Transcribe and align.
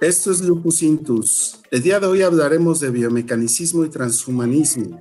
Esto 0.00 0.30
es 0.30 0.42
Lupus 0.42 0.82
Intus. 0.82 1.60
El 1.70 1.82
día 1.82 1.98
de 1.98 2.06
hoy 2.06 2.20
hablaremos 2.20 2.80
de 2.80 2.90
biomecanicismo 2.90 3.84
y 3.84 3.88
transhumanismo. 3.88 5.00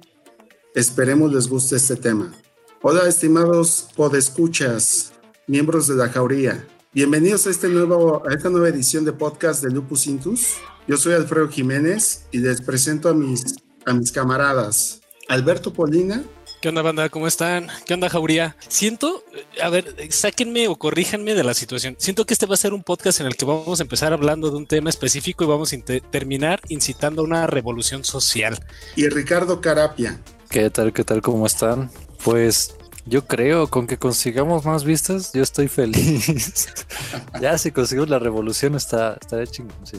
Esperemos 0.76 1.34
les 1.34 1.48
guste 1.50 1.76
este 1.76 1.98
tema. 1.98 2.34
Hola, 2.82 3.08
estimados 3.08 3.88
podescuchas, 3.96 5.14
miembros 5.46 5.88
de 5.88 5.96
la 5.96 6.08
jauría. 6.10 6.68
Bienvenidos 6.94 7.48
a, 7.48 7.50
este 7.50 7.68
a 7.68 8.34
esta 8.34 8.50
nueva 8.50 8.70
edición 8.70 9.04
de 9.04 9.12
podcast 9.12 9.62
de 9.62 9.72
Lupus 9.72 10.08
Intus. 10.08 10.56
Yo 10.88 10.96
soy 10.98 11.14
Alfredo 11.14 11.50
Jiménez 11.50 12.28
y 12.32 12.40
les 12.40 12.62
presento 12.62 13.10
a 13.10 13.14
mis, 13.14 13.56
a 13.86 13.94
mis 13.94 14.12
camaradas. 14.12 15.02
Alberto 15.28 15.74
Polina 15.74 16.24
¿Qué 16.64 16.70
onda, 16.70 16.82
banda? 16.82 17.10
¿Cómo 17.10 17.28
están? 17.28 17.68
¿Qué 17.86 17.94
onda, 17.94 18.08
Jauría? 18.08 18.56
Siento, 18.70 19.26
a 19.62 19.68
ver, 19.68 19.94
sáquenme 20.12 20.70
o 20.70 20.78
corríjanme 20.78 21.36
de 21.36 21.44
la 21.44 21.54
situación. 21.54 21.98
Siento 22.00 22.26
que 22.26 22.34
este 22.34 22.46
va 22.46 22.54
a 22.54 22.58
ser 22.58 22.72
un 22.72 22.84
podcast 22.84 23.20
en 23.20 23.28
el 23.28 23.36
que 23.36 23.44
vamos 23.44 23.82
a 23.82 23.84
empezar 23.84 24.14
hablando 24.14 24.50
de 24.50 24.56
un 24.56 24.66
tema 24.66 24.90
específico 24.90 25.44
y 25.44 25.48
vamos 25.48 25.74
a 25.74 25.78
terminar 26.10 26.62
incitando 26.70 27.22
a 27.22 27.26
una 27.26 27.48
revolución 27.48 28.06
social. 28.06 28.58
Y 28.96 29.10
Ricardo 29.10 29.60
Carapia. 29.60 30.18
¿Qué 30.48 30.70
tal? 30.70 30.94
¿Qué 30.94 31.04
tal? 31.04 31.22
¿Cómo 31.22 31.46
están? 31.46 31.92
Pues 32.24 32.76
yo 33.06 33.28
creo, 33.28 33.68
con 33.68 33.86
que 33.86 33.98
consigamos 33.98 34.64
más 34.64 34.86
vistas, 34.86 35.34
yo 35.34 35.44
estoy 35.44 35.68
feliz. 35.68 36.28
ya 37.42 37.58
si 37.58 37.72
conseguimos 37.72 38.10
la 38.10 38.20
revolución 38.20 38.76
está, 38.76 39.18
está 39.20 39.46
chingón, 39.46 39.76
sí. 39.84 39.98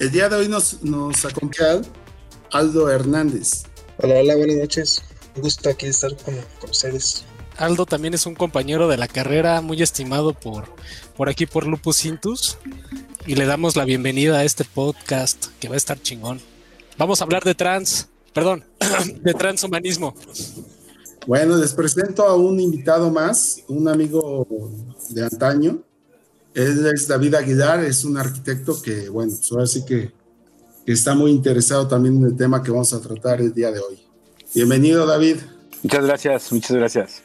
El 0.00 0.10
día 0.10 0.28
de 0.28 0.34
hoy 0.34 0.48
nos, 0.48 0.82
nos 0.82 1.24
acompaña 1.24 1.82
Aldo 2.50 2.90
Hernández. 2.90 3.62
Hola, 3.98 4.16
hola, 4.18 4.34
buenas 4.34 4.56
noches. 4.56 5.04
Un 5.36 5.42
gusto 5.42 5.70
aquí 5.70 5.86
estar 5.86 6.16
con, 6.16 6.34
ustedes. 6.68 7.24
Aldo 7.56 7.86
también 7.86 8.14
es 8.14 8.26
un 8.26 8.34
compañero 8.34 8.88
de 8.88 8.96
la 8.96 9.06
carrera, 9.06 9.60
muy 9.60 9.82
estimado 9.82 10.32
por, 10.32 10.64
por 11.16 11.28
aquí 11.28 11.46
por 11.46 11.66
Lupus 11.66 12.04
Intus. 12.04 12.58
Y 13.26 13.34
le 13.34 13.46
damos 13.46 13.76
la 13.76 13.84
bienvenida 13.84 14.38
a 14.38 14.44
este 14.44 14.64
podcast 14.64 15.46
que 15.60 15.68
va 15.68 15.74
a 15.74 15.76
estar 15.76 16.00
chingón. 16.00 16.40
Vamos 16.98 17.20
a 17.20 17.24
hablar 17.24 17.44
de 17.44 17.54
trans, 17.54 18.08
perdón, 18.32 18.64
de 19.22 19.34
transhumanismo. 19.34 20.14
Bueno, 21.26 21.56
les 21.56 21.74
presento 21.74 22.24
a 22.24 22.34
un 22.34 22.58
invitado 22.58 23.10
más, 23.10 23.62
un 23.68 23.88
amigo 23.88 24.46
de 25.10 25.22
antaño. 25.22 25.82
Él 26.54 26.86
es 26.92 27.06
David 27.06 27.34
Aguilar, 27.34 27.84
es 27.84 28.04
un 28.04 28.16
arquitecto 28.16 28.80
que, 28.82 29.08
bueno, 29.08 29.32
pues 29.36 29.52
ahora 29.52 29.66
sí 29.66 29.84
que 29.84 30.12
está 30.86 31.14
muy 31.14 31.30
interesado 31.30 31.86
también 31.86 32.16
en 32.16 32.24
el 32.24 32.36
tema 32.36 32.62
que 32.62 32.70
vamos 32.70 32.92
a 32.92 33.00
tratar 33.00 33.40
el 33.40 33.52
día 33.52 33.70
de 33.70 33.78
hoy. 33.78 34.09
Bienvenido, 34.52 35.06
David. 35.06 35.36
Muchas 35.84 36.04
gracias, 36.04 36.52
muchas 36.52 36.76
gracias. 36.76 37.22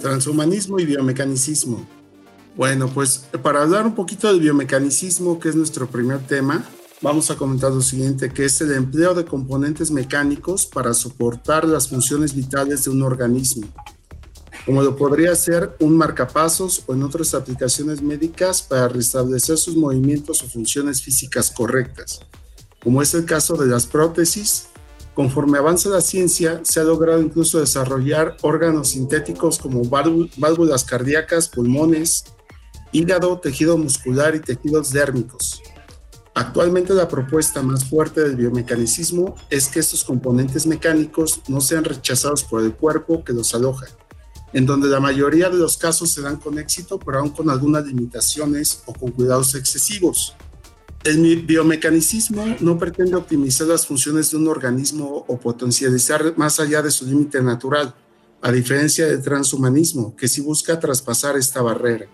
Transhumanismo 0.00 0.78
y 0.78 0.86
biomecanicismo. 0.86 1.84
Bueno, 2.56 2.88
pues 2.88 3.26
para 3.42 3.62
hablar 3.62 3.86
un 3.86 3.96
poquito 3.96 4.28
del 4.28 4.40
biomecanicismo, 4.40 5.40
que 5.40 5.48
es 5.48 5.56
nuestro 5.56 5.88
primer 5.88 6.20
tema, 6.26 6.64
vamos 7.00 7.30
a 7.30 7.36
comentar 7.36 7.72
lo 7.72 7.82
siguiente, 7.82 8.30
que 8.30 8.44
es 8.44 8.60
el 8.60 8.72
empleo 8.72 9.14
de 9.14 9.24
componentes 9.24 9.90
mecánicos 9.90 10.64
para 10.66 10.94
soportar 10.94 11.66
las 11.66 11.88
funciones 11.88 12.34
vitales 12.34 12.84
de 12.84 12.90
un 12.90 13.02
organismo, 13.02 13.66
como 14.64 14.82
lo 14.82 14.96
podría 14.96 15.34
ser 15.34 15.74
un 15.80 15.96
marcapasos 15.96 16.84
o 16.86 16.94
en 16.94 17.02
otras 17.02 17.34
aplicaciones 17.34 18.00
médicas 18.00 18.62
para 18.62 18.86
restablecer 18.86 19.58
sus 19.58 19.76
movimientos 19.76 20.42
o 20.42 20.48
funciones 20.48 21.02
físicas 21.02 21.50
correctas, 21.50 22.20
como 22.80 23.02
es 23.02 23.12
el 23.14 23.24
caso 23.24 23.56
de 23.56 23.66
las 23.66 23.86
prótesis, 23.86 24.69
Conforme 25.20 25.58
avanza 25.58 25.90
la 25.90 26.00
ciencia, 26.00 26.62
se 26.62 26.80
ha 26.80 26.82
logrado 26.82 27.20
incluso 27.20 27.60
desarrollar 27.60 28.38
órganos 28.40 28.88
sintéticos 28.88 29.58
como 29.58 29.82
válvulas 29.84 30.82
cardíacas, 30.84 31.46
pulmones, 31.46 32.24
hígado, 32.90 33.38
tejido 33.38 33.76
muscular 33.76 34.34
y 34.34 34.40
tejidos 34.40 34.92
dérmicos. 34.92 35.60
Actualmente 36.34 36.94
la 36.94 37.06
propuesta 37.06 37.60
más 37.60 37.84
fuerte 37.84 38.22
del 38.22 38.34
biomecanicismo 38.34 39.34
es 39.50 39.68
que 39.68 39.80
estos 39.80 40.04
componentes 40.04 40.66
mecánicos 40.66 41.42
no 41.48 41.60
sean 41.60 41.84
rechazados 41.84 42.42
por 42.42 42.62
el 42.62 42.74
cuerpo 42.74 43.22
que 43.22 43.34
los 43.34 43.54
aloja, 43.54 43.88
en 44.54 44.64
donde 44.64 44.88
la 44.88 45.00
mayoría 45.00 45.50
de 45.50 45.58
los 45.58 45.76
casos 45.76 46.14
se 46.14 46.22
dan 46.22 46.38
con 46.38 46.58
éxito, 46.58 46.98
pero 46.98 47.18
aún 47.18 47.28
con 47.28 47.50
algunas 47.50 47.84
limitaciones 47.84 48.84
o 48.86 48.94
con 48.94 49.10
cuidados 49.10 49.54
excesivos. 49.54 50.34
El 51.02 51.42
biomecanicismo 51.42 52.56
no 52.60 52.78
pretende 52.78 53.16
optimizar 53.16 53.66
las 53.66 53.86
funciones 53.86 54.30
de 54.30 54.36
un 54.36 54.48
organismo 54.48 55.24
o 55.26 55.40
potencializar 55.40 56.34
más 56.36 56.60
allá 56.60 56.82
de 56.82 56.90
su 56.90 57.06
límite 57.06 57.42
natural, 57.42 57.94
a 58.42 58.52
diferencia 58.52 59.06
del 59.06 59.22
transhumanismo, 59.22 60.14
que 60.14 60.28
sí 60.28 60.42
busca 60.42 60.78
traspasar 60.78 61.38
esta 61.38 61.62
barrera. 61.62 62.06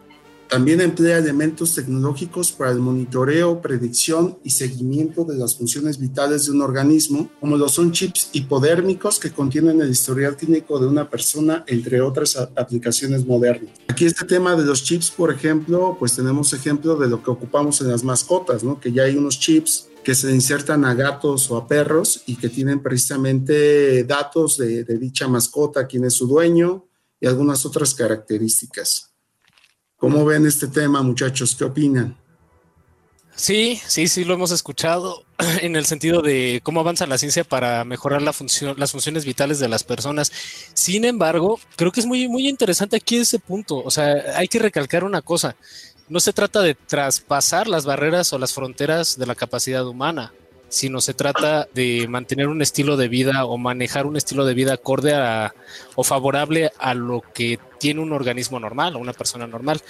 También 0.49 0.81
emplea 0.81 1.19
elementos 1.19 1.75
tecnológicos 1.75 2.53
para 2.53 2.71
el 2.71 2.79
monitoreo, 2.79 3.61
predicción 3.61 4.39
y 4.45 4.51
seguimiento 4.51 5.25
de 5.25 5.37
las 5.37 5.57
funciones 5.57 5.99
vitales 5.99 6.47
de 6.47 6.53
un 6.53 6.62
organismo, 6.62 7.29
como 7.41 7.57
lo 7.57 7.69
son 7.69 7.91
chips 7.91 8.31
hipodérmicos 8.33 9.19
que 9.19 9.33
contienen 9.33 9.81
el 9.81 9.91
historial 9.91 10.37
clínico 10.37 10.79
de 10.79 10.87
una 10.87 11.11
persona, 11.11 11.65
entre 11.67 12.01
otras 12.01 12.37
aplicaciones 12.37 13.27
modernas. 13.27 13.71
Aquí 13.89 14.05
este 14.05 14.25
tema 14.25 14.55
de 14.55 14.65
los 14.65 14.84
chips, 14.84 15.11
por 15.11 15.33
ejemplo, 15.33 15.97
pues 15.99 16.15
tenemos 16.15 16.53
ejemplo 16.53 16.97
de 16.97 17.09
lo 17.09 17.23
que 17.23 17.31
ocupamos 17.31 17.81
en 17.81 17.91
las 17.91 18.05
mascotas, 18.05 18.63
¿no? 18.63 18.78
Que 18.78 18.93
ya 18.93 19.03
hay 19.03 19.17
unos 19.17 19.41
chips 19.41 19.89
que 20.05 20.15
se 20.15 20.33
insertan 20.33 20.84
a 20.84 20.95
gatos 20.95 21.51
o 21.51 21.57
a 21.57 21.67
perros 21.67 22.23
y 22.27 22.37
que 22.37 22.49
tienen 22.49 22.81
precisamente 22.81 24.05
datos 24.05 24.59
de, 24.59 24.84
de 24.84 24.99
dicha 24.99 25.27
mascota, 25.27 25.89
quién 25.89 26.05
es 26.05 26.15
su 26.15 26.28
dueño 26.28 26.87
y 27.21 27.27
algunas 27.27 27.67
otras 27.67 27.95
características. 27.95 29.16
¿Cómo 29.99 30.25
ven 30.25 30.47
este 30.47 30.69
tema, 30.69 31.03
muchachos? 31.03 31.57
¿Qué 31.57 31.65
opinan? 31.65 32.17
Sí, 33.34 33.81
sí, 33.87 34.09
sí, 34.09 34.25
lo 34.25 34.34
hemos 34.34 34.51
escuchado 34.51 35.25
en 35.62 35.77
el 35.77 35.87
sentido 35.87 36.23
de 36.23 36.61
cómo 36.62 36.81
avanza 36.81 37.07
la 37.07 37.19
ciencia 37.19 37.45
para 37.45 37.84
mejorar 37.84 38.23
la 38.23 38.33
las 38.77 38.93
funciones 38.93 39.25
vitales 39.25 39.59
de 39.59 39.69
las 39.69 39.84
personas. 39.84 40.33
Sin 40.75 41.05
embargo, 41.05 41.59
creo 41.77 41.93
que 41.93 42.01
es 42.01 42.07
muy, 42.07 42.29
muy 42.29 42.49
interesante 42.49 42.97
aquí 42.97 43.17
ese 43.17 43.39
punto. 43.39 43.83
O 43.83 43.91
sea, 43.91 44.37
hay 44.37 44.49
que 44.49 44.59
recalcar 44.59 45.05
una 45.05 45.23
cosa. 45.23 45.57
No 46.09 46.21
se 46.21 46.33
trata 46.33 46.61
de 46.63 46.75
traspasar 46.75 47.69
las 47.69 47.84
barreras 47.84 48.33
o 48.33 48.39
las 48.39 48.53
fronteras 48.53 49.19
de 49.19 49.27
la 49.27 49.34
capacidad 49.34 49.87
humana 49.87 50.33
sino 50.69 51.00
se 51.00 51.15
trata 51.15 51.69
de 51.75 52.06
mantener 52.09 52.49
un 52.49 52.62
estilo 52.62 52.97
de 52.97 53.09
vida 53.09 53.44
o 53.44 53.59
manejar 53.59 54.06
un 54.06 54.16
estilo 54.16 54.44
de 54.44 54.54
vida 54.54 54.75
acorde 54.75 55.15
a, 55.15 55.54
o 55.94 56.04
favorable 56.04 56.71
a 56.78 56.94
lo 56.94 57.22
que 57.34 57.59
tiene 57.78 58.00
un 58.00 58.12
organismo 58.12 58.59
normal 58.59 58.97
o 58.97 58.99
una 58.99 59.12
persona 59.12 59.47
normal, 59.47 59.81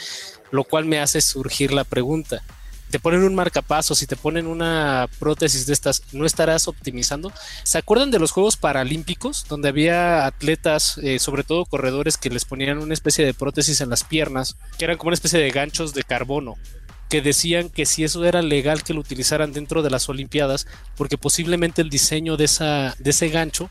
lo 0.51 0.65
cual 0.65 0.85
me 0.85 1.01
hace 1.01 1.21
surgir 1.21 1.73
la 1.73 1.85
pregunta. 1.85 2.43
Te 2.91 3.01
ponen 3.01 3.25
un 3.25 3.35
marcapaso, 3.35 3.97
si 3.97 4.07
te 4.07 4.15
ponen 4.15 4.47
una 4.47 5.09
prótesis 5.19 5.67
de 5.67 5.73
estas, 5.73 6.03
¿no 6.13 6.25
estarás 6.25 6.69
optimizando? 6.69 7.33
¿Se 7.65 7.79
acuerdan 7.79 8.13
de 8.13 8.21
los 8.21 8.31
Juegos 8.31 8.57
Paralímpicos, 8.57 9.45
donde 9.49 9.71
había 9.71 10.25
atletas, 10.25 10.97
eh, 11.03 11.19
sobre 11.19 11.43
todo 11.43 11.65
corredores, 11.65 12.17
que 12.17 12.31
les 12.31 12.45
ponían 12.45 12.79
una 12.79 12.95
especie 12.95 13.25
de 13.25 13.35
prótesis 13.35 13.81
en 13.81 13.91
las 13.91 14.05
piernas, 14.05 14.57
que 14.79 14.85
eran 14.85 14.99
como 14.99 15.09
una 15.09 15.15
especie 15.15 15.41
de 15.41 15.51
ganchos 15.51 15.95
de 15.95 16.05
carbono? 16.05 16.55
Que 17.09 17.23
decían 17.23 17.69
que 17.69 17.87
si 17.87 18.05
eso 18.05 18.25
era 18.25 18.43
legal 18.43 18.83
que 18.83 18.95
lo 18.95 19.01
utilizaran 19.01 19.53
dentro 19.53 19.83
de 19.83 19.91
las 19.91 20.09
Olimpiadas, 20.09 20.67
porque 20.97 21.19
posiblemente 21.19 21.83
el 21.83 21.91
diseño 21.91 22.37
de, 22.37 22.45
esa, 22.45 22.95
de 22.99 23.11
ese 23.11 23.29
gancho 23.29 23.71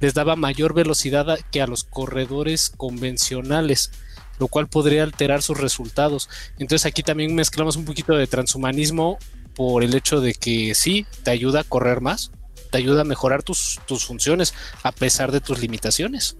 les 0.00 0.14
daba 0.14 0.34
mayor 0.34 0.74
velocidad 0.74 1.38
que 1.52 1.62
a 1.62 1.66
los 1.66 1.84
corredores 1.84 2.72
convencionales, 2.76 3.92
lo 4.40 4.48
cual 4.48 4.68
podría 4.68 5.04
alterar 5.04 5.42
sus 5.42 5.58
resultados. 5.58 6.28
Entonces 6.58 6.86
aquí 6.86 7.04
también 7.04 7.34
mezclamos 7.34 7.76
un 7.76 7.84
poquito 7.84 8.14
de 8.14 8.26
transhumanismo 8.26 9.18
por 9.54 9.84
el 9.84 9.94
hecho 9.94 10.20
de 10.20 10.34
que 10.34 10.74
sí, 10.74 11.06
te 11.22 11.30
ayuda 11.30 11.60
a 11.60 11.64
correr 11.64 12.00
más, 12.00 12.32
te 12.72 12.78
ayuda 12.78 13.02
a 13.02 13.04
mejorar 13.04 13.44
tus, 13.44 13.80
tus 13.86 14.04
funciones 14.04 14.54
a 14.82 14.90
pesar 14.90 15.30
de 15.30 15.40
tus 15.40 15.60
limitaciones. 15.60 16.36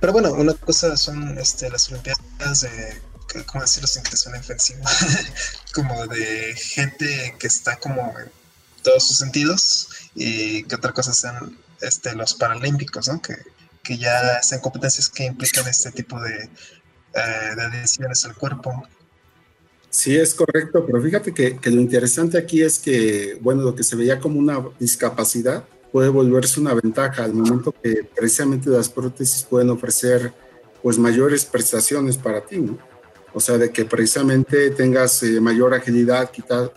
Pero 0.00 0.12
bueno, 0.12 0.32
una 0.32 0.52
cosa 0.52 0.96
son 0.96 1.38
este, 1.38 1.70
las 1.70 1.90
Olimpiadas 1.90 2.60
de 2.60 3.00
¿cómo 3.46 3.62
decirlo 3.62 3.86
sin 3.86 4.02
que 4.02 4.16
suene 4.16 4.38
ofensivo? 4.38 4.80
como 5.74 6.06
de 6.06 6.54
gente 6.56 7.34
que 7.38 7.46
está 7.46 7.76
como 7.76 8.14
en 8.18 8.30
todos 8.82 9.06
sus 9.06 9.18
sentidos 9.18 9.88
y 10.14 10.62
que 10.64 10.74
otra 10.74 10.92
cosa 10.92 11.12
sean 11.12 11.58
este, 11.80 12.14
los 12.14 12.34
paralímpicos, 12.34 13.08
¿no? 13.08 13.20
Que, 13.20 13.36
que 13.82 13.98
ya 13.98 14.42
sean 14.42 14.60
competencias 14.60 15.08
que 15.08 15.24
implican 15.24 15.66
este 15.68 15.90
tipo 15.92 16.20
de, 16.20 16.34
eh, 17.14 17.54
de 17.56 17.62
adiciones 17.62 18.24
al 18.24 18.34
cuerpo. 18.34 18.86
Sí, 19.90 20.16
es 20.16 20.34
correcto, 20.34 20.84
pero 20.84 21.00
fíjate 21.00 21.32
que, 21.32 21.56
que, 21.58 21.70
lo 21.70 21.80
interesante 21.80 22.36
aquí 22.36 22.62
es 22.62 22.78
que, 22.78 23.38
bueno, 23.40 23.62
lo 23.62 23.74
que 23.74 23.82
se 23.82 23.96
veía 23.96 24.18
como 24.18 24.38
una 24.38 24.62
discapacidad 24.78 25.64
puede 25.90 26.08
volverse 26.08 26.60
una 26.60 26.74
ventaja 26.74 27.24
al 27.24 27.32
momento 27.32 27.72
que 27.82 28.06
precisamente 28.14 28.68
las 28.68 28.88
prótesis 28.88 29.42
pueden 29.42 29.70
ofrecer 29.70 30.34
pues 30.82 30.98
mayores 30.98 31.44
prestaciones 31.44 32.18
para 32.18 32.42
ti, 32.42 32.58
¿no? 32.58 32.78
O 33.36 33.40
sea, 33.40 33.58
de 33.58 33.70
que 33.70 33.84
precisamente 33.84 34.70
tengas 34.70 35.22
eh, 35.22 35.42
mayor 35.42 35.74
agilidad, 35.74 36.30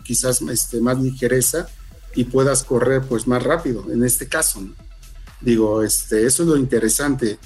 quizás 0.04 0.42
este, 0.42 0.78
más 0.82 1.00
ligereza 1.00 1.66
y 2.14 2.24
puedas 2.24 2.64
correr 2.64 3.00
pues 3.00 3.26
más 3.26 3.42
rápido, 3.42 3.90
en 3.90 4.04
este 4.04 4.28
caso. 4.28 4.62
Digo, 5.40 5.82
este, 5.82 6.26
eso 6.26 6.42
es 6.42 6.48
lo 6.50 6.58
interesante. 6.58 7.38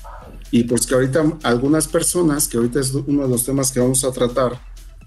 Y 0.50 0.64
pues 0.64 0.84
que 0.84 0.96
ahorita 0.96 1.38
algunas 1.44 1.86
personas, 1.86 2.48
que 2.48 2.56
ahorita 2.56 2.80
es 2.80 2.92
uno 2.92 3.22
de 3.22 3.28
los 3.28 3.44
temas 3.44 3.70
que 3.70 3.78
vamos 3.78 4.02
a 4.02 4.10
tratar, 4.10 4.60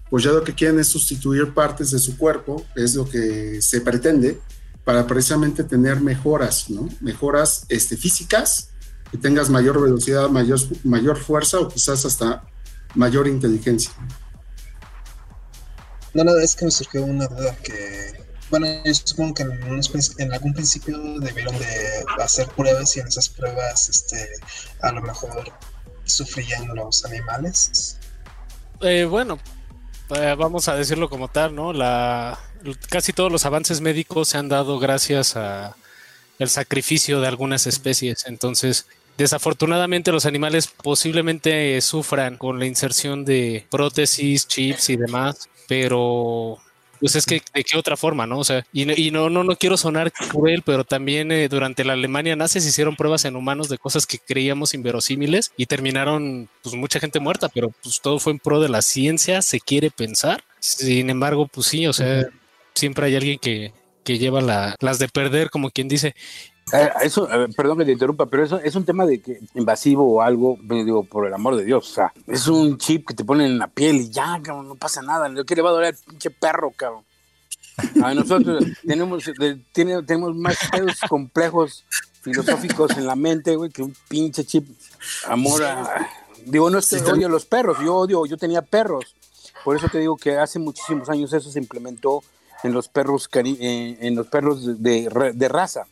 pues 0.09 0.23
ya 0.23 0.31
lo 0.31 0.41
que 0.41 0.55
quieren 0.55 0.79
es 0.79 0.87
sustituir 0.87 1.53
partes 1.53 1.91
de 1.91 1.99
su 1.99 2.17
cuerpo, 2.17 2.65
es 2.77 2.95
lo 2.95 3.09
que 3.09 3.61
se 3.61 3.81
pretende, 3.81 4.39
para 4.85 5.05
precisamente 5.05 5.65
tener 5.65 5.99
mejoras, 5.99 6.69
¿no? 6.69 6.87
Mejoras 7.01 7.65
este, 7.67 7.97
físicas, 7.97 8.69
que 9.11 9.17
tengas 9.17 9.49
mayor 9.49 9.81
velocidad, 9.81 10.29
mayor, 10.29 10.61
mayor 10.85 11.17
fuerza 11.17 11.59
o 11.59 11.67
quizás 11.67 12.05
hasta 12.05 12.47
mayor 12.97 13.27
inteligencia. 13.27 13.91
No, 16.13 16.23
no, 16.23 16.37
es 16.37 16.55
que 16.55 16.65
me 16.65 16.71
surgió 16.71 17.03
una 17.03 17.27
duda 17.27 17.55
que, 17.57 18.25
bueno, 18.49 18.67
yo 18.83 18.93
supongo 18.93 19.35
que 19.35 19.43
en, 19.43 20.33
algún 20.33 20.53
principio 20.53 20.97
debieron 21.19 21.57
de 21.59 22.05
hacer 22.21 22.47
pruebas 22.49 22.97
y 22.97 22.99
en 22.99 23.07
esas 23.07 23.29
pruebas, 23.29 23.89
este, 23.89 24.27
a 24.81 24.91
lo 24.91 25.01
mejor 25.01 25.53
sufrían 26.05 26.67
los 26.75 27.05
animales. 27.05 27.97
Eh, 28.81 29.05
bueno, 29.05 29.37
eh, 30.15 30.35
vamos 30.37 30.67
a 30.67 30.75
decirlo 30.75 31.09
como 31.09 31.27
tal, 31.27 31.53
¿no? 31.53 31.73
La, 31.73 32.39
casi 32.89 33.13
todos 33.13 33.31
los 33.31 33.45
avances 33.45 33.81
médicos 33.81 34.29
se 34.29 34.37
han 34.37 34.49
dado 34.49 34.79
gracias 34.79 35.35
a 35.35 35.75
el 36.39 36.49
sacrificio 36.49 37.21
de 37.21 37.27
algunas 37.27 37.67
especies. 37.67 38.25
Entonces, 38.25 38.87
desafortunadamente 39.17 40.11
los 40.11 40.25
animales 40.25 40.67
posiblemente 40.67 41.79
sufran 41.81 42.37
con 42.37 42.59
la 42.59 42.65
inserción 42.65 43.25
de 43.25 43.65
prótesis, 43.69 44.47
chips 44.47 44.89
y 44.89 44.97
demás, 44.97 45.49
pero 45.67 46.59
pues 46.99 47.15
es 47.15 47.25
que 47.25 47.41
de 47.53 47.63
qué 47.63 47.77
otra 47.77 47.97
forma, 47.97 48.25
¿no? 48.25 48.39
O 48.39 48.43
sea, 48.43 48.65
y, 48.73 49.11
no, 49.11 49.29
no, 49.29 49.43
no 49.43 49.55
quiero 49.55 49.77
sonar 49.77 50.11
cruel, 50.11 50.63
pero 50.65 50.83
también 50.83 51.31
eh, 51.31 51.47
durante 51.47 51.83
la 51.83 51.93
Alemania 51.93 52.35
nazi 52.35 52.59
se 52.59 52.69
hicieron 52.69 52.95
pruebas 52.95 53.25
en 53.25 53.35
humanos 53.35 53.69
de 53.69 53.77
cosas 53.77 54.05
que 54.05 54.19
creíamos 54.19 54.73
inverosímiles 54.73 55.51
y 55.57 55.65
terminaron 55.67 56.49
pues 56.63 56.75
mucha 56.75 56.99
gente 56.99 57.19
muerta, 57.19 57.49
pero 57.49 57.69
pues 57.83 58.01
todo 58.01 58.19
fue 58.19 58.33
en 58.33 58.39
pro 58.39 58.59
de 58.59 58.69
la 58.69 58.81
ciencia, 58.81 59.41
se 59.41 59.59
quiere 59.59 59.91
pensar. 59.91 60.43
Sin 60.59 61.09
embargo, 61.09 61.47
pues 61.47 61.67
sí, 61.67 61.85
o 61.87 61.93
sea, 61.93 62.27
siempre 62.73 63.07
hay 63.07 63.15
alguien 63.15 63.39
que, 63.39 63.73
que 64.03 64.17
lleva 64.17 64.41
las 64.41 64.99
de 64.99 65.07
perder, 65.07 65.49
como 65.49 65.69
quien 65.69 65.87
dice. 65.87 66.15
Eh, 66.73 66.89
eso, 67.01 67.27
perdón 67.55 67.77
que 67.77 67.85
te 67.85 67.93
interrumpa, 67.93 68.25
pero 68.25 68.43
eso 68.43 68.59
es 68.59 68.75
un 68.75 68.83
tema 68.83 69.05
de 69.05 69.21
que 69.21 69.39
invasivo 69.55 70.15
o 70.15 70.21
algo, 70.21 70.57
pues, 70.67 70.85
digo, 70.85 71.03
por 71.03 71.25
el 71.25 71.33
amor 71.33 71.55
de 71.55 71.63
Dios, 71.63 71.89
o 71.89 71.93
sea, 71.93 72.13
es 72.27 72.47
un 72.47 72.77
chip 72.77 73.07
que 73.07 73.13
te 73.13 73.23
ponen 73.23 73.47
en 73.47 73.59
la 73.59 73.67
piel 73.67 73.97
y 73.97 74.09
ya, 74.09 74.39
cabrón, 74.43 74.67
no 74.67 74.75
pasa 74.75 75.01
nada, 75.01 75.29
que 75.45 75.55
le 75.55 75.61
va 75.61 75.69
a 75.69 75.73
doler 75.73 75.95
al 75.95 76.01
pinche 76.05 76.29
perro, 76.29 76.71
cabrón. 76.75 77.03
A 78.03 78.13
nosotros 78.13 78.65
tenemos, 78.85 79.23
tenemos 79.73 80.35
más 80.35 80.57
complejos 81.07 81.85
filosóficos 82.21 82.97
en 82.97 83.05
la 83.05 83.15
mente, 83.15 83.55
güey, 83.55 83.69
que 83.69 83.83
un 83.83 83.95
pinche 84.09 84.43
chip. 84.43 84.67
Amor 85.27 85.63
a. 85.63 86.09
Digo, 86.45 86.69
no 86.69 86.79
es 86.79 86.89
que 86.89 87.11
odio 87.11 87.27
a 87.27 87.29
los 87.29 87.45
perros, 87.45 87.77
yo 87.83 87.95
odio, 87.95 88.25
yo 88.25 88.37
tenía 88.37 88.61
perros. 88.61 89.15
Por 89.63 89.75
eso 89.75 89.87
te 89.89 89.99
digo 89.99 90.17
que 90.17 90.37
hace 90.37 90.59
muchísimos 90.59 91.09
años 91.09 91.33
eso 91.33 91.51
se 91.51 91.59
implementó 91.59 92.23
en 92.63 92.73
los 92.73 92.87
perros, 92.87 93.29
eh, 93.33 93.97
en 93.99 94.15
los 94.15 94.27
perros 94.27 94.81
de, 94.81 95.33
de 95.35 95.49
raza. 95.49 95.85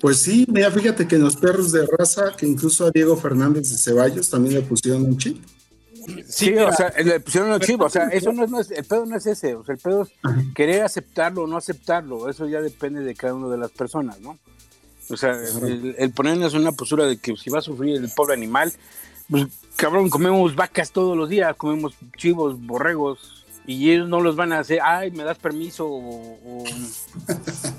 Pues 0.00 0.18
sí, 0.18 0.46
mira, 0.48 0.70
fíjate 0.70 1.08
que 1.08 1.16
en 1.16 1.22
los 1.22 1.36
perros 1.36 1.72
de 1.72 1.86
raza, 1.98 2.34
que 2.36 2.46
incluso 2.46 2.86
a 2.86 2.90
Diego 2.90 3.16
Fernández 3.16 3.70
de 3.70 3.78
Ceballos 3.78 4.28
también 4.30 4.54
le 4.54 4.62
pusieron 4.62 5.04
un 5.04 5.18
chip. 5.18 5.42
Sí, 6.28 6.54
o 6.56 6.72
sea, 6.72 6.92
le 7.02 7.18
pusieron 7.20 7.50
un 7.50 7.60
chip, 7.60 7.80
o 7.80 7.90
sea, 7.90 8.04
eso 8.08 8.32
no 8.32 8.60
es, 8.60 8.70
el 8.70 8.84
pedo 8.84 9.06
no 9.06 9.16
es 9.16 9.26
ese, 9.26 9.54
o 9.56 9.64
sea, 9.64 9.74
el 9.74 9.80
pedo 9.80 10.02
es 10.02 10.10
querer 10.54 10.82
aceptarlo 10.82 11.42
o 11.42 11.46
no 11.46 11.56
aceptarlo, 11.56 12.28
eso 12.30 12.46
ya 12.46 12.60
depende 12.60 13.00
de 13.00 13.14
cada 13.14 13.34
una 13.34 13.48
de 13.48 13.58
las 13.58 13.72
personas, 13.72 14.20
¿no? 14.20 14.38
O 15.08 15.16
sea, 15.16 15.36
el, 15.98 16.10
ponernos 16.12 16.54
en 16.54 16.60
una 16.60 16.72
postura 16.72 17.06
de 17.06 17.16
que 17.16 17.36
si 17.36 17.50
va 17.50 17.58
a 17.58 17.62
sufrir 17.62 17.96
el 17.96 18.10
pobre 18.10 18.34
animal, 18.34 18.72
pues 19.28 19.46
cabrón, 19.74 20.08
comemos 20.08 20.54
vacas 20.54 20.92
todos 20.92 21.16
los 21.16 21.28
días, 21.28 21.56
comemos 21.56 21.94
chivos, 22.16 22.60
borregos, 22.60 23.44
y 23.66 23.90
ellos 23.90 24.08
no 24.08 24.20
los 24.20 24.36
van 24.36 24.52
a 24.52 24.60
hacer, 24.60 24.78
ay, 24.82 25.10
me 25.10 25.24
das 25.24 25.38
permiso, 25.38 25.86
o 25.88 26.64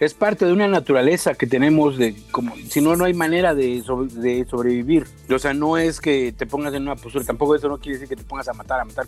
es 0.00 0.14
parte 0.14 0.46
de 0.46 0.52
una 0.52 0.66
naturaleza 0.66 1.34
que 1.34 1.46
tenemos 1.46 1.98
de 1.98 2.16
como 2.32 2.56
si 2.56 2.80
no 2.80 2.96
no 2.96 3.04
hay 3.04 3.12
manera 3.12 3.54
de, 3.54 3.82
de, 4.14 4.46
sobrevivir. 4.48 5.06
O 5.28 5.38
sea 5.38 5.52
no 5.52 5.76
es 5.76 6.00
que 6.00 6.32
te 6.32 6.46
pongas 6.46 6.72
en 6.72 6.82
una 6.82 6.96
postura 6.96 7.24
tampoco 7.24 7.54
eso 7.54 7.68
no 7.68 7.78
quiere 7.78 7.98
decir 7.98 8.08
que 8.08 8.16
te 8.16 8.26
pongas 8.26 8.48
a 8.48 8.54
matar 8.54 8.80
a 8.80 8.84
matar 8.86 9.06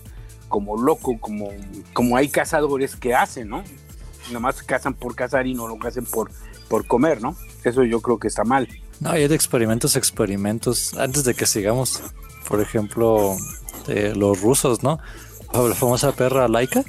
como 0.48 0.76
loco 0.76 1.18
como 1.18 1.48
como 1.94 2.16
hay 2.16 2.28
cazadores 2.28 2.94
que 2.94 3.14
hacen 3.14 3.48
no 3.48 3.64
nomás 4.30 4.62
cazan 4.62 4.92
por 4.92 5.16
cazar 5.16 5.46
y 5.46 5.54
no 5.54 5.66
lo 5.66 5.78
hacen 5.86 6.04
por 6.04 6.30
por 6.68 6.86
comer 6.86 7.22
no 7.22 7.36
eso 7.64 7.84
yo 7.84 8.00
creo 8.00 8.18
que 8.18 8.28
está 8.28 8.44
mal. 8.44 8.68
No 9.00 9.10
hay 9.10 9.26
de 9.26 9.34
experimentos 9.34 9.96
experimentos. 9.96 10.94
Antes 10.94 11.24
de 11.24 11.34
que 11.34 11.46
sigamos 11.46 12.02
por 12.46 12.60
ejemplo 12.60 13.34
los 13.88 14.42
rusos 14.42 14.82
no 14.82 15.00
la 15.54 15.74
famosa 15.74 16.12
perra 16.12 16.48
Laika. 16.48 16.82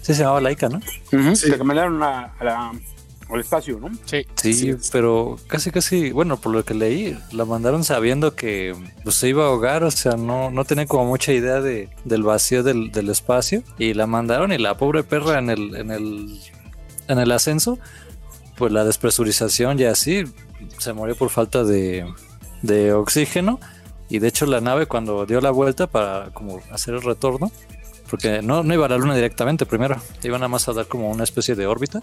Sí 0.00 0.14
se 0.14 0.22
llamaba 0.22 0.40
Laika 0.40 0.70
no 0.70 0.80
sí. 1.36 1.50
que 1.50 1.62
mandaron 1.62 2.02
a 2.02 2.32
la 2.40 2.72
al 3.28 3.40
espacio, 3.40 3.78
¿no? 3.80 3.90
Sí. 4.04 4.26
sí. 4.34 4.74
pero 4.92 5.38
casi, 5.46 5.70
casi, 5.70 6.12
bueno, 6.12 6.36
por 6.36 6.52
lo 6.52 6.64
que 6.64 6.74
leí, 6.74 7.16
la 7.32 7.44
mandaron 7.44 7.84
sabiendo 7.84 8.34
que 8.34 8.74
pues, 9.02 9.16
se 9.16 9.28
iba 9.28 9.44
a 9.44 9.48
ahogar, 9.48 9.84
o 9.84 9.90
sea, 9.90 10.16
no, 10.16 10.50
no 10.50 10.64
tenía 10.64 10.86
como 10.86 11.06
mucha 11.06 11.32
idea 11.32 11.60
de, 11.60 11.88
del 12.04 12.22
vacío 12.22 12.62
del, 12.62 12.92
del, 12.92 13.08
espacio, 13.08 13.62
y 13.78 13.94
la 13.94 14.06
mandaron 14.06 14.52
y 14.52 14.58
la 14.58 14.76
pobre 14.76 15.02
perra 15.04 15.38
en 15.38 15.50
el, 15.50 15.74
en 15.74 15.90
el, 15.90 16.40
en 17.08 17.18
el 17.18 17.32
ascenso, 17.32 17.78
pues 18.56 18.72
la 18.72 18.84
despresurización 18.84 19.80
y 19.80 19.84
así, 19.84 20.24
se 20.78 20.92
murió 20.92 21.16
por 21.16 21.30
falta 21.30 21.64
de, 21.64 22.06
de 22.62 22.92
oxígeno, 22.92 23.58
y 24.08 24.18
de 24.18 24.28
hecho 24.28 24.46
la 24.46 24.60
nave 24.60 24.86
cuando 24.86 25.24
dio 25.26 25.40
la 25.40 25.50
vuelta 25.50 25.86
para 25.86 26.30
como 26.32 26.60
hacer 26.70 26.94
el 26.94 27.02
retorno, 27.02 27.50
porque 28.10 28.42
no, 28.42 28.62
no 28.62 28.74
iba 28.74 28.86
a 28.86 28.88
la 28.88 28.98
luna 28.98 29.14
directamente 29.14 29.66
primero, 29.66 29.96
iban 30.22 30.40
nada 30.40 30.48
más 30.48 30.68
a 30.68 30.72
dar 30.72 30.86
como 30.86 31.10
una 31.10 31.24
especie 31.24 31.54
de 31.54 31.66
órbita, 31.66 32.02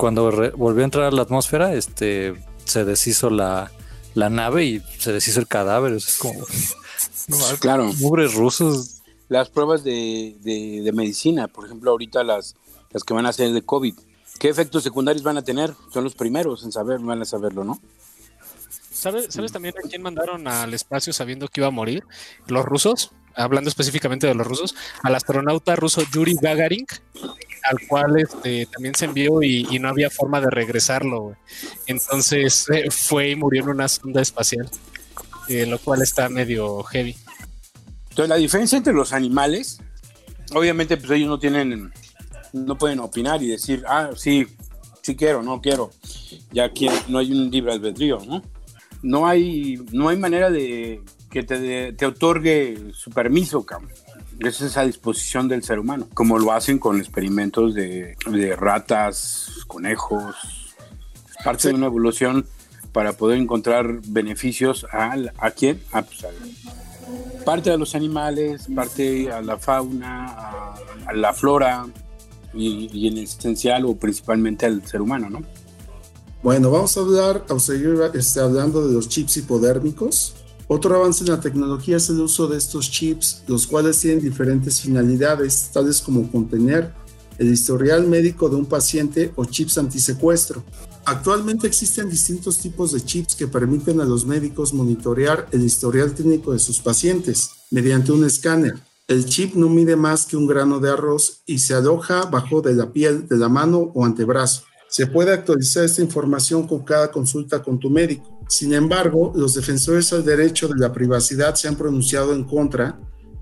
cuando 0.00 0.32
volvió 0.56 0.82
a 0.82 0.84
entrar 0.84 1.04
a 1.04 1.10
la 1.10 1.20
atmósfera, 1.20 1.74
este, 1.74 2.34
se 2.64 2.86
deshizo 2.86 3.28
la, 3.28 3.70
nave 4.14 4.64
y 4.64 4.82
se 4.98 5.12
deshizo 5.12 5.40
el 5.40 5.46
cadáver. 5.46 5.92
Es 5.92 6.16
como. 6.16 6.40
claro. 7.60 7.90
Pobres 8.00 8.32
rusos. 8.32 9.02
Las 9.28 9.50
pruebas 9.50 9.84
de, 9.84 10.90
medicina, 10.94 11.48
por 11.48 11.66
ejemplo, 11.66 11.90
ahorita 11.90 12.24
las, 12.24 12.56
las 12.90 13.04
que 13.04 13.12
van 13.12 13.26
a 13.26 13.28
hacer 13.28 13.52
de 13.52 13.60
COVID, 13.60 13.94
¿qué 14.38 14.48
efectos 14.48 14.82
secundarios 14.82 15.22
van 15.22 15.36
a 15.36 15.42
tener? 15.42 15.74
Son 15.92 16.02
los 16.02 16.14
primeros 16.14 16.64
en 16.64 16.72
saber, 16.72 16.98
van 17.00 17.20
a 17.20 17.26
saberlo, 17.26 17.62
¿no? 17.62 17.78
¿Sabes, 18.90 19.26
¿Sabes 19.28 19.52
también 19.52 19.74
a 19.84 19.86
quién 19.86 20.00
mandaron 20.00 20.48
al 20.48 20.72
espacio 20.72 21.12
sabiendo 21.12 21.46
que 21.46 21.60
iba 21.60 21.68
a 21.68 21.70
morir? 21.70 22.04
Los 22.46 22.64
rusos, 22.64 23.12
hablando 23.34 23.68
específicamente 23.68 24.26
de 24.26 24.34
los 24.34 24.46
rusos, 24.46 24.74
al 25.02 25.14
astronauta 25.14 25.76
ruso 25.76 26.02
Yuri 26.10 26.36
Gagarin, 26.40 26.86
al 27.64 27.86
cual 27.86 28.18
este, 28.18 28.66
también 28.66 28.94
se 28.94 29.06
envió 29.06 29.42
y, 29.42 29.78
no 29.78 29.88
había 29.88 30.10
forma 30.10 30.40
de 30.40 30.50
regresarlo. 30.50 31.36
Entonces 31.86 32.66
eh, 32.70 32.90
fue 32.90 33.30
y 33.30 33.36
murió 33.36 33.62
en 33.64 33.70
una 33.70 33.88
sonda 33.88 34.20
espacial, 34.20 34.68
eh, 35.48 35.66
lo 35.66 35.78
cual 35.78 36.02
está 36.02 36.28
medio 36.28 36.82
heavy. 36.84 37.16
Entonces 38.10 38.28
la 38.28 38.36
diferencia 38.36 38.76
entre 38.76 38.92
los 38.92 39.12
animales, 39.12 39.80
obviamente 40.52 40.96
pues 40.96 41.10
ellos 41.12 41.28
no 41.28 41.38
tienen, 41.38 41.92
no 42.52 42.76
pueden 42.76 43.00
opinar 43.00 43.42
y 43.42 43.48
decir, 43.48 43.84
ah, 43.86 44.10
sí, 44.16 44.46
sí 45.02 45.16
quiero, 45.16 45.42
no 45.42 45.60
quiero. 45.60 45.90
Ya 46.52 46.64
aquí 46.64 46.88
no 47.08 47.18
hay 47.18 47.32
un 47.32 47.50
libre 47.50 47.72
albedrío, 47.72 48.18
¿no? 48.26 48.42
No 49.02 49.26
hay, 49.26 49.76
no 49.92 50.08
hay 50.08 50.18
manera 50.18 50.50
de 50.50 51.02
que 51.30 51.42
te, 51.42 51.92
te 51.92 52.06
otorgue 52.06 52.92
su 52.92 53.10
permiso, 53.10 53.64
cabrón. 53.64 53.90
Es 54.40 54.76
a 54.76 54.84
disposición 54.84 55.48
del 55.48 55.62
ser 55.62 55.78
humano, 55.78 56.08
como 56.14 56.38
lo 56.38 56.52
hacen 56.52 56.78
con 56.78 56.98
experimentos 56.98 57.74
de, 57.74 58.16
ratas, 58.58 59.64
conejos. 59.66 60.34
Parte 61.44 61.68
de 61.68 61.74
una 61.74 61.86
evolución 61.86 62.46
para 62.92 63.12
poder 63.12 63.38
encontrar 63.38 64.00
beneficios 64.06 64.86
a, 64.92 65.14
a 65.38 65.50
quién? 65.50 65.80
A, 65.92 66.02
pues, 66.02 66.24
parte 67.44 67.70
de 67.70 67.78
los 67.78 67.94
animales, 67.94 68.66
parte 68.74 69.30
a 69.30 69.42
la 69.42 69.58
fauna, 69.58 70.74
a, 71.06 71.12
la 71.12 71.32
flora 71.32 71.86
y, 72.54 73.08
en 73.08 73.18
esencial 73.18 73.84
o 73.84 73.94
principalmente 73.96 74.66
al 74.66 74.86
ser 74.86 75.00
humano, 75.00 75.30
¿no? 75.30 75.42
Bueno, 76.42 76.70
vamos 76.70 76.96
a 76.96 77.00
hablar, 77.00 77.44
a 77.50 77.58
seguir 77.58 78.00
este, 78.14 78.40
hablando 78.40 78.86
de 78.86 78.94
los 78.94 79.08
chips 79.08 79.36
hipodérmicos. 79.38 80.36
Otro 80.72 80.94
avance 80.94 81.24
en 81.24 81.30
la 81.30 81.40
tecnología 81.40 81.96
es 81.96 82.10
el 82.10 82.20
uso 82.20 82.46
de 82.46 82.56
estos 82.56 82.92
chips, 82.92 83.42
los 83.48 83.66
cuales 83.66 83.98
tienen 83.98 84.22
diferentes 84.22 84.80
finalidades, 84.80 85.68
tales 85.72 86.00
como 86.00 86.30
contener 86.30 86.94
el 87.38 87.52
historial 87.52 88.06
médico 88.06 88.48
de 88.48 88.54
un 88.54 88.66
paciente 88.66 89.32
o 89.34 89.44
chips 89.44 89.78
antisecuestro. 89.78 90.62
Actualmente 91.06 91.66
existen 91.66 92.08
distintos 92.08 92.58
tipos 92.58 92.92
de 92.92 93.04
chips 93.04 93.34
que 93.34 93.48
permiten 93.48 94.00
a 94.00 94.04
los 94.04 94.24
médicos 94.24 94.72
monitorear 94.72 95.48
el 95.50 95.64
historial 95.64 96.14
clínico 96.14 96.52
de 96.52 96.60
sus 96.60 96.78
pacientes 96.78 97.50
mediante 97.72 98.12
un 98.12 98.24
escáner. 98.24 98.74
El 99.08 99.24
chip 99.24 99.56
no 99.56 99.68
mide 99.68 99.96
más 99.96 100.24
que 100.24 100.36
un 100.36 100.46
grano 100.46 100.78
de 100.78 100.90
arroz 100.92 101.42
y 101.46 101.58
se 101.58 101.74
aloja 101.74 102.26
bajo 102.26 102.60
de 102.60 102.74
la 102.74 102.92
piel 102.92 103.26
de 103.26 103.38
la 103.38 103.48
mano 103.48 103.90
o 103.92 104.04
antebrazo. 104.04 104.62
Se 104.88 105.08
puede 105.08 105.32
actualizar 105.32 105.82
esta 105.82 106.00
información 106.00 106.68
con 106.68 106.84
cada 106.84 107.10
consulta 107.10 107.60
con 107.60 107.80
tu 107.80 107.90
médico. 107.90 108.39
Sin 108.50 108.74
embargo, 108.74 109.32
los 109.36 109.54
defensores 109.54 110.12
al 110.12 110.24
derecho 110.24 110.66
de 110.66 110.76
la 110.76 110.92
privacidad 110.92 111.54
se 111.54 111.68
han 111.68 111.76
pronunciado 111.76 112.34
en 112.34 112.42
contra, 112.42 112.98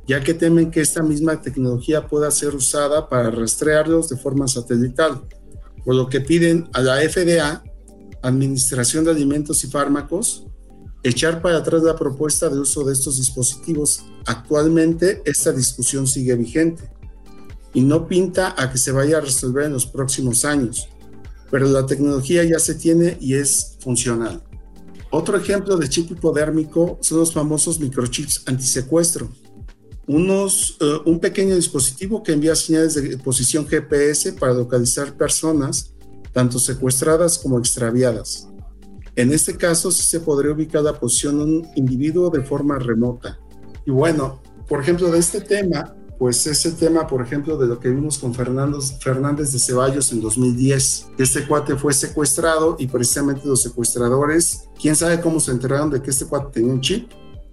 ya 0.06 0.22
que 0.22 0.34
temen 0.34 0.70
que 0.70 0.82
esta 0.82 1.02
misma 1.02 1.40
tecnología 1.40 2.06
pueda 2.06 2.30
ser 2.30 2.54
usada 2.54 3.08
para 3.08 3.30
rastrearlos 3.30 4.10
de 4.10 4.18
forma 4.18 4.46
satelital, 4.46 5.22
por 5.82 5.94
lo 5.94 6.10
que 6.10 6.20
piden 6.20 6.68
a 6.74 6.82
la 6.82 6.96
FDA, 7.00 7.64
Administración 8.22 9.04
de 9.06 9.12
Alimentos 9.12 9.64
y 9.64 9.68
Fármacos, 9.68 10.46
echar 11.02 11.40
para 11.40 11.56
atrás 11.56 11.82
la 11.82 11.96
propuesta 11.96 12.50
de 12.50 12.58
uso 12.58 12.84
de 12.84 12.92
estos 12.92 13.16
dispositivos. 13.16 14.04
Actualmente 14.26 15.22
esta 15.24 15.52
discusión 15.52 16.06
sigue 16.06 16.36
vigente 16.36 16.82
y 17.72 17.80
no 17.80 18.06
pinta 18.06 18.54
a 18.58 18.70
que 18.70 18.76
se 18.76 18.92
vaya 18.92 19.16
a 19.16 19.22
resolver 19.22 19.64
en 19.64 19.72
los 19.72 19.86
próximos 19.86 20.44
años 20.44 20.86
pero 21.50 21.66
la 21.66 21.86
tecnología 21.86 22.44
ya 22.44 22.58
se 22.58 22.74
tiene 22.74 23.16
y 23.20 23.34
es 23.34 23.76
funcional. 23.80 24.42
Otro 25.10 25.38
ejemplo 25.38 25.76
de 25.76 25.88
chip 25.88 26.10
hipodérmico 26.10 26.98
son 27.00 27.18
los 27.18 27.32
famosos 27.32 27.80
microchips 27.80 28.42
antisecuestro. 28.46 29.28
Unos, 30.06 30.76
eh, 30.80 30.98
un 31.06 31.18
pequeño 31.18 31.54
dispositivo 31.54 32.22
que 32.22 32.32
envía 32.32 32.54
señales 32.54 32.94
de 32.94 33.16
posición 33.18 33.66
GPS 33.66 34.34
para 34.34 34.52
localizar 34.52 35.16
personas, 35.16 35.94
tanto 36.32 36.58
secuestradas 36.58 37.38
como 37.38 37.58
extraviadas. 37.58 38.48
En 39.16 39.32
este 39.32 39.56
caso, 39.56 39.90
sí 39.90 40.04
se 40.04 40.20
podría 40.20 40.52
ubicar 40.52 40.82
la 40.82 40.98
posición 40.98 41.38
de 41.38 41.44
un 41.44 41.68
individuo 41.74 42.30
de 42.30 42.42
forma 42.42 42.78
remota. 42.78 43.38
Y 43.84 43.90
bueno, 43.90 44.40
por 44.68 44.80
ejemplo, 44.80 45.10
de 45.10 45.18
este 45.18 45.40
tema, 45.40 45.96
pues 46.18 46.46
ese 46.48 46.72
tema, 46.72 47.06
por 47.06 47.22
ejemplo, 47.22 47.56
de 47.56 47.68
lo 47.68 47.78
que 47.78 47.88
vimos 47.90 48.18
con 48.18 48.34
Fernando, 48.34 48.80
Fernández 48.80 49.52
de 49.52 49.60
Ceballos 49.60 50.12
en 50.12 50.20
2010, 50.20 51.10
que 51.16 51.22
este 51.22 51.46
cuate 51.46 51.76
fue 51.76 51.94
secuestrado 51.94 52.76
y 52.78 52.88
precisamente 52.88 53.46
los 53.46 53.62
secuestradores, 53.62 54.64
quién 54.80 54.96
sabe 54.96 55.20
cómo 55.20 55.38
se 55.38 55.52
enteraron 55.52 55.90
de 55.90 56.02
que 56.02 56.10
este 56.10 56.26
cuate 56.26 56.54
tenía 56.54 56.72
un 56.72 56.80
chip 56.80 57.10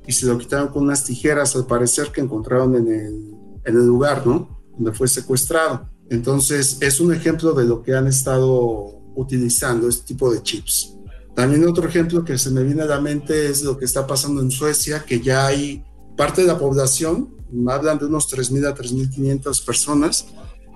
y 0.08 0.12
se 0.12 0.26
lo 0.26 0.38
quitaron 0.38 0.70
con 0.70 0.84
unas 0.84 1.04
tijeras 1.04 1.56
al 1.56 1.68
parecer 1.68 2.12
que 2.12 2.22
encontraron 2.22 2.76
en 2.76 2.88
el, 2.88 3.36
en 3.66 3.76
el 3.76 3.86
lugar, 3.86 4.26
¿no? 4.26 4.60
Donde 4.76 4.92
fue 4.94 5.08
secuestrado. 5.08 5.88
Entonces, 6.10 6.78
es 6.82 7.00
un 7.00 7.14
ejemplo 7.14 7.54
de 7.54 7.66
lo 7.66 7.84
que 7.84 7.96
han 7.96 8.08
estado 8.08 9.00
utilizando, 9.16 9.88
este 9.88 10.08
tipo 10.08 10.32
de 10.34 10.42
chips. 10.42 10.96
También 11.36 11.68
otro 11.68 11.88
ejemplo 11.88 12.24
que 12.24 12.38
se 12.38 12.50
me 12.50 12.64
viene 12.64 12.84
a 12.84 12.86
la 12.86 13.02
mente 13.02 13.48
es 13.48 13.64
lo 13.64 13.78
que 13.78 13.86
está 13.86 14.08
pasando 14.08 14.42
en 14.42 14.50
Suecia, 14.50 15.04
que 15.06 15.20
ya 15.20 15.46
hay 15.46 15.84
parte 16.16 16.42
de 16.42 16.48
la 16.48 16.58
población 16.58 17.36
hablan 17.68 17.98
de 18.00 18.06
unos 18.06 18.32
3.000 18.32 18.68
a 18.68 18.76
3.500 18.76 19.66
personas 19.66 20.26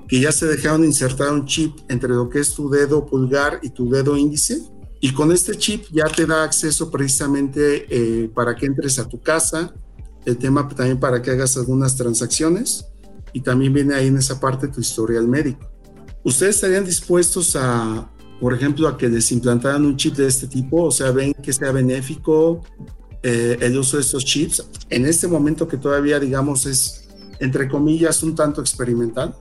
que 0.08 0.20
ya 0.20 0.32
se 0.32 0.48
dejaron 0.48 0.84
insertar 0.84 1.32
un 1.32 1.46
chip 1.46 1.78
entre 1.88 2.10
lo 2.10 2.30
que 2.30 2.40
es 2.40 2.54
tu 2.54 2.70
dedo 2.70 3.06
pulgar 3.06 3.60
y 3.62 3.70
tu 3.70 3.90
dedo 3.90 4.18
índice. 4.18 4.60
Y 5.02 5.14
con 5.14 5.32
este 5.32 5.56
chip 5.56 5.86
ya 5.92 6.06
te 6.06 6.26
da 6.26 6.44
acceso 6.44 6.90
precisamente 6.90 7.86
eh, 7.90 8.30
para 8.30 8.56
que 8.56 8.66
entres 8.66 8.98
a 9.00 9.08
tu 9.08 9.22
casa, 9.22 9.74
el 10.26 10.38
tema 10.38 10.68
también 10.68 11.00
para 11.00 11.22
que 11.22 11.32
hagas 11.32 11.56
algunas 11.58 11.96
transacciones 11.96 12.86
y 13.34 13.42
también 13.42 13.72
viene 13.72 13.96
ahí 13.96 14.08
en 14.08 14.18
esa 14.18 14.40
parte 14.40 14.68
tu 14.68 14.82
historial 14.82 15.28
médico. 15.28 15.70
¿Ustedes 16.24 16.56
estarían 16.56 16.84
dispuestos 16.84 17.56
a, 17.56 18.12
por 18.42 18.54
ejemplo, 18.54 18.88
a 18.88 18.98
que 18.98 19.08
les 19.08 19.32
implantaran 19.32 19.86
un 19.86 19.96
chip 19.96 20.16
de 20.16 20.28
este 20.28 20.48
tipo? 20.48 20.86
O 20.86 20.92
sea, 20.92 21.12
ven 21.12 21.34
que 21.34 21.54
sea 21.54 21.72
benéfico, 21.72 22.62
eh, 23.24 23.58
el 23.62 23.78
uso 23.78 23.98
de 23.98 24.02
estos 24.02 24.24
chips 24.26 24.66
en 24.90 25.06
este 25.06 25.28
momento 25.28 25.68
que 25.68 25.78
todavía, 25.78 26.20
digamos, 26.20 26.66
es, 26.66 27.10
entre 27.40 27.68
comillas, 27.68 28.24
un 28.24 28.36
tanto 28.36 28.62
experimental? 28.62 29.36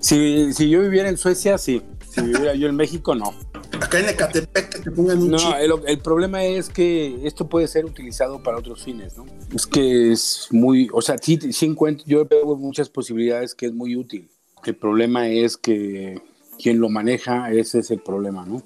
Si, 0.00 0.52
si 0.52 0.70
yo 0.70 0.82
viviera 0.82 1.08
en 1.08 1.16
Suecia, 1.16 1.58
sí. 1.58 1.82
Si 2.10 2.20
viviera 2.22 2.54
yo 2.54 2.68
en 2.68 2.76
México, 2.76 3.14
no. 3.14 3.34
Acá 3.80 4.00
en 4.00 4.08
Ecatepec 4.08 4.68
que 4.70 4.78
te 4.80 4.90
pongan 4.90 5.20
un 5.20 5.30
no, 5.32 5.38
chip. 5.38 5.54
El, 5.58 5.72
el, 5.86 5.98
problema 5.98 6.44
es 6.44 6.68
que 6.68 7.26
esto 7.26 7.48
puede 7.48 7.68
ser 7.68 7.84
utilizado 7.84 8.42
para 8.42 8.58
otros 8.58 8.82
fines, 8.82 9.16
¿no? 9.16 9.26
Es 9.54 9.66
que 9.66 10.12
es 10.12 10.48
muy, 10.50 10.88
o 10.92 11.02
sea, 11.02 11.16
sí, 11.18 11.38
sí 11.52 11.66
encuentro, 11.66 12.04
yo 12.06 12.24
veo 12.26 12.56
muchas 12.56 12.88
posibilidades 12.88 13.54
que 13.54 13.66
es 13.66 13.72
muy 13.72 13.96
útil. 13.96 14.30
El 14.64 14.76
problema 14.76 15.28
es 15.28 15.56
que 15.56 16.20
quien 16.58 16.80
lo 16.80 16.88
maneja, 16.88 17.50
ese 17.52 17.80
es 17.80 17.90
el 17.90 18.00
problema, 18.00 18.44
¿no? 18.44 18.62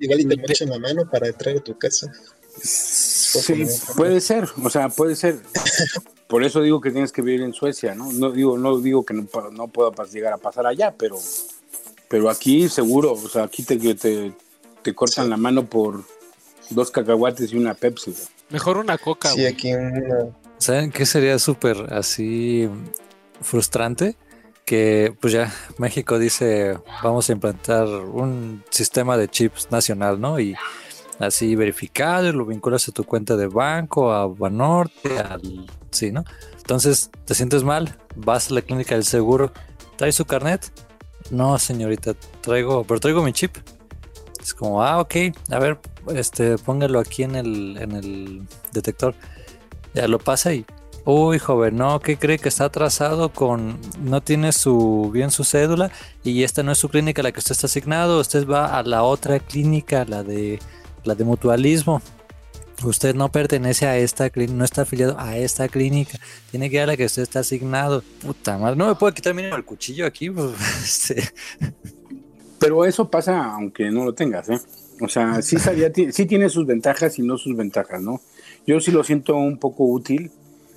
Igual 0.00 0.20
y 0.20 0.26
te 0.26 0.52
echan 0.52 0.70
la 0.70 0.78
mano 0.78 1.08
para 1.10 1.28
entrar 1.28 1.56
a 1.56 1.60
tu 1.60 1.76
casa. 1.76 2.10
Sí, 2.62 3.66
puede 3.96 4.20
ser, 4.20 4.48
o 4.62 4.70
sea, 4.70 4.88
puede 4.88 5.16
ser. 5.16 5.40
Por 6.26 6.44
eso 6.44 6.60
digo 6.60 6.80
que 6.80 6.90
tienes 6.90 7.10
que 7.10 7.22
vivir 7.22 7.42
en 7.42 7.54
Suecia, 7.54 7.94
¿no? 7.94 8.12
No 8.12 8.30
digo, 8.30 8.58
no 8.58 8.78
digo 8.78 9.04
que 9.04 9.14
no, 9.14 9.26
no 9.52 9.68
pueda 9.68 9.90
llegar 10.04 10.32
a 10.32 10.38
pasar 10.38 10.66
allá, 10.66 10.94
pero, 10.96 11.16
pero 12.08 12.28
aquí 12.28 12.68
seguro, 12.68 13.12
o 13.12 13.28
sea, 13.28 13.44
aquí 13.44 13.62
te, 13.62 13.76
te, 13.94 14.32
te 14.82 14.94
cortan 14.94 15.24
sí. 15.24 15.30
la 15.30 15.36
mano 15.36 15.64
por 15.66 16.04
dos 16.70 16.90
cacahuates 16.90 17.52
y 17.52 17.56
una 17.56 17.74
Pepsi. 17.74 18.14
Mejor 18.50 18.78
una 18.78 18.98
coca. 18.98 19.30
Sí, 19.30 19.46
aquí 19.46 19.72
una... 19.74 20.28
¿Saben 20.58 20.90
qué 20.90 21.06
sería 21.06 21.38
súper 21.38 21.92
así 21.92 22.68
frustrante? 23.40 24.16
Que 24.64 25.14
pues 25.20 25.32
ya 25.32 25.50
México 25.78 26.18
dice 26.18 26.78
vamos 27.02 27.30
a 27.30 27.32
implantar 27.32 27.86
un 27.86 28.62
sistema 28.68 29.16
de 29.16 29.28
chips 29.28 29.70
nacional, 29.70 30.20
¿no? 30.20 30.38
Y 30.38 30.54
así 31.18 31.56
verificado 31.56 32.28
y 32.28 32.32
lo 32.32 32.46
vinculas 32.46 32.88
a 32.88 32.92
tu 32.92 33.04
cuenta 33.04 33.36
de 33.36 33.46
banco, 33.46 34.12
a 34.12 34.26
Banorte, 34.26 35.18
al... 35.18 35.66
Sí, 35.90 36.12
¿no? 36.12 36.24
Entonces, 36.58 37.10
te 37.24 37.34
sientes 37.34 37.64
mal, 37.64 37.96
vas 38.14 38.50
a 38.50 38.54
la 38.54 38.62
clínica 38.62 38.94
del 38.94 39.04
seguro, 39.04 39.52
¿traes 39.96 40.14
su 40.14 40.24
carnet? 40.24 40.70
No, 41.30 41.58
señorita, 41.58 42.14
traigo, 42.40 42.84
pero 42.84 43.00
traigo 43.00 43.22
mi 43.22 43.32
chip. 43.32 43.56
Es 44.40 44.54
como, 44.54 44.82
ah, 44.82 45.00
ok, 45.00 45.14
a 45.50 45.58
ver, 45.58 45.78
este, 46.14 46.56
póngalo 46.58 47.00
aquí 47.00 47.22
en 47.22 47.34
el, 47.36 47.76
en 47.78 47.92
el 47.92 48.42
detector. 48.72 49.14
Ya 49.94 50.08
lo 50.08 50.18
pasa 50.18 50.52
y, 50.52 50.64
uy, 51.04 51.38
joven, 51.38 51.76
no, 51.76 52.00
¿qué 52.00 52.16
cree 52.18 52.38
que 52.38 52.48
está 52.48 52.66
atrasado 52.66 53.30
con, 53.30 53.78
no 54.00 54.20
tiene 54.20 54.52
su, 54.52 55.10
bien 55.12 55.30
su 55.30 55.44
cédula 55.44 55.90
y 56.22 56.44
esta 56.44 56.62
no 56.62 56.72
es 56.72 56.78
su 56.78 56.88
clínica 56.88 57.22
a 57.22 57.24
la 57.24 57.32
que 57.32 57.40
usted 57.40 57.52
está 57.52 57.66
asignado, 57.66 58.20
usted 58.20 58.46
va 58.46 58.78
a 58.78 58.82
la 58.82 59.02
otra 59.02 59.38
clínica, 59.40 60.04
la 60.04 60.22
de 60.22 60.58
la 61.04 61.14
de 61.14 61.24
mutualismo. 61.24 62.02
Usted 62.84 63.14
no 63.14 63.30
pertenece 63.32 63.86
a 63.86 63.98
esta 63.98 64.30
clínica, 64.30 64.56
no 64.56 64.64
está 64.64 64.82
afiliado 64.82 65.18
a 65.18 65.36
esta 65.36 65.68
clínica. 65.68 66.18
Tiene 66.50 66.70
que 66.70 66.76
ir 66.76 66.82
a 66.82 66.86
la 66.86 66.96
que 66.96 67.06
usted 67.06 67.22
está 67.22 67.40
asignado. 67.40 68.04
Puta 68.24 68.56
madre, 68.56 68.76
no 68.76 68.86
me 68.86 68.94
puedo 68.94 69.12
quitar 69.12 69.34
mínimo 69.34 69.56
el 69.56 69.64
cuchillo 69.64 70.06
aquí. 70.06 70.30
Pues, 70.38 71.10
este. 71.10 71.24
Pero 72.60 72.84
eso 72.84 73.10
pasa 73.10 73.52
aunque 73.52 73.90
no 73.90 74.04
lo 74.04 74.14
tengas, 74.14 74.48
¿eh? 74.48 74.60
O 75.00 75.08
sea, 75.08 75.42
sí, 75.42 75.58
sabía, 75.58 75.92
sí 75.94 76.26
tiene 76.26 76.48
sus 76.48 76.66
ventajas 76.66 77.18
y 77.18 77.22
no 77.22 77.38
sus 77.38 77.56
ventajas, 77.56 78.00
¿no? 78.00 78.20
Yo 78.66 78.80
sí 78.80 78.90
lo 78.90 79.04
siento 79.04 79.36
un 79.36 79.58
poco 79.58 79.84
útil. 79.84 80.30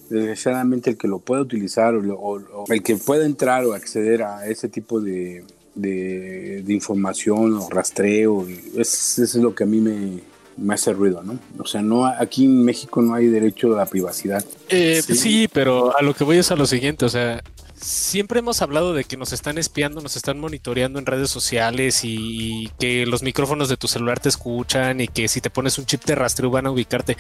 Desgraciadamente 0.10 0.90
el 0.90 0.98
que 0.98 1.08
lo 1.08 1.20
pueda 1.20 1.42
utilizar 1.42 1.96
o, 1.96 2.16
o, 2.16 2.42
o 2.54 2.66
el 2.68 2.84
que 2.84 2.98
pueda 2.98 3.26
entrar 3.26 3.66
o 3.66 3.74
acceder 3.74 4.24
a 4.24 4.46
ese 4.46 4.68
tipo 4.68 5.00
de, 5.00 5.46
de, 5.76 6.62
de, 6.64 6.74
información 6.74 7.58
o 7.58 7.70
rastreo. 7.70 8.48
Es, 8.76 9.20
eso 9.20 9.38
es 9.38 9.44
lo 9.44 9.56
que 9.56 9.64
a 9.64 9.68
mí 9.68 9.80
me, 9.80 10.20
me, 10.58 10.74
hace 10.74 10.94
ruido, 10.94 11.24
¿no? 11.24 11.40
O 11.60 11.66
sea, 11.66 11.82
no 11.82 12.06
aquí 12.06 12.46
en 12.46 12.64
México 12.64 13.02
no 13.02 13.14
hay 13.14 13.28
derecho 13.28 13.74
a 13.74 13.78
la 13.78 13.86
privacidad. 13.86 14.44
Eh, 14.70 15.02
sí. 15.06 15.16
sí, 15.16 15.50
pero 15.52 15.98
a 15.98 16.02
lo 16.02 16.14
que 16.14 16.24
voy 16.24 16.38
es 16.38 16.52
a 16.52 16.56
lo 16.56 16.66
siguiente, 16.66 17.06
o 17.06 17.10
sea, 17.10 17.42
siempre 17.82 18.40
hemos 18.40 18.62
hablado 18.62 18.94
de 18.94 19.04
que 19.04 19.18
nos 19.18 19.34
están 19.34 19.58
espiando, 19.58 20.02
nos 20.02 20.16
están 20.16 20.40
monitoreando 20.40 21.00
en 21.00 21.06
redes 21.06 21.30
sociales 21.30 22.02
y, 22.04 22.72
que 22.80 23.06
los 23.06 23.24
micrófonos 23.24 23.70
de 23.70 23.78
tu 23.78 23.88
celular 23.88 24.20
te 24.20 24.30
escuchan 24.30 25.02
y 25.02 25.08
que 25.08 25.28
si 25.28 25.42
te 25.42 25.50
pones 25.50 25.78
un 25.78 25.86
chip 25.86 26.04
de 26.06 26.16
rastreo 26.16 26.50
van 26.50 26.68
a 26.68 26.72
ubicarte. 26.72 27.18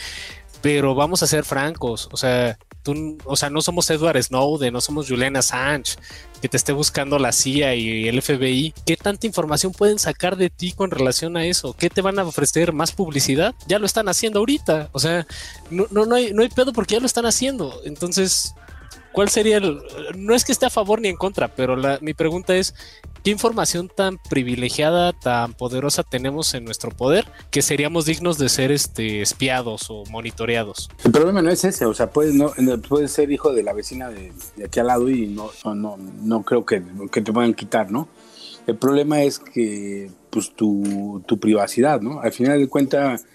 Pero 0.61 0.93
vamos 0.93 1.23
a 1.23 1.27
ser 1.27 1.43
francos, 1.43 2.07
o 2.11 2.17
sea, 2.17 2.57
tú, 2.83 3.17
o 3.25 3.35
sea, 3.35 3.49
no 3.49 3.61
somos 3.61 3.89
Edward 3.89 4.21
Snowden, 4.21 4.73
no 4.73 4.81
somos 4.81 5.07
Julian 5.07 5.35
Assange, 5.35 5.95
que 6.41 6.49
te 6.49 6.57
esté 6.57 6.71
buscando 6.71 7.19
la 7.19 7.31
CIA 7.31 7.75
y 7.75 8.07
el 8.07 8.21
FBI. 8.21 8.73
¿Qué 8.85 8.97
tanta 8.97 9.27
información 9.27 9.71
pueden 9.71 9.99
sacar 9.99 10.35
de 10.35 10.49
ti 10.49 10.71
con 10.71 10.91
relación 10.91 11.37
a 11.37 11.45
eso? 11.45 11.75
¿Qué 11.77 11.89
te 11.89 12.01
van 12.01 12.19
a 12.19 12.23
ofrecer? 12.23 12.73
¿Más 12.73 12.91
publicidad? 12.91 13.53
Ya 13.67 13.79
lo 13.79 13.85
están 13.85 14.09
haciendo 14.09 14.39
ahorita. 14.39 14.89
O 14.91 14.99
sea, 14.99 15.27
no, 15.69 15.87
no, 15.91 16.05
no, 16.05 16.15
hay, 16.15 16.33
no 16.33 16.41
hay 16.41 16.49
pedo 16.49 16.73
porque 16.73 16.95
ya 16.95 16.99
lo 16.99 17.05
están 17.05 17.25
haciendo. 17.25 17.81
Entonces, 17.85 18.55
¿cuál 19.11 19.29
sería 19.29 19.57
el...? 19.57 19.81
No 20.15 20.33
es 20.33 20.43
que 20.43 20.51
esté 20.51 20.65
a 20.65 20.71
favor 20.71 20.99
ni 21.01 21.09
en 21.09 21.17
contra, 21.17 21.47
pero 21.49 21.77
mi 22.01 22.13
pregunta 22.13 22.55
es, 22.55 22.73
¿qué 23.23 23.31
información 23.31 23.89
tan 23.93 24.17
privilegiada, 24.29 25.13
tan 25.13 25.53
poderosa 25.53 26.03
tenemos 26.03 26.53
en 26.53 26.65
nuestro 26.65 26.91
poder 26.91 27.25
que 27.51 27.61
seríamos 27.61 28.05
dignos 28.05 28.37
de 28.37 28.49
ser 28.49 28.71
este, 28.71 29.21
espiados 29.21 29.87
o 29.89 30.03
monitoreados? 30.09 30.89
El 31.03 31.11
problema 31.11 31.41
no 31.41 31.49
es 31.49 31.63
ese, 31.63 31.85
o 31.85 31.93
sea, 31.93 32.11
puedes, 32.11 32.33
no, 32.33 32.51
puedes 32.87 33.11
ser 33.11 33.31
hijo 33.31 33.53
de 33.53 33.63
la 33.63 33.73
vecina 33.73 34.09
de, 34.09 34.31
aquí 34.65 34.79
al 34.79 34.87
lado 34.87 35.09
y 35.09 35.27
no, 35.27 35.51
no, 35.73 35.97
no 35.97 36.43
creo 36.43 36.65
que, 36.65 36.81
que, 37.11 37.21
te 37.21 37.31
puedan 37.31 37.53
quitar, 37.53 37.91
¿no? 37.91 38.07
El 38.67 38.77
problema 38.77 39.23
es 39.23 39.39
que, 39.39 40.11
pues, 40.29 40.53
tu, 40.55 41.23
tu 41.25 41.39
privacidad, 41.39 42.01
¿no? 42.01 42.21
Al 42.21 42.31
final 42.31 42.59
de 42.59 42.67
cuentas, 42.67 43.25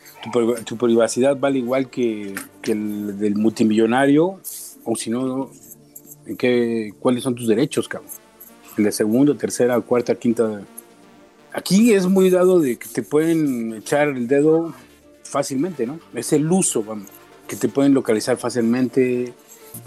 tu, 0.64 0.76
privacidad 0.76 1.36
vale 1.36 1.58
igual 1.58 1.90
que, 1.90 2.34
que 2.62 2.72
el 2.72 3.18
del 3.18 3.34
multimillonario, 3.34 4.40
o 4.84 4.96
si 4.96 5.10
no, 5.10 5.50
¿qué, 6.38 6.92
¿cuáles 7.00 7.22
son 7.22 7.34
tus 7.34 7.48
derechos, 7.48 7.88
cabrón? 7.88 8.10
El 8.76 8.84
de 8.84 8.92
segundo, 8.92 9.36
tercera, 9.36 9.80
cuarta, 9.80 10.14
quinta 10.14 10.62
Aquí 11.56 11.94
es 11.94 12.06
muy 12.06 12.28
dado 12.28 12.60
de 12.60 12.76
que 12.76 12.86
te 12.86 13.02
pueden 13.02 13.72
echar 13.72 14.08
el 14.08 14.28
dedo 14.28 14.74
fácilmente, 15.22 15.86
¿no? 15.86 15.98
Es 16.14 16.34
el 16.34 16.52
uso, 16.52 16.82
vamos, 16.82 17.08
que 17.48 17.56
te 17.56 17.70
pueden 17.70 17.94
localizar 17.94 18.36
fácilmente 18.36 19.32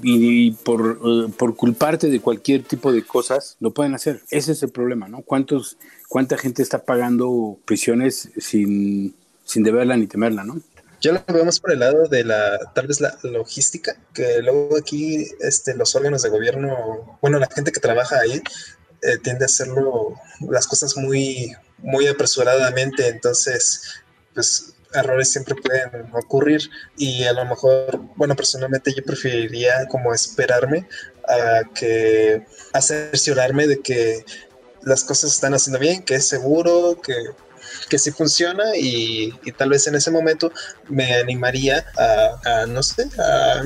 y, 0.01 0.51
por, 0.51 0.99
eh, 1.05 1.31
por 1.37 1.55
culparte 1.55 2.09
de 2.09 2.21
cualquier 2.21 2.63
tipo 2.63 2.91
de 2.91 3.03
cosas, 3.03 3.55
lo 3.59 3.71
pueden 3.71 3.93
hacer. 3.93 4.23
Ese 4.31 4.53
es 4.53 4.63
el 4.63 4.71
problema, 4.71 5.07
¿no? 5.09 5.21
¿Cuántos, 5.21 5.77
¿Cuánta 6.07 6.39
gente 6.39 6.63
está 6.63 6.85
pagando 6.85 7.59
prisiones 7.65 8.31
sin, 8.37 9.13
sin 9.45 9.61
deberla 9.61 9.95
ni 9.95 10.07
temerla, 10.07 10.43
¿no? 10.43 10.59
Yo 11.01 11.13
lo 11.13 11.23
veo 11.31 11.45
más 11.45 11.59
por 11.59 11.71
el 11.71 11.79
lado 11.79 12.07
de 12.07 12.23
la, 12.23 12.57
tal 12.73 12.87
vez 12.87 12.99
la 12.99 13.15
logística, 13.21 13.95
que 14.13 14.41
luego 14.41 14.75
aquí 14.75 15.27
este, 15.39 15.75
los 15.75 15.95
órganos 15.95 16.23
de 16.23 16.29
gobierno, 16.29 17.19
bueno, 17.21 17.37
la 17.37 17.47
gente 17.47 17.71
que 17.71 17.79
trabaja 17.79 18.19
ahí 18.19 18.41
eh, 19.01 19.17
tiende 19.17 19.45
a 19.45 19.47
hacerlo 19.47 20.13
las 20.49 20.67
cosas 20.67 20.95
muy, 20.97 21.55
muy 21.77 22.07
apresuradamente, 22.07 23.07
entonces, 23.07 24.01
pues 24.33 24.73
errores 24.93 25.31
siempre 25.31 25.55
pueden 25.55 26.09
ocurrir 26.13 26.61
y 26.97 27.23
a 27.23 27.33
lo 27.33 27.45
mejor, 27.45 27.99
bueno, 28.15 28.35
personalmente 28.35 28.93
yo 28.95 29.03
preferiría 29.03 29.87
como 29.87 30.13
esperarme 30.13 30.87
a 31.27 31.61
que, 31.73 32.43
a 32.73 32.81
cerciorarme 32.81 33.67
de 33.67 33.79
que 33.81 34.25
las 34.81 35.03
cosas 35.03 35.33
están 35.33 35.53
haciendo 35.53 35.79
bien, 35.79 36.03
que 36.03 36.15
es 36.15 36.27
seguro, 36.27 36.99
que 37.01 37.13
que 37.89 37.99
sí 37.99 38.11
funciona 38.11 38.63
y, 38.77 39.33
tal 39.57 39.69
vez 39.69 39.87
en 39.87 39.95
ese 39.95 40.11
momento 40.11 40.51
me 40.87 41.13
animaría 41.15 41.85
a, 41.97 42.65
no 42.67 42.81
sé, 42.83 43.09
a 43.17 43.61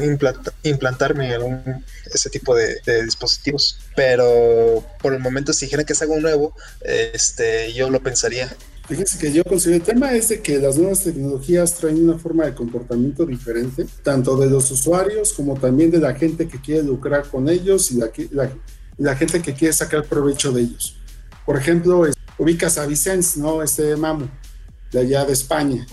implantarme 0.64 1.34
algún 1.34 1.84
ese 2.12 2.30
tipo 2.30 2.56
de, 2.56 2.82
dispositivos. 3.04 3.78
Pero 3.96 4.84
por 5.02 5.14
el 5.14 5.20
momento, 5.20 5.54
si 5.54 5.66
dijeran 5.66 5.86
que 5.86 5.94
es 5.94 6.02
algo 6.02 6.20
nuevo, 6.20 6.56
este, 6.82 7.74
yo 7.74 7.90
lo 7.90 8.02
pensaría. 8.02 8.56
Fíjense 8.88 9.18
que 9.18 9.32
yo 9.32 9.44
considero 9.46 9.78
el 9.78 9.84
tema 9.84 10.14
es 10.14 10.30
de 10.30 10.42
que 10.42 10.60
las 10.60 10.78
nuevas 10.78 11.04
tecnologías 11.04 11.76
traen 11.76 12.04
una 12.04 12.18
forma 12.20 12.46
de 12.46 12.54
comportamiento 12.54 13.26
diferente, 13.26 13.86
tanto 14.04 14.36
de 14.36 14.50
los 14.50 14.70
usuarios 14.72 15.32
como 15.34 15.58
también 15.58 15.90
de 15.90 16.00
la 16.00 16.14
gente 16.16 16.48
que 16.50 16.60
quiere 16.60 16.84
lucrar 16.84 17.26
con 17.28 17.48
ellos 17.48 17.92
y 17.92 17.96
la, 17.96 18.12
la, 18.32 18.52
la 18.98 19.16
gente 19.16 19.42
que 19.42 19.54
quiere 19.54 19.74
sacar 19.74 20.04
provecho 20.04 20.52
de 20.52 20.64
ellos. 20.64 20.98
Por 21.46 21.58
ejemplo, 21.58 22.06
ubicas 22.38 22.78
a 22.78 22.86
Vicens, 22.86 23.38
¿no? 23.38 23.62
Este 23.62 23.96
mamo, 23.96 24.28
de 24.92 25.00
allá 25.00 25.26
de 25.26 25.34
España. 25.34 25.86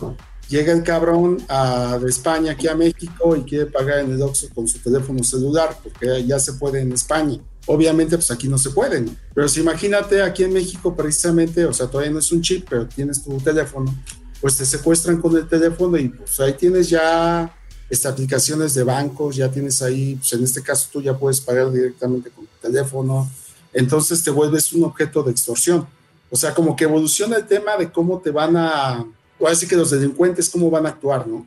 Llega 0.48 0.72
el 0.72 0.82
cabrón 0.82 1.38
de 1.38 2.08
España 2.08 2.52
aquí 2.52 2.66
a 2.66 2.74
México 2.74 3.36
y 3.36 3.42
quiere 3.42 3.66
pagar 3.66 4.00
en 4.00 4.10
el 4.10 4.20
Oxxo 4.20 4.48
con 4.52 4.66
su 4.66 4.78
teléfono 4.78 5.22
celular, 5.22 5.78
porque 5.82 6.24
ya 6.26 6.40
se 6.40 6.54
puede 6.54 6.80
en 6.80 6.92
España. 6.92 7.38
Obviamente, 7.66 8.16
pues 8.16 8.30
aquí 8.32 8.48
no 8.48 8.58
se 8.58 8.70
puede, 8.70 9.04
Pero 9.32 9.48
si 9.48 9.60
imagínate 9.60 10.22
aquí 10.22 10.42
en 10.42 10.52
México 10.52 10.96
precisamente, 10.96 11.64
o 11.66 11.72
sea, 11.72 11.86
todavía 11.86 12.10
no 12.12 12.18
es 12.18 12.32
un 12.32 12.42
chip, 12.42 12.66
pero 12.68 12.88
tienes 12.88 13.22
tu 13.22 13.36
teléfono, 13.38 13.94
pues 14.40 14.56
te 14.56 14.64
secuestran 14.64 15.20
con 15.20 15.36
el 15.36 15.46
teléfono 15.46 15.96
y 15.96 16.08
pues 16.08 16.40
ahí 16.40 16.54
tienes 16.54 16.88
ya 16.88 17.54
estas 17.88 18.12
aplicaciones 18.12 18.74
de 18.74 18.82
bancos, 18.82 19.36
ya 19.36 19.50
tienes 19.50 19.82
ahí, 19.82 20.16
pues 20.16 20.32
en 20.32 20.42
este 20.42 20.62
caso 20.62 20.88
tú 20.92 21.00
ya 21.02 21.16
puedes 21.16 21.40
pagar 21.40 21.70
directamente 21.70 22.30
con 22.30 22.46
tu 22.46 22.56
teléfono, 22.60 23.30
entonces 23.72 24.22
te 24.24 24.30
vuelves 24.30 24.72
un 24.72 24.84
objeto 24.84 25.22
de 25.22 25.30
extorsión. 25.30 25.86
O 26.30 26.36
sea, 26.36 26.54
como 26.54 26.76
que 26.76 26.84
evoluciona 26.84 27.36
el 27.36 27.46
tema 27.46 27.76
de 27.76 27.90
cómo 27.90 28.20
te 28.20 28.30
van 28.30 28.56
a, 28.56 29.04
o 29.38 29.48
así 29.48 29.66
que 29.66 29.76
los 29.76 29.90
delincuentes, 29.90 30.48
cómo 30.48 30.70
van 30.70 30.86
a 30.86 30.90
actuar, 30.90 31.26
¿no? 31.26 31.44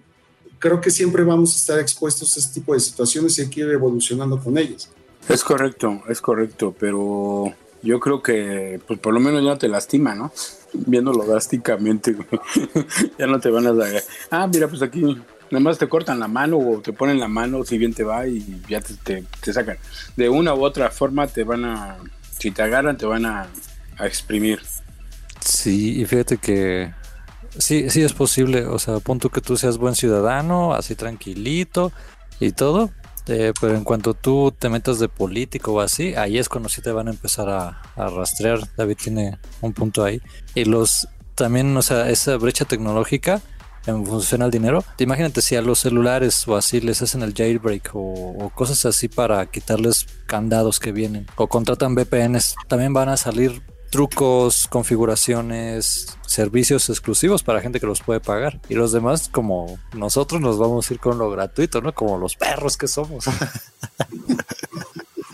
Creo 0.59 0.81
que 0.81 0.91
siempre 0.91 1.23
vamos 1.23 1.53
a 1.53 1.57
estar 1.57 1.79
expuestos 1.79 2.35
a 2.35 2.39
este 2.39 2.55
tipo 2.55 2.73
de 2.73 2.79
situaciones 2.79 3.37
y 3.37 3.43
hay 3.43 3.49
que 3.49 3.61
ir 3.61 3.69
evolucionando 3.69 4.37
con 4.39 4.57
ellas. 4.57 4.89
Es 5.29 5.43
correcto, 5.43 6.01
es 6.09 6.19
correcto, 6.19 6.75
pero 6.77 7.53
yo 7.81 7.99
creo 7.99 8.21
que 8.21 8.81
pues 8.85 8.99
por 8.99 9.13
lo 9.13 9.21
menos 9.21 9.41
ya 9.41 9.51
no 9.51 9.57
te 9.57 9.69
lastima, 9.69 10.15
¿no? 10.15 10.33
Viéndolo 10.73 11.23
drásticamente, 11.25 12.15
ya 13.17 13.27
no 13.27 13.39
te 13.39 13.49
van 13.49 13.67
a 13.67 13.73
dar, 13.73 14.03
ah, 14.31 14.47
mira, 14.47 14.67
pues 14.67 14.81
aquí 14.81 15.01
nada 15.49 15.63
más 15.63 15.77
te 15.77 15.87
cortan 15.87 16.19
la 16.19 16.27
mano 16.27 16.57
o 16.57 16.81
te 16.81 16.91
ponen 16.91 17.19
la 17.19 17.27
mano 17.29 17.63
si 17.63 17.77
bien 17.77 17.93
te 17.93 18.03
va 18.03 18.27
y 18.27 18.61
ya 18.67 18.81
te, 18.81 19.23
te 19.41 19.53
sacan. 19.53 19.77
De 20.17 20.27
una 20.27 20.53
u 20.53 20.63
otra 20.65 20.89
forma 20.91 21.27
te 21.27 21.45
van 21.45 21.63
a, 21.63 21.97
si 22.37 22.51
te 22.51 22.63
agarran, 22.63 22.97
te 22.97 23.05
van 23.05 23.25
a 23.25 23.47
a 23.97 24.07
exprimir. 24.07 24.61
Sí, 25.43 26.01
y 26.01 26.05
fíjate 26.05 26.37
que 26.37 26.93
sí, 27.57 27.89
sí 27.89 28.01
es 28.01 28.13
posible, 28.13 28.65
o 28.65 28.79
sea, 28.79 28.99
punto 28.99 29.29
que 29.29 29.41
tú 29.41 29.57
seas 29.57 29.77
buen 29.77 29.95
ciudadano, 29.95 30.73
así 30.73 30.95
tranquilito 30.95 31.91
y 32.39 32.51
todo, 32.51 32.91
eh, 33.27 33.53
pero 33.59 33.75
en 33.75 33.83
cuanto 33.83 34.13
tú 34.13 34.53
te 34.57 34.69
metas 34.69 34.99
de 34.99 35.09
político 35.09 35.73
o 35.73 35.81
así, 35.81 36.15
ahí 36.15 36.37
es 36.37 36.49
cuando 36.49 36.69
sí 36.69 36.81
te 36.81 36.91
van 36.91 37.07
a 37.07 37.11
empezar 37.11 37.49
a, 37.49 37.81
rastrear. 37.95 38.59
David 38.75 38.97
tiene 39.01 39.37
un 39.61 39.73
punto 39.73 40.03
ahí. 40.03 40.21
Y 40.55 40.65
los 40.65 41.07
también, 41.35 41.75
o 41.75 41.81
sea, 41.81 42.09
esa 42.09 42.37
brecha 42.37 42.65
tecnológica 42.65 43.41
en 43.85 44.05
función 44.05 44.41
al 44.41 44.51
dinero. 44.51 44.83
Imagínate 44.99 45.41
si 45.41 45.55
a 45.55 45.61
los 45.61 45.79
celulares 45.79 46.47
o 46.47 46.55
así 46.55 46.79
les 46.79 47.01
hacen 47.01 47.21
el 47.21 47.33
jailbreak 47.33 47.91
o, 47.93 48.51
cosas 48.55 48.85
así 48.85 49.07
para 49.07 49.45
quitarles 49.47 50.05
candados 50.25 50.79
que 50.79 50.91
vienen 50.91 51.27
o 51.35 51.47
contratan 51.47 51.95
VPNs, 51.95 52.55
también 52.67 52.93
van 52.93 53.09
a 53.09 53.17
salir 53.17 53.61
trucos, 53.93 54.65
configuraciones, 54.67 56.17
servicios 56.25 56.89
exclusivos 56.89 57.43
para 57.43 57.61
gente 57.61 57.79
que 57.79 57.85
los 57.85 58.01
puede 58.01 58.19
pagar. 58.19 58.59
Y 58.67 58.73
los 58.73 58.91
demás, 58.91 59.29
como 59.31 59.77
nosotros, 59.93 60.41
nos 60.41 60.57
vamos 60.57 60.89
a 60.89 60.93
ir 60.95 60.99
con 60.99 61.19
lo 61.19 61.29
gratuito, 61.29 61.79
¿no? 61.79 61.93
Como 61.93 62.17
los 62.17 62.35
perros 62.35 62.75
que 62.75 62.87
somos. 62.87 63.25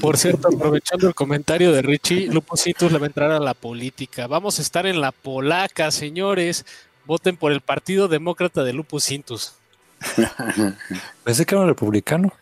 Por 0.01 0.17
cierto, 0.17 0.49
aprovechando 0.53 1.07
el 1.07 1.15
comentario 1.15 1.71
de 1.71 1.81
Richie, 1.81 2.27
Lupo 2.27 2.57
Cintus 2.57 2.91
le 2.91 2.99
va 2.99 3.05
a 3.05 3.07
entrar 3.07 3.31
a 3.31 3.39
la 3.39 3.53
política. 3.53 4.27
Vamos 4.27 4.59
a 4.59 4.61
estar 4.61 4.85
en 4.85 4.99
la 4.99 5.13
polaca, 5.13 5.89
señores. 5.89 6.65
Voten 7.05 7.37
por 7.37 7.53
el 7.53 7.61
Partido 7.61 8.09
Demócrata 8.09 8.65
de 8.65 8.73
Lupo 8.73 8.99
Cintus. 8.99 9.53
Pensé 11.23 11.45
que 11.45 11.55
era 11.55 11.61
un 11.61 11.69
republicano. 11.69 12.33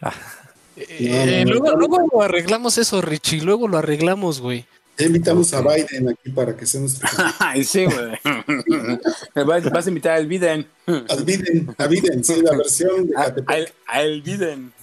Eh, 0.78 1.46
luego, 1.48 1.76
luego 1.76 2.24
arreglamos 2.24 2.80
eso, 2.80 3.02
Richie. 3.02 3.42
Luego 3.42 3.68
lo 3.68 3.78
arreglamos, 3.78 4.42
güey. 4.42 4.66
Ya 4.98 5.06
invitamos 5.06 5.54
a 5.54 5.62
Biden 5.62 6.10
aquí 6.10 6.32
para 6.32 6.58
que 6.58 6.66
sea 6.66 6.82
nuestro. 6.82 7.08
sí, 7.64 7.86
güey. 7.86 9.46
Vas 9.72 9.86
a 9.86 9.90
invitar 9.90 10.14
al 10.14 10.26
Biden. 10.26 10.68
Al 10.88 11.24
Biden, 11.24 11.76
a 11.78 11.88
Biden, 11.88 12.24
sí, 12.24 12.42
la 12.42 12.58
versión 12.58 13.08
de 13.08 13.14
Catepec. 13.14 13.74
Al, 13.86 14.22
Biden. 14.22 14.74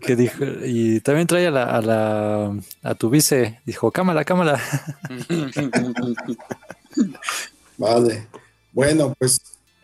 que 0.00 0.16
dijo, 0.16 0.44
y 0.64 1.00
también 1.00 1.26
trae 1.26 1.48
a 1.48 1.50
la, 1.50 1.64
a 1.64 1.82
la 1.82 2.58
a 2.82 2.94
tu 2.94 3.10
vice, 3.10 3.60
dijo, 3.66 3.90
cámara, 3.90 4.24
cámara. 4.24 4.58
vale. 7.76 8.26
Bueno, 8.72 9.14
pues, 9.18 9.40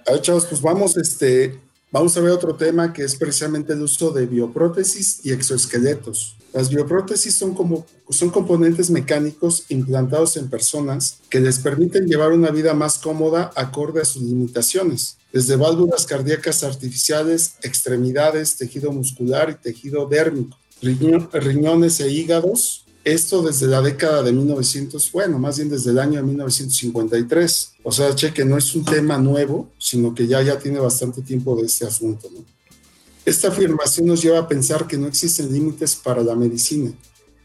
a 0.06 0.12
ver, 0.12 0.22
chavos, 0.22 0.46
pues 0.46 0.62
vamos, 0.62 0.96
este, 0.96 1.58
vamos 1.92 2.16
a 2.16 2.20
ver 2.20 2.32
otro 2.32 2.56
tema 2.56 2.92
que 2.92 3.04
es 3.04 3.14
precisamente 3.14 3.74
el 3.74 3.82
uso 3.82 4.10
de 4.10 4.26
bioprótesis 4.26 5.20
y 5.24 5.30
exoesqueletos. 5.30 6.36
Las 6.52 6.68
bioprótesis 6.68 7.34
son, 7.34 7.54
como, 7.54 7.86
son 8.10 8.30
componentes 8.30 8.90
mecánicos 8.90 9.64
implantados 9.68 10.36
en 10.36 10.50
personas 10.50 11.18
que 11.30 11.40
les 11.40 11.58
permiten 11.58 12.06
llevar 12.06 12.32
una 12.32 12.50
vida 12.50 12.74
más 12.74 12.98
cómoda 12.98 13.52
acorde 13.56 14.02
a 14.02 14.04
sus 14.04 14.22
limitaciones, 14.22 15.16
desde 15.32 15.56
válvulas 15.56 16.04
cardíacas 16.06 16.64
artificiales, 16.64 17.54
extremidades, 17.62 18.56
tejido 18.56 18.92
muscular 18.92 19.50
y 19.50 19.62
tejido 19.62 20.06
dérmico, 20.06 20.58
riñones 20.82 22.00
e 22.00 22.10
hígados. 22.10 22.81
Esto 23.04 23.42
desde 23.42 23.66
la 23.66 23.82
década 23.82 24.22
de 24.22 24.32
1900, 24.32 25.10
bueno, 25.10 25.38
más 25.38 25.56
bien 25.56 25.68
desde 25.68 25.90
el 25.90 25.98
año 25.98 26.22
1953. 26.22 27.72
O 27.82 27.90
sea, 27.90 28.14
cheque, 28.14 28.44
no 28.44 28.56
es 28.56 28.74
un 28.76 28.84
tema 28.84 29.18
nuevo, 29.18 29.70
sino 29.76 30.14
que 30.14 30.28
ya, 30.28 30.40
ya 30.42 30.58
tiene 30.58 30.78
bastante 30.78 31.20
tiempo 31.20 31.56
de 31.56 31.66
este 31.66 31.84
asunto. 31.84 32.28
¿no? 32.32 32.44
Esta 33.24 33.48
afirmación 33.48 34.06
nos 34.06 34.22
lleva 34.22 34.38
a 34.38 34.48
pensar 34.48 34.86
que 34.86 34.96
no 34.96 35.08
existen 35.08 35.52
límites 35.52 35.96
para 35.96 36.22
la 36.22 36.36
medicina. 36.36 36.92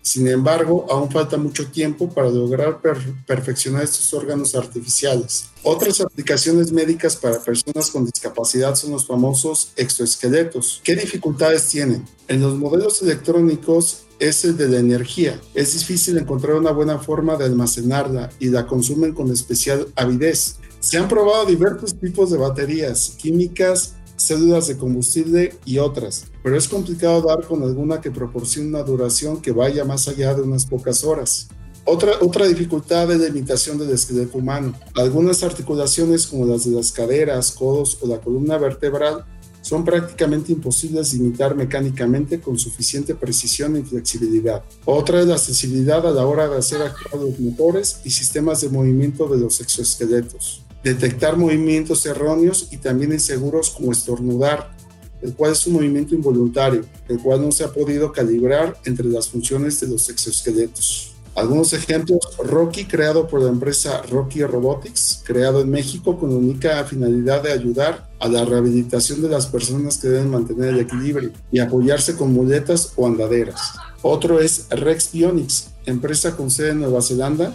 Sin 0.01 0.27
embargo, 0.27 0.85
aún 0.89 1.11
falta 1.11 1.35
mucho 1.35 1.67
tiempo 1.67 2.09
para 2.09 2.29
lograr 2.29 2.79
perfeccionar 3.25 3.83
estos 3.83 4.13
órganos 4.13 4.55
artificiales. 4.55 5.47
Otras 5.63 5.99
aplicaciones 5.99 6.71
médicas 6.71 7.17
para 7.17 7.41
personas 7.41 7.91
con 7.91 8.05
discapacidad 8.05 8.73
son 8.75 8.91
los 8.91 9.05
famosos 9.05 9.73
exoesqueletos. 9.75 10.79
¿Qué 10.83 10.95
dificultades 10.95 11.67
tienen? 11.67 12.05
En 12.29 12.41
los 12.41 12.55
modelos 12.55 13.01
electrónicos 13.01 14.06
es 14.19 14.45
el 14.45 14.57
de 14.57 14.67
la 14.67 14.79
energía. 14.79 15.39
Es 15.53 15.73
difícil 15.73 16.17
encontrar 16.17 16.55
una 16.55 16.71
buena 16.71 16.99
forma 16.99 17.35
de 17.35 17.45
almacenarla 17.45 18.29
y 18.39 18.49
la 18.49 18.65
consumen 18.65 19.13
con 19.13 19.31
especial 19.31 19.87
avidez. 19.95 20.57
Se 20.79 20.97
han 20.97 21.07
probado 21.07 21.45
diversos 21.45 21.99
tipos 21.99 22.31
de 22.31 22.37
baterías 22.37 23.15
químicas, 23.17 23.95
células 24.15 24.67
de 24.67 24.77
combustible 24.77 25.53
y 25.65 25.77
otras, 25.77 26.25
pero 26.43 26.57
es 26.57 26.67
complicado 26.67 27.21
dar 27.21 27.45
con 27.45 27.63
alguna 27.63 28.01
que 28.01 28.11
proporcione 28.11 28.69
una 28.69 28.83
duración 28.83 29.41
que 29.41 29.51
vaya 29.51 29.85
más 29.85 30.07
allá 30.07 30.33
de 30.33 30.41
unas 30.41 30.65
pocas 30.65 31.03
horas. 31.03 31.49
Otra, 31.85 32.13
otra 32.19 32.45
dificultad 32.45 33.09
es 33.11 33.19
la 33.19 33.27
imitación 33.27 33.77
del 33.77 33.91
esqueleto 33.91 34.39
humano. 34.39 34.73
Algunas 34.95 35.41
articulaciones 35.43 36.27
como 36.27 36.45
las 36.45 36.65
de 36.65 36.71
las 36.71 36.91
caderas, 36.91 37.51
codos 37.51 37.99
o 38.01 38.07
la 38.07 38.19
columna 38.19 38.57
vertebral 38.57 39.23
son 39.67 39.83
prácticamente 39.83 40.53
imposibles 40.53 41.11
de 41.11 41.17
imitar 41.17 41.53
mecánicamente 41.53 42.39
con 42.39 42.57
suficiente 42.57 43.13
precisión 43.13 43.75
y 43.75 43.83
flexibilidad. 43.83 44.63
Otra 44.85 45.19
es 45.19 45.27
la 45.27 45.37
sensibilidad 45.37 46.07
a 46.07 46.11
la 46.11 46.25
hora 46.25 46.47
de 46.47 46.57
hacer 46.57 46.81
actuar 46.81 47.21
los 47.21 47.37
motores 47.37 47.99
y 48.05 48.11
sistemas 48.11 48.61
de 48.61 48.69
movimiento 48.69 49.27
de 49.27 49.39
los 49.39 49.59
exoesqueletos. 49.59 50.63
Detectar 50.85 51.35
movimientos 51.35 52.05
erróneos 52.05 52.69
y 52.71 52.77
también 52.77 53.11
inseguros 53.11 53.71
como 53.71 53.91
estornudar, 53.91 54.73
el 55.21 55.33
cual 55.33 55.51
es 55.51 55.67
un 55.67 55.73
movimiento 55.73 56.15
involuntario, 56.15 56.85
el 57.09 57.19
cual 57.19 57.41
no 57.41 57.51
se 57.51 57.65
ha 57.65 57.73
podido 57.73 58.13
calibrar 58.13 58.79
entre 58.85 59.07
las 59.07 59.27
funciones 59.27 59.81
de 59.81 59.87
los 59.87 60.07
exoesqueletos. 60.07 61.16
Algunos 61.37 61.71
ejemplos, 61.73 62.17
Rocky, 62.43 62.85
creado 62.85 63.27
por 63.27 63.43
la 63.43 63.49
empresa 63.49 64.01
Rocky 64.09 64.43
Robotics, 64.43 65.21
creado 65.23 65.61
en 65.61 65.69
México 65.69 66.17
con 66.17 66.31
la 66.31 66.35
única 66.37 66.83
finalidad 66.85 67.43
de 67.43 67.51
ayudar 67.51 68.09
a 68.19 68.27
la 68.27 68.43
rehabilitación 68.43 69.21
de 69.21 69.29
las 69.29 69.45
personas 69.45 69.99
que 69.99 70.07
deben 70.07 70.31
mantener 70.31 70.69
el 70.69 70.79
equilibrio 70.79 71.29
y 71.51 71.59
apoyarse 71.59 72.15
con 72.15 72.33
muletas 72.33 72.93
o 72.95 73.05
andaderas. 73.05 73.73
Otro 74.01 74.39
es 74.39 74.65
Rex 74.71 75.11
Bionics, 75.11 75.67
empresa 75.85 76.35
con 76.35 76.49
sede 76.49 76.71
en 76.71 76.79
Nueva 76.79 77.03
Zelanda, 77.03 77.53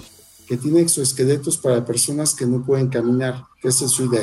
tiene 0.57 0.81
exoesqueletos 0.81 1.59
para 1.59 1.85
personas 1.85 2.35
que 2.35 2.47
no 2.47 2.65
pueden 2.65 2.88
caminar, 2.88 3.45
que 3.61 3.69
es 3.69 3.83
el. 3.83 4.15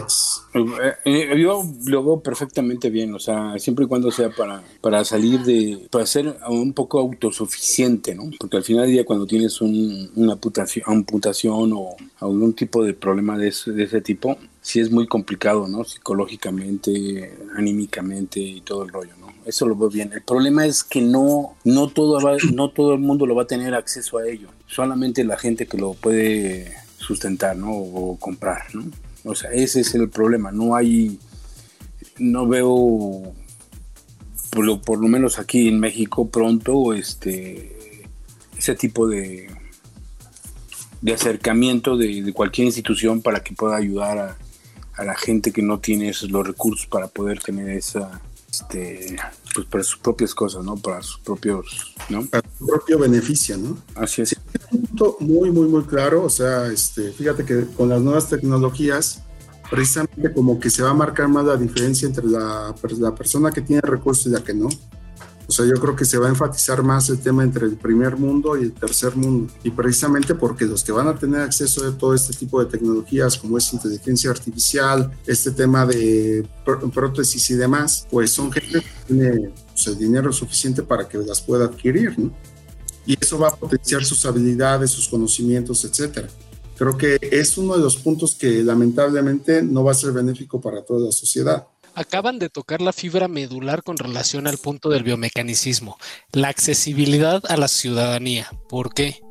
Eh, 0.53 0.93
eh, 1.05 1.41
yo 1.41 1.63
lo 1.85 2.03
veo 2.03 2.19
perfectamente 2.21 2.89
bien, 2.89 3.13
o 3.13 3.19
sea, 3.19 3.57
siempre 3.57 3.85
y 3.85 3.87
cuando 3.87 4.11
sea 4.11 4.29
para, 4.29 4.63
para 4.81 5.03
salir 5.05 5.41
de, 5.41 5.87
para 5.89 6.05
ser 6.05 6.37
un 6.49 6.73
poco 6.73 6.99
autosuficiente, 6.99 8.15
¿no? 8.15 8.29
Porque 8.39 8.57
al 8.57 8.63
final 8.63 8.85
del 8.85 8.93
día 8.93 9.05
cuando 9.05 9.25
tienes 9.25 9.61
una 9.61 10.37
amputación, 10.85 11.73
o 11.73 11.95
algún 12.19 12.53
tipo 12.53 12.83
de 12.83 12.93
problema 12.93 13.37
de 13.37 13.49
ese, 13.49 13.71
de 13.71 13.83
ese 13.83 14.01
tipo, 14.01 14.37
sí 14.61 14.79
es 14.79 14.91
muy 14.91 15.07
complicado, 15.07 15.67
¿no? 15.67 15.83
Psicológicamente, 15.83 17.37
anímicamente 17.55 18.39
y 18.39 18.61
todo 18.61 18.83
el 18.83 18.89
rollo, 18.89 19.13
¿no? 19.19 19.29
Eso 19.45 19.65
lo 19.67 19.75
veo 19.75 19.89
bien. 19.89 20.11
El 20.13 20.21
problema 20.21 20.65
es 20.65 20.83
que 20.83 21.01
no, 21.01 21.55
no, 21.63 21.87
todo 21.87 22.19
no 22.53 22.69
todo 22.69 22.93
el 22.93 22.99
mundo 22.99 23.25
lo 23.25 23.35
va 23.35 23.43
a 23.43 23.47
tener 23.47 23.73
acceso 23.73 24.17
a 24.17 24.27
ello. 24.27 24.49
Solamente 24.69 25.23
la 25.23 25.37
gente 25.37 25.65
que 25.65 25.77
lo 25.77 25.93
puede 25.93 26.73
sustentar, 26.97 27.57
¿no? 27.57 27.71
O 27.71 28.17
comprar, 28.17 28.63
¿no? 28.73 28.85
O 29.23 29.35
sea, 29.35 29.51
ese 29.51 29.81
es 29.81 29.95
el 29.95 30.09
problema. 30.09 30.51
No 30.51 30.75
hay, 30.75 31.19
no 32.17 32.47
veo, 32.47 33.33
por 34.51 34.97
lo, 34.97 35.07
menos 35.07 35.39
aquí 35.39 35.67
en 35.67 35.79
México 35.79 36.29
pronto, 36.29 36.93
este, 36.93 38.05
ese 38.57 38.75
tipo 38.75 39.07
de, 39.07 39.49
de 41.01 41.13
acercamiento 41.13 41.97
de, 41.97 42.21
de 42.21 42.33
cualquier 42.33 42.67
institución 42.67 43.21
para 43.21 43.41
que 43.41 43.55
pueda 43.55 43.75
ayudar 43.75 44.17
a, 44.17 44.37
a 44.99 45.03
la 45.03 45.15
gente 45.15 45.51
que 45.51 45.61
no 45.61 45.79
tiene 45.79 46.09
esos, 46.09 46.29
los 46.29 46.45
recursos 46.45 46.85
para 46.85 47.07
poder 47.07 47.39
tener 47.39 47.69
esa, 47.69 48.21
este, 48.51 49.15
pues 49.53 49.67
para 49.67 49.83
sus 49.83 49.97
propias 49.99 50.33
cosas, 50.33 50.63
¿no? 50.63 50.75
Para 50.75 51.01
sus 51.01 51.19
propios, 51.19 51.95
¿no? 52.09 52.25
Para 52.25 52.47
su 52.57 52.65
propio 52.65 52.99
beneficio, 52.99 53.57
¿no? 53.57 53.77
Así 53.95 54.21
es. 54.21 54.35
un 54.71 54.81
punto 54.81 55.17
muy, 55.19 55.51
muy, 55.51 55.67
muy 55.67 55.83
claro, 55.83 56.23
o 56.23 56.29
sea, 56.29 56.67
este, 56.67 57.11
fíjate 57.11 57.45
que 57.45 57.65
con 57.75 57.89
las 57.89 58.01
nuevas 58.01 58.29
tecnologías, 58.29 59.23
precisamente 59.69 60.33
como 60.33 60.59
que 60.59 60.69
se 60.69 60.83
va 60.83 60.91
a 60.91 60.93
marcar 60.93 61.27
más 61.27 61.45
la 61.45 61.57
diferencia 61.57 62.07
entre 62.07 62.25
la, 62.25 62.75
la 62.97 63.15
persona 63.15 63.51
que 63.51 63.61
tiene 63.61 63.81
recursos 63.81 64.27
y 64.27 64.29
la 64.29 64.43
que 64.43 64.53
no. 64.53 64.69
O 65.49 65.51
sea, 65.51 65.65
yo 65.65 65.73
creo 65.81 65.95
que 65.95 66.05
se 66.05 66.19
va 66.19 66.27
a 66.27 66.29
enfatizar 66.29 66.83
más 66.83 67.09
el 67.09 67.17
tema 67.21 67.43
entre 67.43 67.65
el 67.65 67.75
primer 67.75 68.17
mundo 68.17 68.55
y 68.55 68.65
el 68.65 68.71
tercer 68.71 69.15
mundo. 69.15 69.51
Y 69.63 69.71
precisamente 69.71 70.35
porque 70.35 70.65
los 70.65 70.83
que 70.83 70.91
van 70.91 71.07
a 71.07 71.17
tener 71.17 71.41
acceso 71.41 71.87
a 71.87 71.97
todo 71.97 72.13
este 72.13 72.33
tipo 72.33 72.63
de 72.63 72.69
tecnologías, 72.69 73.35
como 73.35 73.57
es 73.57 73.73
inteligencia 73.73 74.29
artificial, 74.29 75.11
este 75.25 75.49
tema 75.49 75.87
de 75.87 76.47
prótesis 76.93 77.49
y 77.49 77.55
demás, 77.55 78.05
pues 78.11 78.31
son 78.31 78.51
gente 78.51 78.81
que 78.81 78.87
tiene 79.07 79.49
pues, 79.71 79.87
el 79.87 79.97
dinero 79.97 80.31
suficiente 80.31 80.83
para 80.83 81.09
que 81.09 81.17
las 81.17 81.41
pueda 81.41 81.65
adquirir, 81.65 82.19
¿no? 82.19 82.31
Y 83.07 83.17
eso 83.19 83.39
va 83.39 83.47
a 83.47 83.55
potenciar 83.55 84.05
sus 84.05 84.23
habilidades, 84.27 84.91
sus 84.91 85.07
conocimientos, 85.07 85.83
etcétera. 85.83 86.27
Creo 86.77 86.95
que 86.95 87.17
es 87.21 87.57
uno 87.57 87.75
de 87.75 87.81
los 87.81 87.97
puntos 87.97 88.35
que 88.35 88.63
lamentablemente 88.63 89.63
no 89.63 89.83
va 89.83 89.93
a 89.93 89.95
ser 89.95 90.11
benéfico 90.11 90.61
para 90.61 90.85
toda 90.85 91.07
la 91.07 91.11
sociedad 91.11 91.65
acaban 91.95 92.39
de 92.39 92.49
tocar 92.49 92.81
la 92.81 92.93
fibra 92.93 93.27
medular 93.27 93.83
con 93.83 93.97
relación 93.97 94.47
al 94.47 94.57
punto 94.57 94.89
del 94.89 95.03
biomecanicismo, 95.03 95.97
la 96.31 96.49
accesibilidad 96.49 97.41
a 97.49 97.57
la 97.57 97.67
ciudadanía. 97.67 98.49
¿Por 98.67 98.93
qué? 98.93 99.21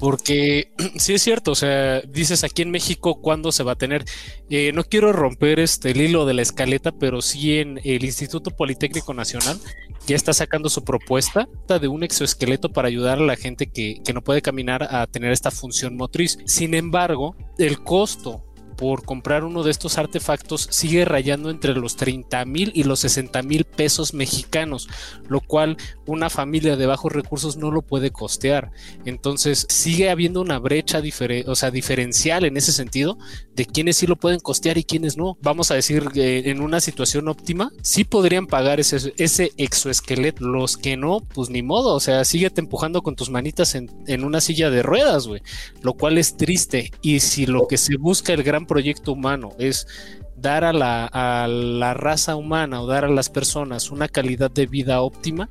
Porque 0.00 0.72
sí 0.96 1.14
es 1.14 1.22
cierto, 1.22 1.52
o 1.52 1.54
sea, 1.54 2.00
dices 2.00 2.44
aquí 2.44 2.62
en 2.62 2.70
México 2.70 3.20
cuándo 3.20 3.52
se 3.52 3.62
va 3.62 3.72
a 3.72 3.76
tener. 3.76 4.04
Eh, 4.50 4.72
no 4.72 4.84
quiero 4.84 5.12
romper 5.12 5.60
este 5.60 5.92
el 5.92 6.00
hilo 6.00 6.26
de 6.26 6.34
la 6.34 6.42
escaleta, 6.42 6.92
pero 6.92 7.22
sí 7.22 7.58
en 7.58 7.80
el 7.84 8.04
Instituto 8.04 8.50
Politécnico 8.50 9.14
Nacional 9.14 9.60
ya 10.06 10.16
está 10.16 10.32
sacando 10.32 10.68
su 10.68 10.82
propuesta 10.82 11.48
de 11.68 11.88
un 11.88 12.02
exoesqueleto 12.02 12.72
para 12.72 12.88
ayudar 12.88 13.18
a 13.18 13.22
la 13.22 13.36
gente 13.36 13.68
que, 13.68 14.00
que 14.04 14.12
no 14.12 14.22
puede 14.22 14.42
caminar 14.42 14.82
a 14.90 15.06
tener 15.06 15.30
esta 15.32 15.50
función 15.50 15.96
motriz. 15.96 16.38
Sin 16.44 16.74
embargo, 16.74 17.36
el 17.58 17.82
costo 17.82 18.51
por 18.82 19.04
comprar 19.04 19.44
uno 19.44 19.62
de 19.62 19.70
estos 19.70 19.96
artefactos 19.96 20.66
sigue 20.72 21.04
rayando 21.04 21.50
entre 21.50 21.72
los 21.72 21.94
30 21.94 22.44
mil 22.46 22.72
y 22.74 22.82
los 22.82 22.98
60 22.98 23.40
mil 23.44 23.62
pesos 23.62 24.12
mexicanos, 24.12 24.88
lo 25.28 25.40
cual 25.40 25.76
una 26.04 26.28
familia 26.30 26.74
de 26.74 26.86
bajos 26.86 27.12
recursos 27.12 27.56
no 27.56 27.70
lo 27.70 27.82
puede 27.82 28.10
costear. 28.10 28.72
Entonces 29.04 29.66
sigue 29.68 30.10
habiendo 30.10 30.40
una 30.40 30.58
brecha 30.58 31.00
o 31.46 31.54
sea, 31.54 31.70
diferencial 31.70 32.44
en 32.44 32.56
ese 32.56 32.72
sentido 32.72 33.18
de 33.54 33.66
quienes 33.66 33.98
sí 33.98 34.08
lo 34.08 34.16
pueden 34.16 34.40
costear 34.40 34.76
y 34.78 34.82
quienes 34.82 35.16
no. 35.16 35.38
Vamos 35.42 35.70
a 35.70 35.76
decir 35.76 36.08
que 36.12 36.50
en 36.50 36.60
una 36.60 36.80
situación 36.80 37.28
óptima, 37.28 37.70
sí 37.82 38.02
podrían 38.02 38.48
pagar 38.48 38.80
ese, 38.80 39.14
ese 39.16 39.52
exoesqueleto. 39.58 40.44
Los 40.44 40.76
que 40.76 40.96
no, 40.96 41.20
pues 41.20 41.50
ni 41.50 41.62
modo. 41.62 41.94
O 41.94 42.00
sea, 42.00 42.24
síguete 42.24 42.60
empujando 42.60 43.02
con 43.02 43.14
tus 43.14 43.30
manitas 43.30 43.76
en, 43.76 43.88
en 44.08 44.24
una 44.24 44.40
silla 44.40 44.70
de 44.70 44.82
ruedas, 44.82 45.28
güey. 45.28 45.40
Lo 45.82 45.92
cual 45.94 46.18
es 46.18 46.36
triste. 46.36 46.90
Y 47.00 47.20
si 47.20 47.46
lo 47.46 47.68
que 47.68 47.78
se 47.78 47.96
busca 47.96 48.32
el 48.32 48.42
gran 48.42 48.66
proyecto 48.72 49.12
humano 49.12 49.50
es 49.58 49.86
dar 50.34 50.64
a 50.64 50.72
la, 50.72 51.06
a 51.06 51.46
la 51.46 51.92
raza 51.92 52.36
humana 52.36 52.80
o 52.80 52.86
dar 52.86 53.04
a 53.04 53.10
las 53.10 53.28
personas 53.28 53.90
una 53.90 54.08
calidad 54.08 54.50
de 54.50 54.66
vida 54.66 55.02
óptima, 55.02 55.50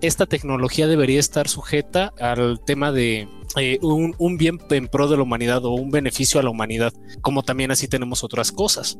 esta 0.00 0.24
tecnología 0.24 0.86
debería 0.86 1.20
estar 1.20 1.48
sujeta 1.48 2.14
al 2.18 2.60
tema 2.64 2.92
de 2.92 3.28
eh, 3.56 3.78
un, 3.82 4.14
un, 4.18 4.38
bien 4.38 4.58
en 4.70 4.88
pro 4.88 5.06
de 5.06 5.18
la 5.18 5.22
humanidad 5.22 5.64
o 5.66 5.72
un 5.72 5.90
beneficio 5.90 6.40
a 6.40 6.42
la 6.42 6.50
humanidad, 6.50 6.94
como 7.20 7.42
también 7.42 7.70
así 7.70 7.88
tenemos 7.88 8.24
otras 8.24 8.52
cosas. 8.52 8.98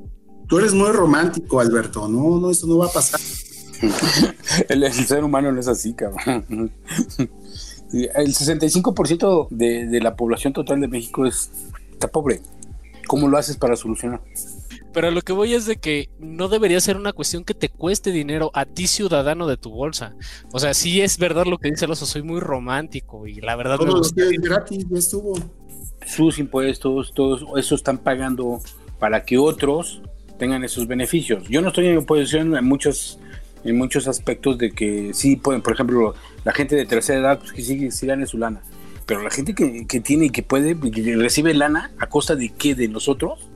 Tú 0.49 0.59
eres 0.59 0.75
muy 0.75 0.91
romántico, 0.91 1.61
Alberto, 1.61 2.09
no, 2.09 2.39
no, 2.39 2.51
esto 2.51 2.67
no 2.67 2.77
va 2.77 2.87
a 2.87 2.93
pasar. 2.93 3.21
el, 4.69 4.83
el, 4.85 4.93
ser 4.93 5.25
humano 5.25 5.51
no 5.51 5.61
es 5.61 5.69
así, 5.69 5.95
cabrón. 5.95 6.45
El 7.93 8.35
65% 8.35 9.47
de, 9.51 9.87
de 9.87 10.01
la 10.01 10.17
población 10.17 10.53
total 10.53 10.81
de 10.81 10.89
México 10.89 11.25
es, 11.25 11.51
está 11.93 12.09
pobre. 12.09 12.41
¿Cómo 13.07 13.29
lo 13.29 13.39
haces 13.39 13.57
para 13.57 13.77
solucionar? 13.77 14.21
Pero 14.93 15.11
lo 15.11 15.21
que 15.21 15.33
voy 15.33 15.53
es 15.55 15.67
de 15.67 15.77
que 15.77 16.09
no 16.19 16.49
debería 16.49 16.81
ser 16.81 16.97
una 16.97 17.13
cuestión 17.13 17.45
que 17.45 17.55
te 17.55 17.69
cueste 17.69 18.13
dinero 18.13 18.51
a 18.55 18.65
ti 18.65 18.87
ciudadano 18.87 19.47
de 19.47 19.57
tu 19.57 19.71
bolsa. 19.71 20.15
O 20.53 20.59
sea, 20.59 20.73
sí 20.73 21.03
es 21.03 21.19
verdad 21.19 21.45
lo 21.45 21.59
que 21.59 21.71
dice 21.71 21.85
el 21.85 21.91
oso, 21.91 22.07
soy 22.07 22.23
muy 22.23 22.41
romántico 22.41 23.27
y 23.27 23.41
la 23.41 23.57
verdad... 23.57 23.77
Todo 23.77 23.97
lo 23.97 24.01
es 24.03 24.15
gratis, 24.15 24.87
ya 24.91 24.99
estuvo. 24.99 25.35
Sus 26.07 26.39
impuestos, 26.39 27.13
todos 27.13 27.45
eso 27.59 27.75
están 27.75 27.99
pagando 27.99 28.61
para 28.99 29.25
que 29.25 29.37
otros 29.37 30.01
tengan 30.39 30.65
esos 30.65 30.87
beneficios. 30.87 31.47
Yo 31.49 31.61
no 31.61 31.69
estoy 31.69 31.89
en 31.89 31.99
oposición 31.99 32.57
en 32.57 32.65
muchos 32.65 33.19
en 33.65 33.77
muchos 33.77 34.07
aspectos 34.07 34.59
de 34.59 34.71
que 34.71 35.13
sí 35.13 35.37
pueden, 35.37 35.61
por 35.61 35.73
ejemplo, 35.73 36.15
la 36.45 36.53
gente 36.53 36.77
de 36.77 36.87
tercera 36.87 37.19
edad, 37.19 37.39
pues 37.39 37.53
que 37.53 37.63
sí, 37.63 37.91
sí 37.91 38.07
gane 38.07 38.25
su 38.27 38.39
lana. 38.39 38.63
Pero 39.07 39.23
la 39.23 39.31
gente 39.31 39.55
que, 39.55 39.87
que 39.87 40.01
tiene 40.01 40.27
y 40.27 40.31
que 40.31 40.43
puede, 40.43 40.79
que 40.91 41.17
recibe 41.17 41.55
lana, 41.55 41.93
¿a 41.99 42.09
costa 42.09 42.35
de 42.35 42.49
qué? 42.51 42.75
¿De 42.75 42.89
nosotros? 42.89 43.49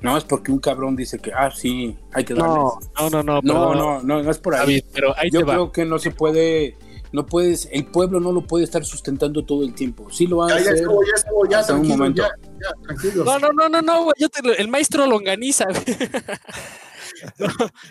No, 0.00 0.16
es 0.16 0.24
porque 0.24 0.52
un 0.52 0.58
cabrón 0.58 0.96
dice 0.96 1.18
que, 1.18 1.32
ah, 1.32 1.50
sí, 1.54 1.96
hay 2.12 2.24
que 2.24 2.34
darles. 2.34 2.56
No, 2.98 3.10
no, 3.10 3.22
no, 3.22 3.22
no. 3.22 3.40
No, 3.42 3.74
no, 3.74 4.02
no, 4.02 4.22
no 4.22 4.30
es 4.30 4.38
por 4.38 4.54
ahí. 4.54 4.82
pero 4.92 5.14
ahí 5.18 5.30
Yo 5.30 5.40
te 5.40 5.46
creo 5.46 5.66
va. 5.66 5.72
que 5.72 5.84
no 5.84 5.98
se 5.98 6.10
puede, 6.12 6.76
no 7.12 7.26
puedes, 7.26 7.68
el 7.72 7.86
pueblo 7.86 8.20
no 8.20 8.30
lo 8.32 8.42
puede 8.46 8.64
estar 8.64 8.84
sustentando 8.84 9.44
todo 9.44 9.64
el 9.64 9.74
tiempo. 9.74 10.10
Sí 10.10 10.26
lo 10.26 10.38
va 10.38 10.46
a 10.46 10.48
Ya, 10.50 10.54
ya 10.56 10.60
hacer 10.60 10.74
estuvo, 10.76 11.02
ya 11.04 11.12
estuvo, 11.16 11.48
ya, 11.48 11.58
hasta 11.60 11.74
un 11.74 11.88
momento. 11.88 12.22
ya, 12.22 12.28
ya. 12.62 13.14
No, 13.24 13.38
no, 13.38 13.52
no, 13.52 13.68
no, 13.68 13.82
no, 13.82 14.02
güey, 14.04 14.14
yo 14.18 14.28
te 14.28 14.42
lo- 14.42 14.54
el 14.54 14.68
maestro 14.68 15.06
longaniza. 15.06 15.64
güey. 15.66 15.84
No, 17.38 17.46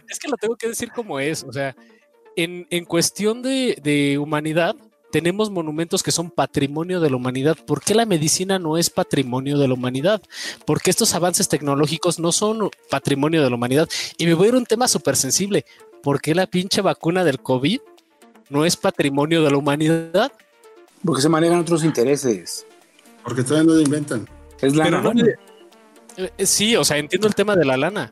es 0.10 0.20
que 0.20 0.28
lo 0.28 0.38
tengo 0.38 0.56
que 0.56 0.68
decir 0.68 0.92
como 0.92 1.20
es. 1.20 1.44
O 1.44 1.52
sea, 1.52 1.76
en, 2.36 2.68
en 2.70 2.86
cuestión 2.86 3.42
de, 3.42 3.78
de 3.82 4.18
humanidad, 4.20 4.76
tenemos 5.16 5.50
monumentos 5.50 6.04
que 6.04 6.12
son 6.12 6.30
patrimonio 6.30 7.00
de 7.00 7.10
la 7.10 7.16
humanidad. 7.16 7.56
¿Por 7.66 7.82
qué 7.82 7.96
la 7.96 8.06
medicina 8.06 8.60
no 8.60 8.78
es 8.78 8.90
patrimonio 8.90 9.58
de 9.58 9.70
la 9.70 9.74
humanidad? 9.74 10.22
Porque 10.66 10.90
estos 10.90 11.16
avances 11.16 11.48
tecnológicos 11.48 12.20
no 12.20 12.34
son 12.34 12.70
patrimonio 12.90 13.42
de 13.42 13.50
la 13.50 13.56
humanidad. 13.56 13.88
Y 14.18 14.26
me 14.26 14.34
voy 14.34 14.48
a 14.48 14.50
ir 14.50 14.56
a 14.56 14.58
un 14.58 14.66
tema 14.66 14.90
súper 14.90 15.16
sensible. 15.16 15.64
¿Por 16.04 16.20
qué 16.20 16.36
la 16.36 16.48
pinche 16.48 16.82
vacuna 16.82 17.24
del 17.24 17.40
COVID 17.40 17.80
no 18.50 18.66
es 18.66 18.76
patrimonio 18.76 19.42
de 19.42 19.52
la 19.52 19.56
humanidad? 19.56 20.34
Porque 21.06 21.22
se 21.22 21.30
manejan 21.30 21.60
otros 21.60 21.86
intereses. 21.86 22.68
Porque 23.24 23.42
todavía 23.42 23.70
no 23.72 23.76
lo 23.76 23.82
inventan. 23.84 24.28
Es 24.60 24.76
la 24.76 24.84
Pero 24.84 25.02
no 25.02 25.14
me- 25.14 25.36
Eh, 26.18 26.46
Sí, 26.46 26.76
o 26.76 26.84
sea, 26.84 26.98
entiendo 26.98 27.28
el 27.30 27.36
tema 27.36 27.56
de 27.56 27.64
la 27.64 27.78
lana. 27.78 28.12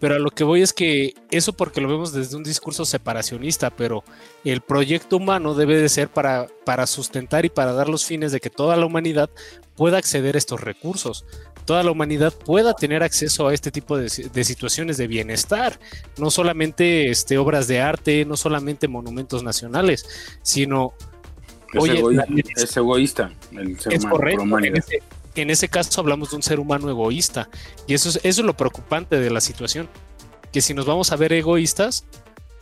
Pero 0.00 0.14
a 0.14 0.18
lo 0.18 0.30
que 0.30 0.44
voy 0.44 0.62
es 0.62 0.72
que 0.72 1.14
eso 1.30 1.52
porque 1.52 1.80
lo 1.80 1.88
vemos 1.88 2.12
desde 2.12 2.36
un 2.36 2.44
discurso 2.44 2.84
separacionista, 2.84 3.70
pero 3.70 4.04
el 4.44 4.60
proyecto 4.60 5.16
humano 5.16 5.54
debe 5.54 5.76
de 5.80 5.88
ser 5.88 6.08
para, 6.08 6.46
para 6.64 6.86
sustentar 6.86 7.44
y 7.44 7.48
para 7.48 7.72
dar 7.72 7.88
los 7.88 8.04
fines 8.04 8.32
de 8.32 8.40
que 8.40 8.50
toda 8.50 8.76
la 8.76 8.86
humanidad 8.86 9.30
pueda 9.76 9.98
acceder 9.98 10.34
a 10.34 10.38
estos 10.38 10.60
recursos, 10.60 11.24
toda 11.64 11.82
la 11.82 11.90
humanidad 11.90 12.32
pueda 12.32 12.72
tener 12.74 13.02
acceso 13.02 13.48
a 13.48 13.52
este 13.52 13.70
tipo 13.70 13.98
de, 13.98 14.08
situaciones 14.08 14.96
de 14.96 15.06
bienestar, 15.06 15.78
no 16.16 16.30
solamente 16.30 17.10
este, 17.10 17.36
obras 17.36 17.68
de 17.68 17.80
arte, 17.80 18.24
no 18.24 18.36
solamente 18.36 18.88
monumentos 18.88 19.42
nacionales, 19.42 20.06
sino... 20.42 20.94
Es, 21.74 22.74
egoísta 22.74 23.30
el 23.52 23.78
ser 23.78 24.02
humano. 24.40 24.66
En 25.42 25.50
ese 25.50 25.68
caso 25.68 26.00
hablamos 26.00 26.30
de 26.30 26.36
un 26.36 26.42
ser 26.42 26.60
humano 26.60 26.88
egoísta. 26.88 27.48
Y 27.86 27.94
eso 27.94 28.08
es, 28.08 28.16
eso 28.16 28.40
es 28.40 28.46
lo 28.46 28.56
preocupante 28.56 29.18
de 29.18 29.30
la 29.30 29.40
situación. 29.40 29.88
Que 30.52 30.60
si 30.60 30.74
nos 30.74 30.86
vamos 30.86 31.12
a 31.12 31.16
ver 31.16 31.32
egoístas, 31.32 32.04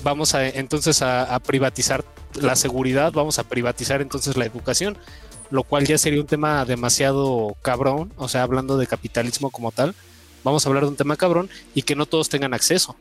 vamos 0.02 0.34
a 0.34 0.46
entonces 0.46 1.02
a, 1.02 1.38
privatizar 1.40 2.04
la 2.40 2.56
seguridad, 2.56 3.12
vamos 3.12 3.38
a 3.38 3.44
privatizar 3.44 4.02
entonces 4.02 4.36
la 4.36 4.44
educación, 4.44 4.98
lo 5.50 5.62
cual 5.62 5.86
ya 5.86 5.98
sería 5.98 6.20
un 6.20 6.26
tema 6.26 6.64
demasiado 6.64 7.56
cabrón, 7.62 8.12
o 8.16 8.28
sea, 8.28 8.42
hablando 8.42 8.76
de 8.76 8.86
capitalismo 8.86 9.50
como 9.50 9.72
tal, 9.72 9.94
vamos 10.44 10.64
a 10.64 10.68
hablar 10.68 10.84
de 10.84 10.90
un 10.90 10.96
tema 10.96 11.16
cabrón 11.16 11.48
y 11.74 11.82
que 11.82 11.96
no 11.96 12.06
todos 12.06 12.28
tengan 12.28 12.54
acceso. 12.54 12.96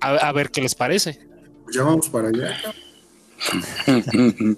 A, 0.00 0.32
ver 0.32 0.50
qué 0.50 0.60
les 0.60 0.74
parece. 0.74 1.20
Ya 1.72 1.84
vamos 1.84 2.08
para 2.08 2.28
allá. 2.28 2.60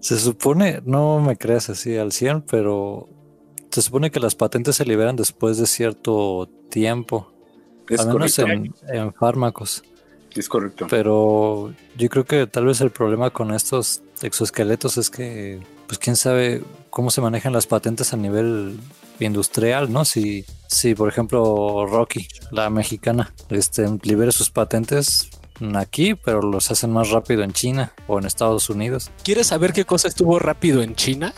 Se 0.00 0.18
supone, 0.18 0.80
no 0.84 1.20
me 1.20 1.36
creas 1.36 1.70
así 1.70 1.96
al 1.96 2.12
100, 2.12 2.42
pero 2.42 3.08
se 3.70 3.82
supone 3.82 4.10
que 4.10 4.20
las 4.20 4.34
patentes 4.34 4.76
se 4.76 4.84
liberan 4.84 5.16
después 5.16 5.58
de 5.58 5.66
cierto 5.66 6.48
tiempo. 6.70 7.32
Es 7.88 8.00
al 8.00 8.14
menos 8.14 8.38
en, 8.38 8.72
fármacos. 9.18 9.82
Es 10.34 10.48
correcto. 10.48 10.86
Pero 10.88 11.74
yo 11.96 12.08
creo 12.08 12.24
que 12.24 12.46
tal 12.46 12.66
vez 12.66 12.80
el 12.80 12.90
problema 12.90 13.30
con 13.30 13.52
estos 13.52 14.02
exoesqueletos 14.22 14.96
es 14.96 15.10
que, 15.10 15.60
pues 15.86 15.98
quién 15.98 16.16
sabe 16.16 16.62
cómo 16.88 17.10
se 17.10 17.20
manejan 17.20 17.52
las 17.52 17.66
patentes 17.66 18.12
a 18.12 18.16
nivel 18.16 18.78
industrial, 19.18 19.92
¿no? 19.92 20.04
Si, 20.04 20.44
si 20.66 20.94
por 20.94 21.08
ejemplo 21.08 21.86
Rocky, 21.86 22.26
la 22.50 22.70
mexicana, 22.70 23.34
este, 23.50 23.86
libera 24.02 24.32
sus 24.32 24.50
patentes, 24.50 25.30
aquí, 25.76 26.14
pero 26.14 26.42
los 26.42 26.70
hacen 26.70 26.92
más 26.92 27.10
rápido 27.10 27.42
en 27.42 27.52
China 27.52 27.92
o 28.06 28.18
en 28.18 28.26
Estados 28.26 28.70
Unidos. 28.70 29.10
¿Quieres 29.22 29.48
saber 29.48 29.72
qué 29.72 29.84
cosa 29.84 30.08
estuvo 30.08 30.38
rápido 30.38 30.82
en 30.82 30.94
China? 30.94 31.34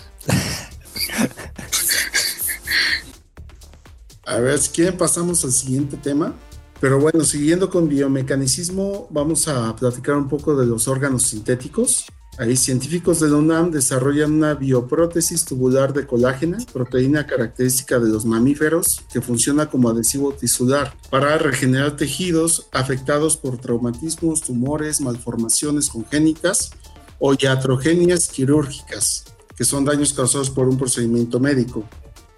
A 4.25 4.37
ver, 4.37 4.59
si 4.59 4.71
quieren 4.71 4.97
pasamos 4.97 5.45
al 5.45 5.53
siguiente 5.53 5.97
tema. 5.97 6.35
Pero 6.81 6.99
bueno, 6.99 7.23
siguiendo 7.23 7.71
con 7.71 7.89
biomecanicismo, 7.89 9.07
vamos 9.11 9.47
a 9.47 9.77
platicar 9.77 10.17
un 10.17 10.29
poco 10.29 10.57
de 10.57 10.67
los 10.67 10.89
órganos 10.89 11.23
sintéticos. 11.25 12.07
Ahí 12.39 12.57
científicos 12.57 13.21
de 13.21 13.29
la 13.29 13.63
desarrollan 13.65 14.33
una 14.33 14.55
bioprótesis 14.55 15.45
tubular 15.45 15.93
de 15.93 16.07
colágeno, 16.07 16.57
proteína 16.73 17.27
característica 17.27 17.99
de 17.99 18.09
los 18.09 18.25
mamíferos, 18.25 19.03
que 19.13 19.21
funciona 19.21 19.69
como 19.69 19.91
adhesivo 19.91 20.33
tisular 20.33 20.97
para 21.11 21.37
regenerar 21.37 21.95
tejidos 21.97 22.69
afectados 22.73 23.37
por 23.37 23.59
traumatismos, 23.59 24.41
tumores, 24.41 25.03
malformaciones 25.03 25.91
congénitas 25.91 26.71
o 27.19 27.35
iatrogenias 27.35 28.29
quirúrgicas, 28.29 29.25
que 29.55 29.65
son 29.65 29.85
daños 29.85 30.15
causados 30.15 30.49
por 30.49 30.69
un 30.69 30.79
procedimiento 30.79 31.39
médico, 31.39 31.87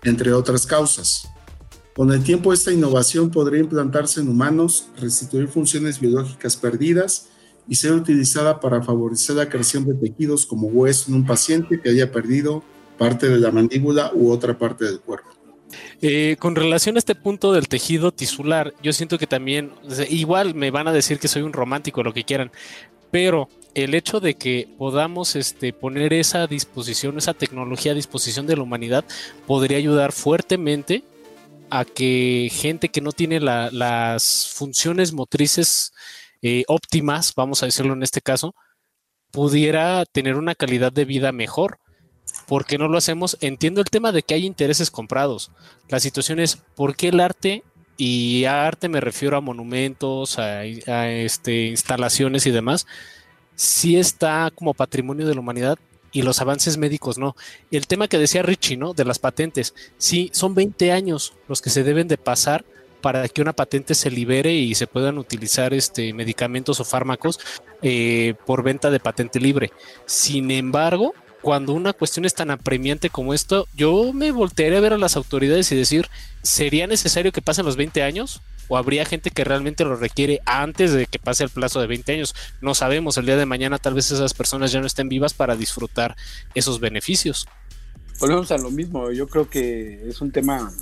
entre 0.03 0.33
otras 0.33 0.67
causas. 0.67 1.29
Con 1.95 2.13
el 2.13 2.25
tiempo 2.25 2.53
esta 2.53 2.73
innovación 2.73 3.31
podría 3.31 3.61
implantarse 3.61 4.21
en 4.21 4.29
humanos, 4.29 4.89
restituir 5.01 5.47
funciones 5.47 6.01
biológicas 6.01 6.57
perdidas 6.57 7.29
y 7.69 7.75
ser 7.75 7.93
utilizada 7.93 8.61
para 8.61 8.83
favorecer 8.83 9.37
la 9.37 9.49
creación 9.49 9.87
de 9.87 9.95
tejidos 9.95 10.47
como 10.47 10.69
hueso 10.69 11.11
en 11.11 11.17
un 11.17 11.27
paciente 11.27 11.81
que 11.81 11.91
haya 11.91 12.11
perdido 12.11 12.63
parte 12.99 13.29
de 13.29 13.39
la 13.39 13.51
mandíbula 13.51 14.11
u 14.15 14.31
otra 14.31 14.57
parte 14.57 14.85
del 14.85 15.01
cuerpo. 15.01 15.31
Eh, 16.01 16.37
con 16.39 16.55
relación 16.55 16.97
a 16.97 16.99
este 16.99 17.15
punto 17.15 17.53
del 17.53 17.69
tejido 17.69 18.13
tisular, 18.13 18.75
yo 18.83 18.93
siento 18.93 19.19
que 19.19 19.27
también, 19.27 19.73
igual 20.09 20.55
me 20.55 20.71
van 20.71 20.87
a 20.87 20.93
decir 20.93 21.19
que 21.19 21.29
soy 21.29 21.43
un 21.43 21.53
romántico, 21.53 22.03
lo 22.03 22.13
que 22.13 22.25
quieran, 22.25 22.53
pero 23.11 23.49
el 23.75 23.95
hecho 23.95 24.21
de 24.21 24.35
que 24.35 24.69
podamos 24.79 25.37
este, 25.37 25.73
poner 25.73 26.13
esa 26.13 26.47
disposición, 26.47 27.19
esa 27.19 27.35
tecnología 27.35 27.93
a 27.93 27.95
disposición 27.95 28.47
de 28.47 28.57
la 28.57 28.63
humanidad, 28.63 29.05
podría 29.47 29.79
ayudar 29.79 30.13
fuertemente 30.13 31.03
a 31.71 31.85
que 31.85 32.51
gente 32.53 32.89
que 32.89 33.01
no 33.01 33.13
tiene 33.13 33.41
las 33.41 34.53
funciones 34.55 35.13
motrices 35.13 35.93
eh, 36.45 36.65
óptimas, 36.69 37.33
vamos 37.35 37.63
a 37.63 37.67
decirlo 37.67 37.95
en 37.95 38.03
este 38.03 38.21
caso, 38.21 38.55
pudiera 39.31 40.05
tener 40.05 40.37
una 40.37 40.55
calidad 40.55 40.93
de 40.93 41.07
vida 41.07 41.33
mejor. 41.33 41.79
¿Por 42.47 42.67
qué 42.67 42.77
no 42.77 42.87
lo 42.87 42.99
hacemos? 42.99 43.39
Entiendo 43.41 43.81
el 43.81 43.89
tema 43.89 44.13
de 44.13 44.23
que 44.23 44.35
hay 44.35 44.45
intereses 44.45 44.91
comprados. 44.91 45.51
La 45.89 46.01
situación 46.01 46.41
es, 46.41 46.57
¿por 46.77 46.97
qué 46.97 47.09
el 47.09 47.21
arte? 47.21 47.65
Y 47.97 48.45
a 48.45 48.67
arte 48.67 48.91
me 48.91 49.01
refiero 49.01 49.39
a 49.39 49.41
monumentos, 49.41 50.39
a, 50.39 50.67
este, 50.67 51.69
instalaciones 51.69 52.45
y 52.45 52.51
demás. 52.51 52.87
Si 53.55 53.97
está 53.97 54.53
como 54.55 54.75
patrimonio 54.75 55.27
de 55.27 55.35
la 55.35 55.41
humanidad 55.41 55.79
y 56.13 56.21
los 56.21 56.43
avances 56.43 56.77
médicos 56.77 57.17
no. 57.17 57.37
El 57.71 57.87
tema 57.87 58.07
que 58.07 58.19
decía 58.19 58.43
Richie, 58.43 58.77
¿no? 58.77 58.93
De 58.93 59.07
las 59.07 59.19
patentes. 59.19 59.75
Sí, 59.97 60.29
son 60.35 60.55
20 60.55 60.93
años 60.93 61.33
los 61.49 61.63
que 61.63 61.71
se 61.71 61.85
deben 61.85 62.07
de 62.07 62.19
pasar 62.19 62.67
para 63.05 63.29
que 63.29 63.43
una 63.43 63.53
patente 63.53 63.95
se 63.95 64.11
libere 64.11 64.55
y 64.55 64.75
se 64.75 64.87
puedan 64.87 65.19
utilizar 65.19 65.75
este, 65.75 66.15
medicamentos 66.15 66.81
o 66.81 66.87
fármacos 66.87 67.39
eh, 67.83 68.33
por 68.47 68.63
venta 68.63 68.91
de 68.91 68.99
patente 68.99 69.41
libre. 69.41 69.73
Sin 70.07 70.51
embargo, 70.51 71.13
cuando 71.43 71.75
una 71.75 71.93
cuestión 71.93 72.25
es 72.25 72.33
tan 72.33 72.51
apremiante 72.51 73.11
como 73.11 73.35
esto, 73.35 73.69
yo 73.77 74.15
me 74.15 74.33
voltearía 74.33 74.79
a 74.79 74.81
ver 74.81 74.95
a 74.95 74.99
las 74.99 75.17
autoridades 75.17 75.71
y 75.71 75.77
decir, 75.77 76.09
¿sería 76.41 76.87
necesario 76.87 77.31
que 77.31 77.43
pasen 77.43 77.67
los 77.67 77.77
20 77.77 78.03
años? 78.03 78.41
¿O 78.69 78.79
habría 78.79 79.05
gente 79.05 79.31
que 79.31 79.45
realmente 79.45 79.85
lo 79.85 79.97
requiere 79.97 80.41
antes 80.47 80.95
de 80.95 81.05
que 81.05 81.19
pase 81.19 81.45
el 81.45 81.51
plazo 81.51 81.83
de 81.83 81.87
20 81.87 82.11
años? 82.11 82.35
No 82.63 82.75
sabemos, 82.75 83.19
el 83.19 83.27
día 83.27 83.37
de 83.37 83.45
mañana 83.45 83.77
tal 83.77 83.93
vez 83.93 84.11
esas 84.13 84.33
personas 84.33 84.73
ya 84.73 84.81
no 84.81 84.87
estén 84.87 85.11
vivas 85.11 85.35
para 85.35 85.57
disfrutar 85.57 86.17
esos 86.55 86.81
beneficios. 86.81 87.47
Volvemos 88.19 88.51
a 88.51 88.57
lo 88.57 88.71
mismo, 88.71 89.11
yo 89.11 89.27
creo 89.27 89.51
que 89.51 90.09
es 90.09 90.23
un 90.23 90.33
tema 90.33 90.73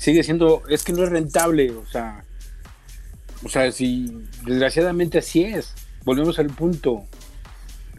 sigue 0.00 0.22
siendo, 0.22 0.62
es 0.70 0.82
que 0.82 0.94
no 0.94 1.04
es 1.04 1.10
rentable, 1.10 1.70
o 1.72 1.84
sea, 1.84 2.24
o 3.44 3.50
sea, 3.50 3.70
si 3.70 4.10
desgraciadamente 4.46 5.18
así 5.18 5.42
es, 5.42 5.74
volvemos 6.06 6.38
al 6.38 6.46
punto, 6.46 7.04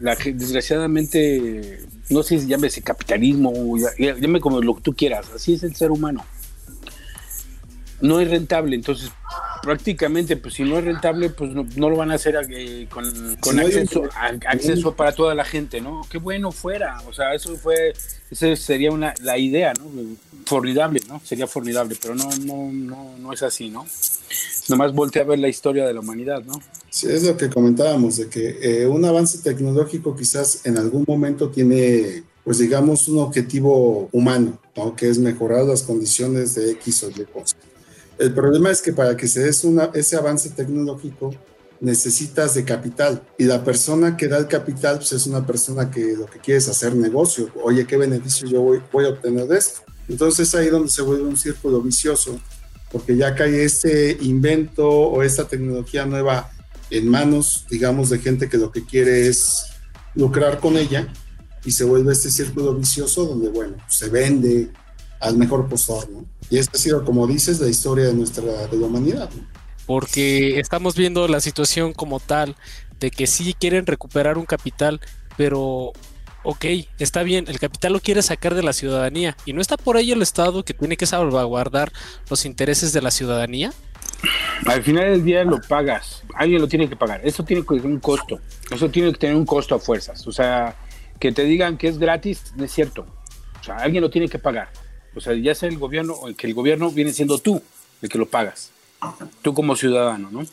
la 0.00 0.16
desgraciadamente, 0.16 1.78
no 2.10 2.24
sé 2.24 2.40
si 2.40 2.48
llámese 2.48 2.82
capitalismo, 2.82 3.52
llame 3.96 4.40
como 4.40 4.60
lo 4.60 4.74
que 4.74 4.82
tú 4.82 4.94
quieras, 4.94 5.30
así 5.32 5.54
es 5.54 5.62
el 5.62 5.76
ser 5.76 5.92
humano. 5.92 6.24
No 8.02 8.20
es 8.20 8.28
rentable, 8.28 8.76
entonces 8.76 9.10
prácticamente, 9.62 10.36
pues 10.36 10.54
si 10.54 10.64
no 10.64 10.76
es 10.78 10.84
rentable, 10.84 11.30
pues 11.30 11.52
no, 11.52 11.88
lo 11.88 11.96
van 11.96 12.10
a 12.10 12.14
hacer 12.14 12.36
eh, 12.50 12.88
con, 12.90 13.06
acceso, 13.60 14.02
acceso 14.46 14.94
para 14.94 15.12
toda 15.12 15.36
la 15.36 15.44
gente, 15.44 15.80
¿no? 15.80 16.02
Qué 16.10 16.18
bueno 16.18 16.50
fuera, 16.50 17.00
o 17.08 17.12
sea, 17.12 17.32
eso 17.32 17.56
fue, 17.56 17.94
esa 18.30 18.56
sería 18.56 18.90
una, 18.90 19.14
la 19.22 19.38
idea, 19.38 19.72
¿no? 19.74 19.88
Formidable, 20.46 21.00
¿no? 21.08 21.20
Sería 21.24 21.46
formidable, 21.46 21.96
pero 22.02 22.16
no, 22.16 22.28
no, 22.44 22.72
no, 22.72 23.14
no 23.18 23.32
es 23.32 23.42
así, 23.44 23.70
¿no? 23.70 23.86
Nomás 24.68 24.92
voltea 24.92 25.22
a 25.22 25.26
ver 25.26 25.38
la 25.38 25.48
historia 25.48 25.86
de 25.86 25.94
la 25.94 26.00
humanidad, 26.00 26.42
¿no? 26.42 26.54
Sí, 26.90 27.06
es 27.08 27.22
lo 27.22 27.36
que 27.36 27.48
comentábamos, 27.48 28.16
de 28.16 28.28
que 28.28 28.58
eh, 28.60 28.86
un 28.86 29.04
avance 29.04 29.38
tecnológico 29.38 30.16
quizás 30.16 30.66
en 30.66 30.76
algún 30.76 31.04
momento 31.06 31.50
tiene, 31.50 32.24
pues 32.42 32.58
digamos, 32.58 33.06
un 33.06 33.20
objetivo 33.20 34.08
humano, 34.10 34.58
¿no? 34.76 34.96
Que 34.96 35.08
es 35.08 35.18
mejorar 35.18 35.64
las 35.66 35.84
condiciones 35.84 36.56
de 36.56 36.72
X 36.72 37.04
o 37.04 37.10
Y 37.10 37.24
cosas 37.26 37.56
el 38.22 38.32
problema 38.32 38.70
es 38.70 38.80
que 38.80 38.92
para 38.92 39.16
que 39.16 39.26
se 39.26 39.40
des 39.40 39.66
ese 39.94 40.16
avance 40.16 40.50
tecnológico 40.50 41.34
necesitas 41.80 42.54
de 42.54 42.64
capital 42.64 43.20
y 43.36 43.44
la 43.44 43.64
persona 43.64 44.16
que 44.16 44.28
da 44.28 44.38
el 44.38 44.46
capital 44.46 44.98
pues 44.98 45.10
es 45.10 45.26
una 45.26 45.44
persona 45.44 45.90
que 45.90 46.14
lo 46.16 46.26
que 46.26 46.38
quiere 46.38 46.58
es 46.58 46.68
hacer 46.68 46.94
negocio. 46.94 47.50
Oye, 47.64 47.84
¿qué 47.84 47.96
beneficio 47.96 48.46
yo 48.46 48.62
voy, 48.62 49.04
a 49.04 49.08
obtener 49.08 49.48
de 49.48 49.58
esto? 49.58 49.80
Entonces 50.08 50.54
ahí 50.54 50.68
donde 50.68 50.88
se 50.88 51.02
vuelve 51.02 51.24
un 51.24 51.36
círculo 51.36 51.80
vicioso 51.80 52.38
porque 52.92 53.16
ya 53.16 53.34
cae 53.34 53.64
ese 53.64 54.16
invento 54.20 54.88
o 54.88 55.24
esta 55.24 55.48
tecnología 55.48 56.06
nueva 56.06 56.48
en 56.90 57.08
manos, 57.08 57.66
digamos, 57.68 58.10
de 58.10 58.20
gente 58.20 58.48
que 58.48 58.58
lo 58.58 58.70
que 58.70 58.84
quiere 58.84 59.26
es 59.26 59.64
lucrar 60.14 60.60
con 60.60 60.76
ella 60.76 61.12
y 61.64 61.72
se 61.72 61.82
vuelve 61.82 62.12
este 62.12 62.30
círculo 62.30 62.72
vicioso 62.74 63.24
donde, 63.24 63.48
bueno, 63.48 63.78
se 63.88 64.08
vende 64.08 64.70
al 65.22 65.36
mejor 65.36 65.68
postor, 65.68 66.10
¿no? 66.10 66.24
Y 66.50 66.58
esta 66.58 66.76
ha 66.76 66.80
sido, 66.80 67.04
como 67.04 67.26
dices, 67.26 67.60
la 67.60 67.68
historia 67.68 68.06
de 68.06 68.14
nuestra 68.14 68.66
de 68.66 68.76
la 68.76 68.86
humanidad. 68.86 69.30
Porque 69.86 70.60
estamos 70.60 70.96
viendo 70.96 71.26
la 71.28 71.40
situación 71.40 71.92
como 71.92 72.20
tal 72.20 72.56
de 73.00 73.10
que 73.10 73.26
sí 73.26 73.54
quieren 73.58 73.86
recuperar 73.86 74.36
un 74.36 74.44
capital, 74.44 75.00
pero 75.36 75.92
ok, 76.44 76.64
está 76.98 77.22
bien, 77.22 77.46
el 77.48 77.58
capital 77.58 77.92
lo 77.92 78.00
quiere 78.00 78.22
sacar 78.22 78.54
de 78.54 78.62
la 78.62 78.72
ciudadanía 78.72 79.36
y 79.44 79.52
no 79.52 79.60
está 79.60 79.76
por 79.76 79.96
ahí 79.96 80.12
el 80.12 80.22
Estado 80.22 80.64
que 80.64 80.74
tiene 80.74 80.96
que 80.96 81.06
salvaguardar 81.06 81.92
los 82.28 82.44
intereses 82.44 82.92
de 82.92 83.02
la 83.02 83.10
ciudadanía. 83.10 83.72
Al 84.66 84.82
final 84.82 85.04
del 85.04 85.24
día 85.24 85.44
lo 85.44 85.60
pagas, 85.60 86.22
alguien 86.34 86.60
lo 86.60 86.68
tiene 86.68 86.88
que 86.88 86.96
pagar, 86.96 87.20
eso 87.24 87.44
tiene 87.44 87.62
que 87.62 87.76
tener 87.76 87.86
un 87.86 87.98
costo, 87.98 88.40
eso 88.70 88.88
tiene 88.88 89.12
que 89.12 89.18
tener 89.18 89.36
un 89.36 89.46
costo 89.46 89.74
a 89.74 89.80
fuerzas, 89.80 90.26
o 90.26 90.32
sea, 90.32 90.76
que 91.18 91.32
te 91.32 91.44
digan 91.44 91.76
que 91.76 91.88
es 91.88 91.98
gratis, 91.98 92.52
no 92.56 92.64
es 92.64 92.72
cierto, 92.72 93.06
o 93.60 93.64
sea, 93.64 93.76
alguien 93.76 94.02
lo 94.02 94.10
tiene 94.10 94.28
que 94.28 94.38
pagar, 94.38 94.68
o 95.14 95.20
sea, 95.20 95.34
ya 95.34 95.54
sea 95.54 95.68
el 95.68 95.78
gobierno 95.78 96.14
o 96.14 96.34
que 96.34 96.46
el 96.46 96.54
gobierno 96.54 96.90
viene 96.90 97.12
siendo 97.12 97.38
tú 97.38 97.62
el 98.00 98.08
que 98.08 98.18
lo 98.18 98.26
pagas, 98.26 98.70
tú 99.42 99.54
como 99.54 99.76
ciudadano, 99.76 100.30
¿no? 100.30 100.44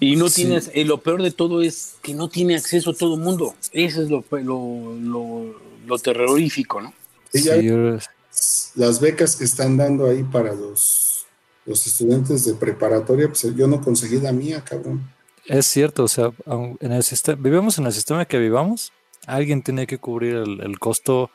Y 0.00 0.16
no 0.16 0.30
tienes, 0.30 0.70
y 0.72 0.84
lo 0.84 0.98
peor 0.98 1.22
de 1.22 1.30
todo 1.30 1.60
es 1.60 1.96
que 2.00 2.14
no 2.14 2.28
tiene 2.28 2.54
acceso 2.54 2.90
a 2.90 2.94
todo 2.94 3.16
el 3.16 3.20
mundo. 3.20 3.54
Eso 3.72 4.02
es 4.02 4.08
lo, 4.08 4.24
lo, 4.30 5.54
lo, 5.86 5.98
terrorífico, 5.98 6.80
¿no? 6.80 6.94
Las 8.76 9.00
becas 9.00 9.36
que 9.36 9.44
están 9.44 9.76
dando 9.76 10.08
ahí 10.08 10.22
para 10.22 10.54
los, 10.54 11.26
los 11.66 11.86
estudiantes 11.86 12.44
de 12.44 12.54
preparatoria, 12.54 13.28
pues 13.28 13.42
yo 13.54 13.66
no 13.66 13.80
conseguí 13.82 14.20
la 14.20 14.32
mía, 14.32 14.62
cabrón. 14.64 15.10
Es 15.46 15.66
cierto, 15.66 16.04
o 16.04 16.08
sea, 16.08 16.32
en 16.80 16.92
el 16.92 17.02
sistema, 17.02 17.40
vivimos 17.42 17.78
en 17.78 17.86
el 17.86 17.92
sistema 17.92 18.24
que 18.24 18.38
vivamos, 18.38 18.92
alguien 19.26 19.62
tiene 19.62 19.86
que 19.86 19.98
cubrir 19.98 20.36
el, 20.36 20.60
el 20.62 20.78
costo 20.78 21.30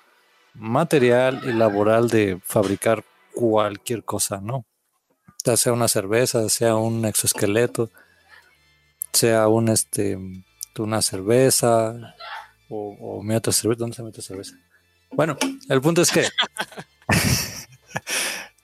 material 0.59 1.41
y 1.45 1.53
laboral 1.53 2.09
de 2.09 2.39
fabricar 2.43 3.03
cualquier 3.33 4.03
cosa, 4.03 4.41
¿no? 4.41 4.65
Ya 5.45 5.57
sea 5.57 5.73
una 5.73 5.87
cerveza, 5.87 6.47
sea 6.49 6.75
un 6.75 7.05
exoesqueleto, 7.05 7.89
sea 9.13 9.47
un 9.47 9.69
este 9.69 10.17
una 10.77 11.01
cerveza 11.01 12.15
o, 12.69 12.95
o 12.99 13.23
mi 13.23 13.35
otra 13.35 13.53
cerveza. 13.53 13.79
¿Dónde 13.79 13.95
se 13.95 14.03
mete 14.03 14.21
cerveza? 14.21 14.55
Bueno, 15.11 15.37
el 15.69 15.81
punto 15.81 16.01
es 16.01 16.11
que 16.11 16.25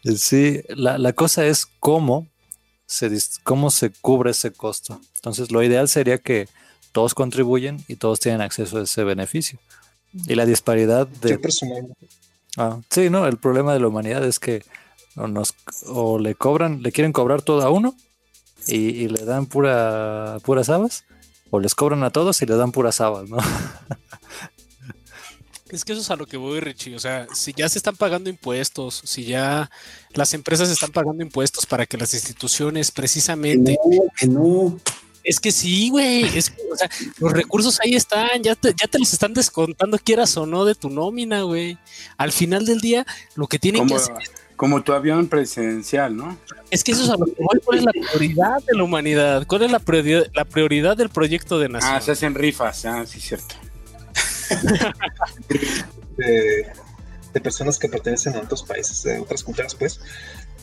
sí, 0.16 0.62
la, 0.70 0.98
la, 0.98 1.14
cosa 1.14 1.46
es 1.46 1.66
cómo 1.80 2.28
se, 2.86 3.12
cómo 3.44 3.72
se 3.72 3.92
cubre 3.92 4.32
ese 4.32 4.52
costo. 4.52 5.02
Entonces, 5.16 5.52
lo 5.52 5.64
ideal 5.64 5.90
sería 5.90 6.20
que 6.20 6.48
todos 6.92 7.16
contribuyen 7.16 7.84
y 7.88 7.96
todos 7.96 8.20
tienen 8.20 8.42
acceso 8.42 8.78
a 8.78 8.84
ese 8.84 9.04
beneficio. 9.04 9.60
Y 10.28 10.36
la 10.36 10.46
disparidad 10.46 11.08
de. 11.08 11.40
Ah, 12.58 12.80
sí, 12.90 13.10
no, 13.10 13.28
el 13.28 13.38
problema 13.38 13.74
de 13.74 13.80
la 13.80 13.88
humanidad 13.88 14.24
es 14.26 14.40
que 14.40 14.64
o, 15.16 15.28
nos, 15.28 15.54
o 15.88 16.20
le 16.20 16.36
cobran, 16.36 16.82
le 16.82 16.92
quieren 16.92 17.12
cobrar 17.12 17.42
todo 17.42 17.62
a 17.62 17.70
uno 17.70 17.96
y, 18.68 19.08
le 19.08 19.26
dan 19.26 19.46
pura, 19.46 20.40
puras 20.44 20.70
habas, 20.70 21.06
o 21.52 21.60
les 21.60 21.76
cobran 21.76 22.04
a 22.04 22.12
todos 22.12 22.42
y 22.42 22.46
le 22.46 22.56
dan 22.56 22.72
puras 22.72 23.02
habas, 23.02 23.30
¿no? 23.30 23.38
Es 25.70 25.84
que 25.84 25.94
eso 25.94 26.02
es 26.02 26.12
a 26.12 26.16
lo 26.16 26.28
que 26.28 26.38
voy, 26.38 26.60
Richie. 26.60 26.96
O 26.96 27.00
sea, 27.00 27.28
si 27.34 27.52
ya 27.52 27.68
se 27.68 27.80
están 27.80 27.98
pagando 27.98 28.30
impuestos, 28.30 29.02
si 29.04 29.26
ya 29.26 29.70
las 30.14 30.34
empresas 30.36 30.70
están 30.70 30.92
pagando 30.92 31.24
impuestos 31.24 31.66
para 31.66 31.86
que 31.88 31.98
las 31.98 32.14
instituciones 32.14 32.92
precisamente. 32.92 33.76
Que 34.18 34.28
no, 34.28 34.80
Es 35.26 35.40
que 35.40 35.52
sí, 35.52 35.90
güey. 35.90 36.24
Es 36.38 36.54
o 36.72 36.78
sea, 36.78 36.90
los 37.20 37.34
recursos 37.34 37.80
ahí 37.82 37.96
están, 37.96 38.44
ya 38.44 38.56
te, 38.56 38.70
ya 38.80 38.88
te 38.88 39.00
los 39.00 39.12
están 39.12 39.34
descontando, 39.34 39.98
quieras 39.98 40.38
o 40.38 40.46
no, 40.46 40.64
de 40.66 40.76
tu 40.76 40.90
nómina, 40.90 41.42
güey. 41.42 41.78
Al 42.18 42.32
final 42.32 42.66
del 42.66 42.80
día, 42.80 43.06
lo 43.36 43.48
que 43.48 43.60
tienen 43.60 43.88
que 43.88 43.96
hacer 43.96 44.16
como 44.56 44.84
tu 44.84 44.94
avión 44.94 45.28
presidencial, 45.28 46.16
¿no? 46.16 46.38
Es 46.72 46.84
que 46.84 46.94
eso 46.94 47.04
es 47.04 47.10
a 47.10 47.18
lo 47.18 47.26
que 47.26 47.36
voy. 47.38 47.60
¿Cuál 47.64 47.80
es 47.80 47.84
la 47.84 47.92
prioridad 47.92 48.64
de 48.66 48.78
la 48.78 48.84
humanidad? 48.84 49.46
¿Cuál 49.48 49.64
es 49.64 49.72
la 49.72 49.80
prioridad, 49.80 50.28
la 50.34 50.46
prioridad 50.46 50.96
del 50.98 51.10
proyecto 51.10 51.60
de 51.60 51.70
nación? 51.70 51.94
Ah, 51.94 52.02
se 52.02 52.12
hacen 52.12 52.36
rifas, 52.36 52.86
ah, 52.86 53.06
sí, 53.06 53.20
cierto. 53.20 53.56
de, 56.18 56.68
de, 57.34 57.42
personas 57.42 57.80
que 57.80 57.90
pertenecen 57.90 58.36
a 58.36 58.40
otros 58.40 58.64
países, 58.64 59.04
de 59.04 59.20
otras 59.20 59.44
culturas, 59.44 59.76
pues, 59.76 60.00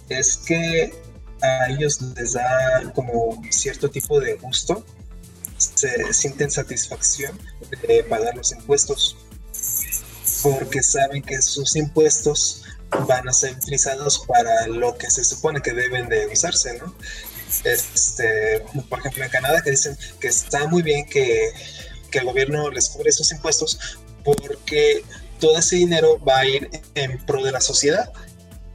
es 0.09 0.39
que 0.39 0.95
a 1.43 1.69
ellos 1.71 2.01
les 2.17 2.33
da 2.35 2.93
como 2.95 3.43
cierto 3.51 3.91
tipo 3.91 4.21
de 4.21 4.35
gusto, 4.35 4.85
se 5.57 6.13
sienten 6.13 6.51
satisfacción 6.51 7.39
de 7.87 8.05
pagar 8.05 8.37
los 8.37 8.53
impuestos, 8.53 9.17
porque 10.43 10.83
saben 10.83 11.23
que 11.23 11.41
sus 11.41 11.77
impuestos 11.77 12.63
van 13.07 13.29
a 13.29 13.33
ser 13.33 13.55
utilizados 13.55 14.25
para 14.27 14.67
lo 14.67 14.97
que 14.99 15.11
se 15.11 15.25
supone 15.25 15.61
que 15.61 15.73
deben 15.73 16.09
de 16.09 16.27
usarse, 16.27 16.79
¿no? 16.79 16.95
Este, 17.65 18.65
por 18.89 18.99
ejemplo, 18.99 19.25
en 19.25 19.31
Canadá 19.31 19.63
que 19.63 19.71
dicen 19.71 19.97
que 20.21 20.29
está 20.29 20.67
muy 20.67 20.83
bien 20.83 21.07
que, 21.07 21.53
que 22.11 22.19
el 22.19 22.25
gobierno 22.25 22.71
les 22.71 22.89
cubre 22.89 23.11
esos 23.11 23.31
impuestos 23.31 23.79
porque 24.25 25.05
todo 25.39 25.59
ese 25.59 25.77
dinero 25.77 26.19
va 26.25 26.39
a 26.39 26.47
ir 26.47 26.71
en 26.95 27.19
pro 27.27 27.43
de 27.43 27.53
la 27.53 27.61
sociedad. 27.61 28.13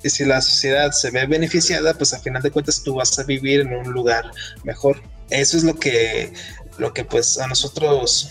Y 0.04 0.10
si 0.10 0.26
la 0.26 0.42
sociedad 0.42 0.92
se 0.92 1.12
ve 1.12 1.26
beneficiada, 1.26 1.94
pues 1.94 2.14
a 2.14 2.20
final 2.20 2.42
de 2.42 2.52
cuentas 2.52 2.84
tú 2.84 2.96
vas 2.96 3.18
a 3.18 3.24
vivir 3.24 3.62
en 3.62 3.74
un 3.74 3.92
lugar 3.92 4.32
mejor. 4.64 5.02
Eso 5.30 5.58
es 5.58 5.64
lo 5.64 5.76
que, 5.76 6.32
lo 6.78 6.94
que 6.94 7.04
pues 7.04 7.40
a 7.40 7.48
nosotros 7.48 8.30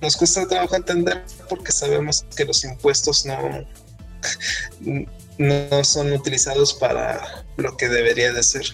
nos 0.00 0.16
cuesta 0.16 0.46
trabajo 0.46 0.76
entender 0.76 1.24
porque 1.48 1.72
sabemos 1.72 2.24
que 2.36 2.44
los 2.44 2.62
impuestos 2.64 3.26
no, 3.26 3.66
no 5.38 5.84
son 5.84 6.12
utilizados 6.12 6.74
para 6.74 7.44
lo 7.56 7.76
que 7.76 7.88
debería 7.88 8.32
de 8.32 8.42
ser. 8.42 8.64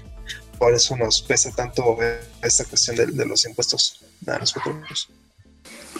Por 0.59 0.75
eso 0.75 0.97
nos 0.97 1.23
pesa 1.23 1.51
tanto 1.51 1.99
esta 2.43 2.65
cuestión 2.65 2.97
de, 2.97 3.27
los 3.27 3.45
impuestos 3.47 4.05
a 4.27 4.39
los 4.39 4.53
petroleros. 4.53 5.09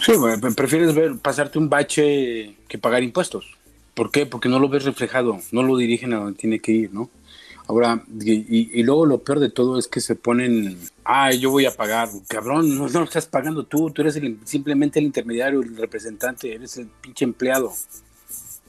Sí, 0.03 0.13
prefieres 0.55 0.93
ver, 0.93 1.17
pasarte 1.19 1.57
un 1.57 1.69
bache 1.69 2.57
que 2.67 2.77
pagar 2.77 3.03
impuestos. 3.03 3.54
¿Por 3.95 4.11
qué? 4.11 4.25
Porque 4.25 4.49
no 4.49 4.59
lo 4.59 4.69
ves 4.69 4.83
reflejado, 4.83 5.39
no 5.51 5.63
lo 5.63 5.77
dirigen 5.77 6.13
a 6.13 6.17
donde 6.17 6.37
tiene 6.37 6.59
que 6.59 6.71
ir, 6.71 6.93
¿no? 6.93 7.09
Ahora, 7.67 8.03
y, 8.21 8.83
luego 8.83 9.07
lo 9.07 9.23
peor 9.23 9.39
de 9.39 9.49
todo 9.49 9.79
es 9.79 9.87
que 9.87 9.99
se 9.99 10.15
ponen, 10.15 10.77
ah, 11.03 11.31
yo 11.31 11.49
voy 11.49 11.65
a 11.65 11.71
pagar, 11.71 12.09
cabrón, 12.27 12.77
no, 12.77 12.87
no 12.87 13.03
estás 13.03 13.25
pagando 13.25 13.63
tú, 13.63 13.89
tú 13.89 14.03
eres 14.03 14.19
simplemente 14.43 14.99
el 14.99 15.05
intermediario, 15.05 15.61
el 15.61 15.75
representante, 15.75 16.53
eres 16.53 16.77
el 16.77 16.87
pinche 17.01 17.25
empleado 17.25 17.73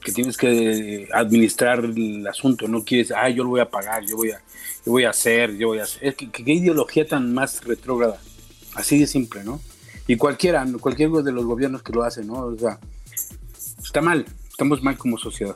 que 0.03 0.11
tienes 0.11 0.37
que 0.37 1.07
administrar 1.13 1.83
el 1.83 2.25
asunto, 2.25 2.67
no 2.67 2.83
quieres, 2.83 3.11
ah, 3.11 3.29
yo 3.29 3.43
lo 3.43 3.49
voy 3.49 3.59
a 3.59 3.69
pagar, 3.69 4.03
yo 4.05 4.15
voy 4.15 4.31
a, 4.31 4.41
yo 4.85 4.91
voy 4.93 5.03
a 5.03 5.09
hacer, 5.09 5.55
yo 5.57 5.67
voy 5.67 5.79
a 5.79 5.83
hacer. 5.83 6.15
Qué 6.15 6.53
ideología 6.53 7.07
tan 7.07 7.33
más 7.33 7.63
retrógrada, 7.65 8.19
así 8.73 8.99
de 8.99 9.05
simple, 9.05 9.43
¿no? 9.43 9.59
Y 10.07 10.15
cualquiera, 10.15 10.65
cualquier 10.79 11.09
de 11.09 11.31
los 11.31 11.45
gobiernos 11.45 11.83
que 11.83 11.93
lo 11.93 12.03
hacen, 12.03 12.27
¿no? 12.27 12.45
O 12.45 12.57
sea, 12.57 12.79
está 13.83 14.01
mal, 14.01 14.25
estamos 14.57 14.81
mal 14.81 14.97
como 14.97 15.19
sociedad. 15.19 15.55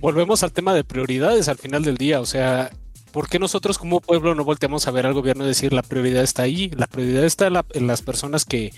Volvemos 0.00 0.44
al 0.44 0.52
tema 0.52 0.74
de 0.74 0.84
prioridades 0.84 1.48
al 1.48 1.58
final 1.58 1.82
del 1.82 1.96
día, 1.96 2.20
o 2.20 2.24
sea, 2.24 2.70
¿por 3.10 3.28
qué 3.28 3.40
nosotros 3.40 3.78
como 3.78 4.00
pueblo 4.00 4.36
no 4.36 4.44
volteamos 4.44 4.86
a 4.86 4.92
ver 4.92 5.06
al 5.06 5.12
gobierno 5.12 5.42
y 5.42 5.48
decir 5.48 5.72
la 5.72 5.82
prioridad 5.82 6.22
está 6.22 6.42
ahí? 6.42 6.70
La 6.76 6.86
prioridad 6.86 7.24
está 7.24 7.48
en, 7.48 7.86
las 7.88 8.02
personas 8.02 8.44
que, 8.44 8.72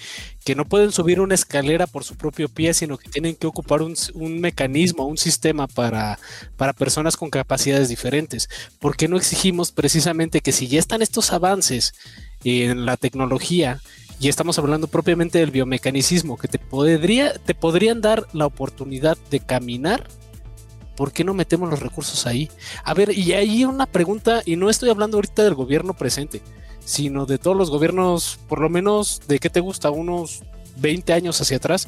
no 0.57 0.65
pueden 0.65 0.93
subir 0.93 1.21
una 1.21 1.35
escalera 1.35 1.87
por 1.87 2.05
su 2.05 2.17
propio 2.17 2.49
pie, 2.49 2.73
sino 2.73 2.97
que 2.97 3.11
tienen 3.11 3.37
que 3.37 3.47
ocupar 3.47 3.83
un, 3.83 4.41
mecanismo, 4.41 5.05
un 5.05 5.19
sistema 5.19 5.67
para, 5.67 6.19
para 6.57 6.73
personas 6.73 7.19
con 7.19 7.29
capacidades 7.29 7.91
diferentes. 7.91 8.49
¿Por 8.81 8.97
qué 8.97 9.09
no 9.09 9.19
exigimos 9.19 9.73
precisamente 9.73 10.41
que 10.41 10.53
si 10.53 10.69
ya 10.69 10.79
están 10.79 11.03
estos 11.03 11.35
avances 11.35 11.93
en 12.45 12.87
la 12.87 12.97
tecnología, 12.97 13.83
y 14.19 14.29
estamos 14.29 14.59
hablando 14.59 14.89
propiamente 14.89 15.39
del 15.39 15.51
biomecanicismo, 15.51 16.37
que 16.37 16.49
te, 16.49 16.59
podría, 16.59 17.35
te 17.35 17.55
podrían 17.55 18.01
dar 18.01 18.27
la 18.33 18.47
oportunidad 18.47 19.19
de 19.31 19.41
caminar 19.41 20.09
¿por 20.97 21.13
qué 21.13 21.23
no 21.23 21.35
metemos 21.35 21.71
los 21.71 21.81
recursos 21.81 22.27
ahí? 22.27 22.51
A 22.83 22.95
ver, 22.95 23.17
y 23.17 23.33
ahí 23.35 23.65
una 23.65 23.87
pregunta, 23.87 24.43
y 24.45 24.57
no 24.57 24.71
estoy 24.71 24.91
hablando 24.91 25.19
ahorita 25.19 25.45
del 25.45 25.55
gobierno 25.55 25.95
presente, 25.95 26.43
sino 26.85 27.27
de 27.27 27.39
todos 27.39 27.57
los 27.57 27.71
gobiernos, 27.71 28.41
por 28.49 28.61
lo 28.61 28.69
menos 28.69 29.21
de 29.29 29.39
qué 29.39 29.51
te 29.51 29.61
gusta, 29.61 29.91
unos 29.91 30.43
20 30.79 31.13
años 31.13 31.41
hacia 31.41 31.59
atrás, 31.59 31.87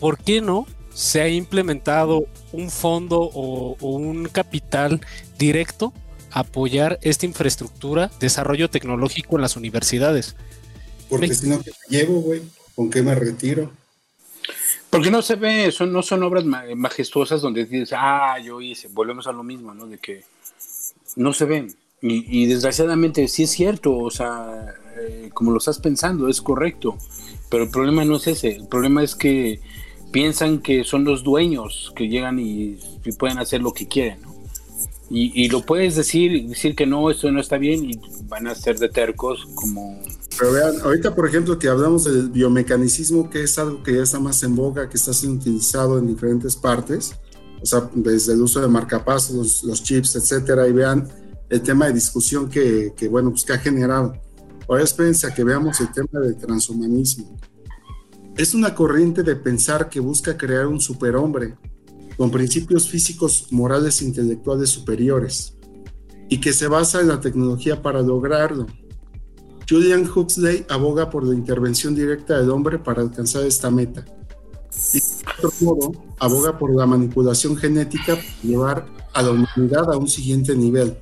¿por 0.00 0.18
qué 0.18 0.40
no 0.40 0.66
se 0.92 1.22
ha 1.22 1.28
implementado 1.28 2.24
un 2.52 2.70
fondo 2.70 3.20
o, 3.20 3.76
un 3.80 4.26
capital 4.26 5.00
directo 5.38 5.92
a 6.32 6.40
apoyar 6.40 6.98
esta 7.02 7.26
infraestructura, 7.26 8.10
desarrollo 8.18 8.68
tecnológico 8.68 9.36
en 9.36 9.42
las 9.42 9.56
universidades? 9.56 10.36
Porque 11.08 11.34
si 11.34 11.48
no, 11.48 11.62
¿qué 11.62 11.72
llevo, 11.88 12.20
güey? 12.20 12.42
¿Con 12.74 12.90
qué 12.90 13.02
me 13.02 13.14
retiro? 13.14 13.70
Porque 14.90 15.10
no 15.10 15.22
se 15.22 15.34
ve, 15.34 15.70
son, 15.72 15.92
no 15.92 16.02
son 16.02 16.22
obras 16.22 16.44
majestuosas 16.44 17.40
donde 17.40 17.64
dices, 17.64 17.92
ah, 17.96 18.38
yo 18.42 18.60
hice, 18.60 18.88
volvemos 18.88 19.26
a 19.26 19.32
lo 19.32 19.42
mismo, 19.42 19.74
¿no? 19.74 19.86
De 19.86 19.98
que 19.98 20.24
no 21.16 21.32
se 21.32 21.44
ven. 21.44 21.74
Y, 22.02 22.46
desgraciadamente 22.46 23.26
sí 23.26 23.44
es 23.44 23.50
cierto, 23.50 23.96
o 23.96 24.10
sea, 24.10 24.74
eh, 24.98 25.30
como 25.34 25.50
lo 25.50 25.58
estás 25.58 25.80
pensando, 25.80 26.28
es 26.28 26.40
correcto. 26.40 26.96
Pero 27.50 27.64
el 27.64 27.70
problema 27.70 28.04
no 28.04 28.16
es 28.16 28.26
ese, 28.28 28.56
el 28.56 28.68
problema 28.68 29.02
es 29.02 29.16
que 29.16 29.60
piensan 30.12 30.60
que 30.60 30.84
son 30.84 31.04
los 31.04 31.24
dueños 31.24 31.92
que 31.96 32.08
llegan 32.08 32.38
y, 32.38 32.78
pueden 33.18 33.38
hacer 33.38 33.60
lo 33.62 33.72
que 33.72 33.88
quieren, 33.88 34.22
¿no? 34.22 34.35
Y, 35.08 35.44
y, 35.44 35.48
lo 35.48 35.64
puedes 35.64 35.94
decir, 35.94 36.48
decir 36.48 36.74
que 36.74 36.84
no, 36.84 37.10
esto 37.10 37.30
no 37.30 37.40
está 37.40 37.58
bien 37.58 37.84
y 37.84 38.00
van 38.24 38.48
a 38.48 38.56
ser 38.56 38.76
de 38.78 38.88
tercos 38.88 39.46
como 39.54 40.02
Pero 40.36 40.52
vean, 40.52 40.80
ahorita 40.82 41.14
por 41.14 41.28
ejemplo 41.28 41.56
que 41.60 41.68
hablamos 41.68 42.04
del 42.04 42.28
biomecanicismo, 42.28 43.30
que 43.30 43.44
es 43.44 43.56
algo 43.56 43.84
que 43.84 43.94
ya 43.94 44.02
está 44.02 44.18
más 44.18 44.42
en 44.42 44.56
boga, 44.56 44.88
que 44.88 44.96
está 44.96 45.12
siendo 45.12 45.38
utilizado 45.38 45.98
en 45.98 46.08
diferentes 46.08 46.56
partes, 46.56 47.14
o 47.62 47.66
sea, 47.66 47.88
desde 47.94 48.32
el 48.32 48.42
uso 48.42 48.60
de 48.60 48.66
marcapasos, 48.66 49.62
los, 49.62 49.82
chips, 49.82 50.16
etcétera, 50.16 50.66
y 50.66 50.72
vean 50.72 51.08
el 51.50 51.62
tema 51.62 51.86
de 51.86 51.92
discusión 51.92 52.48
que, 52.48 52.92
que, 52.96 53.06
bueno, 53.06 53.30
pues 53.30 53.44
que 53.44 53.52
ha 53.52 53.58
generado. 53.58 54.20
Ahora 54.68 54.82
espérense 54.82 55.28
a 55.28 55.34
que 55.34 55.44
veamos 55.44 55.80
el 55.80 55.92
tema 55.92 56.20
del 56.20 56.36
transhumanismo. 56.36 57.36
Es 58.36 58.54
una 58.54 58.74
corriente 58.74 59.22
de 59.22 59.36
pensar 59.36 59.88
que 59.88 60.00
busca 60.00 60.36
crear 60.36 60.66
un 60.66 60.80
superhombre 60.80 61.54
con 62.16 62.30
principios 62.30 62.88
físicos, 62.88 63.48
morales 63.50 64.00
e 64.00 64.06
intelectuales 64.06 64.70
superiores 64.70 65.54
y 66.28 66.40
que 66.40 66.52
se 66.52 66.66
basa 66.66 67.00
en 67.00 67.08
la 67.08 67.20
tecnología 67.20 67.82
para 67.82 68.02
lograrlo. 68.02 68.66
Julian 69.68 70.08
Huxley 70.08 70.64
aboga 70.68 71.10
por 71.10 71.24
la 71.24 71.34
intervención 71.34 71.94
directa 71.94 72.38
del 72.38 72.50
hombre 72.50 72.78
para 72.78 73.02
alcanzar 73.02 73.44
esta 73.44 73.70
meta. 73.70 74.04
Y 74.92 75.00
de 75.00 75.24
otro 75.38 75.52
modo, 75.60 75.92
aboga 76.18 76.58
por 76.58 76.74
la 76.74 76.86
manipulación 76.86 77.56
genética 77.56 78.14
para 78.14 78.42
llevar 78.42 78.86
a 79.12 79.22
la 79.22 79.30
humanidad 79.30 79.92
a 79.92 79.96
un 79.96 80.08
siguiente 80.08 80.54
nivel. 80.54 80.96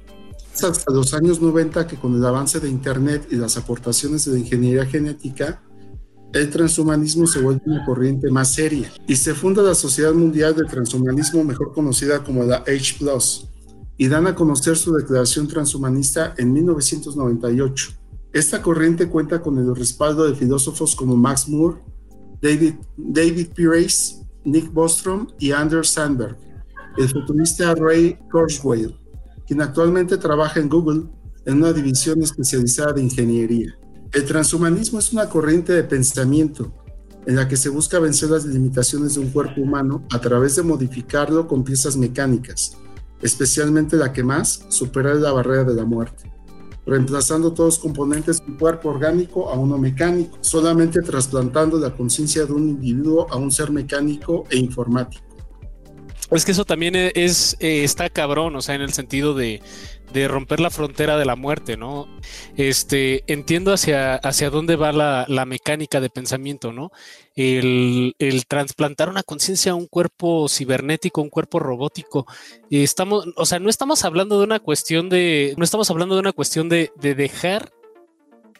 Hasta 0.62 0.92
los 0.92 1.12
años 1.14 1.40
90 1.40 1.86
que 1.86 1.96
con 1.96 2.14
el 2.14 2.24
avance 2.24 2.60
de 2.60 2.68
Internet 2.68 3.26
y 3.30 3.36
las 3.36 3.56
aportaciones 3.56 4.24
de 4.24 4.32
la 4.32 4.38
ingeniería 4.38 4.86
genética, 4.86 5.62
el 6.34 6.50
transhumanismo 6.50 7.28
se 7.28 7.40
vuelve 7.40 7.62
una 7.64 7.84
corriente 7.84 8.28
más 8.28 8.52
seria 8.52 8.92
y 9.06 9.14
se 9.14 9.34
funda 9.34 9.62
la 9.62 9.74
Sociedad 9.74 10.12
Mundial 10.12 10.56
de 10.56 10.64
Transhumanismo, 10.64 11.44
mejor 11.44 11.72
conocida 11.72 12.24
como 12.24 12.42
la 12.42 12.56
H 12.56 12.96
y 13.96 14.08
dan 14.08 14.26
a 14.26 14.34
conocer 14.34 14.76
su 14.76 14.92
declaración 14.92 15.46
transhumanista 15.46 16.34
en 16.36 16.52
1998. 16.52 17.92
Esta 18.32 18.60
corriente 18.60 19.08
cuenta 19.08 19.40
con 19.40 19.58
el 19.58 19.76
respaldo 19.76 20.24
de 20.24 20.34
filósofos 20.34 20.96
como 20.96 21.14
Max 21.14 21.48
Moore, 21.48 21.78
David, 22.42 22.74
David 22.96 23.50
Nick 24.44 24.72
Bostrom 24.72 25.28
y 25.38 25.52
Anders 25.52 25.90
Sandberg, 25.90 26.36
el 26.98 27.08
futurista 27.08 27.76
Ray 27.76 28.18
Kurzweil, 28.32 28.92
quien 29.46 29.62
actualmente 29.62 30.18
trabaja 30.18 30.58
en 30.58 30.68
Google 30.68 31.04
en 31.46 31.58
una 31.58 31.72
división 31.72 32.20
especializada 32.22 32.94
de 32.94 33.02
ingeniería. 33.02 33.78
El 34.14 34.24
transhumanismo 34.26 35.00
es 35.00 35.12
una 35.12 35.28
corriente 35.28 35.72
de 35.72 35.82
pensamiento 35.82 36.72
en 37.26 37.34
la 37.34 37.48
que 37.48 37.56
se 37.56 37.68
busca 37.68 37.98
vencer 37.98 38.30
las 38.30 38.44
limitaciones 38.44 39.14
de 39.14 39.20
un 39.20 39.30
cuerpo 39.30 39.60
humano 39.60 40.04
a 40.12 40.20
través 40.20 40.54
de 40.54 40.62
modificarlo 40.62 41.48
con 41.48 41.64
piezas 41.64 41.96
mecánicas, 41.96 42.76
especialmente 43.22 43.96
la 43.96 44.12
que 44.12 44.22
más 44.22 44.66
supera 44.68 45.14
la 45.14 45.32
barrera 45.32 45.64
de 45.64 45.74
la 45.74 45.84
muerte, 45.84 46.32
reemplazando 46.86 47.52
todos 47.52 47.74
los 47.74 47.78
componentes 47.80 48.38
de 48.38 48.52
un 48.52 48.56
cuerpo 48.56 48.90
orgánico 48.90 49.50
a 49.50 49.58
uno 49.58 49.78
mecánico, 49.78 50.38
solamente 50.42 51.02
trasplantando 51.02 51.76
la 51.80 51.92
conciencia 51.92 52.46
de 52.46 52.52
un 52.52 52.68
individuo 52.68 53.26
a 53.32 53.36
un 53.36 53.50
ser 53.50 53.72
mecánico 53.72 54.44
e 54.48 54.58
informático. 54.58 55.33
Es 56.34 56.44
que 56.44 56.52
eso 56.52 56.64
también 56.64 56.94
es, 56.96 57.56
eh, 57.60 57.84
está 57.84 58.10
cabrón, 58.10 58.56
o 58.56 58.62
sea, 58.62 58.74
en 58.74 58.82
el 58.82 58.92
sentido 58.92 59.34
de, 59.34 59.62
de 60.12 60.28
romper 60.28 60.60
la 60.60 60.70
frontera 60.70 61.16
de 61.16 61.24
la 61.24 61.36
muerte, 61.36 61.76
¿no? 61.76 62.08
Este, 62.56 63.24
entiendo 63.26 63.72
hacia, 63.72 64.16
hacia 64.16 64.50
dónde 64.50 64.76
va 64.76 64.92
la, 64.92 65.24
la 65.28 65.44
mecánica 65.44 66.00
de 66.00 66.10
pensamiento, 66.10 66.72
¿no? 66.72 66.90
El, 67.36 68.14
el 68.18 68.46
trasplantar 68.46 69.08
una 69.08 69.22
conciencia 69.22 69.72
a 69.72 69.74
un 69.76 69.86
cuerpo 69.86 70.48
cibernético, 70.48 71.22
un 71.22 71.30
cuerpo 71.30 71.58
robótico. 71.58 72.26
Estamos, 72.70 73.26
o 73.36 73.46
sea, 73.46 73.58
no 73.58 73.70
estamos 73.70 74.04
hablando 74.04 74.38
de 74.38 74.44
una 74.44 74.60
cuestión 74.60 75.08
de, 75.08 75.54
no 75.56 75.64
estamos 75.64 75.90
hablando 75.90 76.14
de 76.14 76.20
una 76.20 76.32
cuestión 76.32 76.68
de, 76.68 76.90
de 76.96 77.14
dejar 77.14 77.72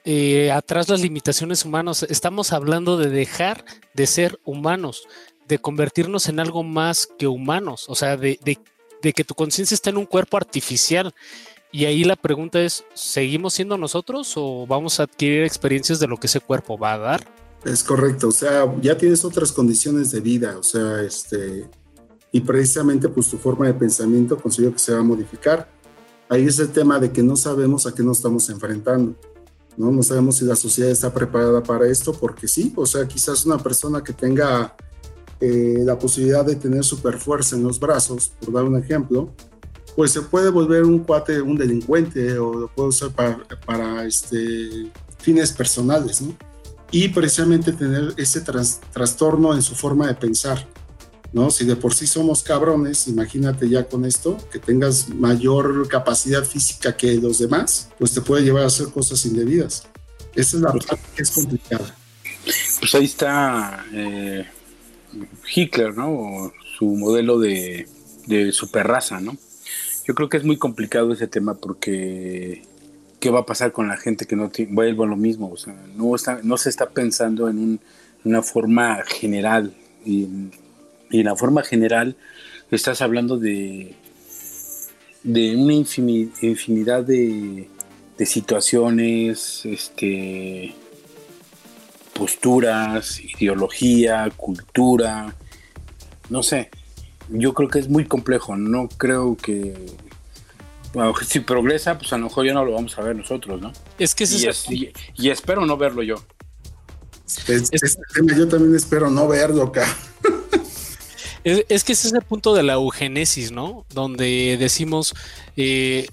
eh, 0.06 0.50
atrás 0.50 0.90
las 0.90 1.00
limitaciones 1.00 1.64
humanas, 1.64 2.02
estamos 2.02 2.52
hablando 2.52 2.98
de 2.98 3.08
dejar 3.08 3.64
de 3.94 4.06
ser 4.06 4.38
humanos, 4.44 5.08
de 5.48 5.58
convertirnos 5.58 6.28
en 6.28 6.40
algo 6.40 6.62
más 6.62 7.08
que 7.18 7.26
humanos, 7.26 7.86
o 7.88 7.94
sea, 7.94 8.16
de, 8.16 8.38
de 9.04 9.12
que 9.12 9.24
tu 9.24 9.34
conciencia 9.34 9.74
está 9.74 9.90
en 9.90 9.98
un 9.98 10.06
cuerpo 10.06 10.36
artificial. 10.36 11.14
Y 11.70 11.86
ahí 11.86 12.04
la 12.04 12.16
pregunta 12.16 12.60
es, 12.62 12.84
¿seguimos 12.94 13.54
siendo 13.54 13.76
nosotros 13.76 14.32
o 14.36 14.66
vamos 14.66 15.00
a 15.00 15.04
adquirir 15.04 15.42
experiencias 15.42 15.98
de 15.98 16.06
lo 16.06 16.16
que 16.16 16.28
ese 16.28 16.40
cuerpo 16.40 16.78
va 16.78 16.94
a 16.94 16.98
dar? 16.98 17.28
Es 17.64 17.82
correcto, 17.82 18.28
o 18.28 18.32
sea, 18.32 18.72
ya 18.80 18.96
tienes 18.96 19.24
otras 19.24 19.50
condiciones 19.50 20.10
de 20.10 20.20
vida, 20.20 20.56
o 20.58 20.62
sea, 20.62 21.00
este, 21.02 21.68
y 22.30 22.40
precisamente 22.40 23.08
pues 23.08 23.28
tu 23.28 23.38
forma 23.38 23.66
de 23.66 23.74
pensamiento 23.74 24.36
considero 24.36 24.72
que 24.72 24.78
se 24.78 24.92
va 24.92 25.00
a 25.00 25.02
modificar. 25.02 25.68
Ahí 26.28 26.44
es 26.46 26.58
el 26.58 26.70
tema 26.70 26.98
de 26.98 27.10
que 27.10 27.22
no 27.22 27.36
sabemos 27.36 27.86
a 27.86 27.94
qué 27.94 28.02
nos 28.02 28.18
estamos 28.18 28.48
enfrentando, 28.50 29.14
¿no? 29.76 29.90
No 29.90 30.02
sabemos 30.02 30.36
si 30.36 30.44
la 30.44 30.56
sociedad 30.56 30.90
está 30.90 31.12
preparada 31.12 31.62
para 31.62 31.88
esto, 31.88 32.12
porque 32.12 32.48
sí, 32.48 32.72
o 32.76 32.86
sea, 32.86 33.08
quizás 33.08 33.46
una 33.46 33.58
persona 33.58 34.04
que 34.04 34.12
tenga 34.12 34.76
eh, 35.40 35.78
la 35.84 35.98
posibilidad 35.98 36.44
de 36.44 36.56
tener 36.56 36.84
super 36.84 37.18
fuerza 37.18 37.56
en 37.56 37.64
los 37.64 37.78
brazos, 37.78 38.32
por 38.40 38.54
dar 38.54 38.64
un 38.64 38.76
ejemplo, 38.76 39.34
pues 39.96 40.12
se 40.12 40.22
puede 40.22 40.50
volver 40.50 40.84
un 40.84 41.00
cuate, 41.00 41.40
un 41.40 41.56
delincuente 41.56 42.38
o 42.38 42.54
lo 42.54 42.68
puede 42.68 42.88
usar 42.88 43.10
para, 43.10 43.38
para 43.64 44.04
este, 44.04 44.90
fines 45.18 45.52
personales, 45.52 46.20
¿no? 46.20 46.36
Y 46.90 47.08
precisamente 47.08 47.72
tener 47.72 48.14
ese 48.16 48.40
trastorno 48.40 49.54
en 49.54 49.62
su 49.62 49.74
forma 49.74 50.06
de 50.06 50.14
pensar, 50.14 50.66
¿no? 51.32 51.50
Si 51.50 51.64
de 51.64 51.74
por 51.74 51.94
sí 51.94 52.06
somos 52.06 52.42
cabrones, 52.42 53.08
imagínate 53.08 53.68
ya 53.68 53.84
con 53.84 54.04
esto, 54.04 54.36
que 54.52 54.58
tengas 54.58 55.08
mayor 55.08 55.88
capacidad 55.88 56.44
física 56.44 56.96
que 56.96 57.14
los 57.16 57.38
demás, 57.38 57.88
pues 57.98 58.12
te 58.12 58.20
puede 58.20 58.44
llevar 58.44 58.64
a 58.64 58.66
hacer 58.66 58.88
cosas 58.88 59.24
indebidas. 59.26 59.84
Esa 60.34 60.56
es 60.56 60.62
la 60.62 60.72
parte 60.72 60.98
que 61.16 61.22
es 61.22 61.30
complicada. 61.30 61.96
Pues 62.80 62.94
ahí 62.94 63.04
está 63.04 63.84
eh, 63.92 64.46
Hitler, 65.54 65.96
¿no? 65.96 66.52
su 66.78 66.86
modelo 66.86 67.38
de, 67.38 67.86
de 68.26 68.52
superraza, 68.52 69.20
¿no? 69.20 69.36
Yo 70.06 70.14
creo 70.14 70.28
que 70.28 70.36
es 70.36 70.44
muy 70.44 70.58
complicado 70.58 71.12
ese 71.12 71.28
tema 71.28 71.54
porque 71.54 72.62
¿qué 73.24 73.30
va 73.30 73.40
a 73.40 73.46
pasar 73.46 73.72
con 73.72 73.88
la 73.88 73.96
gente 73.96 74.26
que 74.26 74.36
no 74.36 74.50
tiene, 74.50 74.74
vuelvo 74.74 75.04
a 75.04 75.06
lo 75.06 75.16
mismo? 75.16 75.50
O 75.50 75.56
sea, 75.56 75.74
no, 75.96 76.14
no 76.42 76.56
se 76.58 76.68
está 76.68 76.90
pensando 76.90 77.48
en 77.48 77.80
una 78.22 78.42
forma 78.42 79.02
general. 79.06 79.72
Y, 80.04 80.28
en 81.10 81.24
la 81.24 81.34
forma 81.34 81.62
general 81.62 82.16
estás 82.70 83.00
hablando 83.00 83.38
de, 83.38 83.94
de 85.22 85.56
una 85.56 85.72
infinidad 85.72 87.02
de, 87.04 87.68
de 88.18 88.26
situaciones, 88.26 89.64
este, 89.64 90.74
posturas, 92.14 93.20
ideología, 93.20 94.30
cultura, 94.36 95.34
no 96.30 96.42
sé. 96.42 96.70
Yo 97.28 97.54
creo 97.54 97.68
que 97.68 97.78
es 97.78 97.88
muy 97.88 98.04
complejo, 98.06 98.56
no 98.56 98.88
creo 98.88 99.36
que 99.36 99.74
si 101.26 101.40
progresa, 101.40 101.98
pues 101.98 102.12
a 102.12 102.18
lo 102.18 102.24
mejor 102.24 102.46
ya 102.46 102.54
no 102.54 102.64
lo 102.64 102.72
vamos 102.72 102.96
a 102.98 103.02
ver 103.02 103.16
nosotros, 103.16 103.60
¿no? 103.60 103.72
Es 103.98 104.14
que 104.14 104.24
y, 104.24 104.92
y, 105.16 105.30
espero 105.30 105.66
no 105.66 105.76
verlo 105.76 106.02
yo. 106.02 106.16
yo 108.36 108.48
también 108.48 108.74
espero 108.74 109.10
no 109.10 109.26
verlo 109.26 109.64
acá. 109.64 109.86
Es, 111.42 111.84
que 111.84 111.92
ese 111.92 112.08
es 112.08 112.14
el 112.14 112.22
punto 112.22 112.54
de 112.54 112.62
la 112.62 112.72
eugenesis, 112.72 113.52
¿no? 113.52 113.84
Donde 113.90 114.56
decimos, 114.58 115.14
eh, 115.58 116.06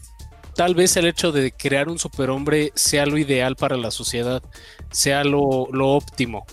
tal 0.55 0.75
vez 0.75 0.95
el 0.97 1.07
hecho 1.07 1.31
de 1.31 1.51
crear 1.51 1.89
un 1.89 1.99
superhombre 1.99 2.71
sea 2.75 3.05
lo 3.05 3.17
ideal 3.17 3.55
para 3.55 3.77
la 3.77 3.91
sociedad, 3.91 4.43
sea 4.91 5.23
lo, 5.23 5.67
óptimo. 5.71 6.45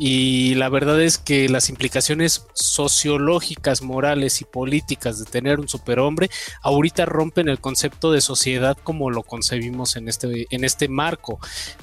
Y 0.00 0.54
la 0.54 0.68
verdad 0.68 1.02
es 1.02 1.18
que 1.18 1.48
las 1.48 1.70
implicaciones 1.70 2.46
sociológicas, 2.54 3.82
morales 3.82 4.40
y 4.40 4.44
políticas 4.44 5.18
de 5.18 5.24
tener 5.24 5.58
un 5.58 5.66
superhombre 5.66 6.30
ahorita 6.62 7.04
rompen 7.04 7.48
el 7.48 7.58
concepto 7.58 8.12
de 8.12 8.20
sociedad 8.20 8.78
como 8.84 9.10
lo 9.10 9.24
concebimos 9.24 9.96
en 9.96 10.08
este, 10.08 10.46
en 10.50 10.62
este 10.62 10.86
marco. 10.86 11.40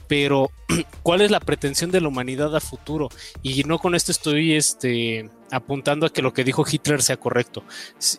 Pero, 0.08 0.50
¿cuál 1.04 1.20
es 1.20 1.30
la 1.30 1.42
pretensión 1.42 1.92
de 1.92 2.00
la 2.00 2.08
humanidad 2.08 2.56
a 2.56 2.62
futuro? 2.62 3.10
Y 3.44 3.66
no 3.66 3.80
con 3.80 3.96
esto 3.96 4.14
estoy 4.14 4.54
este, 4.54 5.30
apuntando 5.52 6.06
a 6.06 6.14
que 6.14 6.22
lo 6.22 6.32
que 6.32 6.46
dijo 6.46 6.64
Hitler 6.70 7.02
sea 7.02 7.18
correcto, 7.18 7.66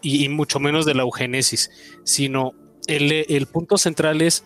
y, 0.02 0.22
y 0.26 0.28
mucho 0.28 0.60
menos 0.60 0.84
de 0.84 0.94
la 0.94 1.04
eugenesis, 1.04 1.70
sino 2.04 2.52
el, 2.86 3.46
punto 3.46 3.78
central 3.78 4.22
es 4.22 4.44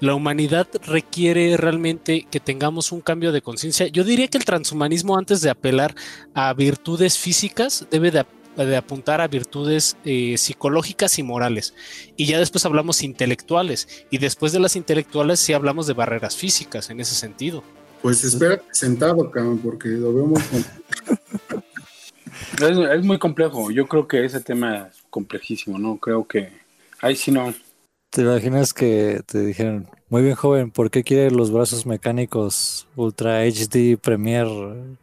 la 0.00 0.14
humanidad 0.14 0.68
requiere 0.84 1.56
realmente 1.56 2.26
que 2.30 2.40
tengamos 2.40 2.92
un 2.92 3.00
cambio 3.00 3.32
de 3.32 3.40
conciencia. 3.42 3.86
Yo 3.86 4.04
diría 4.04 4.28
que 4.28 4.38
el 4.38 4.44
transhumanismo, 4.44 5.16
antes 5.16 5.40
de 5.40 5.50
apelar 5.50 5.94
a 6.34 6.52
virtudes 6.52 7.18
físicas, 7.18 7.86
debe 7.90 8.10
de, 8.10 8.76
apuntar 8.76 9.20
a 9.20 9.28
virtudes 9.28 9.96
eh, 10.04 10.36
psicológicas 10.36 11.18
y 11.18 11.22
morales. 11.22 11.74
Y 12.16 12.26
ya 12.26 12.38
después 12.38 12.66
hablamos 12.66 13.02
intelectuales. 13.02 14.06
Y 14.10 14.18
después 14.18 14.52
de 14.52 14.60
las 14.60 14.76
intelectuales 14.76 15.40
sí 15.40 15.52
hablamos 15.54 15.86
de 15.86 15.94
barreras 15.94 16.36
físicas 16.36 16.90
en 16.90 17.00
ese 17.00 17.14
sentido. 17.14 17.62
Pues 18.02 18.22
espera 18.22 18.62
sentado, 18.72 19.30
cabrón, 19.30 19.58
porque 19.58 19.88
lo 19.88 20.12
vemos. 20.14 20.42
es, 22.60 22.78
es 22.78 23.04
muy 23.04 23.18
complejo. 23.18 23.70
Yo 23.70 23.86
creo 23.86 24.06
que 24.06 24.24
ese 24.24 24.40
tema 24.40 24.88
es 24.88 25.02
complejísimo, 25.08 25.78
¿no? 25.78 25.96
Creo 25.96 26.26
que 26.26 26.50
ahí 27.00 27.16
sí 27.16 27.30
no 27.30 27.54
¿Te 28.10 28.22
imaginas 28.22 28.72
que 28.72 29.20
te 29.26 29.40
dijeron, 29.40 29.88
Muy 30.08 30.22
bien, 30.22 30.34
joven. 30.34 30.70
¿Por 30.70 30.90
qué 30.90 31.02
quiere 31.02 31.30
los 31.30 31.50
brazos 31.50 31.84
mecánicos 31.86 32.88
Ultra 32.96 33.42
HD 33.44 33.98
Premier, 33.98 34.46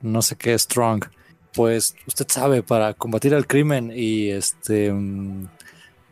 no 0.02 0.22
sé 0.22 0.36
qué, 0.36 0.58
Strong? 0.58 1.06
Pues 1.54 1.96
usted 2.08 2.26
sabe, 2.30 2.64
para 2.64 2.94
combatir 2.96 3.34
el 3.34 3.46
crimen 3.46 3.92
y 3.96 4.30
este 4.30 4.92
mm, 4.92 5.48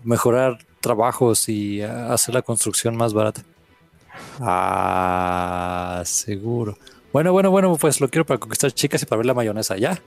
mejorar 0.04 0.60
trabajos 0.82 1.50
y 1.50 1.82
hacer 1.82 2.36
la 2.36 2.42
construcción 2.42 2.96
más 2.96 3.14
barata. 3.14 3.44
Ah, 4.40 6.04
seguro. 6.06 6.78
Bueno, 7.14 7.32
bueno, 7.32 7.52
bueno, 7.52 7.76
pues 7.78 8.00
lo 8.00 8.10
quiero 8.10 8.26
para 8.26 8.40
conquistar 8.40 8.72
chicas 8.72 9.02
y 9.02 9.06
para 9.06 9.18
ver 9.18 9.26
la 9.26 9.34
mayonesa, 9.34 9.78
¿ya? 9.78 10.02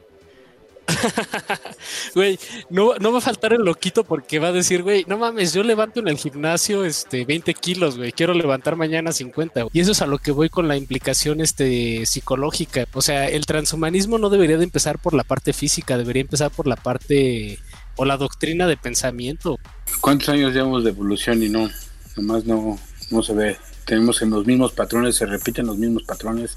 güey, 2.14 2.39
no, 2.70 2.95
no 2.97 3.12
va 3.12 3.18
a 3.18 3.22
faltar 3.22 3.53
el 3.53 3.62
loquito 3.62 4.05
porque 4.05 4.39
va 4.39 4.49
a 4.49 4.53
decir, 4.53 4.82
güey, 4.82 5.05
no 5.07 5.18
mames, 5.18 5.53
yo 5.53 5.62
levanto 5.62 6.01
en 6.01 6.09
el 6.09 6.16
gimnasio 6.16 6.85
este 6.85 7.24
20 7.24 7.55
kilos, 7.55 7.97
güey, 7.97 8.12
quiero 8.12 8.35
levantar 8.35 8.76
mañana 8.76 9.12
50. 9.12 9.66
Y 9.72 9.80
eso 9.80 9.93
es 9.93 10.03
a 10.03 10.07
lo 10.07 10.18
que 10.18 10.30
voy 10.30 10.49
con 10.49 10.68
la 10.68 10.76
implicación 10.76 11.41
este, 11.41 12.07
psicológica. 12.07 12.87
O 12.93 13.03
sea, 13.03 13.28
el 13.28 13.47
transhumanismo 13.47 14.18
no 14.18 14.30
debería 14.30 14.59
de 14.59 14.64
empezar 14.64 14.99
por 14.99 15.14
la 15.14 15.24
parte 15.24 15.53
física, 15.53 15.99
debería 15.99 16.22
empezar 16.22 16.51
por 16.51 16.66
la 16.66 16.76
parte 16.76 17.59
o 17.97 18.05
la 18.05 18.16
doctrina 18.16 18.66
de 18.66 18.76
pensamiento. 18.76 19.59
¿Cuántos 20.01 20.28
años 20.28 20.53
llevamos 20.53 20.85
de 20.85 20.91
evolución 20.91 21.43
y 21.43 21.49
no? 21.49 21.68
Nomás 22.16 22.45
no, 22.45 22.78
no 23.11 23.22
se 23.22 23.35
ve. 23.35 23.57
Tenemos 23.85 24.22
en 24.22 24.30
los 24.30 24.47
mismos 24.47 24.72
patrones, 24.72 25.16
se 25.16 25.26
repiten 25.26 25.66
los 25.66 25.76
mismos 25.76 26.05
patrones 26.05 26.57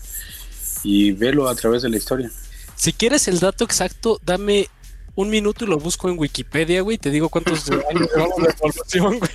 y 0.83 1.11
velo 1.11 1.49
a 1.49 1.55
través 1.55 1.81
de 1.81 1.89
la 1.89 1.97
historia. 1.97 2.31
Si 2.77 2.93
quieres 2.93 3.27
el 3.27 3.39
dato 3.39 3.63
exacto, 3.63 4.21
dame 4.23 4.69
un 5.15 5.31
minuto 5.31 5.65
y 5.65 5.67
lo 5.67 5.79
busco 5.79 6.09
en 6.09 6.19
Wikipedia, 6.19 6.81
güey. 6.81 6.99
Te 6.99 7.09
digo 7.09 7.27
cuántos 7.27 7.67
años 7.69 8.07
llevamos 8.15 8.37
de 8.37 8.49
evolución, 8.49 9.17
güey. 9.17 9.31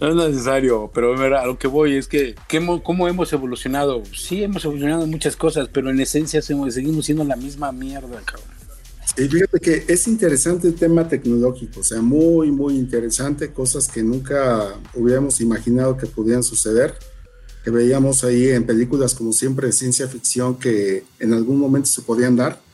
No 0.00 0.08
es 0.08 0.30
necesario, 0.30 0.90
pero 0.94 1.14
a 1.14 1.46
lo 1.46 1.58
que 1.58 1.66
voy 1.66 1.96
es 1.96 2.06
que, 2.06 2.36
¿cómo 2.84 3.08
hemos 3.08 3.32
evolucionado? 3.32 4.04
Sí, 4.16 4.44
hemos 4.44 4.64
evolucionado 4.64 5.02
en 5.02 5.10
muchas 5.10 5.34
cosas, 5.34 5.68
pero 5.72 5.90
en 5.90 5.98
esencia 5.98 6.40
seguimos 6.40 7.04
siendo 7.04 7.24
la 7.24 7.34
misma 7.34 7.72
mierda, 7.72 8.22
cabrón. 8.24 8.56
Y 9.18 9.28
fíjate 9.28 9.58
que 9.58 9.84
es 9.88 10.06
interesante 10.06 10.68
el 10.68 10.76
tema 10.76 11.08
tecnológico, 11.08 11.80
o 11.80 11.84
sea, 11.84 12.00
muy, 12.00 12.52
muy 12.52 12.74
interesante, 12.74 13.52
cosas 13.52 13.88
que 13.88 14.02
nunca 14.02 14.74
hubiéramos 14.94 15.40
imaginado 15.40 15.96
que 15.96 16.06
podían 16.06 16.44
suceder, 16.44 16.94
que 17.64 17.70
veíamos 17.70 18.22
ahí 18.22 18.50
en 18.50 18.64
películas 18.64 19.14
como 19.14 19.32
siempre 19.32 19.66
de 19.66 19.72
ciencia 19.72 20.06
ficción 20.06 20.56
que 20.56 21.04
en 21.18 21.32
algún 21.32 21.58
momento 21.58 21.88
se 21.88 22.02
podían 22.02 22.36
dar 22.36 22.65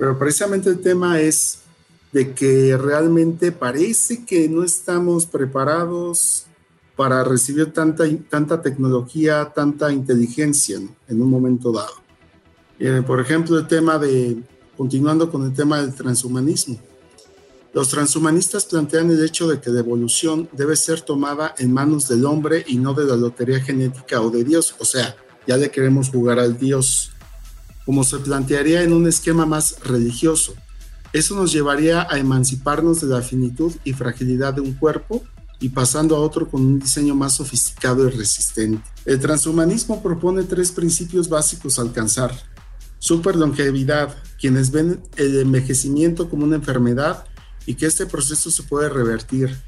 pero 0.00 0.18
precisamente 0.18 0.70
el 0.70 0.80
tema 0.80 1.20
es 1.20 1.58
de 2.10 2.32
que 2.32 2.74
realmente 2.78 3.52
parece 3.52 4.24
que 4.24 4.48
no 4.48 4.64
estamos 4.64 5.26
preparados 5.26 6.46
para 6.96 7.22
recibir 7.22 7.74
tanta, 7.74 8.04
tanta 8.30 8.62
tecnología, 8.62 9.52
tanta 9.54 9.92
inteligencia 9.92 10.80
en 11.06 11.22
un 11.22 11.28
momento 11.28 11.70
dado. 11.70 11.92
Eh, 12.78 13.02
por 13.06 13.20
ejemplo, 13.20 13.58
el 13.58 13.68
tema 13.68 13.98
de, 13.98 14.42
continuando 14.74 15.30
con 15.30 15.44
el 15.44 15.52
tema 15.52 15.82
del 15.82 15.94
transhumanismo. 15.94 16.80
Los 17.74 17.90
transhumanistas 17.90 18.64
plantean 18.64 19.10
el 19.10 19.22
hecho 19.22 19.48
de 19.48 19.60
que 19.60 19.68
la 19.68 19.80
evolución 19.80 20.48
debe 20.52 20.76
ser 20.76 21.02
tomada 21.02 21.54
en 21.58 21.74
manos 21.74 22.08
del 22.08 22.24
hombre 22.24 22.64
y 22.66 22.78
no 22.78 22.94
de 22.94 23.04
la 23.04 23.16
lotería 23.16 23.60
genética 23.60 24.22
o 24.22 24.30
de 24.30 24.44
Dios. 24.44 24.74
O 24.78 24.84
sea, 24.86 25.14
ya 25.46 25.58
le 25.58 25.70
queremos 25.70 26.08
jugar 26.08 26.38
al 26.38 26.58
Dios 26.58 27.12
como 27.90 28.04
se 28.04 28.20
plantearía 28.20 28.84
en 28.84 28.92
un 28.92 29.08
esquema 29.08 29.46
más 29.46 29.80
religioso. 29.82 30.54
Eso 31.12 31.34
nos 31.34 31.50
llevaría 31.50 32.06
a 32.08 32.18
emanciparnos 32.18 33.00
de 33.00 33.08
la 33.08 33.20
finitud 33.20 33.72
y 33.82 33.94
fragilidad 33.94 34.54
de 34.54 34.60
un 34.60 34.74
cuerpo 34.74 35.24
y 35.58 35.70
pasando 35.70 36.14
a 36.14 36.20
otro 36.20 36.48
con 36.48 36.60
un 36.64 36.78
diseño 36.78 37.16
más 37.16 37.34
sofisticado 37.34 38.06
y 38.06 38.12
resistente. 38.12 38.88
El 39.04 39.18
transhumanismo 39.18 40.00
propone 40.04 40.44
tres 40.44 40.70
principios 40.70 41.28
básicos 41.28 41.80
a 41.80 41.82
alcanzar. 41.82 42.32
Superlongevidad, 43.00 44.14
quienes 44.40 44.70
ven 44.70 45.02
el 45.16 45.40
envejecimiento 45.40 46.30
como 46.30 46.44
una 46.44 46.54
enfermedad 46.54 47.24
y 47.66 47.74
que 47.74 47.86
este 47.86 48.06
proceso 48.06 48.52
se 48.52 48.62
puede 48.62 48.88
revertir, 48.88 49.58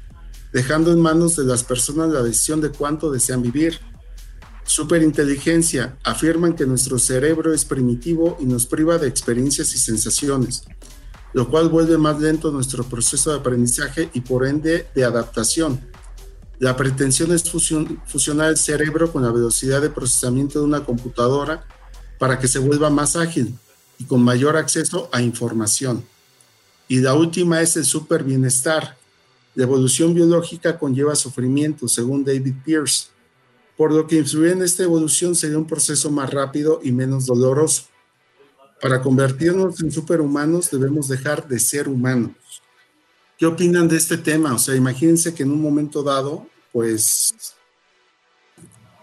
dejando 0.53 0.93
en 0.93 1.01
manos 1.01 1.35
de 1.35 1.43
las 1.43 1.65
personas 1.65 2.09
la 2.09 2.23
decisión 2.23 2.61
de 2.61 2.69
cuánto 2.69 3.11
desean 3.11 3.41
vivir 3.41 3.81
Superinteligencia. 4.65 5.97
Afirman 6.03 6.55
que 6.55 6.65
nuestro 6.65 6.97
cerebro 6.97 7.53
es 7.53 7.65
primitivo 7.65 8.37
y 8.39 8.45
nos 8.45 8.65
priva 8.65 8.97
de 8.97 9.07
experiencias 9.07 9.73
y 9.75 9.77
sensaciones, 9.77 10.63
lo 11.33 11.49
cual 11.49 11.69
vuelve 11.69 11.97
más 11.97 12.19
lento 12.19 12.51
nuestro 12.51 12.83
proceso 12.83 13.31
de 13.31 13.39
aprendizaje 13.39 14.09
y 14.13 14.21
por 14.21 14.47
ende 14.47 14.87
de 14.95 15.03
adaptación. 15.03 15.81
La 16.59 16.77
pretensión 16.77 17.33
es 17.33 17.43
fusionar 17.43 18.49
el 18.49 18.57
cerebro 18.57 19.11
con 19.11 19.23
la 19.23 19.31
velocidad 19.31 19.81
de 19.81 19.89
procesamiento 19.89 20.59
de 20.59 20.65
una 20.65 20.85
computadora 20.85 21.65
para 22.17 22.39
que 22.39 22.47
se 22.47 22.59
vuelva 22.59 22.89
más 22.89 23.15
ágil 23.15 23.57
y 23.99 24.05
con 24.05 24.23
mayor 24.23 24.55
acceso 24.55 25.09
a 25.11 25.21
información. 25.21 26.05
Y 26.87 26.99
la 26.99 27.15
última 27.15 27.61
es 27.61 27.75
el 27.75 27.85
super 27.85 28.23
bienestar. 28.23 28.95
La 29.55 29.63
evolución 29.63 30.13
biológica 30.13 30.79
conlleva 30.79 31.15
sufrimiento, 31.15 31.87
según 31.87 32.23
David 32.23 32.55
Pierce 32.63 33.12
por 33.77 33.91
lo 33.91 34.07
que 34.07 34.17
influir 34.17 34.51
en 34.51 34.61
esta 34.61 34.83
evolución 34.83 35.35
sería 35.35 35.57
un 35.57 35.67
proceso 35.67 36.11
más 36.11 36.31
rápido 36.31 36.79
y 36.83 36.91
menos 36.91 37.25
doloroso. 37.25 37.85
Para 38.81 39.01
convertirnos 39.01 39.81
en 39.81 39.91
superhumanos 39.91 40.69
debemos 40.69 41.07
dejar 41.07 41.47
de 41.47 41.59
ser 41.59 41.87
humanos. 41.87 42.33
¿Qué 43.37 43.45
opinan 43.45 43.87
de 43.87 43.97
este 43.97 44.17
tema? 44.17 44.53
O 44.53 44.59
sea, 44.59 44.75
imagínense 44.75 45.33
que 45.33 45.43
en 45.43 45.51
un 45.51 45.61
momento 45.61 46.03
dado, 46.03 46.47
pues, 46.71 47.33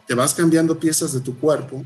te 0.07 0.15
vas 0.15 0.35
cambiando 0.35 0.79
piezas 0.79 1.13
de 1.13 1.21
tu 1.21 1.37
cuerpo 1.39 1.85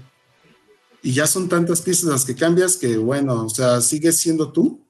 y 1.02 1.12
ya 1.12 1.26
son 1.26 1.48
tantas 1.48 1.80
piezas 1.80 2.04
las 2.04 2.24
que 2.24 2.34
cambias 2.34 2.76
que, 2.76 2.96
bueno, 2.96 3.44
o 3.44 3.48
sea, 3.48 3.80
¿sigues 3.80 4.18
siendo 4.18 4.50
tú? 4.50 4.80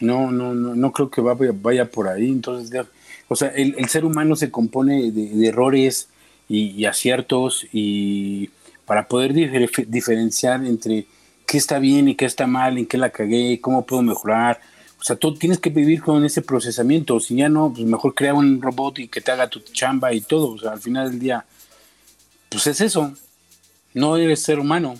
No, 0.00 0.30
no, 0.30 0.54
no, 0.54 0.74
no 0.74 0.92
creo 0.92 1.10
que 1.10 1.20
vaya, 1.20 1.52
vaya 1.54 1.90
por 1.90 2.08
ahí. 2.08 2.28
Entonces, 2.28 2.86
o 3.28 3.36
sea, 3.36 3.48
el, 3.48 3.88
ser 3.88 4.04
humano 4.04 4.36
se 4.36 4.50
compone 4.50 5.10
de 5.10 5.46
errores, 5.46 6.08
y, 6.48 6.84
aciertos 6.86 7.66
y 7.72 8.50
para 8.86 9.06
poder 9.06 9.34
diferenciar 9.34 10.64
entre 10.64 11.06
qué 11.46 11.58
está 11.58 11.78
bien 11.78 12.08
y 12.08 12.14
qué 12.14 12.24
está 12.24 12.46
mal, 12.46 12.78
en 12.78 12.86
qué 12.86 12.96
la 12.98 13.10
cagué, 13.10 13.60
cómo 13.60 13.84
puedo 13.84 14.02
mejorar. 14.02 14.60
O 15.00 15.04
sea, 15.04 15.16
tú 15.16 15.34
tienes 15.34 15.58
que 15.58 15.70
vivir 15.70 16.02
con 16.02 16.24
ese 16.24 16.42
procesamiento. 16.42 17.20
Si 17.20 17.36
ya 17.36 17.48
no, 17.48 17.72
pues 17.72 17.86
mejor 17.86 18.14
crea 18.14 18.34
un 18.34 18.60
robot 18.60 18.98
y 18.98 19.08
que 19.08 19.20
te 19.20 19.30
haga 19.30 19.48
tu 19.48 19.60
chamba 19.60 20.12
y 20.12 20.20
todo. 20.20 20.52
O 20.52 20.58
sea, 20.58 20.72
al 20.72 20.80
final 20.80 21.10
del 21.10 21.20
día, 21.20 21.44
pues 22.48 22.66
es 22.66 22.80
eso. 22.80 23.12
No 23.94 24.16
eres 24.16 24.42
ser 24.42 24.58
humano. 24.58 24.96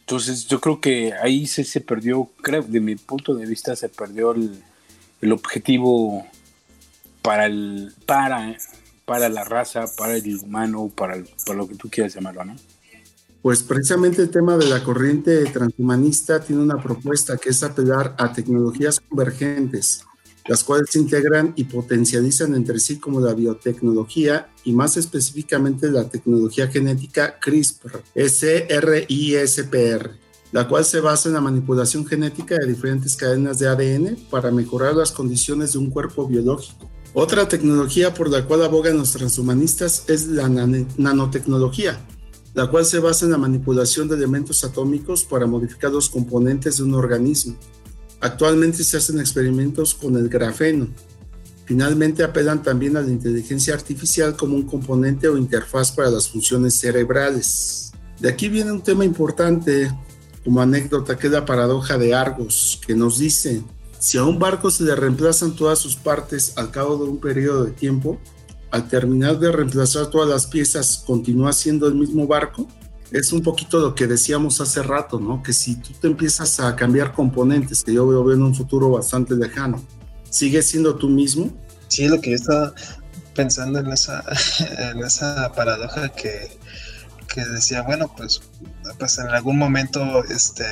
Entonces, 0.00 0.46
yo 0.46 0.60
creo 0.60 0.80
que 0.80 1.12
ahí 1.14 1.46
se, 1.46 1.64
se 1.64 1.80
perdió, 1.80 2.30
creo, 2.42 2.62
de 2.62 2.80
mi 2.80 2.94
punto 2.96 3.34
de 3.34 3.46
vista, 3.46 3.74
se 3.74 3.88
perdió 3.88 4.32
el, 4.32 4.62
el 5.20 5.32
objetivo 5.32 6.26
para 7.22 7.46
el, 7.46 7.92
para 8.06 8.56
para 9.06 9.30
la 9.30 9.44
raza, 9.44 9.86
para 9.96 10.16
el 10.16 10.36
humano, 10.36 10.92
para, 10.94 11.16
para 11.46 11.56
lo 11.56 11.66
que 11.66 11.76
tú 11.76 11.88
quieras 11.88 12.14
llamarlo, 12.14 12.44
¿no? 12.44 12.56
Pues 13.40 13.62
precisamente 13.62 14.20
el 14.22 14.30
tema 14.30 14.56
de 14.56 14.66
la 14.66 14.82
corriente 14.82 15.44
transhumanista 15.44 16.40
tiene 16.40 16.62
una 16.62 16.82
propuesta 16.82 17.36
que 17.36 17.50
es 17.50 17.62
apelar 17.62 18.16
a 18.18 18.32
tecnologías 18.32 18.98
convergentes, 18.98 20.04
las 20.46 20.64
cuales 20.64 20.90
se 20.90 20.98
integran 20.98 21.52
y 21.54 21.62
potencializan 21.64 22.56
entre 22.56 22.80
sí 22.80 22.98
como 22.98 23.20
la 23.20 23.34
biotecnología 23.34 24.48
y 24.64 24.72
más 24.72 24.96
específicamente 24.96 25.88
la 25.92 26.08
tecnología 26.08 26.66
genética 26.66 27.38
CRISPR, 27.38 28.02
S-R-I-S-P-R, 28.16 30.10
la 30.50 30.66
cual 30.66 30.84
se 30.84 30.98
basa 30.98 31.28
en 31.28 31.34
la 31.34 31.40
manipulación 31.40 32.04
genética 32.04 32.56
de 32.56 32.66
diferentes 32.66 33.14
cadenas 33.14 33.60
de 33.60 33.68
ADN 33.68 34.16
para 34.28 34.50
mejorar 34.50 34.94
las 34.94 35.12
condiciones 35.12 35.74
de 35.74 35.78
un 35.78 35.90
cuerpo 35.90 36.26
biológico 36.26 36.90
otra 37.18 37.48
tecnología 37.48 38.12
por 38.12 38.28
la 38.28 38.44
cual 38.44 38.62
abogan 38.62 38.98
los 38.98 39.12
transhumanistas 39.12 40.04
es 40.06 40.26
la 40.26 40.50
nanotecnología, 40.50 41.98
la 42.52 42.66
cual 42.66 42.84
se 42.84 42.98
basa 42.98 43.24
en 43.24 43.30
la 43.30 43.38
manipulación 43.38 44.06
de 44.06 44.16
elementos 44.16 44.62
atómicos 44.64 45.24
para 45.24 45.46
modificar 45.46 45.90
los 45.90 46.10
componentes 46.10 46.76
de 46.76 46.82
un 46.82 46.92
organismo. 46.92 47.56
Actualmente 48.20 48.84
se 48.84 48.98
hacen 48.98 49.18
experimentos 49.18 49.94
con 49.94 50.14
el 50.16 50.28
grafeno. 50.28 50.88
Finalmente 51.64 52.22
apelan 52.22 52.62
también 52.62 52.98
a 52.98 53.00
la 53.00 53.10
inteligencia 53.10 53.72
artificial 53.72 54.36
como 54.36 54.54
un 54.54 54.64
componente 54.64 55.26
o 55.26 55.38
interfaz 55.38 55.92
para 55.92 56.10
las 56.10 56.28
funciones 56.28 56.74
cerebrales. 56.74 57.92
De 58.20 58.28
aquí 58.28 58.50
viene 58.50 58.72
un 58.72 58.82
tema 58.82 59.06
importante 59.06 59.90
como 60.44 60.60
anécdota 60.60 61.16
que 61.16 61.28
es 61.28 61.32
la 61.32 61.46
paradoja 61.46 61.96
de 61.96 62.14
Argos, 62.14 62.78
que 62.86 62.94
nos 62.94 63.18
dice, 63.18 63.62
si 63.98 64.18
a 64.18 64.24
un 64.24 64.38
barco 64.38 64.70
se 64.70 64.84
le 64.84 64.94
reemplazan 64.94 65.56
todas 65.56 65.78
sus 65.78 65.96
partes 65.96 66.52
al 66.56 66.70
cabo 66.70 66.96
de 66.96 67.10
un 67.10 67.18
periodo 67.18 67.64
de 67.64 67.72
tiempo, 67.72 68.20
al 68.70 68.88
terminar 68.88 69.38
de 69.38 69.52
reemplazar 69.52 70.06
todas 70.06 70.28
las 70.28 70.46
piezas, 70.46 71.02
continúa 71.06 71.52
siendo 71.52 71.86
el 71.86 71.94
mismo 71.94 72.26
barco. 72.26 72.68
Es 73.10 73.32
un 73.32 73.42
poquito 73.42 73.78
lo 73.78 73.94
que 73.94 74.06
decíamos 74.06 74.60
hace 74.60 74.82
rato, 74.82 75.20
¿no? 75.20 75.42
Que 75.42 75.52
si 75.52 75.76
tú 75.76 75.92
te 76.00 76.08
empiezas 76.08 76.60
a 76.60 76.74
cambiar 76.74 77.12
componentes, 77.12 77.84
que 77.84 77.94
yo 77.94 78.06
veo 78.06 78.32
en 78.32 78.42
un 78.42 78.54
futuro 78.54 78.90
bastante 78.90 79.34
lejano, 79.34 79.82
¿sigues 80.28 80.66
siendo 80.66 80.96
tú 80.96 81.08
mismo? 81.08 81.52
Sí, 81.88 82.08
lo 82.08 82.20
que 82.20 82.30
yo 82.30 82.36
estaba 82.36 82.74
pensando 83.34 83.78
en 83.78 83.86
esa, 83.92 84.24
en 84.90 84.98
esa 84.98 85.52
paradoja 85.52 86.08
que, 86.10 86.58
que 87.26 87.44
decía, 87.44 87.82
bueno, 87.82 88.12
pues, 88.16 88.40
pues 88.98 89.18
en 89.18 89.28
algún 89.28 89.58
momento 89.58 90.24
este, 90.24 90.64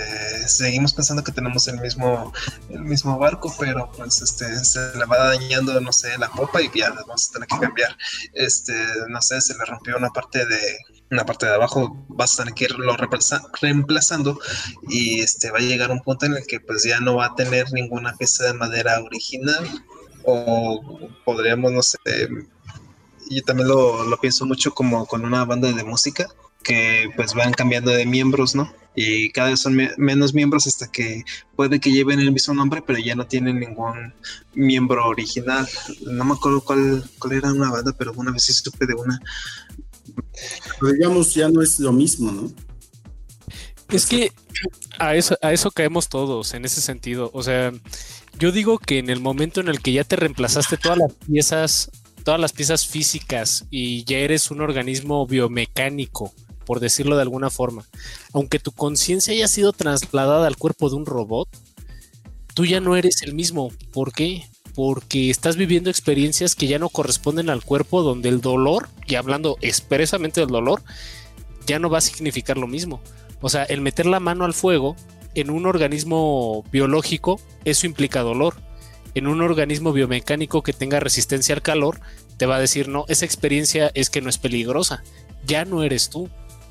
seguimos 0.48 0.92
pensando 0.92 1.22
que 1.22 1.32
tenemos 1.32 1.68
el 1.68 1.80
mismo, 1.80 2.32
el 2.70 2.80
mismo 2.80 3.18
barco, 3.18 3.55
pero 3.59 3.90
pues 3.96 4.22
este, 4.22 4.64
se 4.64 4.96
le 4.96 5.05
va 5.05 5.28
dañando, 5.28 5.80
no 5.80 5.92
sé, 5.92 6.16
la 6.18 6.30
popa 6.30 6.62
y 6.62 6.70
ya 6.74 6.90
vamos 6.90 7.28
a 7.28 7.32
tener 7.32 7.48
que 7.48 7.59
cambiar. 7.59 7.96
Este, 8.32 8.74
no 9.09 9.20
sé, 9.20 9.40
se 9.40 9.55
le 9.55 9.64
rompió 9.64 9.96
una 9.96 10.11
parte 10.11 10.46
de, 10.46 10.78
una 11.11 11.24
parte 11.24 11.46
de 11.46 11.55
abajo, 11.55 12.05
vas 12.09 12.34
a 12.34 12.44
tener 12.44 12.55
que 12.55 12.64
irlo 12.64 12.96
reemplazando 13.61 14.38
y 14.88 15.20
este, 15.20 15.50
va 15.50 15.59
a 15.59 15.62
llegar 15.62 15.90
un 15.90 16.00
punto 16.00 16.26
en 16.26 16.34
el 16.34 16.46
que 16.46 16.61
pues 16.61 16.84
ya 16.84 17.00
no 17.00 17.16
va 17.16 17.26
a 17.26 17.34
tener 17.34 17.72
ninguna 17.72 18.14
pieza 18.16 18.44
de 18.44 18.55
madera 18.55 19.00
original 19.00 19.68
o 20.24 21.11
podríamos, 21.24 21.72
no 21.72 21.82
sé, 21.82 21.98
yo 23.30 23.42
también 23.42 23.68
lo, 23.68 24.05
lo 24.05 24.20
pienso 24.20 24.46
mucho 24.46 24.72
como 24.72 25.07
con 25.07 25.24
una 25.24 25.44
banda 25.44 25.70
de 25.72 25.84
música 25.84 26.28
que 26.64 27.10
pues 27.14 27.34
van 27.34 27.52
cambiando 27.52 27.92
de 27.92 28.06
miembros, 28.06 28.54
¿no? 28.54 28.72
Y 28.96 29.30
cada 29.30 29.50
vez 29.50 29.60
son 29.60 29.76
menos 29.96 30.34
miembros 30.34 30.66
hasta 30.66 30.90
que 30.90 31.24
puede 31.56 31.80
que 31.80 31.90
lleven 31.90 32.20
el 32.20 32.32
mismo 32.32 32.54
nombre, 32.54 32.82
pero 32.84 32.98
ya 32.98 33.16
no 33.16 33.26
tienen 33.26 33.58
ningún 33.58 34.14
miembro 34.54 35.06
original. 35.06 35.68
No 36.06 36.24
me 36.24 36.34
acuerdo 36.34 36.60
cuál, 36.60 37.04
cuál 37.18 37.32
era 37.34 37.52
una 37.52 37.70
banda, 37.70 37.92
pero 37.98 38.12
una 38.14 38.30
vez 38.30 38.44
sí 38.44 38.52
supe 38.52 38.86
de 38.86 38.94
una. 38.94 39.20
Pero 40.80 40.92
digamos, 40.92 41.34
ya 41.34 41.48
no 41.48 41.60
es 41.60 41.80
lo 41.80 41.92
mismo, 41.92 42.30
¿no? 42.30 42.52
Es 43.90 44.06
que 44.06 44.32
a 44.98 45.16
eso, 45.16 45.36
a 45.42 45.52
eso 45.52 45.70
caemos 45.72 46.08
todos 46.08 46.54
en 46.54 46.64
ese 46.64 46.80
sentido. 46.80 47.30
O 47.34 47.42
sea, 47.42 47.72
yo 48.38 48.52
digo 48.52 48.78
que 48.78 48.98
en 48.98 49.10
el 49.10 49.20
momento 49.20 49.60
en 49.60 49.68
el 49.68 49.80
que 49.80 49.92
ya 49.92 50.04
te 50.04 50.16
reemplazaste 50.16 50.76
todas 50.76 50.98
las 50.98 51.12
piezas, 51.14 51.90
todas 52.22 52.40
las 52.40 52.52
piezas 52.52 52.86
físicas 52.86 53.66
y 53.70 54.04
ya 54.04 54.18
eres 54.18 54.52
un 54.52 54.60
organismo 54.60 55.26
biomecánico 55.26 56.32
por 56.64 56.80
decirlo 56.80 57.16
de 57.16 57.22
alguna 57.22 57.50
forma, 57.50 57.84
aunque 58.32 58.58
tu 58.58 58.72
conciencia 58.72 59.32
haya 59.32 59.48
sido 59.48 59.72
trasladada 59.72 60.46
al 60.46 60.56
cuerpo 60.56 60.88
de 60.88 60.96
un 60.96 61.06
robot, 61.06 61.48
tú 62.54 62.64
ya 62.64 62.80
no 62.80 62.96
eres 62.96 63.22
el 63.22 63.34
mismo. 63.34 63.70
¿Por 63.92 64.12
qué? 64.12 64.48
Porque 64.74 65.30
estás 65.30 65.56
viviendo 65.56 65.90
experiencias 65.90 66.54
que 66.54 66.66
ya 66.66 66.78
no 66.78 66.88
corresponden 66.88 67.50
al 67.50 67.64
cuerpo, 67.64 68.02
donde 68.02 68.28
el 68.28 68.40
dolor, 68.40 68.88
y 69.06 69.16
hablando 69.16 69.56
expresamente 69.60 70.40
del 70.40 70.50
dolor, 70.50 70.82
ya 71.66 71.78
no 71.78 71.90
va 71.90 71.98
a 71.98 72.02
significar 72.02 72.58
lo 72.58 72.66
mismo. 72.66 73.00
O 73.40 73.48
sea, 73.48 73.64
el 73.64 73.80
meter 73.80 74.06
la 74.06 74.20
mano 74.20 74.44
al 74.44 74.54
fuego 74.54 74.96
en 75.34 75.50
un 75.50 75.66
organismo 75.66 76.64
biológico, 76.70 77.40
eso 77.64 77.86
implica 77.86 78.20
dolor. 78.20 78.54
En 79.14 79.26
un 79.26 79.42
organismo 79.42 79.92
biomecánico 79.92 80.62
que 80.62 80.72
tenga 80.72 80.98
resistencia 80.98 81.54
al 81.54 81.62
calor, 81.62 82.00
te 82.36 82.46
va 82.46 82.56
a 82.56 82.60
decir, 82.60 82.88
no, 82.88 83.04
esa 83.08 83.24
experiencia 83.24 83.90
es 83.94 84.10
que 84.10 84.20
no 84.20 84.28
es 84.28 84.38
peligrosa. 84.38 85.04
Ya 85.46 85.64
no 85.64 85.82
eres 85.82 86.08
tú 86.08 86.30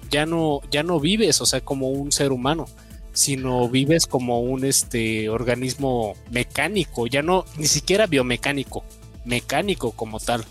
ya 0.10 0.26
no, 0.26 0.62
ya 0.72 0.84
no 0.84 1.00
vives, 1.00 1.42
o 1.42 1.46
sea, 1.46 1.62
como 1.62 1.90
un 1.90 2.12
ser 2.12 2.32
humano, 2.32 2.66
sino 3.14 3.70
vives 3.70 4.08
como 4.08 4.42
un 4.42 4.66
este 4.66 5.30
organismo 5.30 6.16
mecánico, 6.32 7.08
ya 7.08 7.22
no, 7.22 7.46
ni 7.58 7.68
siquiera 7.68 8.08
biomecánico, 8.08 8.84
mecánico 9.26 9.92
como 9.92 10.20
tal. 10.20 10.44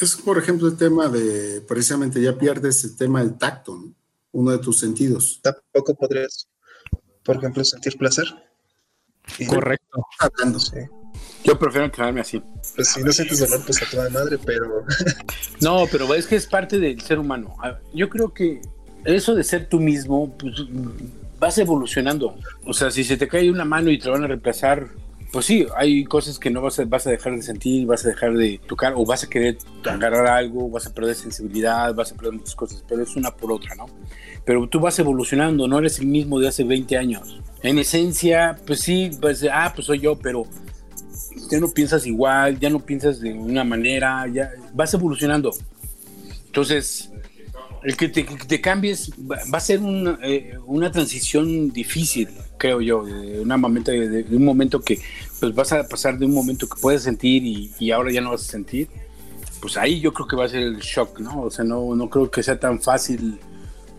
Es 0.00 0.16
por 0.16 0.38
ejemplo 0.38 0.68
el 0.68 0.76
tema 0.76 1.08
de, 1.08 1.60
precisamente 1.62 2.20
ya 2.20 2.36
pierdes 2.36 2.84
el 2.84 2.96
tema 2.96 3.22
del 3.22 3.38
tacto, 3.38 3.78
uno 4.32 4.50
de 4.50 4.58
tus 4.58 4.80
sentidos. 4.80 5.40
Tampoco 5.42 5.94
podrías, 5.94 6.48
por 7.22 7.36
ejemplo, 7.36 7.64
sentir 7.64 7.96
placer. 7.96 8.26
Correcto. 9.48 10.06
Hablando. 10.18 10.58
Yo 11.44 11.58
prefiero 11.58 11.90
quedarme 11.90 12.20
así. 12.20 12.42
Pues 12.74 12.88
si 12.88 13.02
no 13.02 13.12
sientes 13.12 13.40
dolor, 13.40 13.62
pues 13.64 13.82
a 13.82 13.90
toda 13.90 14.08
madre, 14.10 14.38
pero. 14.44 14.84
no, 15.60 15.86
pero 15.90 16.14
es 16.14 16.26
que 16.26 16.36
es 16.36 16.46
parte 16.46 16.78
del 16.78 17.00
ser 17.00 17.18
humano. 17.18 17.56
Yo 17.92 18.08
creo 18.08 18.32
que 18.32 18.60
eso 19.04 19.34
de 19.34 19.42
ser 19.42 19.68
tú 19.68 19.80
mismo, 19.80 20.32
pues 20.38 20.54
vas 21.38 21.58
evolucionando. 21.58 22.36
O 22.64 22.72
sea, 22.72 22.90
si 22.90 23.02
se 23.02 23.16
te 23.16 23.26
cae 23.26 23.50
una 23.50 23.64
mano 23.64 23.90
y 23.90 23.98
te 23.98 24.08
van 24.08 24.22
a 24.22 24.28
reemplazar, 24.28 24.88
pues 25.32 25.46
sí, 25.46 25.66
hay 25.76 26.04
cosas 26.04 26.38
que 26.38 26.50
no 26.50 26.60
vas 26.60 26.78
a, 26.78 26.84
vas 26.84 27.06
a 27.06 27.10
dejar 27.10 27.34
de 27.34 27.42
sentir, 27.42 27.86
vas 27.86 28.04
a 28.04 28.10
dejar 28.10 28.34
de 28.34 28.60
tocar, 28.68 28.92
o 28.94 29.04
vas 29.04 29.24
a 29.24 29.30
querer 29.30 29.56
agarrar 29.84 30.26
algo, 30.26 30.68
vas 30.68 30.86
a 30.86 30.94
perder 30.94 31.14
sensibilidad, 31.14 31.92
vas 31.94 32.12
a 32.12 32.14
perder 32.14 32.34
muchas 32.34 32.54
cosas, 32.54 32.84
pero 32.86 33.02
es 33.02 33.16
una 33.16 33.34
por 33.34 33.50
otra, 33.50 33.74
¿no? 33.74 33.86
Pero 34.44 34.68
tú 34.68 34.78
vas 34.78 34.98
evolucionando, 34.98 35.66
no 35.66 35.78
eres 35.78 35.98
el 35.98 36.06
mismo 36.06 36.38
de 36.38 36.48
hace 36.48 36.64
20 36.64 36.96
años. 36.98 37.40
En 37.62 37.78
esencia, 37.78 38.56
pues 38.66 38.80
sí, 38.80 39.10
pues, 39.20 39.44
ah, 39.50 39.72
pues 39.74 39.86
soy 39.86 40.00
yo, 40.00 40.16
pero 40.16 40.46
ya 41.50 41.60
no 41.60 41.68
piensas 41.68 42.06
igual, 42.06 42.58
ya 42.58 42.70
no 42.70 42.80
piensas 42.80 43.20
de 43.20 43.32
una 43.32 43.64
manera, 43.64 44.26
ya 44.28 44.50
vas 44.72 44.92
evolucionando. 44.94 45.52
Entonces, 46.46 47.10
el 47.82 47.96
que 47.96 48.08
te, 48.08 48.60
cambies 48.60 49.10
va 49.18 49.58
a 49.58 49.60
ser 49.60 49.80
eh, 50.22 50.56
una, 50.66 50.92
transición 50.92 51.70
difícil, 51.70 52.28
creo 52.56 52.80
yo, 52.80 53.04
de, 53.04 53.40
una 53.40 53.56
momento, 53.56 53.90
de, 53.90 54.24
un 54.30 54.44
momento 54.44 54.80
que 54.80 55.00
pues 55.40 55.54
vas 55.54 55.72
a 55.72 55.88
pasar 55.88 56.18
de 56.18 56.26
un 56.26 56.34
momento 56.34 56.68
que 56.68 56.80
puedes 56.80 57.02
sentir 57.02 57.42
y, 57.44 57.90
ahora 57.90 58.12
ya 58.12 58.20
no 58.20 58.30
vas 58.30 58.42
a 58.42 58.50
sentir. 58.50 58.88
Pues 59.60 59.76
ahí 59.76 60.00
yo 60.00 60.12
creo 60.12 60.26
que 60.26 60.36
va 60.36 60.44
a 60.44 60.48
ser 60.48 60.62
el 60.62 60.78
shock, 60.78 61.20
¿no? 61.20 61.42
O 61.42 61.50
sea, 61.50 61.64
no, 61.64 61.94
no 61.94 62.10
creo 62.10 62.30
que 62.30 62.42
sea 62.42 62.58
tan 62.58 62.80
fácil 62.80 63.38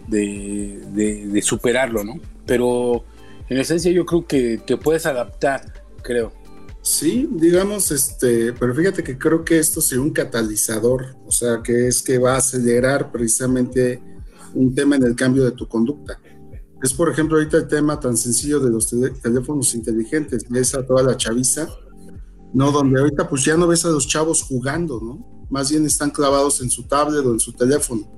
de, 0.08 0.82
de 0.94 1.42
superarlo, 1.42 2.04
¿no? 2.04 2.20
Pero 2.46 3.06
en 3.50 3.58
esencia 3.58 3.92
yo 3.92 4.06
creo 4.06 4.26
que 4.26 4.58
te 4.58 4.78
puedes 4.78 5.06
adaptar, 5.06 5.84
creo. 6.02 6.43
Sí, 6.84 7.30
digamos, 7.32 7.92
este, 7.92 8.52
pero 8.52 8.76
fíjate 8.76 9.06
que 9.06 9.18
creo 9.18 9.46
que 9.46 9.58
esto 9.58 9.80
sería 9.80 10.04
un 10.04 10.12
catalizador, 10.12 11.16
o 11.26 11.32
sea, 11.32 11.64
que 11.64 11.88
es 11.88 12.02
que 12.02 12.18
va 12.18 12.34
a 12.34 12.40
acelerar 12.40 13.10
precisamente 13.10 14.04
un 14.54 14.76
tema 14.76 14.98
en 14.98 15.04
el 15.04 15.16
cambio 15.16 15.46
de 15.46 15.52
tu 15.52 15.66
conducta. 15.66 16.20
Es, 16.84 16.94
por 16.94 17.10
ejemplo, 17.10 17.38
ahorita 17.38 17.56
el 17.56 17.70
tema 17.70 18.02
tan 18.02 18.18
sencillo 18.18 18.60
de 18.60 18.70
los 18.70 18.94
teléfonos 19.22 19.74
inteligentes, 19.76 20.44
ves 20.50 20.76
a 20.76 20.86
toda 20.86 21.04
la 21.04 21.16
chaviza, 21.16 21.70
¿no? 22.54 22.70
Donde 22.74 23.00
ahorita 23.00 23.30
pues 23.30 23.46
ya 23.46 23.56
no 23.56 23.66
ves 23.66 23.86
a 23.86 23.90
los 23.90 24.06
chavos 24.06 24.44
jugando, 24.44 25.00
¿no? 25.02 25.48
Más 25.50 25.72
bien 25.72 25.86
están 25.86 26.10
clavados 26.10 26.60
en 26.60 26.70
su 26.70 26.84
tablet 26.84 27.26
o 27.26 27.32
en 27.32 27.40
su 27.40 27.54
teléfono. 27.54 28.12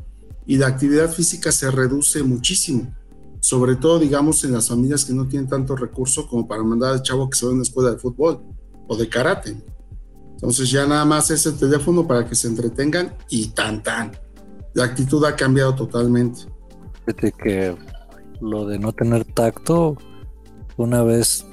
Y 0.47 0.57
la 0.57 0.65
actividad 0.65 1.13
física 1.13 1.51
se 1.51 1.69
reduce 1.69 2.23
muchísimo 2.23 2.91
sobre 3.45 3.75
todo, 3.75 3.99
digamos, 3.99 4.43
en 4.43 4.53
las 4.53 4.69
familias 4.69 5.05
que 5.05 5.13
no 5.13 5.27
tienen 5.27 5.47
tanto 5.47 5.75
recurso 5.75 6.27
como 6.27 6.47
para 6.47 6.63
mandar 6.63 6.93
al 6.93 7.03
chavo 7.03 7.29
que 7.29 7.37
se 7.37 7.45
va 7.45 7.51
a 7.51 7.53
una 7.53 7.61
escuela 7.61 7.91
de 7.91 7.99
fútbol 7.99 8.54
o 8.87 8.95
de 8.95 9.09
karate. 9.09 9.55
Entonces 10.33 10.69
ya 10.69 10.85
nada 10.85 11.05
más 11.05 11.31
es 11.31 11.45
el 11.45 11.57
teléfono 11.57 12.05
para 12.05 12.27
que 12.27 12.35
se 12.35 12.47
entretengan 12.47 13.15
y 13.29 13.47
tan 13.47 13.81
tan. 13.81 14.11
La 14.73 14.83
actitud 14.83 15.23
ha 15.25 15.35
cambiado 15.35 15.75
totalmente. 15.75 16.41
Que 17.41 17.75
lo 18.41 18.65
de 18.65 18.77
no 18.79 18.91
tener 18.91 19.23
tacto, 19.25 19.97
una 20.75 21.03
vez 21.03 21.45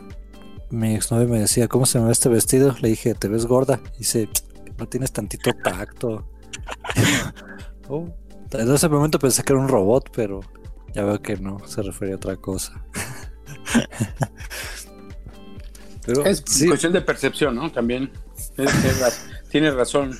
mi 0.70 0.94
exnovio 0.94 1.28
me 1.28 1.40
decía, 1.40 1.68
¿cómo 1.68 1.86
se 1.86 2.00
me 2.00 2.06
ve 2.06 2.12
este 2.12 2.28
vestido? 2.28 2.74
Le 2.80 2.88
dije, 2.88 3.14
te 3.14 3.28
ves 3.28 3.46
gorda. 3.46 3.80
Y 3.94 3.98
dice, 3.98 4.28
no 4.78 4.88
tienes 4.88 5.12
tantito 5.12 5.50
tacto. 5.62 6.26
oh, 7.88 8.08
en 8.50 8.74
ese 8.74 8.88
momento 8.88 9.18
pensé 9.18 9.42
que 9.42 9.52
era 9.52 9.62
un 9.62 9.68
robot, 9.68 10.10
pero 10.14 10.40
ya 10.94 11.04
veo 11.04 11.20
que 11.20 11.36
no, 11.36 11.58
se 11.66 11.82
refería 11.82 12.14
a 12.14 12.16
otra 12.16 12.36
cosa. 12.36 12.84
Pero, 16.04 16.24
es 16.24 16.42
cuestión 16.66 16.92
de 16.92 17.00
percepción, 17.00 17.54
¿no? 17.54 17.70
También. 17.70 18.10
tienes 19.50 19.74
razón. 19.74 20.12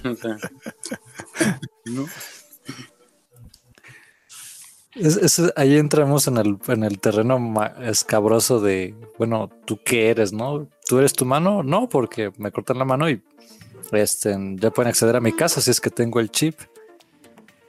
ahí 5.57 5.77
entramos 5.77 6.29
en 6.29 6.39
el, 6.39 6.59
en 6.69 6.85
el 6.85 7.01
terreno 7.01 7.55
escabroso 7.81 8.61
de, 8.61 8.95
bueno, 9.19 9.51
¿tú 9.65 9.81
qué 9.85 10.11
eres, 10.11 10.33
no? 10.33 10.69
¿Tú 10.87 10.99
eres 10.99 11.15
tu 11.15 11.25
mano? 11.25 11.63
No, 11.63 11.89
porque 11.89 12.31
me 12.37 12.53
cortan 12.53 12.79
la 12.79 12.85
mano 12.85 13.09
y 13.09 13.23
este, 13.93 14.37
ya 14.57 14.71
pueden 14.71 14.91
acceder 14.91 15.17
a 15.17 15.21
mi 15.21 15.33
casa 15.33 15.61
si 15.61 15.71
es 15.71 15.81
que 15.81 15.91
tengo 15.91 16.21
el 16.21 16.31
chip, 16.31 16.61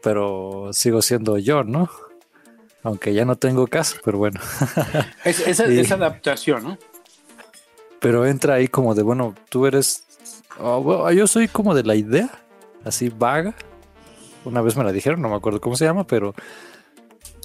pero 0.01 0.69
sigo 0.73 1.01
siendo 1.01 1.37
yo, 1.37 1.63
¿no? 1.63 1.89
Aunque 2.83 3.13
ya 3.13 3.23
no 3.23 3.37
tengo 3.37 3.67
casa, 3.67 3.97
pero 4.03 4.17
bueno. 4.17 4.41
Es, 5.23 5.39
esa, 5.47 5.63
adaptación, 5.95 6.63
¿no? 6.63 6.77
Pero 8.03 8.25
entra 8.25 8.55
ahí 8.55 8.67
como 8.67 8.95
de, 8.95 9.01
bueno, 9.01 9.33
tú 9.47 9.65
eres... 9.65 10.03
Oh, 10.59 11.09
yo 11.11 11.25
soy 11.25 11.47
como 11.47 11.73
de 11.73 11.83
la 11.83 11.95
idea, 11.95 12.29
así 12.83 13.07
vaga. 13.07 13.55
Una 14.43 14.61
vez 14.61 14.75
me 14.75 14.83
la 14.83 14.91
dijeron, 14.91 15.21
no 15.21 15.29
me 15.29 15.35
acuerdo 15.35 15.61
cómo 15.61 15.77
se 15.77 15.85
llama, 15.85 16.05
pero 16.05 16.35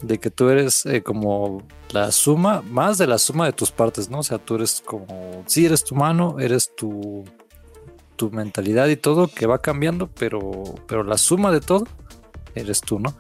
de 0.03 0.19
que 0.19 0.31
tú 0.33 0.49
eres 0.49 0.85
eh, 0.85 1.05
como 1.05 1.63
la 1.93 2.11
suma, 2.11 2.61
más 2.63 2.99
de 2.99 3.07
la 3.07 3.19
suma 3.19 3.47
de 3.47 3.53
tus 3.53 3.71
partes, 3.71 4.11
¿no? 4.11 4.19
O 4.19 4.23
sea, 4.25 4.39
tú 4.39 4.57
eres 4.57 4.83
como, 4.85 5.45
sí, 5.47 5.65
eres 5.65 5.85
tu 5.85 5.95
mano, 5.95 6.41
eres 6.41 6.75
tu, 6.75 7.25
tu 8.17 8.33
mentalidad 8.33 8.89
y 8.89 8.97
todo 8.97 9.29
que 9.29 9.47
va 9.47 9.61
cambiando, 9.61 10.09
pero, 10.09 10.41
pero 10.89 11.05
la 11.05 11.19
suma 11.19 11.53
de 11.53 11.61
todo 11.61 11.87
eres 12.57 12.81
tú, 12.81 12.99
¿no? 12.99 13.15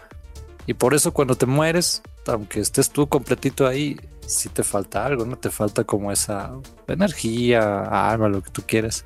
Y 0.67 0.75
por 0.75 0.93
eso 0.93 1.15
cuando 1.15 1.37
te 1.37 1.47
mueres, 1.47 2.03
aunque 2.27 2.59
estés 2.59 2.91
tú 2.91 3.09
completito 3.09 3.65
ahí, 3.65 3.97
sí 4.29 4.49
te 4.51 4.63
falta 4.63 5.05
algo, 5.05 5.25
¿no? 5.25 5.37
Te 5.39 5.51
falta 5.51 5.85
como 5.85 6.13
esa 6.13 6.53
energía, 6.87 8.11
alma, 8.11 8.29
lo 8.29 8.43
que 8.43 8.51
tú 8.51 8.63
quieres. 8.67 9.05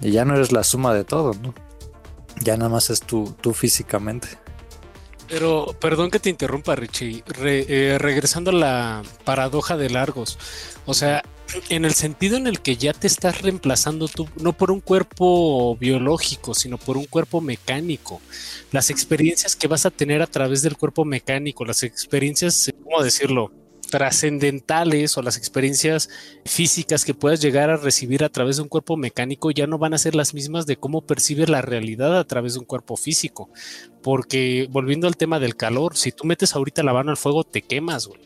Y 0.00 0.12
ya 0.12 0.24
no 0.24 0.34
eres 0.34 0.52
la 0.52 0.62
suma 0.62 0.94
de 0.94 1.04
todo, 1.04 1.32
¿no? 1.34 1.54
Ya 2.40 2.56
nada 2.56 2.68
más 2.68 2.90
es 2.90 3.00
tú, 3.00 3.34
tú 3.40 3.52
físicamente. 3.54 4.28
Pero, 5.28 5.74
perdón 5.80 6.10
que 6.10 6.18
te 6.18 6.28
interrumpa, 6.28 6.76
Richie. 6.76 7.24
Eh, 7.42 7.96
regresando 7.98 8.50
a 8.50 8.54
la 8.54 9.02
paradoja 9.24 9.76
de 9.76 9.88
largos. 9.88 10.38
O 10.84 10.92
sea, 10.92 11.22
en 11.70 11.84
el 11.84 11.94
sentido 11.94 12.36
en 12.36 12.46
el 12.46 12.60
que 12.60 12.76
ya 12.76 12.92
te 12.92 13.06
estás 13.06 13.40
reemplazando 13.40 14.08
tú, 14.08 14.28
no 14.40 14.52
por 14.52 14.70
un 14.70 14.80
cuerpo 14.80 15.76
biológico, 15.76 16.54
sino 16.54 16.76
por 16.76 16.98
un 16.98 17.06
cuerpo 17.06 17.40
mecánico. 17.40 18.20
Las 18.72 18.90
experiencias 18.90 19.56
que 19.56 19.68
vas 19.68 19.86
a 19.86 19.90
tener 19.90 20.20
a 20.20 20.26
través 20.26 20.60
del 20.60 20.76
cuerpo 20.76 21.04
mecánico, 21.04 21.64
las 21.64 21.82
experiencias, 21.82 22.70
¿cómo 22.84 23.02
decirlo? 23.02 23.61
Trascendentales 23.92 25.18
o 25.18 25.22
las 25.22 25.36
experiencias 25.36 26.08
físicas 26.46 27.04
que 27.04 27.12
puedas 27.12 27.42
llegar 27.42 27.68
a 27.68 27.76
recibir 27.76 28.24
a 28.24 28.30
través 28.30 28.56
de 28.56 28.62
un 28.62 28.70
cuerpo 28.70 28.96
mecánico 28.96 29.50
ya 29.50 29.66
no 29.66 29.76
van 29.76 29.92
a 29.92 29.98
ser 29.98 30.14
las 30.14 30.32
mismas 30.32 30.64
de 30.64 30.78
cómo 30.78 31.02
percibes 31.02 31.50
la 31.50 31.60
realidad 31.60 32.18
a 32.18 32.24
través 32.24 32.54
de 32.54 32.60
un 32.60 32.64
cuerpo 32.64 32.96
físico. 32.96 33.50
Porque 34.02 34.66
volviendo 34.70 35.08
al 35.08 35.18
tema 35.18 35.38
del 35.38 35.56
calor, 35.56 35.94
si 35.94 36.10
tú 36.10 36.24
metes 36.24 36.54
ahorita 36.54 36.82
la 36.82 36.94
mano 36.94 37.10
al 37.10 37.18
fuego, 37.18 37.44
te 37.44 37.60
quemas, 37.60 38.06
güey. 38.06 38.22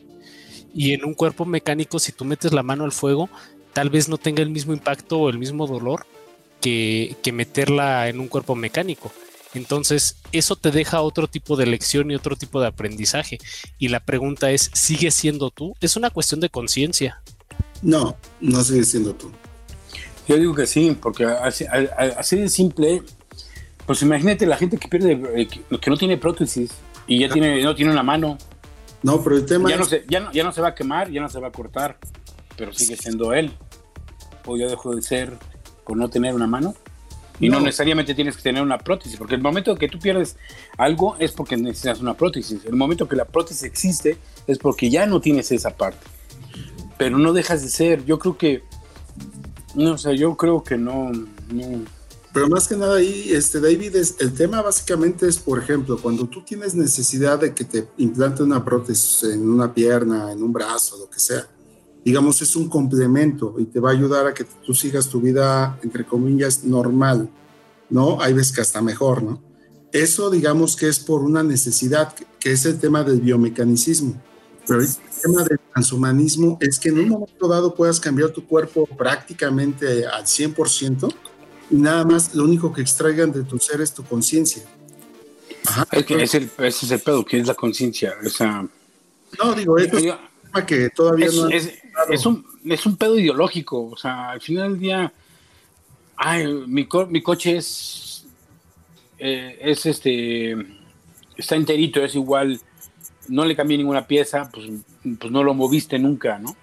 Y 0.73 0.93
en 0.93 1.03
un 1.03 1.13
cuerpo 1.13 1.43
mecánico, 1.43 1.99
si 1.99 2.13
tú 2.13 2.23
metes 2.23 2.53
la 2.53 2.63
mano 2.63 2.85
al 2.85 2.93
fuego, 2.93 3.29
tal 3.73 3.89
vez 3.89 4.07
no 4.07 4.17
tenga 4.17 4.43
el 4.43 4.49
mismo 4.49 4.71
impacto 4.71 5.19
o 5.19 5.29
el 5.29 5.37
mismo 5.37 5.67
dolor 5.67 6.05
que, 6.61 7.17
que 7.21 7.33
meterla 7.33 8.07
en 8.07 8.21
un 8.21 8.29
cuerpo 8.29 8.55
mecánico. 8.55 9.11
Entonces, 9.53 10.17
eso 10.31 10.55
te 10.55 10.71
deja 10.71 11.01
otro 11.01 11.27
tipo 11.27 11.55
de 11.55 11.65
lección 11.65 12.11
y 12.11 12.15
otro 12.15 12.35
tipo 12.35 12.61
de 12.61 12.67
aprendizaje. 12.67 13.39
Y 13.77 13.87
la 13.87 13.99
pregunta 13.99 14.51
es, 14.51 14.69
¿sigue 14.73 15.11
siendo 15.11 15.51
tú? 15.51 15.75
Es 15.81 15.95
una 15.95 16.09
cuestión 16.09 16.41
de 16.41 16.49
conciencia. 16.49 17.21
No, 17.81 18.17
no 18.41 18.63
sigue 18.63 18.83
siendo 18.83 19.13
tú. 19.15 19.31
Yo 20.27 20.35
digo 20.35 20.53
que 20.53 20.67
sí, 20.67 20.97
porque 21.01 21.25
así, 21.25 21.65
de 22.35 22.49
simple, 22.49 23.01
pues 23.85 24.01
imagínate 24.01 24.45
la 24.45 24.57
gente 24.57 24.77
que 24.77 24.89
pierde, 24.89 25.21
eh, 25.35 25.47
que, 25.47 25.89
no 25.89 25.95
tiene 25.95 26.17
prótesis 26.17 26.71
y 27.07 27.19
ya 27.19 27.29
tiene, 27.29 27.61
no 27.63 27.73
tiene 27.75 27.91
una 27.91 28.03
mano. 28.03 28.37
No, 29.03 29.23
pero 29.23 29.37
el 29.37 29.45
tema 29.45 29.69
ya 29.69 29.77
no, 29.77 29.85
se, 29.85 30.03
ya, 30.09 30.19
no, 30.19 30.31
ya 30.33 30.43
no 30.43 30.51
se 30.51 30.59
va 30.59 30.69
a 30.69 30.75
quemar, 30.75 31.09
ya 31.09 31.21
no 31.21 31.29
se 31.29 31.39
va 31.39 31.47
a 31.47 31.51
cortar, 31.51 31.97
pero 32.57 32.73
sigue 32.73 32.97
siendo 32.97 33.33
él. 33.33 33.53
O 34.45 34.57
ya 34.57 34.67
dejó 34.67 34.93
de 34.93 35.01
ser 35.01 35.37
por 35.85 35.95
no 35.95 36.09
tener 36.09 36.35
una 36.35 36.47
mano. 36.47 36.75
Y 37.39 37.49
no. 37.49 37.59
necesariamente 37.59 38.15
tienes 38.15 38.35
que 38.35 38.41
tener 38.41 38.63
una 38.63 38.79
prótesis, 38.79 39.17
porque 39.17 39.35
el 39.35 39.41
momento 39.41 39.75
que 39.75 39.87
tú 39.87 39.99
pierdes 39.99 40.35
algo 40.77 41.15
es 41.19 41.31
porque 41.31 41.55
necesitas 41.55 41.99
una 41.99 42.15
prótesis. 42.15 42.65
El 42.65 42.75
momento 42.75 43.07
que 43.07 43.15
la 43.15 43.25
prótesis 43.25 43.63
existe 43.63 44.17
es 44.47 44.57
porque 44.57 44.89
ya 44.89 45.05
no 45.05 45.21
tienes 45.21 45.51
esa 45.51 45.75
parte. 45.75 46.05
Pero 46.97 47.17
no 47.19 47.33
dejas 47.33 47.61
de 47.61 47.69
ser. 47.69 48.05
Yo 48.05 48.17
creo 48.17 48.37
que. 48.37 48.63
No 49.75 49.97
sé, 49.97 50.17
yo 50.17 50.35
creo 50.35 50.63
que 50.63 50.77
no, 50.77 51.11
Pero 52.33 52.47
más 52.47 52.67
que 52.67 52.75
nada 52.75 52.97
ahí, 52.97 53.29
este 53.31 53.59
David, 53.59 53.95
es, 53.95 54.15
el 54.19 54.33
tema 54.33 54.63
básicamente 54.63 55.27
es, 55.27 55.37
por 55.37 55.59
ejemplo, 55.59 55.99
cuando 56.01 56.25
tú 56.25 56.41
tienes 56.41 56.73
necesidad 56.73 57.39
de 57.39 57.53
que 57.53 57.63
te 57.63 57.87
implante 57.97 58.41
una 58.41 58.65
prótesis 58.65 59.29
en 59.31 59.47
una 59.47 59.71
pierna, 59.71 60.31
en 60.31 60.41
un 60.41 60.51
brazo, 60.51 60.97
lo 60.97 61.07
que 61.07 61.19
sea 61.19 61.47
digamos, 62.07 62.41
es 62.41 62.55
un 62.55 62.69
complemento 62.69 63.55
y 63.59 63.65
te 63.65 63.81
va 63.81 63.89
a 63.89 63.91
ayudar 63.91 64.27
a 64.27 64.33
que 64.33 64.45
tú 64.45 64.73
sigas 64.73 65.09
tu 65.09 65.19
vida, 65.19 65.77
entre 65.83 66.05
comillas, 66.05 66.63
normal, 66.63 67.29
¿no? 67.89 68.21
Hay 68.21 68.31
veces 68.31 68.53
que 68.53 68.61
hasta 68.61 68.81
mejor, 68.81 69.21
¿no? 69.21 69.43
Eso, 69.91 70.29
digamos, 70.29 70.77
que 70.77 70.87
es 70.87 70.99
por 70.99 71.21
una 71.21 71.43
necesidad, 71.43 72.15
que 72.39 72.53
es 72.53 72.65
el 72.65 72.79
tema 72.79 73.03
del 73.03 73.19
biomecanicismo. 73.19 74.21
Pero 74.65 74.79
el 74.79 74.87
tema 75.21 75.43
del 75.43 75.59
transhumanismo 75.73 76.57
es 76.61 76.79
que 76.79 76.87
en 76.87 76.99
un 76.99 77.09
momento 77.09 77.45
dado 77.45 77.75
puedas 77.75 77.99
cambiar 77.99 78.29
tu 78.29 78.47
cuerpo 78.47 78.85
prácticamente 78.85 80.05
al 80.05 80.23
100% 80.23 81.13
y 81.71 81.75
nada 81.75 82.05
más 82.05 82.33
lo 82.33 82.45
único 82.45 82.71
que 82.71 82.83
extraigan 82.83 83.33
de 83.33 83.43
tu 83.43 83.59
ser 83.59 83.81
es 83.81 83.93
tu 83.93 84.05
conciencia. 84.05 84.63
Es 85.91 86.05
que 86.05 86.23
es 86.23 86.33
el, 86.35 86.49
ese 86.59 86.85
es 86.85 86.91
el 86.91 87.01
pedo, 87.01 87.25
que 87.25 87.37
es 87.37 87.47
la 87.47 87.53
conciencia. 87.53 88.13
no, 89.43 89.53
digo, 89.53 89.77
esto 89.77 89.97
es 89.97 90.15
que 90.65 90.89
todavía 90.89 91.27
no 91.35 91.49
es 91.49 91.69
un, 92.25 92.45
es 92.65 92.85
un 92.85 92.97
pedo 92.97 93.17
ideológico. 93.17 93.89
O 93.91 93.97
sea, 93.97 94.31
al 94.31 94.41
final 94.41 94.71
del 94.71 94.79
día, 94.79 95.13
ay, 96.15 96.47
mi, 96.67 96.87
mi 97.09 97.21
coche 97.21 97.57
es, 97.57 98.25
eh, 99.19 99.57
es 99.61 99.85
este, 99.85 100.55
está 101.35 101.55
enterito, 101.55 102.03
es 102.03 102.15
igual, 102.15 102.59
no 103.27 103.45
le 103.45 103.55
cambié 103.55 103.77
ninguna 103.77 104.07
pieza, 104.07 104.49
pues, 104.51 104.67
pues 105.19 105.31
no 105.31 105.43
lo 105.43 105.53
moviste 105.53 105.99
nunca, 105.99 106.39
¿no? 106.39 106.55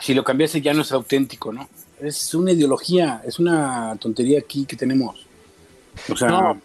Si 0.00 0.14
lo 0.14 0.24
cambiase 0.24 0.60
ya 0.60 0.74
no 0.74 0.82
es 0.82 0.92
auténtico, 0.92 1.52
¿no? 1.52 1.68
Es 2.00 2.34
una 2.34 2.52
ideología, 2.52 3.22
es 3.24 3.38
una 3.38 3.96
tontería 4.00 4.40
aquí 4.40 4.64
que 4.64 4.76
tenemos. 4.76 5.26
O 6.10 6.16
sea, 6.16 6.56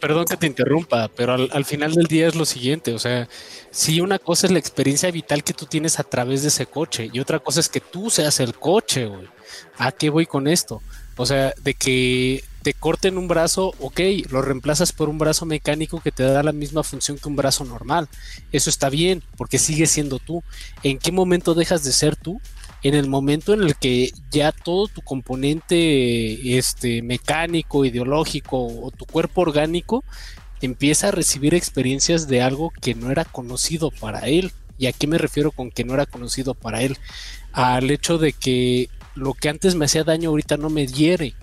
perdón 0.00 0.24
que 0.26 0.36
te 0.36 0.46
interrumpa, 0.46 1.08
pero 1.08 1.34
al, 1.34 1.64
final 1.64 1.92
del 1.94 2.06
día 2.06 2.28
es 2.28 2.34
lo 2.34 2.44
siguiente, 2.44 2.92
o 2.94 2.98
sea, 2.98 3.28
si 3.70 4.00
una 4.00 4.18
cosa 4.18 4.46
es 4.46 4.52
la 4.52 4.58
experiencia 4.58 5.10
vital 5.10 5.44
que 5.44 5.52
tú 5.54 5.66
tienes 5.66 5.98
a 5.98 6.04
través 6.04 6.42
de 6.42 6.48
ese 6.48 6.66
coche 6.66 7.10
y 7.12 7.20
otra 7.20 7.38
cosa 7.38 7.60
es 7.60 7.68
que 7.68 7.80
tú 7.80 8.10
seas 8.10 8.40
el 8.40 8.54
coche, 8.54 9.06
güey. 9.06 9.28
¿A 9.78 9.92
qué 9.92 10.10
voy 10.10 10.26
con 10.26 10.46
esto? 10.48 10.82
O 11.16 11.26
sea, 11.26 11.52
de 11.62 11.74
que 11.74 12.44
te 12.62 12.74
corten 12.74 13.18
un 13.18 13.28
brazo, 13.28 13.74
ok, 13.80 14.00
lo 14.30 14.42
reemplazas 14.42 14.92
por 14.92 15.08
un 15.08 15.18
brazo 15.18 15.46
mecánico 15.46 16.00
que 16.00 16.12
te 16.12 16.22
da 16.22 16.42
la 16.42 16.52
misma 16.52 16.82
función 16.82 17.18
que 17.18 17.28
un 17.28 17.36
brazo 17.36 17.64
normal. 17.64 18.08
Eso 18.52 18.70
está 18.70 18.90
bien, 18.90 19.22
porque 19.36 19.58
sigue 19.58 19.86
siendo 19.86 20.18
tú. 20.18 20.42
¿En 20.82 20.98
qué 20.98 21.12
momento 21.12 21.54
dejas 21.54 21.82
de 21.84 21.92
ser 21.92 22.16
tú? 22.16 22.40
En 22.82 22.94
el 22.94 23.08
momento 23.08 23.54
en 23.54 23.62
el 23.62 23.76
que 23.76 24.12
ya 24.30 24.52
todo 24.52 24.88
tu 24.88 25.02
componente 25.02 26.56
este, 26.58 27.02
mecánico, 27.02 27.84
ideológico 27.84 28.66
o 28.66 28.90
tu 28.90 29.04
cuerpo 29.04 29.42
orgánico 29.42 30.04
empieza 30.60 31.08
a 31.08 31.12
recibir 31.12 31.54
experiencias 31.54 32.28
de 32.28 32.42
algo 32.42 32.72
que 32.80 32.94
no 32.94 33.10
era 33.10 33.24
conocido 33.24 33.90
para 33.90 34.20
él. 34.28 34.52
¿Y 34.76 34.86
a 34.86 34.92
qué 34.92 35.06
me 35.06 35.18
refiero 35.18 35.50
con 35.50 35.70
que 35.70 35.84
no 35.84 35.94
era 35.94 36.06
conocido 36.06 36.54
para 36.54 36.82
él? 36.82 36.96
Al 37.52 37.90
hecho 37.90 38.18
de 38.18 38.32
que 38.32 38.88
lo 39.14 39.34
que 39.34 39.48
antes 39.48 39.74
me 39.74 39.86
hacía 39.86 40.04
daño 40.04 40.30
ahorita 40.30 40.56
no 40.56 40.70
me 40.70 40.86
hiere. 40.86 41.34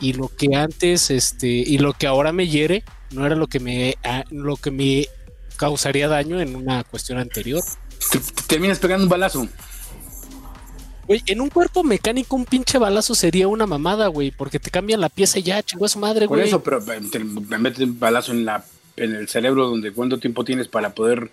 Y 0.00 0.14
lo 0.14 0.28
que 0.28 0.54
antes, 0.54 1.10
este, 1.10 1.48
y 1.48 1.78
lo 1.78 1.92
que 1.92 2.06
ahora 2.06 2.32
me 2.32 2.48
hiere, 2.48 2.84
no 3.10 3.26
era 3.26 3.34
lo 3.34 3.46
que 3.46 3.60
me, 3.60 3.96
lo 4.30 4.56
que 4.56 4.70
me 4.70 5.08
causaría 5.56 6.08
daño 6.08 6.40
en 6.40 6.56
una 6.56 6.84
cuestión 6.84 7.18
anterior. 7.18 7.62
terminas 8.46 8.78
pegando 8.78 9.04
un 9.04 9.10
balazo. 9.10 9.48
Güey, 11.08 11.22
en 11.24 11.40
un 11.40 11.48
cuerpo 11.48 11.82
mecánico 11.82 12.36
un 12.36 12.44
pinche 12.44 12.76
balazo 12.76 13.14
sería 13.14 13.48
una 13.48 13.66
mamada, 13.66 14.08
güey, 14.08 14.30
porque 14.30 14.60
te 14.60 14.70
cambian 14.70 15.00
la 15.00 15.08
pieza 15.08 15.38
y 15.38 15.42
ya, 15.42 15.62
chingó 15.62 15.86
a 15.86 15.88
su 15.88 15.98
madre, 15.98 16.26
güey. 16.26 16.40
Por 16.40 16.46
eso, 16.46 16.62
pero 16.62 16.82
me 17.48 17.56
metes 17.56 17.80
un 17.80 17.98
balazo 17.98 18.32
en 18.32 18.44
la 18.44 18.62
en 18.96 19.14
el 19.14 19.28
cerebro 19.28 19.68
donde 19.68 19.92
cuánto 19.92 20.18
tiempo 20.18 20.44
tienes 20.44 20.68
para 20.68 20.90
poder 20.90 21.30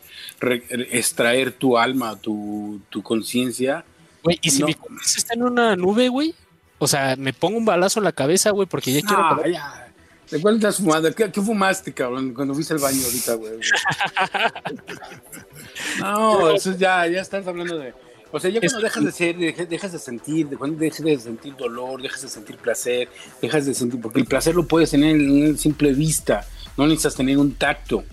extraer 0.91 1.51
tu 1.51 1.77
alma, 1.77 2.15
tu, 2.15 2.79
tu 2.89 3.03
conciencia. 3.03 3.83
Güey, 4.23 4.39
y 4.41 4.51
si 4.51 4.63
mi 4.63 4.75
conciencia 4.75 5.17
está 5.17 5.33
en 5.33 5.43
una 5.43 5.75
nube, 5.75 6.07
güey, 6.07 6.33
o 6.77 6.87
sea, 6.87 7.17
me 7.17 7.33
pongo 7.33 7.57
un 7.57 7.65
balazo 7.65 7.99
en 7.99 8.05
la 8.05 8.13
cabeza, 8.13 8.51
güey, 8.51 8.67
porque 8.67 8.93
ya 8.93 9.01
quiero. 9.01 9.23
Ah, 9.23 9.41
ya. 9.45 9.91
¿De 10.31 10.41
cuál 10.41 10.55
estás 10.55 10.77
fumando? 10.77 11.13
¿Qué, 11.13 11.29
fumaste, 11.29 11.93
cabrón, 11.93 12.33
cuando 12.33 12.53
fuiste 12.53 12.73
al 12.73 12.79
baño 12.79 13.03
ahorita, 13.03 13.33
güey? 13.35 13.59
no, 15.99 16.51
eso 16.51 16.77
ya, 16.77 17.05
ya 17.07 17.19
estás 17.19 17.45
hablando 17.45 17.77
de 17.77 17.93
o 18.31 18.39
sea, 18.39 18.49
ya 18.49 18.59
cuando 18.59 18.81
dejas 18.81 19.03
de 19.03 19.11
ser, 19.11 19.67
dejas 19.69 19.91
de 19.91 19.99
sentir, 19.99 20.47
cuando 20.57 20.77
dejas 20.77 21.03
de 21.03 21.17
sentir 21.19 21.55
dolor, 21.55 22.01
dejas 22.01 22.21
de 22.21 22.29
sentir 22.29 22.57
placer, 22.57 23.07
dejas 23.41 23.65
de 23.65 23.73
sentir, 23.73 24.01
porque 24.01 24.19
el 24.19 24.25
placer 24.25 24.55
lo 24.55 24.67
puedes 24.67 24.91
tener 24.91 25.15
en 25.15 25.57
simple 25.57 25.93
vista, 25.93 26.45
no 26.77 26.85
necesitas 26.85 27.15
tener 27.15 27.37
un 27.37 27.53
tacto, 27.53 28.03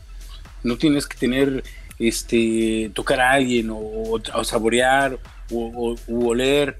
no 0.63 0.77
tienes 0.77 1.07
que 1.07 1.17
tener, 1.17 1.65
este, 1.99 2.91
tocar 2.95 3.21
a 3.21 3.33
alguien 3.33 3.71
o, 3.71 4.21
saborear 4.45 5.19
o, 5.51 5.97
oler 6.09 6.79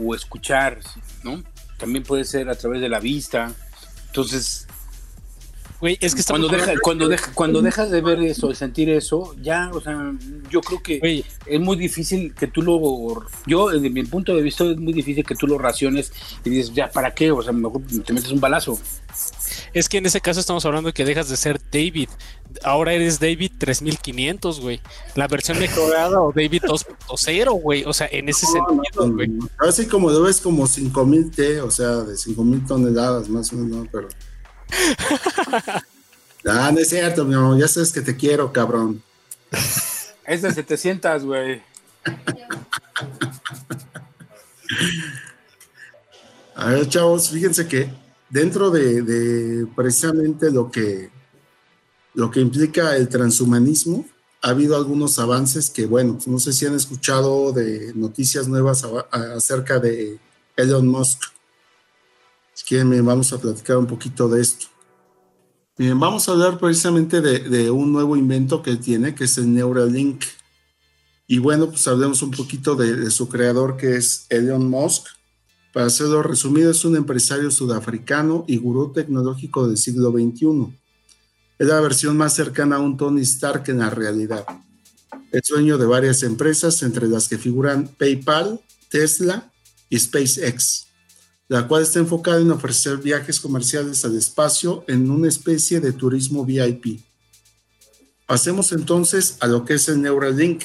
o 0.00 0.14
escuchar, 0.14 0.78
¿no? 1.22 1.42
También 1.78 2.04
puede 2.04 2.24
ser 2.24 2.48
a 2.48 2.54
través 2.54 2.80
de 2.80 2.88
la 2.88 3.00
vista. 3.00 3.52
Entonces, 4.06 4.66
es 5.86 6.14
que 6.14 6.22
cuando, 6.24 6.48
cuando, 6.82 7.10
cuando 7.34 7.62
dejas 7.62 7.90
de 7.90 8.00
ver 8.00 8.20
eso, 8.20 8.48
de 8.48 8.54
sentir 8.54 8.88
eso, 8.90 9.34
ya, 9.42 9.70
o 9.72 9.80
sea, 9.80 10.12
yo 10.50 10.60
creo 10.60 10.82
que 10.82 11.24
es 11.46 11.60
muy 11.60 11.76
difícil 11.76 12.34
que 12.34 12.46
tú 12.46 12.62
lo. 12.62 13.24
Yo, 13.46 13.68
desde 13.70 13.90
mi 13.90 14.04
punto 14.04 14.34
de 14.34 14.42
vista, 14.42 14.64
es 14.64 14.76
muy 14.76 14.92
difícil 14.92 15.24
que 15.24 15.34
tú 15.34 15.46
lo 15.46 15.58
raciones 15.58 16.12
y 16.44 16.50
dices, 16.50 16.72
ya, 16.74 16.90
¿para 16.90 17.14
qué? 17.14 17.30
O 17.30 17.42
sea, 17.42 17.52
mejor 17.52 17.82
te 18.04 18.12
metes 18.12 18.30
un 18.30 18.40
balazo. 18.40 18.78
Es 19.72 19.88
que 19.88 19.98
en 19.98 20.06
ese 20.06 20.20
caso 20.20 20.40
estamos 20.40 20.64
hablando 20.64 20.88
de 20.88 20.92
que 20.92 21.04
dejas 21.04 21.28
de 21.28 21.36
ser 21.36 21.60
David. 21.72 22.08
Ahora 22.62 22.92
eres 22.92 23.18
David 23.18 23.52
3500, 23.58 24.60
güey. 24.60 24.80
La 25.16 25.26
versión 25.26 25.58
mejorada 25.58 26.20
o 26.20 26.32
David 26.32 26.62
2.0, 26.62 27.60
güey. 27.60 27.84
O 27.84 27.92
sea, 27.92 28.08
en 28.10 28.28
ese 28.28 28.46
sentido, 28.46 29.12
güey. 29.12 29.30
Así 29.58 29.86
como 29.86 30.12
debes 30.12 30.40
como 30.40 30.66
5000 30.66 31.30
T, 31.30 31.60
o 31.60 31.70
sea, 31.70 31.96
de 32.02 32.16
5000 32.16 32.66
toneladas 32.66 33.28
más 33.28 33.52
o 33.52 33.56
menos, 33.56 33.88
pero. 33.90 34.08
ah, 36.46 36.70
no 36.72 36.78
es 36.78 36.88
cierto, 36.88 37.24
mi 37.24 37.34
amor. 37.34 37.58
Ya 37.58 37.68
sabes 37.68 37.92
que 37.92 38.00
te 38.00 38.16
quiero, 38.16 38.52
cabrón. 38.52 39.02
Es 40.26 40.42
de 40.42 40.52
700, 40.52 41.24
güey. 41.24 41.62
A 46.54 46.68
ver, 46.68 46.88
chavos, 46.88 47.30
fíjense 47.30 47.66
que 47.66 47.92
dentro 48.30 48.70
de, 48.70 49.66
precisamente 49.76 50.50
lo 50.50 50.70
que, 50.70 51.10
lo 52.14 52.30
que 52.30 52.40
implica 52.40 52.96
el 52.96 53.08
transhumanismo, 53.08 54.06
ha 54.42 54.50
habido 54.50 54.76
algunos 54.76 55.18
avances 55.18 55.70
que, 55.70 55.86
bueno, 55.86 56.18
no 56.26 56.38
sé 56.38 56.52
si 56.52 56.66
han 56.66 56.74
escuchado 56.74 57.52
de 57.52 57.92
noticias 57.94 58.46
nuevas 58.46 58.86
acerca 59.10 59.78
de 59.78 60.18
Elon 60.56 60.86
Musk. 60.86 61.33
Si 62.54 62.64
quieren, 62.64 63.04
vamos 63.04 63.32
a 63.32 63.38
platicar 63.38 63.76
un 63.76 63.86
poquito 63.86 64.28
de 64.28 64.40
esto. 64.40 64.66
Bien, 65.76 65.98
vamos 65.98 66.28
a 66.28 66.32
hablar 66.32 66.58
precisamente 66.58 67.20
de, 67.20 67.68
un 67.68 67.92
nuevo 67.92 68.16
invento 68.16 68.62
que 68.62 68.76
tiene, 68.76 69.12
que 69.12 69.24
es 69.24 69.36
el 69.38 69.52
Neuralink. 69.52 70.22
Y 71.26 71.38
bueno, 71.38 71.68
pues 71.68 71.88
hablemos 71.88 72.22
un 72.22 72.30
poquito 72.30 72.76
de, 72.76 73.10
su 73.10 73.28
creador, 73.28 73.76
que 73.76 73.96
es 73.96 74.26
Elon 74.28 74.70
Musk. 74.70 75.06
Para 75.72 75.86
hacerlo 75.86 76.22
resumido, 76.22 76.70
es 76.70 76.84
un 76.84 76.96
empresario 76.96 77.50
sudafricano 77.50 78.44
y 78.46 78.58
gurú 78.58 78.92
tecnológico 78.92 79.66
del 79.66 79.76
siglo 79.76 80.12
XXI. 80.12 80.78
Es 81.58 81.66
la 81.66 81.80
versión 81.80 82.16
más 82.16 82.34
cercana 82.34 82.76
a 82.76 82.80
un 82.80 82.96
Tony 82.96 83.22
Stark 83.22 83.64
en 83.66 83.80
la 83.80 83.90
realidad. 83.90 84.46
Es 85.32 85.48
dueño 85.48 85.76
de 85.76 85.86
varias 85.86 86.22
empresas, 86.22 86.80
entre 86.84 87.08
las 87.08 87.28
que 87.28 87.36
figuran 87.36 87.88
PayPal, 87.98 88.60
Tesla 88.88 89.52
y 89.88 89.98
SpaceX, 89.98 90.86
la 91.54 91.68
cual 91.68 91.84
está 91.84 92.00
enfocada 92.00 92.40
en 92.40 92.50
ofrecer 92.50 92.96
viajes 92.96 93.38
comerciales 93.38 94.04
al 94.04 94.18
espacio 94.18 94.84
en 94.88 95.08
una 95.08 95.28
especie 95.28 95.78
de 95.78 95.92
turismo 95.92 96.44
VIP. 96.44 96.98
Pasemos 98.26 98.72
entonces 98.72 99.36
a 99.38 99.46
lo 99.46 99.64
que 99.64 99.74
es 99.74 99.88
el 99.88 100.02
Neuralink. 100.02 100.64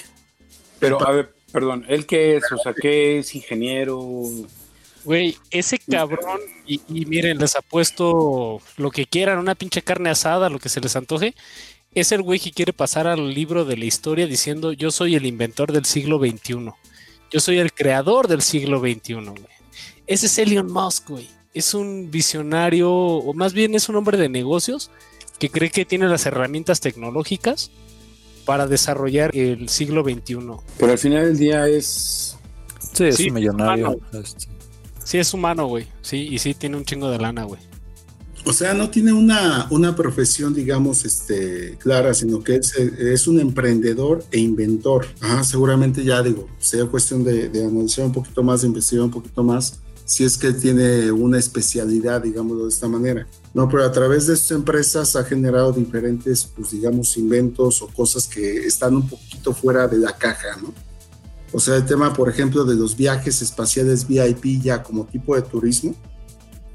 Pero, 0.80 1.08
a 1.08 1.12
ver, 1.12 1.32
perdón, 1.52 1.86
¿él 1.90 2.08
qué 2.08 2.38
es? 2.38 2.52
O 2.52 2.58
sea, 2.58 2.74
¿qué 2.74 3.20
es 3.20 3.36
ingeniero? 3.36 4.02
Güey, 5.04 5.38
ese 5.52 5.78
cabrón, 5.78 6.40
y, 6.66 6.82
miren, 7.06 7.38
les 7.38 7.56
apuesto 7.56 8.60
lo 8.78 8.90
que 8.90 9.06
quieran, 9.06 9.38
una 9.38 9.54
pinche 9.54 9.84
carne 9.84 10.10
asada, 10.10 10.50
lo 10.50 10.58
que 10.58 10.70
se 10.70 10.82
les 10.82 10.96
antoje. 10.96 11.36
Es 11.94 12.12
el 12.12 12.24
güey 12.24 12.40
que 12.40 12.52
quiere 12.52 12.74
pasar 12.74 13.06
al 13.06 13.32
libro 13.36 13.64
de 13.64 13.78
la 13.78 13.86
historia 13.86 14.26
diciendo: 14.26 14.74
Yo 14.74 14.90
soy 14.90 15.14
el 15.14 15.28
inventor 15.28 15.72
del 15.72 15.86
siglo 15.86 16.18
XXI. 16.18 16.72
Yo 17.30 17.40
soy 17.40 17.60
el 17.60 17.74
creador 17.74 18.28
del 18.28 18.42
siglo 18.42 18.80
XXI, 18.80 19.14
güey. 19.14 19.59
Ese 20.10 20.26
es 20.26 20.40
Elon 20.40 20.74
Musk, 20.74 21.10
güey. 21.10 21.30
Es 21.54 21.76
un 21.76 22.10
visionario, 22.10 22.92
o 22.92 23.32
más 23.36 23.54
bien 23.54 23.76
es 23.76 23.90
un 23.90 23.96
hombre 23.96 24.18
de 24.18 24.28
negocios 24.28 24.90
que 25.38 25.52
cree 25.52 25.70
que 25.70 25.86
tiene 25.86 26.08
las 26.08 26.26
herramientas 26.26 26.80
tecnológicas 26.80 27.70
para 28.44 28.66
desarrollar 28.66 29.30
el 29.38 29.70
siglo 29.70 30.04
XXI. 30.04 30.40
Pero 30.80 30.92
al 30.92 30.98
final 30.98 31.26
del 31.26 31.38
día 31.38 31.68
es. 31.68 32.36
Sí, 32.92 33.04
es 33.04 33.20
un 33.20 33.34
millonario. 33.36 34.00
Sí, 35.04 35.20
es 35.20 35.32
humano, 35.32 35.68
güey. 35.68 35.88
Sí, 36.02 36.28
y 36.32 36.40
sí 36.40 36.56
tiene 36.56 36.78
un 36.78 36.86
chingo 36.86 37.12
de 37.12 37.20
lana, 37.20 37.44
güey. 37.44 37.62
O 38.46 38.54
sea, 38.54 38.74
no 38.74 38.90
tiene 38.90 39.14
una, 39.14 39.68
una 39.70 39.96
profesión, 39.96 40.56
digamos, 40.56 41.06
este, 41.06 41.78
clara, 41.78 42.16
sino 42.16 42.42
que 42.42 42.56
es, 42.56 43.28
un 43.28 43.40
emprendedor 43.40 44.24
e 44.32 44.40
inventor. 44.40 45.06
Ajá, 45.20 45.44
seguramente 45.44 46.04
ya 46.04 46.24
digo, 46.24 46.48
sería 46.58 46.88
cuestión 46.88 47.24
de, 47.24 47.50
de, 47.50 47.66
analizar 47.66 48.06
un 48.06 48.14
poquito 48.14 48.42
más, 48.42 48.62
de 48.62 48.68
investigar 48.68 49.06
un 49.06 49.12
poquito 49.12 49.44
más, 49.44 49.82
si 50.10 50.24
es 50.24 50.40
que 50.40 50.54
tiene 50.54 51.12
una 51.12 51.38
especialidad, 51.38 52.24
digámoslo 52.24 52.64
de 52.64 52.70
esta 52.70 52.88
manera. 52.88 53.28
No, 53.54 53.70
pero 53.70 53.86
a 53.86 53.92
través 53.92 54.26
de 54.26 54.36
sus 54.36 54.50
empresas 54.50 55.16
ha 55.16 55.24
generado 55.24 55.72
diferentes, 55.72 56.46
pues 56.46 56.72
digamos, 56.72 57.16
inventos 57.16 57.84
o 57.84 57.88
cosas 57.90 58.26
que 58.26 58.66
están 58.66 58.96
un 58.96 59.08
poquito 59.08 59.54
fuera 59.54 59.88
de 59.88 60.00
la 60.00 60.18
caja, 60.18 60.58
¿no? 60.64 60.74
O 61.54 61.60
sea, 61.60 61.76
el 61.76 61.86
tema, 61.86 62.12
por 62.12 62.28
ejemplo, 62.28 62.66
de 62.66 62.74
los 62.74 62.98
viajes 62.98 63.44
espaciales 63.44 64.08
VIP 64.08 64.64
ya 64.64 64.82
como 64.82 65.06
tipo 65.06 65.36
de 65.36 65.44
turismo, 65.44 65.94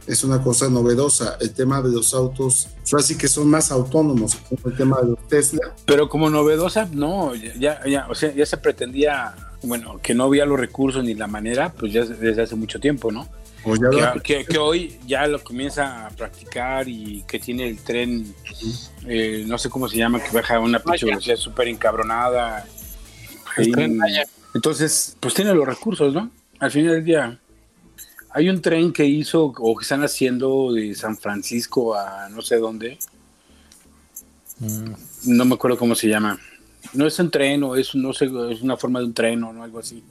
es 0.07 0.22
una 0.22 0.41
cosa 0.41 0.68
novedosa. 0.68 1.37
El 1.41 1.53
tema 1.53 1.82
de 1.82 1.91
los 1.91 2.14
autos, 2.14 2.68
así 2.97 3.16
que 3.18 3.26
son 3.26 3.49
más 3.49 3.72
autónomos, 3.72 4.37
como 4.49 4.61
el 4.70 4.76
tema 4.76 5.01
de 5.01 5.09
los 5.09 5.26
Tesla. 5.26 5.74
Pero 5.87 6.09
como 6.09 6.30
novedosa, 6.30 6.89
no, 6.93 7.35
ya, 7.35 7.85
ya, 7.85 8.07
o 8.09 8.14
sea, 8.14 8.32
ya 8.32 8.47
se 8.47 8.59
pretendía, 8.59 9.35
bueno, 9.64 10.00
que 10.02 10.14
no 10.14 10.24
había 10.24 10.46
los 10.46 10.58
recursos 10.58 11.04
ni 11.04 11.14
la 11.14 11.26
manera, 11.26 11.72
pues 11.72 11.92
ya 11.92 12.04
desde 12.04 12.42
hace 12.42 12.56
mucho 12.56 12.80
tiempo, 12.80 13.10
¿no? 13.10 13.28
que, 14.22 14.44
que, 14.44 14.58
hoy 14.58 14.98
ya 15.06 15.26
lo 15.26 15.42
comienza 15.42 16.06
a 16.06 16.10
practicar 16.10 16.86
y 16.86 17.24
que 17.26 17.38
tiene 17.38 17.68
el 17.68 17.78
tren, 17.78 18.34
eh, 19.06 19.44
no 19.46 19.56
sé 19.56 19.70
cómo 19.70 19.88
se 19.88 19.96
llama, 19.96 20.22
que 20.22 20.36
baja 20.36 20.56
a 20.56 20.60
una 20.60 20.78
pinche 20.78 21.06
velocidad 21.06 21.36
súper 21.36 21.68
encabronada. 21.68 22.66
El 23.56 23.72
tren 23.72 23.98
entonces, 24.54 25.16
pues 25.18 25.34
tiene 25.34 25.52
los 25.52 25.66
recursos, 25.66 26.14
¿no? 26.14 26.30
Al 26.60 26.70
final 26.70 26.92
del 26.94 27.04
día, 27.04 27.40
hay 28.30 28.48
un 28.48 28.62
tren 28.62 28.92
que 28.92 29.04
hizo 29.04 29.46
o 29.46 29.76
que 29.76 29.82
están 29.82 30.04
haciendo 30.04 30.72
de 30.72 30.94
San 30.94 31.16
Francisco 31.16 31.94
a 31.94 32.28
no 32.28 32.40
sé 32.40 32.58
dónde. 32.58 32.98
Mm. 34.60 34.92
No 35.26 35.44
me 35.44 35.54
acuerdo 35.54 35.76
cómo 35.76 35.96
se 35.96 36.08
llama. 36.08 36.38
No 36.93 37.07
es 37.07 37.18
un 37.18 37.30
tren 37.30 37.62
o 37.62 37.76
es, 37.76 37.95
no 37.95 38.12
sé, 38.12 38.26
es 38.51 38.62
una 38.62 38.76
forma 38.76 39.01
de 39.01 39.07
un 39.07 39.14
tren 39.14 39.43
o 39.43 39.62
algo 39.62 39.78
así. 39.78 40.03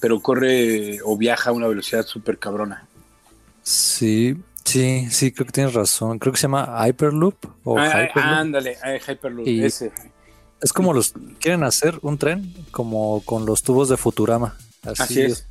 Pero 0.00 0.20
corre 0.20 0.98
o 1.04 1.16
viaja 1.16 1.50
a 1.50 1.52
una 1.52 1.68
velocidad 1.68 2.06
súper 2.06 2.38
cabrona. 2.38 2.86
Sí, 3.62 4.36
sí, 4.64 5.06
sí, 5.10 5.32
creo 5.32 5.46
que 5.46 5.52
tienes 5.52 5.74
razón. 5.74 6.18
Creo 6.18 6.32
que 6.32 6.38
se 6.38 6.42
llama 6.42 6.86
Hyperloop. 6.86 7.36
O 7.64 7.78
ah, 7.78 8.08
Ándale, 8.14 8.76
Hyperloop, 9.06 9.46
ese. 9.46 9.92
Es 10.62 10.72
como 10.72 10.92
los 10.92 11.12
quieren 11.40 11.64
hacer 11.64 11.98
un 12.02 12.18
tren 12.18 12.54
como 12.70 13.20
con 13.24 13.44
los 13.44 13.62
tubos 13.62 13.88
de 13.88 13.96
Futurama. 13.96 14.56
Así, 14.84 15.20
es. 15.20 15.48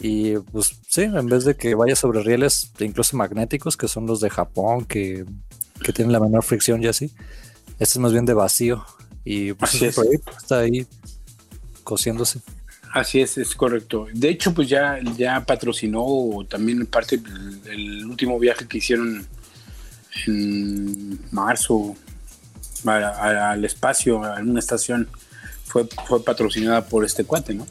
y 0.00 0.36
pues 0.38 0.76
sí, 0.88 1.02
en 1.02 1.26
vez 1.26 1.44
de 1.44 1.56
que 1.56 1.74
vaya 1.74 1.96
sobre 1.96 2.22
rieles 2.22 2.72
incluso 2.78 3.16
magnéticos, 3.16 3.76
que 3.76 3.88
son 3.88 4.06
los 4.06 4.20
de 4.20 4.30
Japón, 4.30 4.84
que, 4.84 5.24
tienen 5.94 6.12
la 6.12 6.20
menor 6.20 6.44
fricción 6.44 6.82
y 6.82 6.86
así, 6.86 7.12
este 7.80 7.94
es 7.94 7.98
más 7.98 8.12
bien 8.12 8.26
de 8.26 8.34
vacío. 8.34 8.84
Y 9.24 9.52
pues 9.54 9.82
está 9.82 10.60
ahí 10.60 10.86
cosiéndose. 11.82 12.40
Así 12.92 13.20
es, 13.20 13.38
es 13.38 13.54
correcto. 13.54 14.06
De 14.12 14.28
hecho, 14.28 14.52
pues 14.52 14.68
ya, 14.68 14.98
ya 15.16 15.44
patrocinó 15.44 16.44
también 16.48 16.86
parte 16.86 17.18
del 17.18 18.04
último 18.04 18.38
viaje 18.38 18.66
que 18.66 18.78
hicieron 18.78 19.26
en 20.26 21.20
marzo 21.30 21.96
al 22.84 23.64
espacio, 23.64 24.24
a 24.24 24.40
una 24.40 24.58
estación, 24.58 25.08
fue, 25.64 25.86
fue 26.06 26.22
patrocinada 26.24 26.84
por 26.86 27.04
este 27.04 27.24
cuate, 27.24 27.54
¿no? 27.54 27.66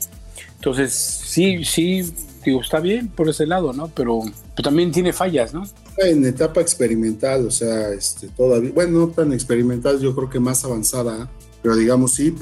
Entonces, 0.55 0.93
sí, 0.93 1.63
sí, 1.65 2.13
digo, 2.45 2.61
está 2.61 2.79
bien 2.79 3.09
por 3.09 3.29
ese 3.29 3.45
lado, 3.45 3.73
¿no? 3.73 3.89
Pero 3.89 4.21
pues, 4.21 4.63
también 4.63 4.91
tiene 4.91 5.13
fallas, 5.13 5.53
¿no? 5.53 5.63
En 5.99 6.25
etapa 6.25 6.61
experimental, 6.61 7.45
o 7.45 7.51
sea, 7.51 7.89
este, 7.89 8.29
todavía, 8.29 8.71
bueno, 8.73 8.99
no 8.99 9.07
tan 9.09 9.33
experimental, 9.33 9.99
yo 9.99 10.15
creo 10.15 10.29
que 10.29 10.39
más 10.39 10.63
avanzada, 10.63 11.29
pero 11.61 11.75
digamos 11.75 12.13
sí, 12.13 12.33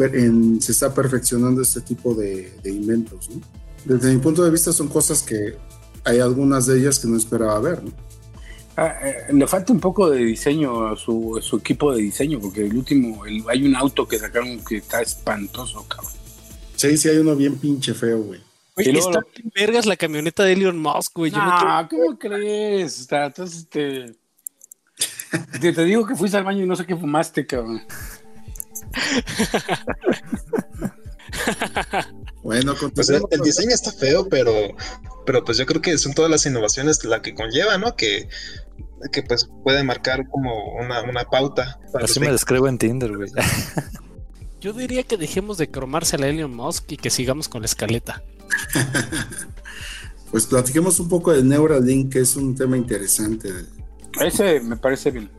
se 0.60 0.72
está 0.72 0.94
perfeccionando 0.94 1.62
este 1.62 1.82
tipo 1.82 2.14
de, 2.14 2.54
de 2.62 2.72
inventos, 2.72 3.30
¿no? 3.30 3.42
Desde 3.86 4.14
mi 4.14 4.20
punto 4.20 4.44
de 4.44 4.52
vista 4.52 4.72
son 4.74 4.90
cosas 4.90 5.24
que 5.24 5.56
hay 6.04 6.20
algunas 6.20 6.66
de 6.66 6.80
ellas 6.80 7.00
que 7.00 7.08
no 7.08 7.18
esperaba 7.18 7.60
ver, 7.60 7.84
¿no? 7.84 7.92
Ah, 8.80 8.94
eh, 9.02 9.34
le 9.34 9.48
falta 9.48 9.74
un 9.74 9.80
poco 9.80 10.08
de 10.08 10.24
diseño 10.24 10.86
a 10.86 10.96
su, 10.96 11.42
equipo 11.60 11.96
de 11.96 12.04
diseño, 12.04 12.40
porque 12.40 12.62
el 12.62 12.78
último, 12.78 13.24
hay 13.24 13.66
un 13.66 13.76
auto 13.76 14.08
que 14.08 14.20
sacaron 14.20 14.64
que 14.64 14.78
está 14.78 15.02
espantoso, 15.02 15.84
cabrón. 15.88 16.14
Sí, 16.76 16.96
sí, 16.96 17.10
hay 17.10 17.18
uno 17.18 17.36
bien 17.36 17.58
pinche 17.58 17.96
feo, 17.96 18.22
güey. 18.22 18.40
Está 18.78 19.20
en 19.36 19.52
vergas 19.54 19.86
la 19.86 19.96
camioneta 19.96 20.44
de 20.44 20.54
Elon 20.54 20.80
Musk, 20.80 21.16
güey. 21.16 21.32
Ah, 21.36 21.88
¿cómo 21.90 22.18
crees? 22.18 23.00
Está, 23.00 23.26
entonces, 23.26 23.60
este... 23.60 24.16
te, 25.60 25.74
te 25.74 25.84
digo 25.84 26.06
que 26.06 26.16
fuiste 26.16 26.38
al 26.38 26.44
baño 26.44 26.64
y 26.64 26.68
no 26.68 26.76
sé 26.76 26.86
qué 26.86 26.96
fumaste, 26.96 27.46
cabrón. 27.46 27.82
bueno, 32.44 32.76
pues 32.94 33.10
el, 33.10 33.22
diseño 33.44 33.72
está 33.72 33.92
feo, 33.92 34.28
pero, 34.30 34.54
pero 35.26 35.44
pues 35.44 35.58
yo 35.58 35.66
creo 35.66 35.82
que 35.82 35.98
son 35.98 36.14
todas 36.14 36.32
las 36.32 36.46
innovaciones 36.46 37.04
la 37.04 37.22
que 37.22 37.34
conlleva, 37.34 37.78
¿no? 37.78 37.96
Que 37.96 38.30
que 39.12 39.24
pues 39.24 39.50
puede 39.64 39.84
marcar 39.84 40.28
como 40.28 40.74
una, 40.76 41.24
pauta. 41.26 41.80
Así 42.02 42.20
me 42.20 42.32
describo 42.32 42.68
en 42.68 42.78
Tinder, 42.78 43.16
güey. 43.16 43.30
Yo 44.60 44.74
diría 44.74 45.04
que 45.04 45.18
dejemos 45.18 45.58
de 45.58 45.70
cromarse 45.70 46.16
a 46.16 46.28
Elon 46.28 46.56
Musk 46.56 46.92
y 46.92 46.98
que 46.98 47.12
sigamos 47.12 47.48
con 47.48 47.62
la 47.62 47.68
escaleta. 47.68 48.24
pues 50.32 50.46
platiquemos 50.46 51.00
un 51.00 51.10
poco 51.10 51.32
del 51.32 51.48
Neuralink, 51.48 52.12
que 52.14 52.20
es 52.20 52.36
un 52.36 52.56
tema 52.56 52.78
interesante. 52.78 53.50
Ese 54.20 54.60
me 54.62 54.78
parece 54.78 55.12
bien. 55.12 55.30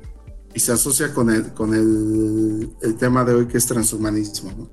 Y 0.55 0.61
se 0.61 0.73
asocia 0.73 1.13
con 1.13 1.31
el, 1.31 1.53
con 1.53 1.75
el, 1.75 2.71
el 2.83 2.97
tema 2.97 3.25
de 3.25 3.35
hoy 3.35 3.47
que 3.47 3.59
es 3.59 3.67
transhumanismo. 3.67 4.69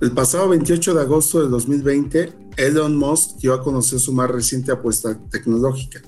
El 0.00 0.12
pasado 0.12 0.50
28 0.50 0.94
de 0.94 1.00
agosto 1.00 1.42
de 1.42 1.48
2020, 1.48 2.32
Elon 2.58 2.96
Musk 2.96 3.38
dio 3.38 3.54
a 3.54 3.62
conocer 3.62 3.98
su 3.98 4.12
más 4.12 4.30
reciente 4.30 4.70
apuesta 4.70 5.18
tecnológica, 5.30 6.02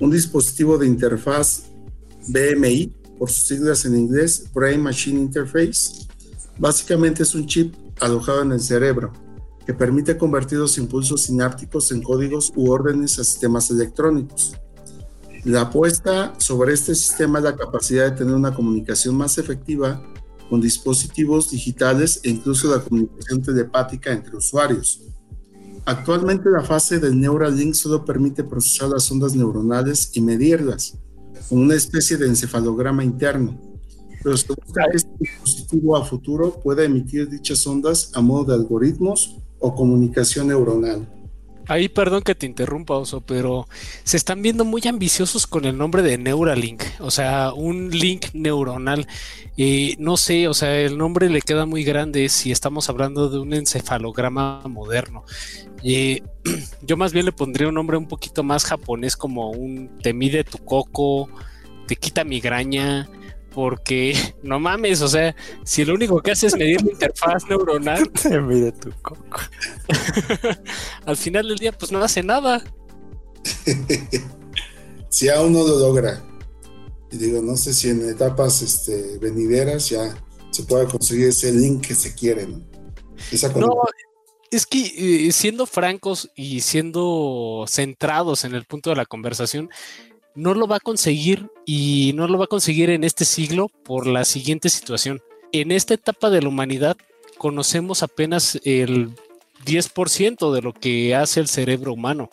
un 0.00 0.10
dispositivo 0.10 0.76
de 0.76 0.88
interfaz 0.88 1.62
BMI, 2.28 2.92
por 3.18 3.30
sus 3.30 3.46
siglas 3.46 3.84
en 3.84 3.96
inglés, 3.96 4.46
Brain 4.52 4.82
Machine 4.82 5.20
Interface. 5.20 6.08
Básicamente 6.58 7.22
es 7.22 7.34
un 7.36 7.46
chip 7.46 7.74
alojado 8.00 8.42
en 8.42 8.52
el 8.52 8.60
cerebro, 8.60 9.12
que 9.66 9.74
permite 9.74 10.16
convertir 10.16 10.58
los 10.58 10.78
impulsos 10.78 11.22
sinápticos 11.22 11.92
en 11.92 12.02
códigos 12.02 12.52
u 12.56 12.70
órdenes 12.70 13.18
a 13.18 13.24
sistemas 13.24 13.70
electrónicos. 13.70 14.54
La 15.44 15.62
apuesta 15.62 16.34
sobre 16.38 16.72
este 16.72 16.94
sistema 16.94 17.38
es 17.38 17.44
la 17.44 17.56
capacidad 17.56 18.10
de 18.10 18.16
tener 18.16 18.34
una 18.34 18.54
comunicación 18.54 19.16
más 19.16 19.38
efectiva 19.38 20.02
con 20.48 20.60
dispositivos 20.60 21.50
digitales 21.50 22.20
e 22.22 22.30
incluso 22.30 22.70
la 22.70 22.82
comunicación 22.82 23.42
telepática 23.42 24.12
entre 24.12 24.36
usuarios. 24.36 25.00
Actualmente 25.84 26.48
la 26.48 26.62
fase 26.62 27.00
del 27.00 27.18
Neuralink 27.18 27.74
solo 27.74 28.04
permite 28.04 28.44
procesar 28.44 28.90
las 28.90 29.10
ondas 29.10 29.34
neuronales 29.34 30.10
y 30.14 30.20
medirlas, 30.20 30.96
con 31.48 31.58
una 31.58 31.74
especie 31.74 32.16
de 32.16 32.28
encefalograma 32.28 33.02
interno, 33.02 33.58
pero 34.22 34.36
se 34.36 34.46
busca 34.46 34.84
que 34.90 34.98
este 34.98 35.10
dispositivo 35.18 35.96
a 35.96 36.04
futuro 36.04 36.60
pueda 36.60 36.84
emitir 36.84 37.28
dichas 37.28 37.66
ondas 37.66 38.12
a 38.14 38.20
modo 38.20 38.44
de 38.44 38.54
algoritmos 38.54 39.41
o 39.62 39.74
comunicación 39.74 40.48
neuronal. 40.48 41.08
Ahí 41.68 41.88
perdón 41.88 42.22
que 42.22 42.34
te 42.34 42.46
interrumpa, 42.46 42.96
Oso, 42.96 43.20
pero 43.20 43.68
se 44.02 44.16
están 44.16 44.42
viendo 44.42 44.64
muy 44.64 44.82
ambiciosos 44.86 45.46
con 45.46 45.64
el 45.64 45.78
nombre 45.78 46.02
de 46.02 46.18
Neuralink, 46.18 46.82
o 46.98 47.10
sea, 47.10 47.52
un 47.54 47.90
link 47.90 48.26
neuronal. 48.32 49.06
y 49.56 49.94
no 49.98 50.16
sé, 50.16 50.48
o 50.48 50.54
sea, 50.54 50.80
el 50.80 50.98
nombre 50.98 51.30
le 51.30 51.40
queda 51.40 51.64
muy 51.64 51.84
grande 51.84 52.28
si 52.28 52.50
estamos 52.50 52.88
hablando 52.88 53.28
de 53.28 53.38
un 53.38 53.54
encefalograma 53.54 54.62
moderno. 54.68 55.24
yo 56.82 56.96
más 56.96 57.12
bien 57.12 57.26
le 57.26 57.32
pondría 57.32 57.68
un 57.68 57.74
nombre 57.74 57.96
un 57.96 58.08
poquito 58.08 58.42
más 58.42 58.64
japonés 58.64 59.16
como 59.16 59.50
un 59.50 59.98
te 60.02 60.12
mide 60.12 60.44
tu 60.44 60.58
coco, 60.58 61.28
te 61.86 61.96
quita 61.96 62.24
migraña, 62.24 63.08
porque 63.54 64.14
no 64.42 64.58
mames, 64.58 65.00
o 65.02 65.08
sea, 65.08 65.34
si 65.64 65.84
lo 65.84 65.94
único 65.94 66.20
que 66.20 66.32
hace 66.32 66.46
es 66.46 66.56
medir 66.56 66.82
la 66.82 66.92
interfaz 66.92 67.46
neuronal, 67.48 68.10
te 68.22 68.40
mide 68.40 68.72
tu 68.72 68.90
coco. 69.02 69.40
al 71.06 71.16
final 71.16 71.48
del 71.48 71.58
día, 71.58 71.72
pues 71.72 71.92
no 71.92 72.02
hace 72.02 72.22
nada. 72.22 72.62
si 75.08 75.28
aún 75.28 75.52
no 75.52 75.66
lo 75.66 75.78
logra, 75.78 76.22
y 77.10 77.16
digo, 77.18 77.42
no 77.42 77.56
sé 77.56 77.74
si 77.74 77.90
en 77.90 78.08
etapas 78.08 78.62
este, 78.62 79.18
venideras 79.18 79.90
ya 79.90 80.16
se 80.50 80.62
pueda 80.64 80.86
conseguir 80.86 81.28
ese 81.28 81.52
link 81.52 81.86
que 81.86 81.94
se 81.94 82.14
quiere, 82.14 82.46
¿no? 82.46 82.62
no, 83.56 83.82
es 84.50 84.66
que 84.66 85.26
eh, 85.26 85.32
siendo 85.32 85.66
francos 85.66 86.30
y 86.34 86.60
siendo 86.60 87.64
centrados 87.66 88.44
en 88.44 88.54
el 88.54 88.66
punto 88.66 88.90
de 88.90 88.96
la 88.96 89.06
conversación, 89.06 89.70
no 90.34 90.54
lo 90.54 90.66
va 90.66 90.76
a 90.76 90.80
conseguir 90.80 91.50
y 91.66 92.12
no 92.14 92.28
lo 92.28 92.38
va 92.38 92.44
a 92.44 92.48
conseguir 92.48 92.90
en 92.90 93.04
este 93.04 93.24
siglo 93.24 93.68
por 93.68 94.06
la 94.06 94.24
siguiente 94.24 94.68
situación. 94.68 95.20
En 95.52 95.70
esta 95.70 95.94
etapa 95.94 96.30
de 96.30 96.42
la 96.42 96.48
humanidad 96.48 96.96
conocemos 97.38 98.02
apenas 98.02 98.58
el 98.64 99.10
10% 99.64 100.52
de 100.52 100.62
lo 100.62 100.72
que 100.72 101.14
hace 101.14 101.40
el 101.40 101.48
cerebro 101.48 101.92
humano. 101.92 102.30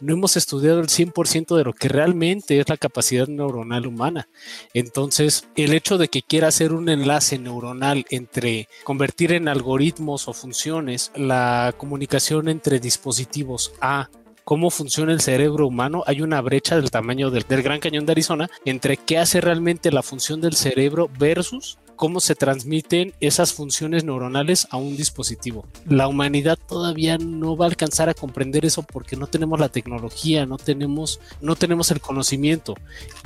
No 0.00 0.12
hemos 0.12 0.36
estudiado 0.36 0.78
el 0.78 0.86
100% 0.86 1.56
de 1.56 1.64
lo 1.64 1.72
que 1.72 1.88
realmente 1.88 2.60
es 2.60 2.68
la 2.68 2.76
capacidad 2.76 3.26
neuronal 3.26 3.84
humana. 3.84 4.28
Entonces, 4.72 5.48
el 5.56 5.74
hecho 5.74 5.98
de 5.98 6.06
que 6.06 6.22
quiera 6.22 6.48
hacer 6.48 6.72
un 6.72 6.88
enlace 6.88 7.36
neuronal 7.36 8.06
entre 8.10 8.68
convertir 8.84 9.32
en 9.32 9.48
algoritmos 9.48 10.28
o 10.28 10.34
funciones 10.34 11.10
la 11.16 11.74
comunicación 11.76 12.48
entre 12.48 12.78
dispositivos 12.78 13.72
A 13.80 14.08
cómo 14.48 14.70
funciona 14.70 15.12
el 15.12 15.20
cerebro 15.20 15.66
humano, 15.66 16.04
hay 16.06 16.22
una 16.22 16.40
brecha 16.40 16.76
del 16.76 16.90
tamaño 16.90 17.30
del, 17.30 17.44
Gran 17.44 17.80
Cañón 17.80 18.06
de 18.06 18.12
Arizona 18.12 18.48
entre 18.64 18.96
qué 18.96 19.18
hace 19.18 19.42
realmente 19.42 19.92
la 19.92 20.02
función 20.02 20.40
del 20.40 20.54
cerebro 20.54 21.10
versus 21.18 21.76
cómo 21.96 22.18
se 22.18 22.34
transmiten 22.34 23.12
esas 23.20 23.52
funciones 23.52 24.04
neuronales 24.04 24.66
a 24.70 24.78
un 24.78 24.96
dispositivo. 24.96 25.66
La 25.86 26.08
humanidad 26.08 26.58
todavía 26.66 27.18
no 27.18 27.58
va 27.58 27.66
a 27.66 27.68
alcanzar 27.68 28.08
a 28.08 28.14
comprender 28.14 28.64
eso 28.64 28.82
porque 28.84 29.16
no 29.16 29.26
tenemos 29.26 29.60
la 29.60 29.68
tecnología, 29.68 30.46
no 30.46 30.56
tenemos, 30.56 31.20
no 31.42 31.54
tenemos 31.54 31.90
el 31.90 32.00
conocimiento. 32.00 32.74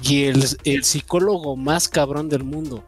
Y 0.03 0.25
el, 0.25 0.45
el 0.65 0.83
psicólogo 0.83 1.55
más 1.55 1.89
cabrón 1.89 2.29
del 2.31 2.43
mundo 2.43 2.83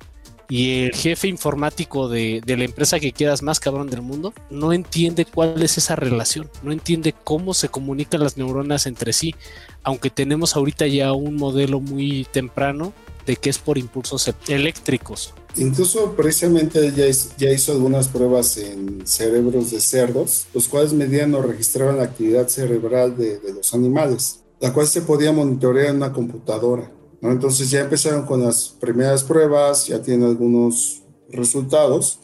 y 0.48 0.84
el 0.84 0.94
jefe 0.94 1.28
informático 1.28 2.08
de, 2.08 2.42
la 2.46 2.64
empresa 2.64 3.00
que 3.00 3.12
quieras 3.12 3.42
más 3.42 3.60
cabrón 3.60 3.88
del 3.88 4.02
mundo 4.02 4.32
no 4.50 4.72
entiende 4.72 5.24
cuál 5.24 5.62
es 5.62 5.78
esa 5.78 5.96
relación, 5.96 6.50
no 6.62 6.72
entiende 6.72 7.14
cómo 7.24 7.54
se 7.54 7.68
comunican 7.68 8.22
las 8.22 8.36
neuronas 8.36 8.86
entre 8.86 9.12
sí, 9.12 9.34
aunque 9.82 10.10
tenemos 10.10 10.56
ahorita 10.56 10.86
ya 10.86 11.12
un 11.12 11.36
modelo 11.36 11.80
muy 11.80 12.26
temprano 12.30 12.92
de 13.26 13.36
que 13.36 13.50
es 13.50 13.58
por 13.58 13.78
impulsos 13.78 14.30
eléctricos. 14.48 15.34
Incluso 15.56 16.14
precisamente 16.14 16.92
ya, 16.92 17.50
hizo 17.50 17.72
algunas 17.72 18.08
pruebas 18.08 18.56
en 18.58 19.06
cerebros 19.06 19.70
de 19.70 19.80
cerdos, 19.80 20.46
los 20.52 20.68
cuales 20.68 20.92
medían 20.92 21.34
o 21.34 21.42
registraban 21.42 21.96
la 21.96 22.04
actividad 22.04 22.48
cerebral 22.48 23.16
de, 23.16 23.38
de 23.38 23.54
los 23.54 23.72
animales, 23.72 24.40
la 24.60 24.72
cual 24.72 24.86
se 24.86 25.02
podía 25.02 25.32
monitorear 25.32 25.90
en 25.90 25.96
una 25.96 26.12
computadora. 26.12 26.90
Entonces 27.30 27.70
ya 27.70 27.80
empezaron 27.80 28.26
con 28.26 28.42
las 28.42 28.68
primeras 28.68 29.24
pruebas, 29.24 29.86
ya 29.86 30.00
tienen 30.02 30.28
algunos 30.28 31.02
resultados, 31.30 32.20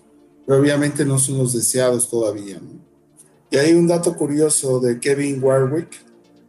pero 0.46 0.61
obviamente 0.61 1.07
no 1.07 1.18
son 1.18 1.38
los 1.38 1.55
deseados 1.55 2.11
todavía. 2.11 2.61
Y 3.51 3.57
hay 3.57 3.72
un 3.72 3.86
dato 3.86 4.14
curioso 4.14 4.78
de 4.78 5.01
Kevin 5.01 5.42
Warwick, 5.42 5.88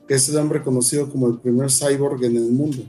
que 0.06 0.16
es 0.16 0.28
el 0.28 0.38
hombre 0.38 0.62
conocido 0.62 1.10
como 1.10 1.28
el 1.28 1.40
primer 1.40 1.72
cyborg 1.72 2.24
en 2.26 2.36
el 2.36 2.52
mundo. 2.52 2.84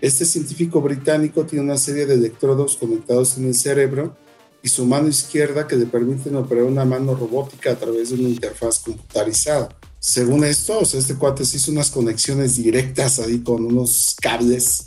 Este 0.00 0.24
científico 0.24 0.80
británico 0.80 1.44
tiene 1.44 1.66
una 1.66 1.76
serie 1.76 2.06
de 2.06 2.14
electrodos 2.14 2.78
conectados 2.78 3.36
en 3.36 3.48
el 3.48 3.54
cerebro 3.54 4.16
y 4.62 4.68
su 4.68 4.86
mano 4.86 5.08
izquierda 5.08 5.66
que 5.66 5.76
le 5.76 5.84
permiten 5.84 6.36
operar 6.36 6.64
una 6.64 6.86
mano 6.86 7.14
robótica 7.14 7.72
a 7.72 7.76
través 7.76 8.08
de 8.08 8.14
una 8.14 8.30
interfaz 8.30 8.78
computarizada 8.78 9.68
según 10.00 10.44
esto, 10.44 10.80
o 10.80 10.84
sea, 10.86 10.98
este 10.98 11.14
cuate 11.14 11.44
se 11.44 11.58
hizo 11.58 11.70
unas 11.70 11.90
conexiones 11.90 12.56
directas 12.56 13.18
ahí 13.18 13.40
con 13.40 13.66
unos 13.66 14.16
cables, 14.20 14.86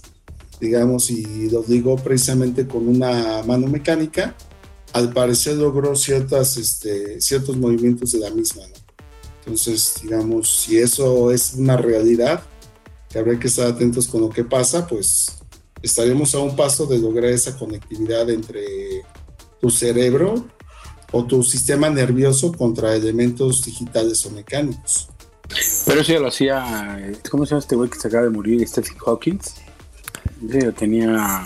digamos, 0.60 1.12
y 1.12 1.52
lo 1.52 1.62
digo 1.62 1.96
precisamente 1.98 2.68
con 2.68 2.88
una 2.88 3.44
mano 3.44 3.68
mecánica. 3.68 4.36
Al 4.92 5.14
parecer 5.14 5.56
logró 5.58 5.96
ciertas, 5.96 6.58
este, 6.58 7.22
ciertos 7.22 7.58
movimientos 7.58 8.12
de 8.12 8.20
la 8.20 8.32
misma. 8.32 8.64
Entonces, 9.46 9.96
digamos, 10.02 10.50
si 10.50 10.80
eso 10.80 11.32
es 11.32 11.54
una 11.54 11.78
realidad, 11.78 12.44
que 13.10 13.20
habrá 13.20 13.40
que 13.40 13.48
estar 13.48 13.68
atentos 13.68 14.08
con 14.08 14.22
lo 14.22 14.30
que 14.32 14.44
pasa, 14.44 14.88
pues 14.88 15.28
estaremos 15.84 16.34
a 16.34 16.40
un 16.40 16.56
paso 16.56 16.88
de 16.88 16.98
lograr 16.98 17.30
esa 17.30 17.56
conectividad 17.56 18.28
entre 18.32 18.66
tu 19.62 19.70
cerebro 19.70 20.48
o 21.14 21.24
tu 21.24 21.44
sistema 21.44 21.90
nervioso 21.90 22.52
contra 22.52 22.96
elementos 22.96 23.64
digitales 23.64 24.26
o 24.26 24.32
mecánicos. 24.32 25.08
Pero 25.86 26.02
eso 26.02 26.12
ya 26.12 26.20
lo 26.20 26.28
hacía, 26.28 27.14
¿cómo 27.30 27.46
se 27.46 27.52
llama 27.52 27.60
este 27.60 27.76
güey 27.76 27.90
que 27.90 28.00
se 28.00 28.08
acaba 28.08 28.24
de 28.24 28.32
morir? 28.32 28.68
Stephen 28.68 28.98
Hawking. 28.98 29.40
tenía 30.78 31.46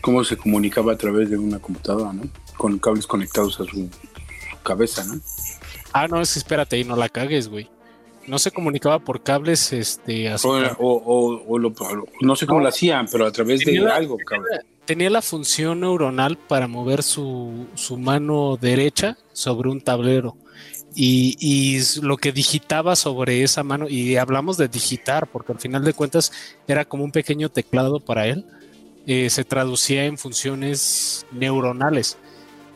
cómo 0.00 0.24
se 0.24 0.36
comunicaba 0.36 0.94
a 0.94 0.96
través 0.96 1.28
de 1.28 1.36
una 1.36 1.58
computadora, 1.58 2.12
¿no? 2.14 2.22
Con 2.56 2.78
cables 2.78 3.06
conectados 3.06 3.60
a 3.60 3.64
su 3.64 3.88
cabeza, 4.62 5.04
¿no? 5.04 5.20
Ah, 5.92 6.08
no, 6.08 6.20
es 6.20 6.36
espérate 6.36 6.78
y 6.78 6.84
no 6.84 6.96
la 6.96 7.10
cagues, 7.10 7.48
güey. 7.48 7.70
No 8.26 8.38
se 8.38 8.50
comunicaba 8.50 9.00
por 9.00 9.22
cables, 9.22 9.70
este, 9.74 10.30
a 10.30 10.36
o, 10.78 11.42
o, 11.46 11.58
no 12.22 12.36
sé 12.36 12.46
cómo 12.46 12.60
lo 12.60 12.68
hacían, 12.68 13.06
pero 13.12 13.26
a 13.26 13.32
través 13.32 13.60
de 13.60 13.86
algo, 13.86 14.16
cabrón 14.16 14.48
tenía 14.84 15.10
la 15.10 15.22
función 15.22 15.80
neuronal 15.80 16.36
para 16.36 16.68
mover 16.68 17.02
su, 17.02 17.66
mano 17.98 18.56
derecha 18.60 19.16
sobre 19.32 19.70
un 19.70 19.80
tablero. 19.80 20.36
Y, 20.96 21.80
lo 22.02 22.16
que 22.16 22.30
digitaba 22.30 22.94
sobre 22.94 23.42
esa 23.42 23.64
mano, 23.64 23.88
y 23.88 24.16
hablamos 24.16 24.56
de 24.56 24.68
digitar, 24.68 25.28
porque 25.30 25.52
al 25.52 25.60
final 25.60 25.84
de 25.84 25.92
cuentas 25.92 26.32
era 26.68 26.84
como 26.84 27.04
un 27.04 27.12
pequeño 27.12 27.48
teclado 27.48 27.98
para 27.98 28.26
él, 28.26 28.46
eh, 29.06 29.28
se 29.28 29.44
traducía 29.44 30.04
en 30.04 30.16
funciones 30.18 31.26
neuronales, 31.32 32.16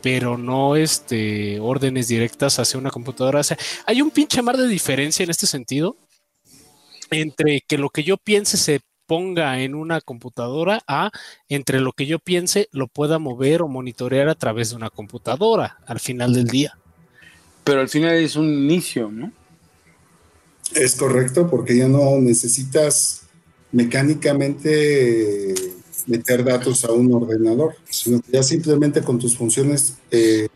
pero 0.02 0.36
no 0.36 0.76
este, 0.76 1.60
órdenes 1.60 2.08
directas 2.08 2.58
hacia 2.58 2.78
una 2.78 2.90
computadora. 2.90 3.40
Hay 3.86 4.02
un 4.02 4.10
pinche 4.10 4.42
mar 4.42 4.56
de 4.56 4.66
diferencia 4.66 5.22
en 5.22 5.30
este 5.30 5.46
sentido 5.46 5.96
entre 7.10 7.62
que 7.62 7.78
lo 7.78 7.88
que 7.90 8.02
yo 8.02 8.16
piense 8.16 8.56
se 8.56 8.80
ponga 9.08 9.60
en 9.62 9.74
una 9.74 10.02
computadora 10.02 10.82
a 10.86 11.10
entre 11.48 11.80
lo 11.80 11.92
que 11.92 12.06
yo 12.06 12.18
piense 12.18 12.68
lo 12.72 12.88
pueda 12.88 13.18
mover 13.18 13.62
o 13.62 13.68
monitorear 13.68 14.28
a 14.28 14.34
través 14.34 14.70
de 14.70 14.76
una 14.76 14.90
computadora 14.90 15.78
al 15.86 15.98
final 15.98 16.34
del 16.34 16.46
día. 16.46 16.78
Pero 17.64 17.80
al 17.80 17.88
final 17.88 18.14
es 18.16 18.36
un 18.36 18.46
inicio, 18.46 19.10
¿no? 19.10 19.32
Es 20.74 20.94
correcto, 20.94 21.48
porque 21.48 21.74
ya 21.74 21.88
no 21.88 22.20
necesitas 22.20 23.22
mecánicamente 23.72 25.54
meter 26.06 26.44
datos 26.44 26.84
a 26.84 26.92
un 26.92 27.12
ordenador, 27.12 27.76
sino 27.88 28.20
que 28.20 28.32
ya 28.32 28.42
simplemente 28.42 29.02
con 29.02 29.18
tus 29.18 29.36
funciones, 29.36 29.94
eh, 30.10 30.48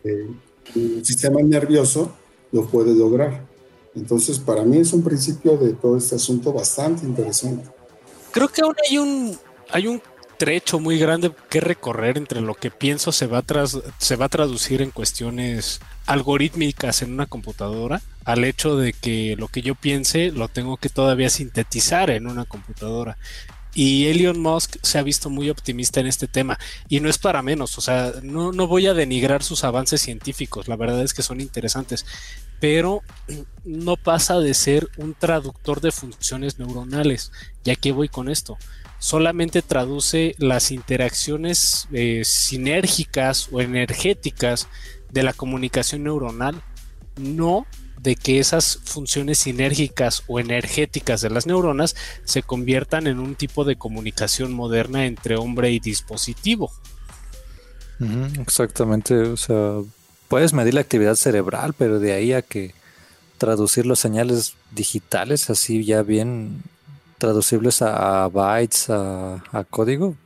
el 0.74 1.04
sistema 1.04 1.40
nervioso 1.40 2.14
lo 2.52 2.66
puede 2.66 2.94
lograr. 2.94 3.46
Entonces, 3.94 4.38
para 4.38 4.62
mí 4.62 4.78
es 4.78 4.92
un 4.92 5.02
principio 5.02 5.56
de 5.56 5.72
todo 5.72 5.96
este 5.96 6.16
asunto 6.16 6.52
bastante 6.52 7.06
interesante 7.06 7.81
creo 8.32 8.48
que 8.48 8.62
aún 8.62 8.74
hay 8.88 8.98
un, 8.98 9.38
hay 9.70 9.86
un 9.86 10.02
trecho 10.38 10.80
muy 10.80 10.98
grande 10.98 11.30
que 11.48 11.60
recorrer 11.60 12.18
entre 12.18 12.40
lo 12.40 12.54
que 12.54 12.72
pienso 12.72 13.12
se 13.12 13.28
va, 13.28 13.42
tras, 13.42 13.78
se 13.98 14.16
va 14.16 14.24
a 14.24 14.28
traducir 14.28 14.82
en 14.82 14.90
cuestiones 14.90 15.80
algorítmicas 16.06 17.02
en 17.02 17.12
una 17.12 17.26
computadora 17.26 18.02
al 18.24 18.42
hecho 18.42 18.76
de 18.76 18.92
que 18.92 19.36
lo 19.38 19.46
que 19.46 19.62
yo 19.62 19.76
piense 19.76 20.32
lo 20.32 20.48
tengo 20.48 20.78
que 20.78 20.88
todavía 20.88 21.30
sintetizar 21.30 22.10
en 22.10 22.26
una 22.26 22.44
computadora. 22.44 23.18
Y 23.74 24.06
Elon 24.06 24.40
Musk 24.40 24.76
se 24.82 24.98
ha 24.98 25.02
visto 25.02 25.30
muy 25.30 25.48
optimista 25.48 26.00
en 26.00 26.06
este 26.06 26.26
tema. 26.26 26.58
Y 26.88 27.00
no 27.00 27.08
es 27.08 27.18
para 27.18 27.40
menos, 27.40 27.78
o 27.78 27.80
sea, 27.80 28.12
no, 28.22 28.52
no 28.52 28.66
voy 28.66 28.86
a 28.86 28.94
denigrar 28.94 29.42
sus 29.42 29.64
avances 29.64 30.02
científicos, 30.02 30.68
la 30.68 30.76
verdad 30.76 31.02
es 31.02 31.14
que 31.14 31.22
son 31.22 31.40
interesantes, 31.40 32.04
pero 32.62 33.02
no 33.64 33.96
pasa 33.96 34.38
de 34.38 34.54
ser 34.54 34.88
un 34.96 35.14
traductor 35.14 35.80
de 35.80 35.90
funciones 35.90 36.60
neuronales. 36.60 37.32
¿Y 37.64 37.70
aquí 37.70 37.90
voy 37.90 38.08
con 38.08 38.28
esto? 38.28 38.56
Solamente 39.00 39.62
traduce 39.62 40.36
las 40.38 40.70
interacciones 40.70 41.88
eh, 41.90 42.22
sinérgicas 42.24 43.48
o 43.50 43.60
energéticas 43.60 44.68
de 45.10 45.24
la 45.24 45.32
comunicación 45.32 46.04
neuronal, 46.04 46.62
no 47.16 47.66
de 47.98 48.14
que 48.14 48.38
esas 48.38 48.78
funciones 48.84 49.40
sinérgicas 49.40 50.22
o 50.28 50.38
energéticas 50.38 51.20
de 51.20 51.30
las 51.30 51.48
neuronas 51.48 51.96
se 52.22 52.44
conviertan 52.44 53.08
en 53.08 53.18
un 53.18 53.34
tipo 53.34 53.64
de 53.64 53.74
comunicación 53.74 54.52
moderna 54.52 55.06
entre 55.06 55.34
hombre 55.34 55.72
y 55.72 55.80
dispositivo. 55.80 56.70
exactamente, 58.38 59.16
o 59.16 59.36
sea, 59.36 59.80
puedes 60.32 60.54
medir 60.54 60.72
la 60.72 60.80
actividad 60.80 61.14
cerebral, 61.14 61.74
pero 61.76 62.00
de 62.00 62.14
ahí 62.14 62.32
a 62.32 62.40
que 62.40 62.72
traducir 63.36 63.84
los 63.84 63.98
señales 63.98 64.54
digitales 64.70 65.50
así 65.50 65.84
ya 65.84 66.00
bien 66.00 66.62
traducibles 67.18 67.82
a, 67.82 68.26
bytes, 68.28 68.88
a, 68.88 69.66
código, 69.68 70.16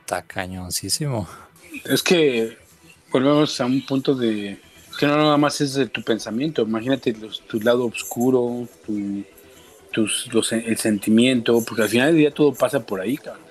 está 0.00 0.22
cañoncísimo. 0.22 1.28
Es 1.84 2.02
que 2.02 2.58
volvemos 3.12 3.60
a 3.60 3.66
un 3.66 3.86
punto 3.86 4.16
de 4.16 4.58
que 4.98 5.06
no 5.06 5.16
nada 5.16 5.36
más 5.36 5.60
es 5.60 5.74
de 5.74 5.86
tu 5.86 6.02
pensamiento, 6.02 6.62
imagínate 6.62 7.14
tu 7.46 7.60
lado 7.60 7.86
oscuro, 7.86 8.66
tu, 8.84 9.22
tus, 9.92 10.52
el 10.52 10.76
sentimiento, 10.78 11.62
porque 11.64 11.82
al 11.82 11.88
final 11.88 12.08
del 12.08 12.16
día 12.16 12.34
todo 12.34 12.52
pasa 12.54 12.84
por 12.84 13.00
ahí, 13.00 13.16
cabrón. 13.16 13.44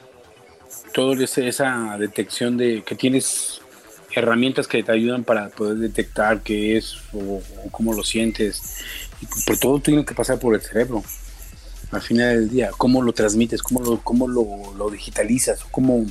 Todo 0.93 1.13
esa 1.13 1.95
detección 1.97 2.57
de 2.57 2.83
que 2.83 2.95
tienes 2.95 3.61
herramientas 4.17 4.67
que 4.67 4.83
te 4.83 4.91
ayudan 4.91 5.23
para 5.23 5.49
poder 5.49 5.77
detectar 5.77 6.41
qué 6.41 6.77
es 6.77 6.97
o, 7.13 7.41
cómo 7.71 7.93
lo 7.93 8.03
sientes. 8.03 8.83
Y 9.21 9.25
por 9.45 9.57
todo 9.57 9.79
tiene 9.79 10.05
que 10.05 10.13
pasar 10.13 10.39
por 10.39 10.55
el 10.55 10.61
cerebro. 10.61 11.03
Al 11.91 12.01
final 12.01 12.35
del 12.35 12.49
día, 12.49 12.71
cómo 12.77 13.01
lo 13.01 13.13
transmites, 13.13 13.63
cómo 13.63 13.81
lo, 13.81 13.99
cómo 14.01 14.27
lo, 14.27 14.73
lo 14.75 14.89
digitalizas, 14.89 15.63
cómo, 15.71 16.05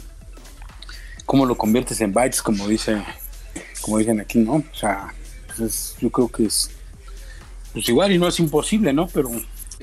cómo 1.26 1.44
lo 1.44 1.56
conviertes 1.56 2.00
en 2.00 2.12
bytes, 2.12 2.40
como 2.40 2.66
dice, 2.66 3.02
como 3.82 3.98
dicen 3.98 4.20
aquí, 4.20 4.38
¿no? 4.38 4.54
O 4.54 4.74
sea, 4.74 5.12
yo 6.00 6.10
creo 6.10 6.28
que 6.28 6.46
es 6.46 6.70
pues 7.72 7.90
igual 7.90 8.10
y 8.10 8.18
no 8.18 8.26
es 8.26 8.40
imposible, 8.40 8.94
¿no? 8.94 9.06
Pero 9.06 9.30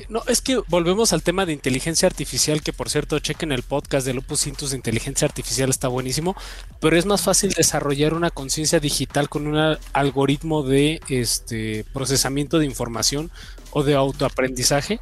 no, 0.09 0.23
es 0.27 0.41
que 0.41 0.61
volvemos 0.67 1.13
al 1.13 1.23
tema 1.23 1.45
de 1.45 1.53
inteligencia 1.53 2.07
artificial, 2.07 2.61
que 2.61 2.73
por 2.73 2.89
cierto, 2.89 3.19
chequen 3.19 3.51
el 3.51 3.63
podcast 3.63 4.05
de 4.05 4.13
Lupus 4.13 4.47
Intus 4.47 4.71
de 4.71 4.77
inteligencia 4.77 5.27
artificial, 5.27 5.69
está 5.69 5.87
buenísimo, 5.87 6.35
pero 6.79 6.97
es 6.97 7.05
más 7.05 7.21
fácil 7.21 7.51
desarrollar 7.51 8.13
una 8.13 8.31
conciencia 8.31 8.79
digital 8.79 9.29
con 9.29 9.47
un 9.47 9.77
algoritmo 9.93 10.63
de 10.63 11.01
este 11.09 11.85
procesamiento 11.93 12.59
de 12.59 12.65
información 12.65 13.31
o 13.71 13.83
de 13.83 13.95
autoaprendizaje 13.95 14.99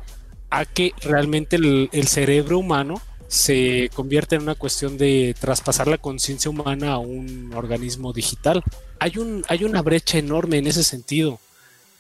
a 0.50 0.66
que 0.66 0.94
realmente 1.02 1.56
el, 1.56 2.08
cerebro 2.08 2.60
humano 2.60 3.02
se 3.28 3.90
convierte 3.94 4.36
en 4.36 4.42
una 4.42 4.56
cuestión 4.56 4.98
de 4.98 5.34
traspasar 5.40 5.88
la 5.88 5.98
conciencia 5.98 6.52
humana 6.52 6.92
a 6.92 6.98
un 6.98 7.54
organismo 7.56 8.12
digital. 8.12 8.62
Hay, 9.00 9.14
hay 9.48 9.64
una 9.64 9.82
brecha 9.82 10.18
enorme 10.18 10.58
en 10.58 10.68
ese 10.68 10.84
sentido. 10.84 11.40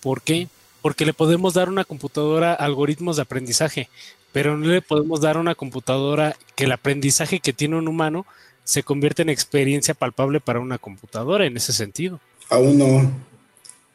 ¿Por 0.02 0.22
qué? 0.22 0.50
Porque 0.82 1.06
le 1.06 1.14
podemos 1.14 1.54
dar 1.54 1.70
una 1.70 1.84
computadora 1.84 2.54
algoritmos 2.54 3.16
de 3.16 3.22
aprendizaje, 3.24 3.90
pero 4.32 4.58
no 4.58 4.68
le 4.68 4.82
podemos 4.82 5.22
dar 5.22 5.38
una 5.38 5.56
computadora 5.56 6.36
que 6.56 6.64
el 6.64 6.72
aprendizaje 6.72 7.40
que 7.40 7.54
tiene 7.54 7.78
un 7.78 7.88
humano 7.88 8.26
se 8.64 8.84
convierte 8.84 9.22
en 9.22 9.30
experiencia 9.30 9.94
palpable 9.94 10.40
para 10.40 10.60
una 10.60 10.78
computadora 10.78 11.46
en 11.46 11.58
ese 11.58 11.74
sentido. 11.74 12.20
Aún 12.50 12.78
no, 12.78 13.12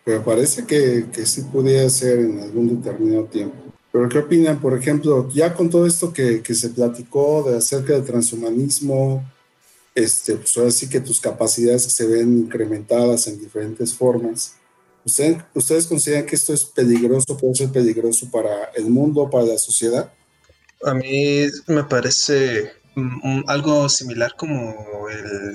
pero 0.05 0.22
parece 0.22 0.66
que, 0.66 1.07
que 1.12 1.26
sí 1.26 1.43
podría 1.53 1.89
ser 1.91 2.20
en 2.20 2.41
algún 2.41 2.80
determinado 2.80 3.24
tiempo. 3.24 3.57
Pero 3.91 4.09
¿qué 4.09 4.18
opinan, 4.18 4.61
por 4.61 4.78
ejemplo, 4.78 5.28
ya 5.32 5.55
con 5.55 5.70
todo 5.70 5.87
esto 5.87 6.12
que, 6.12 6.43
que 6.43 6.55
se 6.55 6.68
platicó 6.68 7.49
de 7.49 7.57
acerca 7.57 7.95
del 7.95 8.05
transhumanismo, 8.05 9.24
este, 9.95 10.37
pues 10.37 10.55
ahora 10.59 10.70
sí 10.70 10.91
que 10.91 11.01
tus 11.01 11.18
capacidades 11.18 11.84
se 11.84 12.07
ven 12.07 12.41
incrementadas 12.41 13.26
en 13.26 13.41
diferentes 13.41 13.95
formas. 13.95 14.56
¿Ustedes, 15.07 15.39
¿Ustedes 15.55 15.87
consideran 15.87 16.27
que 16.27 16.35
esto 16.35 16.53
es 16.53 16.65
peligroso, 16.65 17.37
puede 17.37 17.55
ser 17.55 17.71
peligroso 17.71 18.29
para 18.29 18.73
el 18.75 18.87
mundo, 18.87 19.31
para 19.31 19.45
la 19.45 19.57
sociedad? 19.57 20.13
A 20.85 20.95
mí 20.95 21.47
me 21.69 21.85
parece 21.85 22.73
algo 23.47 23.89
similar 23.89 24.35
como 24.37 25.07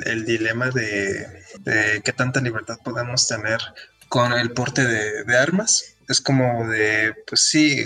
el, 0.06 0.24
dilema 0.24 0.70
de, 0.70 1.28
de, 1.60 2.02
qué 2.02 2.14
tanta 2.14 2.39
libertad 2.39 2.78
podemos 2.82 3.28
tener 3.28 3.60
con 4.08 4.32
el 4.32 4.52
porte 4.52 4.86
de, 4.86 5.38
armas. 5.38 5.97
Es 6.08 6.22
como 6.22 6.70
de, 6.70 7.14
pues 7.28 7.41
sí, 7.41 7.84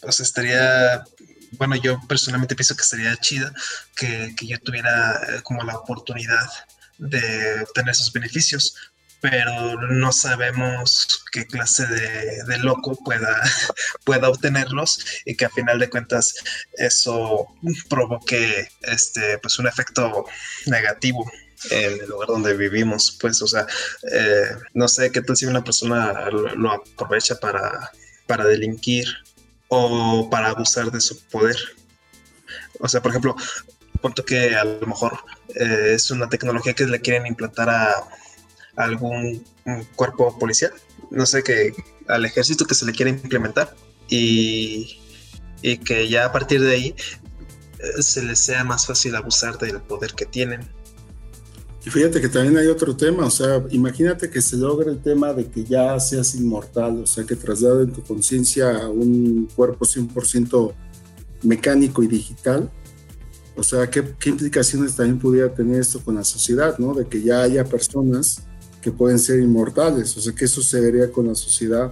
pues 0.00 0.18
estaría, 0.18 1.04
bueno, 1.52 1.76
yo 1.76 2.00
personalmente 2.08 2.56
pienso 2.56 2.74
que 2.74 2.82
estaría 2.82 3.16
chido 3.18 3.48
que, 3.94 4.34
yo 4.40 4.58
tuviera 4.58 5.20
eh, 5.28 5.42
como 5.44 5.62
la 5.62 5.76
oportunidad 5.76 6.50
de 6.98 7.62
obtener 7.62 7.92
esos 7.92 8.12
beneficios, 8.12 8.76
pero 9.24 9.80
no 9.80 10.12
sabemos 10.12 11.24
qué 11.32 11.46
clase 11.46 11.86
de, 11.86 12.58
loco 12.58 12.94
pueda, 13.06 13.40
pueda 14.04 14.28
obtenerlos 14.28 15.02
y 15.24 15.34
que 15.34 15.46
a 15.46 15.48
final 15.48 15.78
de 15.78 15.88
cuentas 15.88 16.34
eso 16.74 17.46
provoque 17.88 18.68
este, 18.82 19.38
pues 19.38 19.58
un 19.58 19.66
efecto 19.66 20.26
negativo 20.66 21.24
en 21.70 22.02
el 22.02 22.06
lugar 22.06 22.28
donde 22.28 22.54
vivimos, 22.54 23.16
pues, 23.18 23.40
o 23.40 23.46
sea, 23.46 23.66
eh, 24.12 24.50
no 24.74 24.88
sé 24.88 25.10
qué 25.10 25.22
tal 25.22 25.38
si 25.38 25.46
una 25.46 25.64
persona 25.64 26.28
lo, 26.28 26.70
aprovecha 26.70 27.36
para, 27.36 27.92
para 28.26 28.44
delinquir 28.44 29.06
o 29.68 30.28
para 30.28 30.50
abusar 30.50 30.90
de 30.92 31.00
su 31.00 31.18
poder. 31.28 31.56
O 32.78 32.88
sea, 32.88 33.00
por 33.00 33.12
ejemplo, 33.12 33.34
punto 34.02 34.22
que 34.22 34.54
a 34.54 34.64
lo 34.64 34.86
mejor 34.86 35.18
eh, 35.54 35.92
es 35.94 36.10
una 36.10 36.28
tecnología 36.28 36.74
que 36.74 36.84
le 36.84 37.00
quieren 37.00 37.26
implantar 37.26 37.70
a, 37.70 38.04
algún 38.76 39.44
cuerpo 39.96 40.38
policial, 40.38 40.72
no 41.10 41.26
sé, 41.26 41.42
que 41.42 41.72
al 42.08 42.24
ejército 42.24 42.64
que 42.64 42.74
se 42.74 42.84
le 42.84 42.92
quiere 42.92 43.10
implementar 43.10 43.74
y, 44.08 44.98
y 45.62 45.78
que 45.78 46.08
ya 46.08 46.26
a 46.26 46.32
partir 46.32 46.60
de 46.60 46.72
ahí 46.72 46.94
eh, 47.78 48.02
se 48.02 48.22
les 48.22 48.38
sea 48.38 48.64
más 48.64 48.86
fácil 48.86 49.14
abusar 49.16 49.58
del 49.58 49.80
poder 49.80 50.14
que 50.14 50.26
tienen. 50.26 50.60
Y 51.86 51.90
fíjate 51.90 52.20
que 52.20 52.30
también 52.30 52.56
hay 52.56 52.66
otro 52.68 52.96
tema, 52.96 53.26
o 53.26 53.30
sea, 53.30 53.62
imagínate 53.70 54.30
que 54.30 54.40
se 54.40 54.56
logra 54.56 54.90
el 54.90 55.02
tema 55.02 55.34
de 55.34 55.46
que 55.46 55.64
ya 55.64 56.00
seas 56.00 56.34
inmortal, 56.34 57.02
o 57.02 57.06
sea, 57.06 57.24
que 57.24 57.36
trasladen 57.36 57.92
tu 57.92 58.02
conciencia 58.02 58.84
a 58.84 58.88
un 58.88 59.48
cuerpo 59.54 59.84
100% 59.84 60.74
mecánico 61.42 62.02
y 62.02 62.06
digital. 62.06 62.70
O 63.54 63.62
sea, 63.62 63.88
¿qué, 63.90 64.02
¿qué, 64.18 64.30
implicaciones 64.30 64.96
también 64.96 65.18
pudiera 65.18 65.52
tener 65.52 65.80
esto 65.80 66.00
con 66.00 66.14
la 66.14 66.24
sociedad, 66.24 66.78
¿no? 66.78 66.94
De 66.94 67.06
que 67.06 67.22
ya 67.22 67.42
haya 67.42 67.64
personas 67.64 68.42
que 68.84 68.92
pueden 68.92 69.18
ser 69.18 69.40
inmortales, 69.40 70.14
o 70.14 70.20
sea, 70.20 70.34
¿qué 70.34 70.46
sucedería 70.46 71.10
con 71.10 71.26
la 71.26 71.34
sociedad? 71.34 71.90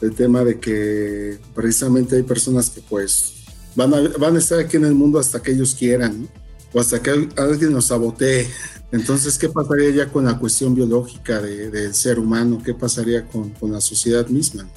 El 0.00 0.12
tema 0.12 0.42
de 0.42 0.58
que 0.58 1.38
precisamente 1.54 2.16
hay 2.16 2.24
personas 2.24 2.68
que 2.68 2.80
pues 2.82 3.34
van 3.76 3.94
a, 3.94 4.00
van 4.18 4.34
a 4.34 4.38
estar 4.40 4.58
aquí 4.58 4.76
en 4.76 4.86
el 4.86 4.94
mundo 4.94 5.20
hasta 5.20 5.40
que 5.40 5.52
ellos 5.52 5.76
quieran. 5.78 6.28
O 6.72 6.80
hasta 6.80 7.00
que 7.00 7.28
alguien 7.36 7.72
los 7.72 7.86
sabotee. 7.86 8.48
Entonces, 8.90 9.38
¿qué 9.38 9.48
pasaría 9.48 9.90
ya 9.90 10.12
con 10.12 10.24
la 10.24 10.36
cuestión 10.38 10.74
biológica 10.74 11.40
del 11.40 11.94
ser 11.94 12.18
humano? 12.18 12.60
¿Qué 12.62 12.74
pasaría 12.74 13.24
con, 13.26 13.50
con, 13.50 13.72
la 13.72 13.80
sociedad 13.80 14.26
misma? 14.26 14.68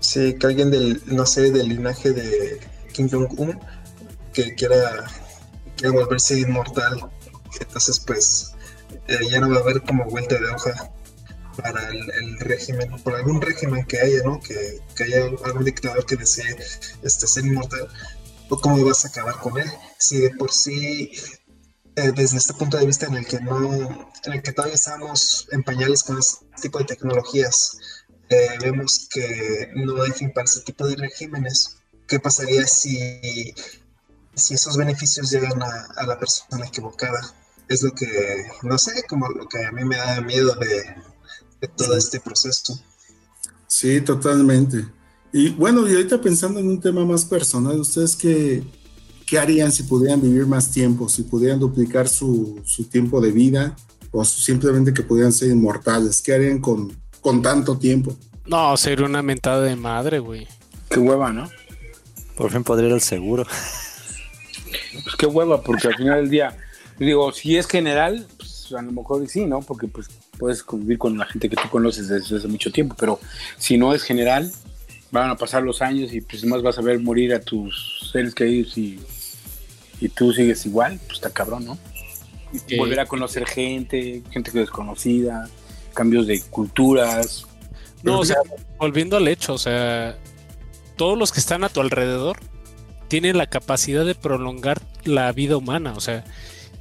Sí, 0.00 0.34
que 0.34 0.46
alguien 0.46 0.70
del, 0.70 1.00
no 1.06 1.26
sé, 1.26 1.50
del 1.50 1.68
linaje 1.68 2.12
de 2.12 2.60
Kim 2.92 3.08
Jong-un 3.08 3.58
que 4.32 4.54
quiera, 4.54 5.06
quiera 5.76 5.92
volverse 5.92 6.40
inmortal. 6.40 7.08
Entonces, 7.60 8.00
pues, 8.00 8.53
eh, 9.08 9.18
ya 9.30 9.40
no 9.40 9.50
va 9.50 9.56
a 9.56 9.60
haber 9.60 9.82
como 9.82 10.04
vuelta 10.04 10.38
de 10.38 10.48
hoja 10.50 10.90
para 11.56 11.88
el, 11.88 12.38
régimen, 12.40 12.90
por 13.02 13.14
algún 13.14 13.40
régimen 13.40 13.84
que 13.86 14.00
haya, 14.00 14.22
¿no? 14.24 14.40
Que, 14.40 14.80
haya 15.02 15.26
algún 15.44 15.64
dictador 15.64 16.04
que 16.04 16.16
desee 16.16 16.56
este, 17.02 17.26
ser 17.26 17.46
inmortal, 17.46 17.88
o 18.48 18.60
cómo 18.60 18.84
vas 18.84 19.04
a 19.04 19.08
acabar 19.08 19.38
con 19.38 19.58
él. 19.58 19.70
Si 19.98 20.18
de 20.18 20.30
por 20.30 20.52
sí 20.52 21.12
eh, 21.96 22.12
desde 22.14 22.38
este 22.38 22.54
punto 22.54 22.76
de 22.76 22.86
vista 22.86 23.06
en 23.06 23.14
el 23.14 23.26
que 23.26 23.40
no, 23.40 24.08
en 24.24 24.32
el 24.32 24.42
que 24.42 24.52
todavía 24.52 24.74
estamos 24.74 25.48
en 25.52 25.62
pañales 25.62 26.02
con 26.02 26.18
este 26.18 26.44
tipo 26.60 26.78
de 26.78 26.86
tecnologías, 26.86 27.78
eh, 28.30 28.48
vemos 28.60 29.08
que 29.12 29.70
no 29.76 30.02
hay 30.02 30.10
fin 30.10 30.32
para 30.32 30.44
este 30.44 30.60
tipo 30.60 30.86
de 30.86 30.96
regímenes. 30.96 31.76
¿Qué 32.08 32.18
pasaría 32.18 32.66
si 32.66 33.54
si 34.34 34.54
esos 34.54 34.76
beneficios 34.76 35.30
llegan 35.30 35.62
a, 35.62 36.06
la 36.06 36.18
persona 36.18 36.66
equivocada. 36.66 37.20
Es 37.68 37.82
lo 37.82 37.92
que, 37.92 38.06
no 38.62 38.76
sé, 38.78 39.04
como 39.08 39.28
lo 39.28 39.48
que 39.48 39.64
a 39.64 39.72
mí 39.72 39.84
me 39.84 39.96
da 39.96 40.20
miedo 40.20 40.54
de, 40.56 41.68
todo 41.76 41.96
este 41.96 42.20
proceso. 42.20 42.78
Sí, 43.66 44.00
totalmente. 44.00 44.84
Y 45.32 45.50
bueno, 45.50 45.88
y 45.88 45.92
ahorita 45.92 46.20
pensando 46.20 46.60
en 46.60 46.68
un 46.68 46.80
tema 46.80 47.04
más 47.04 47.24
personal, 47.24 47.80
¿ustedes 47.80 48.16
qué, 48.16 48.62
qué 49.26 49.38
harían 49.38 49.72
si 49.72 49.82
pudieran 49.84 50.20
vivir 50.20 50.46
más 50.46 50.70
tiempo, 50.70 51.08
si 51.08 51.22
pudieran 51.22 51.58
duplicar 51.58 52.08
su, 52.08 52.60
su 52.64 52.84
tiempo 52.84 53.20
de 53.20 53.32
vida 53.32 53.74
o 54.12 54.24
simplemente 54.24 54.92
que 54.92 55.02
pudieran 55.02 55.32
ser 55.32 55.50
inmortales? 55.50 56.22
¿Qué 56.22 56.34
harían 56.34 56.60
con, 56.60 56.96
con 57.20 57.42
tanto 57.42 57.78
tiempo? 57.78 58.16
No, 58.46 58.76
sería 58.76 59.06
una 59.06 59.22
mentada 59.22 59.62
de 59.62 59.74
madre, 59.74 60.18
güey. 60.18 60.46
Qué 60.90 61.00
hueva, 61.00 61.32
¿no? 61.32 61.48
Por 62.36 62.50
fin 62.52 62.62
podría 62.62 62.88
ir 62.88 62.94
al 62.94 63.00
seguro. 63.00 63.44
Pues 65.02 65.16
qué 65.16 65.26
hueva, 65.26 65.62
porque 65.62 65.88
al 65.88 65.96
final 65.96 66.16
del 66.22 66.30
día, 66.30 66.56
digo, 66.98 67.32
si 67.32 67.56
es 67.56 67.66
general, 67.66 68.26
pues 68.36 68.72
a 68.72 68.82
lo 68.82 68.92
mejor 68.92 69.26
sí, 69.28 69.46
¿no? 69.46 69.60
Porque 69.60 69.88
pues 69.88 70.08
puedes 70.38 70.62
convivir 70.62 70.98
con 70.98 71.16
la 71.18 71.26
gente 71.26 71.48
que 71.48 71.56
tú 71.56 71.68
conoces 71.70 72.08
desde 72.08 72.36
hace 72.36 72.48
mucho 72.48 72.72
tiempo, 72.72 72.94
pero 72.98 73.20
si 73.58 73.76
no 73.76 73.94
es 73.94 74.02
general, 74.02 74.50
van 75.10 75.30
a 75.30 75.36
pasar 75.36 75.62
los 75.62 75.82
años 75.82 76.12
y 76.12 76.20
pues 76.20 76.44
más 76.44 76.62
vas 76.62 76.78
a 76.78 76.82
ver 76.82 76.98
morir 77.00 77.34
a 77.34 77.40
tus 77.40 78.10
seres 78.12 78.34
queridos 78.34 78.76
y, 78.76 78.98
y 80.00 80.08
tú 80.08 80.32
sigues 80.32 80.66
igual, 80.66 80.98
pues 81.06 81.18
está 81.18 81.30
cabrón, 81.30 81.64
¿no? 81.64 81.78
Volver 82.78 83.00
a 83.00 83.06
conocer 83.06 83.46
gente, 83.46 84.22
gente 84.30 84.50
desconocida, 84.52 85.48
cambios 85.92 86.26
de 86.26 86.40
culturas. 86.42 87.46
No, 88.02 88.20
o 88.20 88.24
sea, 88.24 88.36
volviendo 88.78 89.16
al 89.16 89.26
hecho, 89.26 89.54
o 89.54 89.58
sea, 89.58 90.16
todos 90.96 91.18
los 91.18 91.32
que 91.32 91.40
están 91.40 91.64
a 91.64 91.68
tu 91.68 91.80
alrededor 91.80 92.38
tienen 93.08 93.38
la 93.38 93.46
capacidad 93.46 94.04
de 94.04 94.14
prolongar 94.14 94.80
la 95.04 95.32
vida 95.32 95.56
humana. 95.56 95.94
O 95.96 96.00
sea, 96.00 96.24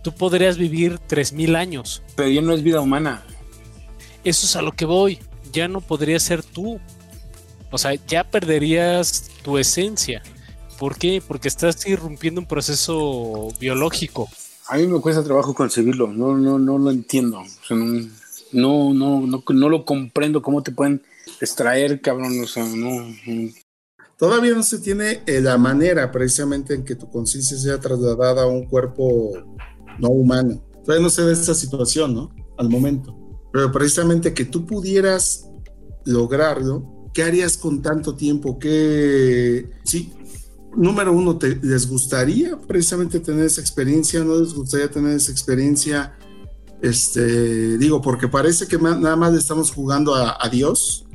tú 0.03 0.13
podrías 0.13 0.57
vivir 0.57 0.99
3.000 1.09 1.55
años. 1.55 2.03
Pero 2.15 2.29
ya 2.29 2.41
no 2.41 2.53
es 2.53 2.61
vida 2.61 2.81
humana. 2.81 3.23
Eso 4.23 4.45
es 4.45 4.55
a 4.55 4.61
lo 4.61 4.73
que 4.73 4.85
voy. 4.85 5.19
Ya 5.51 5.67
no 5.67 5.81
podrías 5.81 6.23
ser 6.23 6.43
tú. 6.43 6.79
O 7.71 7.77
sea, 7.77 7.95
ya 8.07 8.23
perderías 8.23 9.31
tu 9.43 9.57
esencia. 9.57 10.21
¿Por 10.77 10.97
qué? 10.97 11.23
Porque 11.25 11.47
estás 11.47 11.85
irrumpiendo 11.87 12.41
un 12.41 12.47
proceso 12.47 13.49
biológico. 13.59 14.29
A 14.67 14.77
mí 14.77 14.85
me 14.87 14.99
cuesta 15.01 15.23
trabajo 15.23 15.53
concebirlo. 15.53 16.07
No, 16.07 16.37
no, 16.37 16.59
no 16.59 16.77
lo 16.77 16.91
entiendo. 16.91 17.41
no, 18.51 18.93
no, 18.93 19.25
no, 19.25 19.43
no, 19.47 19.69
lo 19.69 19.85
comprendo. 19.85 20.41
¿Cómo 20.41 20.61
te 20.61 20.71
pueden 20.71 21.01
extraer, 21.41 22.01
cabrón? 22.01 22.39
O 22.43 22.47
sea, 22.47 22.63
no 22.65 23.07
Todavía 24.17 24.53
no 24.53 24.63
se 24.63 24.79
tiene 24.79 25.21
eh, 25.25 25.41
la 25.41 25.57
manera 25.57 26.11
precisamente 26.11 26.75
en 26.75 26.85
que 26.85 26.95
tu 26.95 27.09
conciencia 27.09 27.57
sea 27.57 27.79
trasladada 27.79 28.43
a 28.43 28.47
un 28.47 28.65
cuerpo 28.65 29.33
no 29.99 30.09
humano. 30.09 30.63
Todavía 30.83 31.03
no 31.03 31.09
se 31.09 31.23
ve 31.23 31.33
esta 31.33 31.53
situación, 31.53 32.13
¿no? 32.13 32.29
Al 32.57 32.69
momento. 32.69 33.17
Pero 33.51 33.71
precisamente 33.71 34.33
que 34.33 34.45
tú 34.45 34.65
pudieras 34.65 35.49
lograrlo, 36.05 37.09
¿qué 37.13 37.23
harías 37.23 37.57
con 37.57 37.81
tanto 37.81 38.15
tiempo? 38.15 38.59
¿Qué, 38.59 39.69
sí, 39.83 40.11
número 40.75 41.13
uno, 41.13 41.37
te, 41.37 41.55
¿les 41.61 41.87
gustaría 41.87 42.59
precisamente 42.59 43.19
tener 43.19 43.45
esa 43.45 43.61
experiencia? 43.61 44.23
¿No 44.23 44.39
les 44.39 44.53
gustaría 44.53 44.89
tener 44.89 45.15
esa 45.15 45.31
experiencia? 45.31 46.17
Este, 46.81 47.77
digo, 47.77 48.01
porque 48.01 48.27
parece 48.27 48.67
que 48.67 48.77
nada 48.77 49.15
más 49.15 49.31
le 49.31 49.39
estamos 49.39 49.71
jugando 49.71 50.15
a, 50.15 50.37
a 50.39 50.49
Dios. 50.49 51.05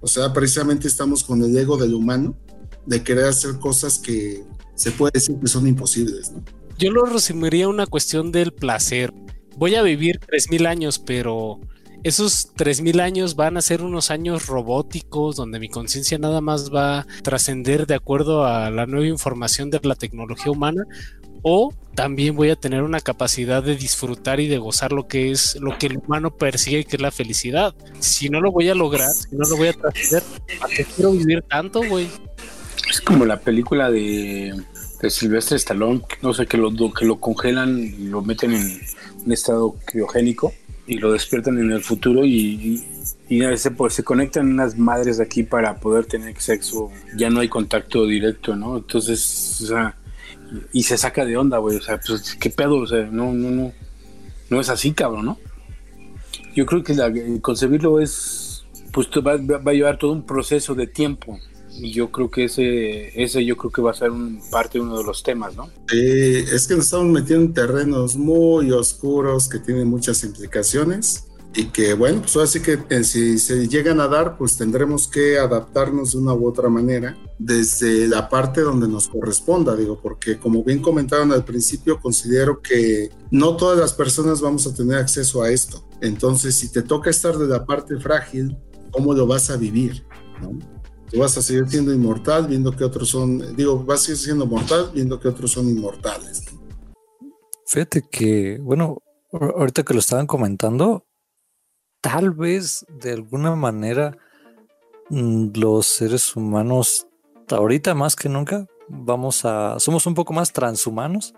O 0.00 0.06
sea, 0.06 0.32
precisamente 0.32 0.88
estamos 0.88 1.22
con 1.22 1.42
el 1.42 1.56
ego 1.56 1.76
del 1.76 1.94
humano 1.94 2.36
de 2.86 3.02
querer 3.02 3.26
hacer 3.26 3.58
cosas 3.58 3.98
que 3.98 4.44
se 4.74 4.90
puede 4.90 5.12
decir 5.14 5.36
que 5.38 5.46
son 5.46 5.66
imposibles, 5.66 6.32
¿no? 6.32 6.42
Yo 6.78 6.90
lo 6.90 7.04
resumiría 7.04 7.68
una 7.68 7.86
cuestión 7.86 8.32
del 8.32 8.52
placer. 8.52 9.12
Voy 9.56 9.76
a 9.76 9.82
vivir 9.82 10.18
3.000 10.18 10.66
años, 10.66 10.98
pero 10.98 11.60
esos 12.02 12.52
3.000 12.54 13.00
años 13.00 13.36
van 13.36 13.56
a 13.56 13.62
ser 13.62 13.82
unos 13.82 14.10
años 14.10 14.46
robóticos 14.46 15.36
donde 15.36 15.60
mi 15.60 15.68
conciencia 15.68 16.18
nada 16.18 16.40
más 16.40 16.74
va 16.74 17.00
a 17.00 17.06
trascender 17.22 17.86
de 17.86 17.94
acuerdo 17.94 18.44
a 18.44 18.70
la 18.70 18.86
nueva 18.86 19.06
información 19.06 19.70
de 19.70 19.80
la 19.84 19.94
tecnología 19.94 20.50
humana 20.50 20.84
o 21.42 21.72
también 21.94 22.34
voy 22.34 22.50
a 22.50 22.56
tener 22.56 22.82
una 22.82 23.00
capacidad 23.00 23.62
de 23.62 23.76
disfrutar 23.76 24.40
y 24.40 24.48
de 24.48 24.58
gozar 24.58 24.92
lo 24.92 25.06
que 25.06 25.30
es 25.30 25.56
lo 25.60 25.78
que 25.78 25.86
el 25.86 25.98
humano 25.98 26.36
persigue 26.36 26.84
que 26.84 26.96
es 26.96 27.02
la 27.02 27.10
felicidad. 27.10 27.74
Si 28.00 28.28
no 28.28 28.40
lo 28.40 28.50
voy 28.50 28.68
a 28.68 28.74
lograr, 28.74 29.12
si 29.12 29.36
no 29.36 29.46
lo 29.48 29.56
voy 29.56 29.68
a 29.68 29.72
trascender, 29.74 30.22
¿a 30.60 30.68
qué 30.68 30.84
quiero 30.84 31.12
vivir 31.12 31.42
tanto, 31.42 31.82
güey? 31.88 32.08
Es 32.90 33.00
como 33.00 33.24
la 33.24 33.38
película 33.38 33.90
de, 33.90 34.54
de 35.04 35.10
Silvestre 35.10 35.58
Stallone, 35.58 36.00
no 36.22 36.32
sé, 36.32 36.46
que 36.46 36.56
lo, 36.56 36.72
que 36.94 37.04
lo 37.04 37.20
congelan 37.20 37.78
y 37.78 38.06
lo 38.06 38.22
meten 38.22 38.54
en 38.54 38.80
un 39.26 39.32
estado 39.32 39.76
criogénico 39.84 40.54
y 40.86 40.96
lo 40.96 41.12
despiertan 41.12 41.58
en 41.58 41.72
el 41.72 41.82
futuro 41.82 42.24
y, 42.24 42.82
y, 43.28 43.42
se, 43.58 43.70
pues, 43.72 43.92
se 43.92 44.02
conectan 44.02 44.48
unas 44.48 44.78
madres 44.78 45.20
aquí 45.20 45.42
para 45.42 45.78
poder 45.78 46.06
tener 46.06 46.40
sexo. 46.40 46.90
Ya 47.18 47.28
no 47.28 47.40
hay 47.40 47.50
contacto 47.50 48.06
directo, 48.06 48.56
¿no? 48.56 48.78
Entonces, 48.78 49.60
o 49.60 49.66
sea, 49.66 49.94
y 50.72 50.84
se 50.84 50.96
saca 50.96 51.26
de 51.26 51.36
onda, 51.36 51.58
güey. 51.58 51.76
O 51.76 51.82
sea, 51.82 52.00
pues, 52.00 52.34
¿qué 52.36 52.48
pedo? 52.48 52.76
O 52.76 52.86
sea, 52.86 53.02
no, 53.02 53.34
no, 53.34 53.50
no. 53.50 53.72
No 54.48 54.60
es 54.60 54.70
así, 54.70 54.92
cabrón, 54.92 55.26
¿no? 55.26 55.38
Yo 56.56 56.64
creo 56.64 56.82
que 56.82 57.40
concebirlo 57.42 58.00
es, 58.00 58.64
pues 58.90 59.08
va, 59.08 59.36
va 59.36 59.70
a 59.70 59.74
llevar 59.74 59.98
todo 59.98 60.12
un 60.12 60.22
proceso 60.22 60.74
de 60.74 60.86
tiempo 60.86 61.38
y 61.76 61.92
yo 61.92 62.10
creo 62.10 62.30
que 62.30 62.44
ese, 62.44 63.22
ese 63.22 63.44
yo 63.44 63.56
creo 63.56 63.70
que 63.70 63.82
va 63.82 63.90
a 63.90 63.94
ser 63.94 64.10
un, 64.10 64.40
parte 64.50 64.78
de 64.78 64.84
uno 64.84 64.98
de 64.98 65.04
los 65.04 65.22
temas, 65.22 65.56
¿no? 65.56 65.68
Sí, 65.88 66.44
es 66.52 66.66
que 66.66 66.76
nos 66.76 66.86
estamos 66.86 67.06
metiendo 67.06 67.46
en 67.46 67.52
terrenos 67.52 68.16
muy 68.16 68.70
oscuros 68.70 69.48
que 69.48 69.58
tienen 69.58 69.88
muchas 69.88 70.22
implicaciones 70.24 71.26
y 71.56 71.66
que 71.66 71.94
bueno, 71.94 72.20
pues 72.20 72.36
así 72.36 72.60
que 72.60 72.78
eh, 72.90 73.04
si 73.04 73.38
se 73.38 73.68
llegan 73.68 74.00
a 74.00 74.08
dar, 74.08 74.36
pues 74.36 74.56
tendremos 74.56 75.06
que 75.06 75.38
adaptarnos 75.38 76.12
de 76.12 76.18
una 76.18 76.34
u 76.34 76.48
otra 76.48 76.68
manera 76.68 77.16
desde 77.38 78.08
la 78.08 78.28
parte 78.28 78.60
donde 78.60 78.88
nos 78.88 79.08
corresponda, 79.08 79.76
digo, 79.76 80.00
porque 80.00 80.38
como 80.38 80.64
bien 80.64 80.80
comentaron 80.80 81.32
al 81.32 81.44
principio, 81.44 82.00
considero 82.00 82.60
que 82.60 83.10
no 83.30 83.56
todas 83.56 83.78
las 83.78 83.92
personas 83.92 84.40
vamos 84.40 84.66
a 84.66 84.74
tener 84.74 84.98
acceso 84.98 85.42
a 85.42 85.50
esto. 85.50 85.88
Entonces, 86.00 86.56
si 86.56 86.70
te 86.70 86.82
toca 86.82 87.10
estar 87.10 87.36
de 87.38 87.46
la 87.46 87.64
parte 87.64 87.98
frágil, 87.98 88.56
¿cómo 88.90 89.14
lo 89.14 89.26
vas 89.26 89.50
a 89.50 89.56
vivir? 89.56 90.04
¿no? 90.42 90.73
Vas 91.18 91.36
a 91.38 91.42
seguir 91.42 91.68
siendo 91.68 91.92
inmortal 91.92 92.46
viendo 92.48 92.72
que 92.72 92.84
otros 92.84 93.08
son, 93.08 93.56
digo, 93.56 93.82
vas 93.84 94.02
a 94.02 94.04
seguir 94.06 94.18
siendo 94.18 94.46
mortal 94.46 94.90
viendo 94.92 95.18
que 95.18 95.28
otros 95.28 95.52
son 95.52 95.68
inmortales. 95.68 96.44
Fíjate 97.66 98.02
que, 98.10 98.58
bueno, 98.60 98.98
ahorita 99.32 99.82
que 99.82 99.94
lo 99.94 100.00
estaban 100.00 100.26
comentando, 100.26 101.06
tal 102.00 102.30
vez 102.30 102.84
de 102.88 103.12
alguna 103.12 103.54
manera 103.54 104.16
mm, 105.10 105.48
los 105.54 105.86
seres 105.86 106.36
humanos, 106.36 107.06
ahorita 107.48 107.94
más 107.94 108.16
que 108.16 108.28
nunca, 108.28 108.66
vamos 108.88 109.44
a, 109.44 109.78
somos 109.80 110.06
un 110.06 110.14
poco 110.14 110.32
más 110.32 110.52
transhumanos 110.52 111.34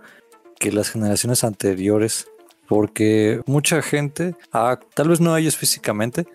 que 0.59 0.73
las 0.73 0.91
generaciones 0.91 1.45
anteriores, 1.45 2.27
porque 2.69 3.41
mucha 3.47 3.81
gente, 3.83 4.35
ah, 4.53 4.81
tal 4.95 5.09
vez 5.09 5.21
no 5.21 5.37
ellos 5.37 5.57
físicamente, 5.57 6.27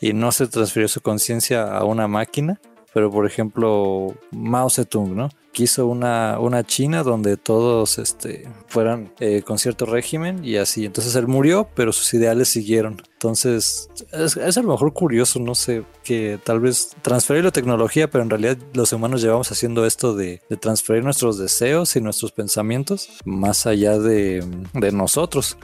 y 0.00 0.12
no 0.12 0.32
se 0.32 0.46
transfirió 0.46 0.88
su 0.88 1.00
conciencia 1.00 1.64
a 1.64 1.84
una 1.84 2.08
máquina, 2.08 2.60
pero 2.92 3.10
por 3.10 3.26
ejemplo 3.26 4.14
Mao 4.30 4.70
Zedong, 4.70 5.14
¿no? 5.14 5.28
Quiso 5.52 5.86
una, 5.86 6.38
una 6.38 6.64
China 6.64 7.02
donde 7.02 7.36
todos 7.36 7.98
este, 7.98 8.48
fueran 8.68 9.12
eh, 9.18 9.42
con 9.44 9.58
cierto 9.58 9.86
régimen 9.86 10.44
y 10.44 10.56
así. 10.56 10.84
Entonces 10.84 11.16
él 11.16 11.26
murió, 11.26 11.68
pero 11.74 11.92
sus 11.92 12.14
ideales 12.14 12.48
siguieron. 12.48 13.02
Entonces 13.14 13.90
es, 14.12 14.36
es 14.36 14.56
a 14.56 14.62
lo 14.62 14.68
mejor 14.68 14.92
curioso, 14.92 15.40
no 15.40 15.54
sé, 15.54 15.84
que 16.04 16.38
tal 16.44 16.60
vez 16.60 16.96
transferir 17.02 17.44
la 17.44 17.50
tecnología, 17.50 18.08
pero 18.08 18.22
en 18.22 18.30
realidad 18.30 18.58
los 18.72 18.92
humanos 18.92 19.20
llevamos 19.20 19.50
haciendo 19.50 19.84
esto 19.84 20.14
de, 20.14 20.42
de 20.48 20.56
transferir 20.56 21.02
nuestros 21.02 21.38
deseos 21.38 21.96
y 21.96 22.00
nuestros 22.00 22.30
pensamientos 22.30 23.08
más 23.24 23.66
allá 23.66 23.98
de, 23.98 24.44
de 24.74 24.92
nosotros. 24.92 25.56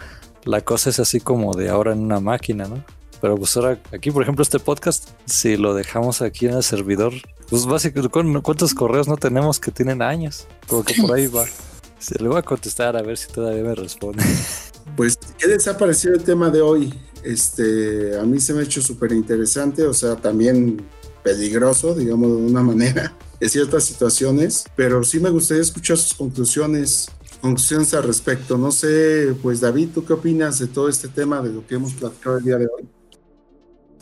La 0.44 0.60
cosa 0.62 0.90
es 0.90 0.98
así 0.98 1.20
como 1.20 1.54
de 1.54 1.68
ahora 1.68 1.92
en 1.92 2.00
una 2.00 2.20
máquina, 2.20 2.66
¿no? 2.66 2.84
Pero 3.24 3.38
pues 3.38 3.56
ahora, 3.56 3.80
aquí 3.90 4.10
por 4.10 4.22
ejemplo, 4.22 4.42
este 4.42 4.58
podcast, 4.58 5.08
si 5.24 5.56
lo 5.56 5.72
dejamos 5.72 6.20
aquí 6.20 6.44
en 6.44 6.56
el 6.56 6.62
servidor, 6.62 7.14
pues 7.48 7.64
básicamente, 7.64 8.42
¿cuántos 8.42 8.74
correos 8.74 9.08
no 9.08 9.16
tenemos 9.16 9.58
que 9.58 9.70
tienen 9.70 10.02
años? 10.02 10.46
Como 10.68 10.84
que 10.84 11.00
por 11.00 11.16
ahí 11.16 11.26
va. 11.26 11.46
Se 11.98 12.22
le 12.22 12.28
voy 12.28 12.36
a 12.36 12.42
contestar 12.42 12.98
a 12.98 13.00
ver 13.00 13.16
si 13.16 13.32
todavía 13.32 13.62
me 13.62 13.74
responde. 13.74 14.22
Pues, 14.94 15.18
¿qué 15.38 15.46
les 15.46 15.66
ha 15.66 15.78
parecido 15.78 16.12
el 16.12 16.22
tema 16.22 16.50
de 16.50 16.60
hoy? 16.60 16.92
Este, 17.22 18.18
a 18.18 18.24
mí 18.24 18.38
se 18.40 18.52
me 18.52 18.60
ha 18.60 18.64
hecho 18.64 18.82
súper 18.82 19.12
interesante, 19.12 19.82
o 19.84 19.94
sea, 19.94 20.16
también 20.16 20.84
peligroso, 21.22 21.94
digamos 21.94 22.28
de 22.28 22.36
una 22.36 22.62
manera, 22.62 23.16
en 23.40 23.48
ciertas 23.48 23.84
situaciones, 23.84 24.66
pero 24.76 25.02
sí 25.02 25.18
me 25.18 25.30
gustaría 25.30 25.62
escuchar 25.62 25.96
sus 25.96 26.12
conclusiones, 26.12 27.08
conclusiones 27.40 27.94
al 27.94 28.02
respecto. 28.02 28.58
No 28.58 28.70
sé, 28.70 29.34
pues 29.42 29.62
David, 29.62 29.88
¿tú 29.94 30.04
qué 30.04 30.12
opinas 30.12 30.58
de 30.58 30.66
todo 30.66 30.90
este 30.90 31.08
tema 31.08 31.40
de 31.40 31.48
lo 31.48 31.66
que 31.66 31.76
hemos 31.76 31.94
platicado 31.94 32.36
el 32.36 32.44
día 32.44 32.58
de 32.58 32.66
hoy? 32.66 32.86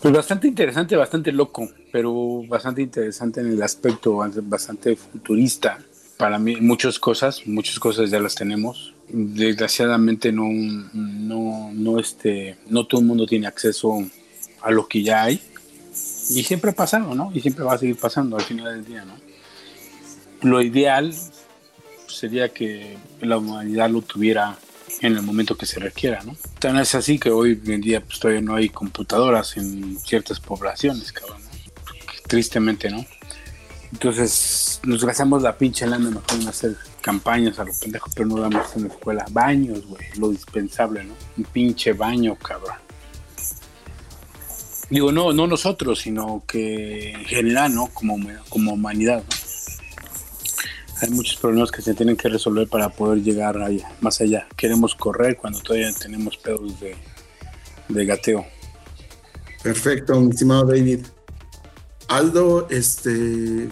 Pues 0.02 0.12
bastante 0.12 0.48
interesante, 0.48 0.96
bastante 0.96 1.30
loco, 1.30 1.68
pero 1.92 2.42
bastante 2.48 2.82
interesante 2.82 3.40
en 3.40 3.52
el 3.52 3.62
aspecto 3.62 4.16
bastante 4.42 4.96
futurista. 4.96 5.78
para 6.16 6.40
mí 6.40 6.56
muchas 6.56 6.98
cosas, 6.98 7.46
muchas 7.46 7.78
cosas 7.78 8.10
ya 8.10 8.18
las 8.18 8.34
tenemos. 8.34 8.94
Desgraciadamente 9.08 10.32
no, 10.32 10.48
no, 10.92 11.70
no, 11.72 12.00
este, 12.00 12.56
no 12.68 12.84
todo 12.84 13.00
el 13.00 13.06
mundo 13.06 13.26
tiene 13.26 13.46
acceso 13.46 14.04
a 14.60 14.72
lo 14.72 14.88
que 14.88 15.04
ya 15.04 15.22
hay. 15.22 15.40
Y 16.30 16.42
siempre 16.42 16.72
pasando, 16.72 17.14
¿no? 17.14 17.30
Y 17.32 17.40
siempre 17.40 17.64
va 17.64 17.74
a 17.74 17.78
seguir 17.78 17.96
pasando 17.96 18.36
al 18.36 18.42
final 18.42 18.74
del 18.74 18.84
día, 18.84 19.04
¿no? 19.04 19.14
Lo 20.42 20.60
ideal 20.62 21.14
sería 22.08 22.48
que 22.48 22.96
la 23.20 23.38
humanidad 23.38 23.88
lo 23.88 24.02
tuviera 24.02 24.58
en 25.02 25.16
el 25.16 25.22
momento 25.22 25.56
que 25.56 25.66
se 25.66 25.80
requiera, 25.80 26.22
¿no? 26.22 26.36
Tan 26.60 26.78
es 26.78 26.94
así 26.94 27.18
que 27.18 27.30
hoy 27.30 27.60
en 27.66 27.80
día 27.80 28.00
pues, 28.00 28.20
todavía 28.20 28.40
no 28.40 28.54
hay 28.54 28.68
computadoras 28.68 29.56
en 29.56 29.98
ciertas 29.98 30.38
poblaciones, 30.38 31.12
cabrón. 31.12 31.42
Tristemente, 32.28 32.88
¿no? 32.88 33.04
Entonces 33.92 34.80
nos 34.84 35.04
gastamos 35.04 35.42
la 35.42 35.58
pinche 35.58 35.86
lana 35.86 36.08
mejor 36.08 36.40
en 36.40 36.48
hacer 36.48 36.76
campañas 37.00 37.58
a 37.58 37.64
los 37.64 37.78
pendejos, 37.78 38.12
pero 38.14 38.28
no 38.28 38.36
damos 38.40 38.76
en 38.76 38.82
la 38.82 38.88
escuela. 38.88 39.26
Baños, 39.30 39.84
güey, 39.86 40.06
lo 40.18 40.30
dispensable, 40.30 41.02
¿no? 41.02 41.14
Un 41.36 41.44
pinche 41.44 41.92
baño, 41.92 42.36
cabrón. 42.36 42.76
Digo, 44.88 45.10
no, 45.10 45.32
no 45.32 45.48
nosotros, 45.48 46.00
sino 46.00 46.44
que 46.46 47.10
en 47.10 47.24
general, 47.24 47.74
¿no? 47.74 47.88
Como, 47.88 48.18
como 48.48 48.74
humanidad, 48.74 49.24
¿no? 49.28 49.51
Hay 51.02 51.10
muchos 51.10 51.36
problemas 51.36 51.70
que 51.70 51.82
se 51.82 51.94
tienen 51.94 52.16
que 52.16 52.28
resolver 52.28 52.68
para 52.68 52.88
poder 52.88 53.22
llegar 53.22 53.60
allá, 53.60 53.92
más 54.00 54.20
allá. 54.20 54.46
Queremos 54.56 54.94
correr 54.94 55.36
cuando 55.36 55.60
todavía 55.60 55.92
tenemos 55.92 56.36
pedos 56.36 56.78
de, 56.78 56.96
de 57.88 58.06
gateo. 58.06 58.46
Perfecto, 59.62 60.18
mi 60.20 60.30
estimado 60.30 60.66
David. 60.66 61.04
Aldo, 62.08 62.68
este, 62.70 63.68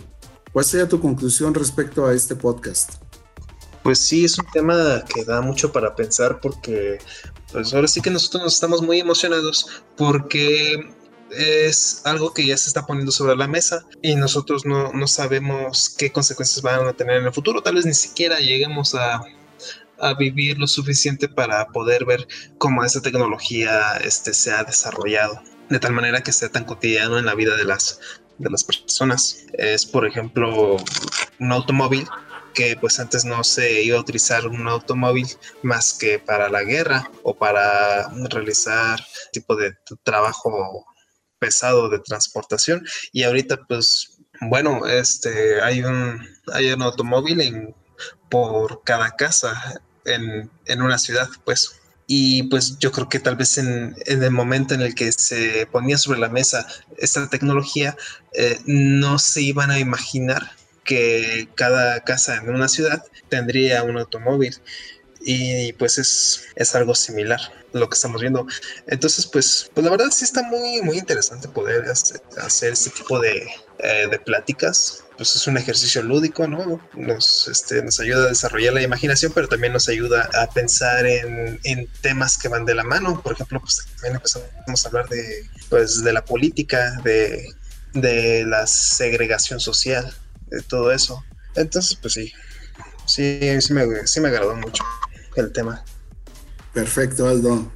¿Cuál 0.52 0.64
sería 0.64 0.88
tu 0.88 1.00
conclusión 1.00 1.54
respecto 1.54 2.06
a 2.06 2.12
este 2.12 2.34
podcast? 2.34 2.94
Pues 3.84 4.00
sí, 4.00 4.24
es 4.24 4.36
un 4.36 4.46
tema 4.52 5.04
que 5.14 5.24
da 5.24 5.40
mucho 5.40 5.72
para 5.72 5.94
pensar 5.94 6.40
porque 6.40 6.98
pues 7.52 7.72
ahora 7.72 7.86
sí 7.86 8.00
que 8.00 8.10
nosotros 8.10 8.42
nos 8.42 8.54
estamos 8.54 8.82
muy 8.82 8.98
emocionados 8.98 9.68
porque 9.96 10.92
es 11.30 12.02
algo 12.04 12.32
que 12.32 12.46
ya 12.46 12.56
se 12.56 12.68
está 12.68 12.86
poniendo 12.86 13.12
sobre 13.12 13.36
la 13.36 13.48
mesa 13.48 13.84
y 14.02 14.14
nosotros 14.14 14.64
no, 14.64 14.92
no 14.92 15.06
sabemos 15.06 15.94
qué 15.96 16.12
consecuencias 16.12 16.62
van 16.62 16.86
a 16.86 16.92
tener 16.92 17.16
en 17.16 17.26
el 17.26 17.32
futuro. 17.32 17.62
Tal 17.62 17.76
vez 17.76 17.86
ni 17.86 17.94
siquiera 17.94 18.38
lleguemos 18.38 18.94
a, 18.94 19.22
a 19.98 20.14
vivir 20.14 20.58
lo 20.58 20.66
suficiente 20.66 21.28
para 21.28 21.66
poder 21.68 22.04
ver 22.04 22.26
cómo 22.58 22.84
esta 22.84 23.00
tecnología 23.00 23.96
este, 24.02 24.34
se 24.34 24.52
ha 24.52 24.64
desarrollado 24.64 25.40
de 25.68 25.78
tal 25.78 25.92
manera 25.92 26.22
que 26.22 26.32
sea 26.32 26.48
tan 26.48 26.64
cotidiano 26.64 27.18
en 27.18 27.26
la 27.26 27.34
vida 27.34 27.56
de 27.56 27.64
las, 27.64 28.00
de 28.38 28.50
las 28.50 28.64
personas. 28.64 29.46
Es, 29.52 29.86
por 29.86 30.06
ejemplo, 30.06 30.76
un 31.38 31.52
automóvil 31.52 32.06
que 32.54 32.76
pues 32.76 32.98
antes 32.98 33.24
no 33.24 33.44
se 33.44 33.82
iba 33.82 33.96
a 33.96 34.00
utilizar 34.00 34.46
un 34.48 34.66
automóvil 34.66 35.28
más 35.62 35.94
que 35.94 36.18
para 36.18 36.48
la 36.48 36.64
guerra 36.64 37.08
o 37.22 37.36
para 37.36 38.08
realizar 38.28 38.98
tipo 39.32 39.54
de 39.54 39.72
trabajo 40.02 40.84
pesado 41.40 41.88
de 41.88 41.98
transportación 41.98 42.86
y 43.12 43.24
ahorita 43.24 43.64
pues 43.66 44.18
bueno 44.42 44.86
este 44.86 45.60
hay 45.60 45.82
un 45.82 46.24
hay 46.52 46.70
un 46.70 46.82
automóvil 46.82 47.40
en, 47.40 47.74
por 48.28 48.82
cada 48.84 49.10
casa 49.16 49.80
en, 50.04 50.48
en 50.66 50.82
una 50.82 50.98
ciudad 50.98 51.28
pues 51.44 51.80
y 52.12 52.42
pues 52.44 52.76
yo 52.80 52.90
creo 52.90 53.08
que 53.08 53.20
tal 53.20 53.36
vez 53.36 53.56
en, 53.56 53.94
el 54.04 54.30
momento 54.32 54.74
en 54.74 54.82
el 54.82 54.96
que 54.96 55.12
se 55.12 55.68
ponía 55.70 55.96
sobre 55.96 56.18
la 56.18 56.28
mesa 56.28 56.66
esta 56.98 57.30
tecnología, 57.30 57.96
eh, 58.32 58.58
no 58.66 59.20
se 59.20 59.42
iban 59.42 59.70
a 59.70 59.78
imaginar 59.78 60.50
que 60.82 61.48
cada 61.54 62.00
casa 62.00 62.38
en 62.38 62.50
una 62.50 62.66
ciudad 62.66 63.04
tendría 63.28 63.84
un 63.84 63.96
automóvil. 63.96 64.56
Y 65.20 65.72
pues 65.74 65.98
es, 65.98 66.44
es 66.56 66.74
algo 66.74 66.94
similar 66.94 67.40
lo 67.72 67.88
que 67.88 67.94
estamos 67.94 68.20
viendo. 68.20 68.46
Entonces, 68.86 69.26
pues, 69.26 69.70
pues 69.74 69.84
la 69.84 69.90
verdad 69.90 70.10
sí 70.10 70.24
está 70.24 70.42
muy, 70.42 70.82
muy 70.82 70.98
interesante 70.98 71.48
poder 71.48 71.84
hacer, 71.88 72.72
este 72.72 72.90
tipo 72.90 73.20
de, 73.20 73.48
eh, 73.78 74.08
de 74.10 74.18
pláticas 74.18 75.04
pues 75.20 75.36
es 75.36 75.46
un 75.46 75.58
ejercicio 75.58 76.02
lúdico, 76.02 76.48
¿no? 76.48 76.80
Nos, 76.94 77.46
este, 77.46 77.82
nos 77.82 78.00
ayuda 78.00 78.24
a 78.24 78.28
desarrollar 78.28 78.72
la 78.72 78.80
imaginación, 78.80 79.32
pero 79.34 79.48
también 79.48 79.74
nos 79.74 79.86
ayuda 79.86 80.30
a 80.32 80.48
pensar 80.48 81.04
en, 81.04 81.60
temas 82.00 82.38
que 82.38 82.48
van 82.48 82.64
de 82.64 82.74
la 82.74 82.84
mano. 82.84 83.20
Por 83.20 83.34
ejemplo, 83.34 83.60
pues 83.60 83.86
también 83.96 84.14
empezamos 84.14 84.86
a 84.86 84.88
hablar 84.88 85.10
de, 85.10 85.46
pues, 85.68 86.02
de 86.02 86.14
la 86.14 86.24
política, 86.24 86.98
de, 87.04 87.52
de 87.92 88.46
la 88.46 88.66
segregación 88.66 89.60
social, 89.60 90.10
de 90.46 90.62
todo 90.62 90.90
eso. 90.90 91.22
Entonces, 91.54 91.98
pues 92.00 92.14
sí, 92.14 92.32
sí, 93.04 93.60
sí 93.60 93.74
me, 93.74 94.06
sí 94.06 94.20
me 94.20 94.28
agradó 94.28 94.56
mucho 94.56 94.82
el 95.40 95.52
tema. 95.52 95.84
Perfecto, 96.72 97.26
Aldo. 97.26 97.70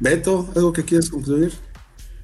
Beto, 0.00 0.50
¿algo 0.56 0.72
que 0.72 0.84
quieres 0.84 1.10
concluir? 1.10 1.52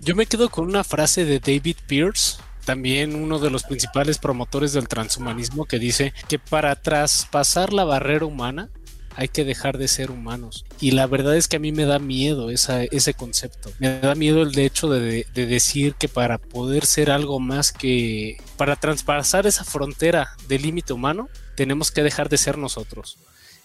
Yo 0.01 0.15
me 0.15 0.27
quedo 0.27 0.49
con 0.49 0.67
una 0.67 0.85
frase 0.85 1.25
de 1.25 1.39
David 1.41 1.77
Pierce 1.87 2.39
también 2.69 3.15
uno 3.15 3.39
de 3.39 3.49
los 3.49 3.63
principales 3.63 4.19
promotores 4.19 4.75
del 4.75 4.89
transhumanismo 4.89 5.65
que 5.65 5.79
dice 5.79 6.13
que 6.29 6.39
para 6.39 6.77
traspasar 6.77 7.73
la 7.73 7.85
barrera 7.85 8.27
humana 8.27 8.69
hay 9.17 9.29
que 9.29 9.47
dejar 9.47 9.79
de 9.79 9.89
ser 9.89 10.11
humanos. 10.11 10.67
Y 10.79 10.91
la 10.91 11.07
verdad 11.07 11.35
es 11.35 11.49
que 11.49 11.57
a 11.57 11.61
mí 11.61 11.73
me 11.73 11.87
da 11.87 11.99
miedo 11.99 12.51
ese 12.51 13.15
concepto. 13.15 13.73
Me 13.79 13.99
da 14.01 14.15
miedo 14.15 14.43
el 14.43 14.57
hecho 14.59 14.91
de, 14.91 15.27
de, 15.33 15.47
decir 15.47 15.95
que 15.95 16.09
para 16.09 16.37
poder 16.37 16.85
ser 16.85 17.11
algo 17.11 17.41
más 17.41 17.73
que... 17.73 18.37
Para 18.59 18.77
traspasar 18.77 19.47
esa 19.47 19.65
frontera 19.65 20.37
del 20.47 20.61
límite 20.61 20.93
humano, 20.93 21.31
tenemos 21.57 21.91
que 21.91 22.03
dejar 22.03 22.29
de 22.29 22.37
ser 22.37 22.59
nosotros. 22.59 23.17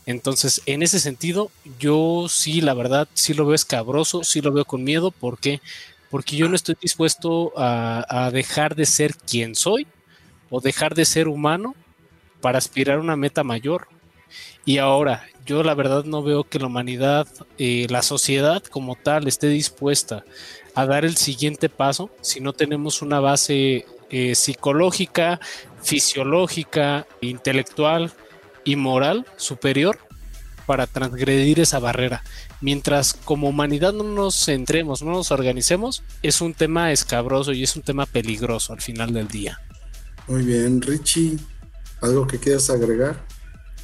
Entonces, 0.05 0.61
en 0.65 0.84
ese 0.84 0.99
sentido, 0.99 1.49
yo 1.80 2.27
sí, 2.30 2.61
la 2.61 2.73
verdad, 2.73 3.07
sí 3.13 3.34
lo 3.34 3.45
veo 3.45 3.55
escabroso, 3.55 4.23
sí 4.23 4.41
lo 4.41 4.51
veo 4.51 4.65
con 4.65 4.84
miedo. 4.84 5.11
¿Por 5.11 5.39
qué? 5.39 5.61
porque 6.13 6.35
yo 6.35 6.47
no 6.47 6.55
estoy 6.55 6.75
dispuesto 6.80 7.53
a, 7.57 8.30
dejar 8.31 8.75
de 8.75 8.85
ser 8.85 9.15
quien 9.15 9.55
soy 9.55 9.88
o 10.51 10.61
dejar 10.61 10.93
de 10.93 11.05
ser 11.05 11.27
humano 11.27 11.73
para 12.39 12.59
aspirar 12.59 12.97
a 12.97 13.01
una 13.01 13.15
meta 13.15 13.43
mayor. 13.43 13.88
Y 14.63 14.77
ahora, 14.77 15.25
yo 15.43 15.63
la 15.63 15.73
verdad 15.73 16.03
no 16.03 16.21
veo 16.21 16.43
que 16.43 16.59
la 16.59 16.67
humanidad, 16.67 17.27
eh, 17.57 17.88
la 17.89 18.03
sociedad 18.03 18.61
como 18.61 18.95
tal, 18.95 19.27
esté 19.27 19.47
dispuesta 19.47 20.23
a 20.75 20.85
dar 20.85 21.03
el 21.03 21.17
siguiente 21.17 21.67
paso 21.67 22.11
si 22.21 22.41
no 22.41 22.53
tenemos 22.53 23.01
una 23.01 23.19
base 23.19 23.88
eh, 24.11 24.35
psicológica, 24.35 25.39
fisiológica, 25.81 27.07
intelectual 27.21 28.13
y 28.64 28.76
moral 28.76 29.26
superior 29.38 29.98
para 30.65 30.88
transgredir 30.88 31.60
esa 31.60 31.80
barrera. 31.80 32.23
Mientras 32.61 33.14
como 33.14 33.49
humanidad 33.49 33.94
no 33.94 34.03
nos 34.03 34.45
centremos, 34.45 35.03
no 35.03 35.11
nos 35.11 35.31
organicemos, 35.31 36.03
es 36.22 36.41
un 36.41 36.53
tema 36.53 36.91
escabroso 36.91 37.52
y 37.52 37.64
es 37.64 37.76
un 37.76 37.81
tema 37.81 38.06
peligroso 38.06 38.73
al 38.73 38.81
final 38.81 39.14
del 39.14 39.27
día. 39.27 39.60
Muy 40.27 40.44
bien, 40.44 40.81
Richie, 40.81 41.38
¿algo 42.02 42.26
que 42.26 42.40
quieras 42.40 42.69
agregar? 42.69 43.26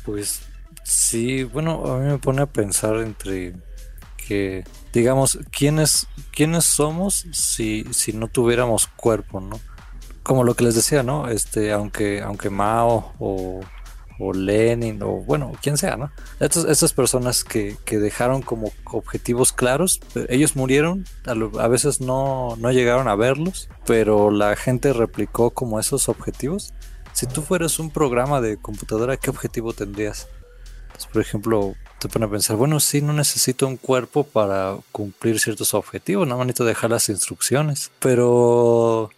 Pues 0.06 0.42
sí, 0.84 1.44
bueno, 1.44 1.86
a 1.86 2.00
mí 2.00 2.10
me 2.10 2.18
pone 2.18 2.42
a 2.42 2.46
pensar 2.46 2.98
entre 2.98 3.56
que, 4.16 4.64
digamos, 4.94 5.40
¿quiénes, 5.52 6.08
quiénes 6.32 6.64
somos 6.66 7.26
si, 7.34 7.86
si 7.92 8.14
no 8.14 8.28
tuviéramos 8.28 8.88
cuerpo, 8.88 9.42
¿no? 9.42 9.60
Como 10.24 10.44
lo 10.44 10.54
que 10.54 10.64
les 10.64 10.76
decía, 10.76 11.04
¿no? 11.04 11.28
Este, 11.28 11.72
aunque, 11.72 12.22
aunque 12.22 12.50
Mao 12.50 13.14
o 13.20 13.62
o 14.20 14.34
Lenin, 14.34 15.02
o 15.02 15.22
bueno, 15.22 15.54
quien 15.62 15.78
sea, 15.78 15.96
¿no? 15.96 16.12
Estas, 16.40 16.94
personas 16.94 17.44
que, 17.44 17.78
dejaron 17.90 18.42
como 18.42 18.72
objetivos 18.86 19.54
claros, 19.54 20.02
ellos 20.28 20.56
murieron, 20.56 21.06
a, 21.26 21.68
veces 21.68 22.02
no, 22.02 22.56
no, 22.58 22.72
llegaron 22.72 23.08
a 23.08 23.16
verlos, 23.16 23.70
pero 23.86 24.30
la 24.30 24.56
gente 24.56 24.94
replicó 24.94 25.52
como 25.52 25.80
esos 25.80 26.10
objetivos. 26.10 26.74
Si 27.14 27.26
tú 27.26 27.42
fueras 27.42 27.80
un 27.80 27.90
programa 27.90 28.42
de 28.42 28.58
computadora, 28.58 29.18
¿qué 29.18 29.30
objetivo 29.30 29.74
tendrías? 29.74 30.28
Por 31.14 31.22
ejemplo, 31.22 31.76
te 32.00 32.10
pone 32.10 32.26
a 32.26 32.30
pensar, 32.30 32.58
bueno, 32.58 32.80
sí, 32.82 33.02
no 33.02 33.14
necesito 33.14 33.68
un 33.68 33.78
cuerpo 33.78 34.26
para 34.26 34.78
cumplir 34.92 35.40
ciertos 35.40 35.74
objetivos, 35.74 36.28
no 36.28 36.38
necesito 36.40 36.66
dejar 36.66 36.90
las 36.90 37.08
instrucciones, 37.08 37.92
pero 38.00 39.10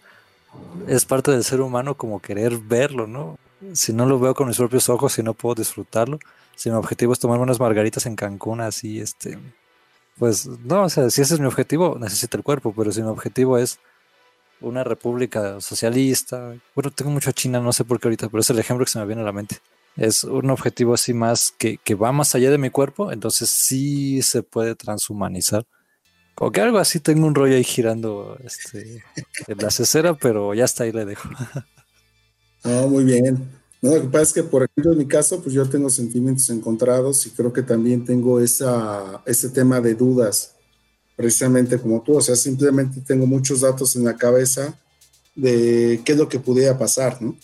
es 0.86 1.04
parte 1.04 1.32
del 1.32 1.44
ser 1.44 1.60
humano 1.60 1.96
como 1.96 2.20
querer 2.20 2.58
verlo, 2.58 3.06
¿no? 3.06 3.38
Si 3.72 3.92
no 3.92 4.06
lo 4.06 4.18
veo 4.18 4.34
con 4.34 4.48
mis 4.48 4.56
propios 4.56 4.88
ojos, 4.88 5.12
si 5.12 5.22
no 5.22 5.34
puedo 5.34 5.56
disfrutarlo, 5.56 6.18
si 6.56 6.70
mi 6.70 6.76
objetivo 6.76 7.12
es 7.12 7.18
tomar 7.18 7.40
unas 7.40 7.60
margaritas 7.60 8.06
en 8.06 8.16
Cancún, 8.16 8.60
así, 8.60 9.00
este, 9.00 9.38
pues 10.18 10.46
no, 10.46 10.84
o 10.84 10.88
sea, 10.88 11.10
si 11.10 11.22
ese 11.22 11.34
es 11.34 11.40
mi 11.40 11.46
objetivo, 11.46 11.96
necesito 11.98 12.36
el 12.36 12.42
cuerpo, 12.42 12.74
pero 12.76 12.92
si 12.92 13.02
mi 13.02 13.08
objetivo 13.08 13.58
es 13.58 13.78
una 14.60 14.84
república 14.84 15.60
socialista, 15.60 16.54
bueno, 16.74 16.90
tengo 16.90 17.10
mucho 17.10 17.30
a 17.30 17.32
China, 17.32 17.60
no 17.60 17.72
sé 17.72 17.84
por 17.84 17.98
qué 17.98 18.08
ahorita, 18.08 18.28
pero 18.28 18.40
es 18.40 18.50
el 18.50 18.58
ejemplo 18.58 18.84
que 18.84 18.92
se 18.92 18.98
me 18.98 19.06
viene 19.06 19.22
a 19.22 19.24
la 19.24 19.32
mente. 19.32 19.58
Es 19.96 20.24
un 20.24 20.48
objetivo 20.50 20.94
así 20.94 21.12
más 21.12 21.52
que, 21.58 21.78
que 21.78 21.94
va 21.94 22.12
más 22.12 22.34
allá 22.34 22.50
de 22.50 22.58
mi 22.58 22.70
cuerpo, 22.70 23.12
entonces 23.12 23.50
sí 23.50 24.22
se 24.22 24.42
puede 24.42 24.74
transhumanizar. 24.74 25.66
Como 26.34 26.50
que 26.50 26.60
algo 26.62 26.78
así 26.78 27.00
tengo 27.00 27.26
un 27.26 27.34
rollo 27.34 27.56
ahí 27.56 27.64
girando 27.64 28.38
este, 28.42 29.04
en 29.48 29.58
la 29.58 29.70
cesera, 29.70 30.14
pero 30.14 30.54
ya 30.54 30.64
está 30.64 30.84
ahí 30.84 30.92
le 30.92 31.04
dejo. 31.04 31.28
Oh, 32.64 32.88
muy 32.88 33.04
bien. 33.04 33.48
No, 33.80 33.96
lo 33.96 34.02
que 34.02 34.08
pasa 34.08 34.22
es 34.22 34.32
que, 34.32 34.42
por 34.44 34.62
ejemplo, 34.62 34.92
en 34.92 34.98
mi 34.98 35.06
caso, 35.06 35.42
pues 35.42 35.54
yo 35.54 35.68
tengo 35.68 35.90
sentimientos 35.90 36.48
encontrados 36.50 37.26
y 37.26 37.30
creo 37.30 37.52
que 37.52 37.62
también 37.62 38.04
tengo 38.04 38.40
esa, 38.40 39.20
ese 39.26 39.48
tema 39.48 39.80
de 39.80 39.94
dudas, 39.94 40.54
precisamente 41.16 41.78
como 41.78 42.00
tú. 42.02 42.16
O 42.16 42.20
sea, 42.20 42.36
simplemente 42.36 43.00
tengo 43.00 43.26
muchos 43.26 43.62
datos 43.62 43.96
en 43.96 44.04
la 44.04 44.16
cabeza 44.16 44.78
de 45.34 46.00
qué 46.04 46.12
es 46.12 46.18
lo 46.18 46.28
que 46.28 46.38
pudiera 46.38 46.78
pasar, 46.78 47.20
¿no? 47.20 47.36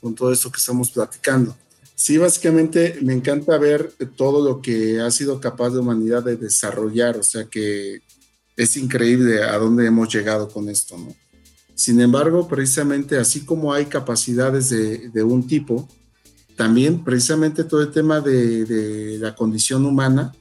Con 0.00 0.14
todo 0.14 0.32
esto 0.32 0.50
que 0.50 0.58
estamos 0.58 0.90
platicando. 0.90 1.56
Sí, 1.94 2.18
básicamente 2.18 2.98
me 3.02 3.14
encanta 3.14 3.56
ver 3.56 3.92
todo 4.16 4.44
lo 4.44 4.60
que 4.60 5.00
ha 5.00 5.10
sido 5.10 5.40
capaz 5.40 5.70
la 5.70 5.80
humanidad 5.80 6.22
de 6.22 6.36
desarrollar, 6.36 7.16
o 7.16 7.22
sea 7.22 7.44
que 7.44 8.02
es 8.56 8.76
increíble 8.76 9.42
a 9.42 9.56
dónde 9.56 9.86
hemos 9.86 10.12
llegado 10.12 10.48
con 10.48 10.68
esto, 10.68 10.98
¿no? 10.98 11.14
Sin 11.76 12.00
embargo, 12.00 12.48
precisamente 12.48 13.18
así 13.18 13.44
como 13.44 13.70
hay 13.70 13.84
capacidades 13.84 14.70
de, 14.70 15.22
un 15.22 15.46
tipo, 15.46 15.86
también 16.56 17.04
precisamente 17.04 17.64
todo 17.64 17.82
el 17.82 17.90
tema 17.90 18.22
de, 18.22 19.18
la 19.20 19.34
condición 19.34 19.84
humana, 19.84 20.32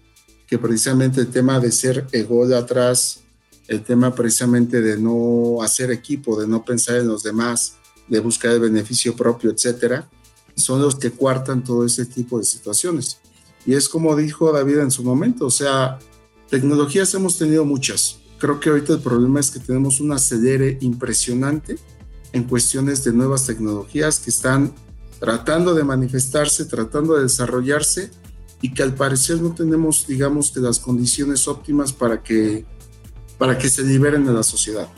que 0.47 0.57
precisamente 0.57 1.19
el 1.19 1.27
tema 1.27 1.59
de 1.59 1.73
ser 1.73 2.07
atrás, 2.55 3.19
el 3.67 3.83
tema 3.83 4.15
precisamente 4.15 4.81
de 4.81 4.97
no 4.97 5.61
hacer 5.61 5.91
equipo, 5.91 6.39
de 6.39 6.47
no 6.47 6.63
pensar 6.63 6.95
en 6.95 7.09
los 7.09 7.21
demás, 7.21 7.75
de 8.07 8.21
buscar 8.21 8.53
el 8.53 8.61
beneficio 8.61 9.13
propio, 9.13 9.51
etcétera, 9.51 10.09
son 10.55 10.81
los 10.81 10.95
que 10.95 11.11
cuartan 11.11 11.65
todo 11.65 11.85
ese 11.85 12.05
tipo 12.05 12.39
de 12.39 12.45
situaciones. 12.45 13.19
Y 13.65 13.73
es 13.73 13.89
como 13.89 14.15
dijo 14.15 14.53
David 14.53 14.77
en 14.77 14.91
su 14.91 15.03
momento, 15.03 15.47
o 15.47 15.51
sea, 15.51 15.99
tecnologías 16.49 17.13
hemos 17.13 17.37
tenido 17.37 17.65
muchas, 17.65 18.19
Creo 18.39 18.59
que 18.59 18.69
ahorita 18.69 18.93
el 18.93 18.99
problema 18.99 19.39
es 19.39 19.51
que 19.51 19.59
tenemos 19.59 19.99
un 19.99 20.11
acelere 20.11 20.77
impresionante 20.81 21.77
en 22.33 22.43
cuestiones 22.43 23.03
de 23.03 23.13
nuevas 23.13 23.45
tecnologías 23.45 24.19
que 24.19 24.29
están 24.29 24.73
tratando 25.19 25.73
de 25.73 25.83
manifestarse, 25.83 26.65
tratando 26.65 27.15
de 27.15 27.23
desarrollarse 27.23 28.11
y 28.61 28.73
que 28.73 28.83
al 28.83 28.93
parecer 28.93 29.41
no 29.41 29.53
tenemos, 29.53 30.05
digamos, 30.07 30.51
que 30.51 30.59
las 30.59 30.79
condiciones 30.79 31.47
óptimas 31.47 31.93
para 31.93 32.21
que, 32.21 32.65
para 33.37 33.57
que 33.57 33.69
se 33.69 33.83
liberen 33.83 34.25
de 34.25 34.33
la 34.33 34.43
sociedad. 34.43 34.89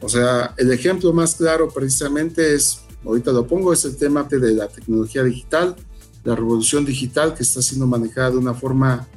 O 0.00 0.08
sea, 0.08 0.54
el 0.58 0.70
ejemplo 0.70 1.12
más 1.12 1.36
claro 1.36 1.68
precisamente 1.68 2.54
es, 2.54 2.80
ahorita 3.04 3.32
lo 3.32 3.46
pongo, 3.46 3.72
es 3.72 3.84
el 3.86 3.96
tema 3.96 4.24
de 4.24 4.54
la 4.54 4.68
tecnología 4.68 5.22
digital, 5.22 5.76
la 6.24 6.34
revolución 6.34 6.84
digital 6.84 7.34
que 7.34 7.42
está 7.42 7.62
siendo 7.62 7.86
manejada 7.86 8.32
de 8.32 8.38
una 8.38 8.54
forma 8.54 9.08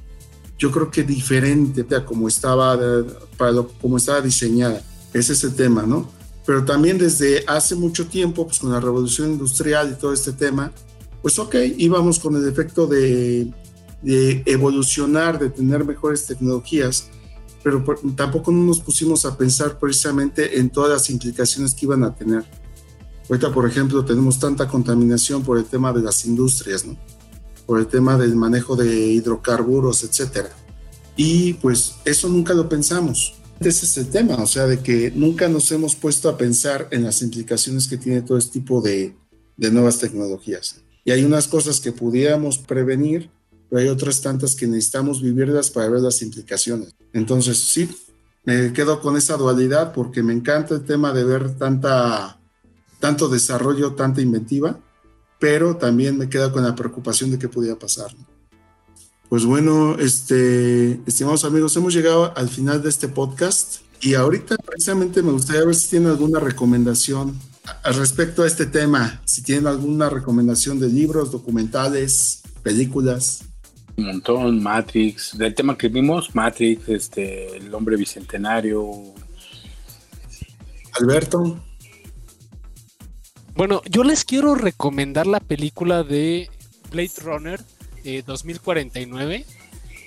yo 0.58 0.72
creo 0.72 0.90
que 0.90 1.04
diferente 1.04 1.86
a 1.96 2.06
como 2.06 2.28
estaba, 2.28 2.78
para 3.38 3.64
como 3.82 3.98
estaba 3.98 4.22
diseñada. 4.22 4.82
Ese 5.14 5.34
es 5.34 5.44
el 5.44 5.56
tema, 5.56 5.84
¿no? 5.84 6.10
Pero 6.46 6.64
también 6.66 6.98
desde 6.98 7.44
hace 7.48 7.76
mucho 7.76 8.08
tiempo, 8.08 8.46
pues 8.46 8.60
con 8.60 8.72
la 8.72 8.80
revolución 8.80 9.32
industrial 9.32 9.92
y 9.92 10.00
todo 10.00 10.14
este 10.14 10.32
tema, 10.32 10.72
pues 11.22 11.38
ok, 11.40 11.56
íbamos 11.78 12.20
con 12.20 12.36
el 12.36 12.48
efecto 12.48 12.88
de, 12.88 13.52
de 14.02 14.44
evolucionar, 14.46 15.38
de 15.40 15.50
tener 15.50 15.84
mejores 15.84 16.26
tecnologías, 16.26 17.10
pero 17.64 17.84
tampoco 18.16 18.52
nos 18.52 18.80
pusimos 18.80 19.26
a 19.26 19.38
pensar 19.38 19.78
precisamente 19.78 20.58
en 20.60 20.70
todas 20.70 20.90
las 20.92 21.10
implicaciones 21.10 21.74
que 21.74 21.86
iban 21.86 22.04
a 22.04 22.16
tener. 22.16 22.46
Ahorita, 23.30 23.52
por 23.52 23.68
ejemplo, 23.68 24.06
tenemos 24.06 24.40
tanta 24.40 24.68
contaminación 24.68 25.44
por 25.44 25.58
el 25.58 25.66
tema 25.66 25.92
de 25.92 26.02
las 26.02 26.26
industrias, 26.26 26.86
¿no? 26.86 26.98
Por 27.68 27.78
el 27.80 27.86
tema 27.86 28.18
del 28.18 28.36
manejo 28.36 28.76
de 28.76 28.88
hidrocarburos, 28.88 30.04
etcétera. 30.04 30.50
Y 31.16 31.54
pues 31.56 31.96
eso 32.06 32.30
nunca 32.30 32.56
lo 32.56 32.68
pensamos. 32.68 33.36
Ese 33.60 33.86
es 33.86 33.98
el 33.98 34.08
tema, 34.08 34.36
o 34.36 34.48
sea, 34.48 34.66
de 34.68 34.80
que 34.80 35.12
nunca 35.12 35.48
nos 35.50 35.72
hemos 35.72 35.96
puesto 35.96 36.30
a 36.30 36.38
pensar 36.38 36.88
en 36.92 37.04
las 37.04 37.22
implicaciones 37.22 37.88
que 37.88 37.98
tiene 37.98 38.22
todo 38.22 38.38
este 38.38 38.60
tipo 38.60 38.82
de, 38.82 39.16
de 39.58 39.72
nuevas 39.72 40.00
tecnologías. 40.00 40.82
Y 41.04 41.12
hay 41.12 41.24
unas 41.24 41.48
cosas 41.48 41.82
que 41.82 41.92
pudiéramos 41.92 42.60
prevenir, 42.60 43.32
pero 43.70 43.82
hay 43.82 43.90
otras 43.90 44.22
tantas 44.22 44.56
que 44.56 44.68
necesitamos 44.68 45.22
vivirlas 45.22 45.72
para 45.72 45.90
ver 45.90 46.02
las 46.02 46.22
implicaciones. 46.22 46.96
Entonces, 47.14 47.58
sí, 47.58 47.90
me 48.46 48.72
quedo 48.74 49.02
con 49.02 49.18
esa 49.18 49.36
dualidad 49.36 49.92
porque 49.92 50.24
me 50.24 50.34
encanta 50.34 50.76
el 50.76 50.86
tema 50.86 51.12
de 51.12 51.24
ver 51.24 51.58
tanta, 51.58 52.40
tanto 53.00 53.28
desarrollo, 53.28 53.96
tanta 53.96 54.22
inventiva, 54.22 54.80
pero 55.40 55.78
también 55.78 56.18
me 56.18 56.30
queda 56.30 56.52
con 56.52 56.64
la 56.64 56.76
preocupación 56.76 57.32
de 57.32 57.40
qué 57.40 57.48
podía 57.48 57.78
pasar. 57.78 58.12
Pues 59.30 59.46
bueno, 59.46 59.98
este, 60.00 61.02
estimados 61.06 61.44
amigos, 61.44 61.76
hemos 61.76 61.94
llegado 61.94 62.36
al 62.38 62.48
final 62.48 62.82
de 62.82 62.90
este 62.90 63.10
podcast 63.10 63.82
y 64.00 64.14
ahorita 64.14 64.56
precisamente 64.58 65.22
me 65.22 65.32
gustaría 65.32 65.66
ver 65.66 65.76
si 65.76 65.90
tienen 65.90 66.10
alguna 66.10 66.40
recomendación 66.40 67.38
al 67.84 67.96
respecto 67.96 68.44
a 68.44 68.48
este 68.48 68.66
tema, 68.66 69.22
si 69.26 69.42
tienen 69.42 69.68
alguna 69.68 70.10
recomendación 70.10 70.80
de 70.80 70.88
libros, 70.88 71.32
documentales, 71.32 72.42
películas. 72.64 73.44
Un 73.98 74.06
montón, 74.06 74.64
Matrix, 74.64 75.38
del 75.38 75.54
tema 75.54 75.78
que 75.78 75.90
vimos, 75.90 76.34
Matrix, 76.34 76.88
este, 76.88 77.58
el 77.58 77.74
hombre 77.74 77.98
bicentenario. 77.98 78.90
Alberto. 80.94 81.60
Bueno, 83.58 83.82
yo 83.90 84.04
les 84.04 84.24
quiero 84.24 84.54
recomendar 84.54 85.26
la 85.26 85.40
película 85.40 86.04
de 86.04 86.48
Blade 86.92 87.10
Runner 87.24 87.60
2049. 88.24 89.36
Eh, 89.36 89.46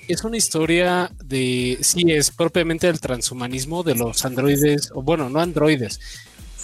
es 0.07 0.23
una 0.23 0.37
historia 0.37 1.11
de, 1.25 1.77
sí, 1.81 2.05
es 2.07 2.31
propiamente 2.31 2.87
del 2.87 3.01
transhumanismo 3.01 3.83
de 3.83 3.95
los 3.95 4.23
androides, 4.23 4.91
o 4.95 5.01
bueno, 5.01 5.29
no 5.29 5.41
androides, 5.41 5.99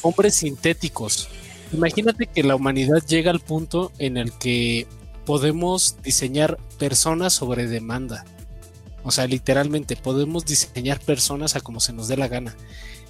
hombres 0.01 0.35
sintéticos. 0.35 1.27
Imagínate 1.73 2.25
que 2.25 2.43
la 2.43 2.55
humanidad 2.55 3.05
llega 3.05 3.31
al 3.31 3.41
punto 3.41 3.91
en 3.99 4.15
el 4.15 4.31
que 4.31 4.87
podemos 5.25 5.97
diseñar 6.03 6.57
personas 6.79 7.33
sobre 7.33 7.67
demanda. 7.67 8.23
O 9.03 9.11
sea, 9.11 9.27
literalmente 9.27 9.97
podemos 9.97 10.45
diseñar 10.45 11.01
personas 11.01 11.57
a 11.57 11.59
como 11.59 11.81
se 11.81 11.91
nos 11.91 12.07
dé 12.07 12.15
la 12.15 12.29
gana. 12.29 12.55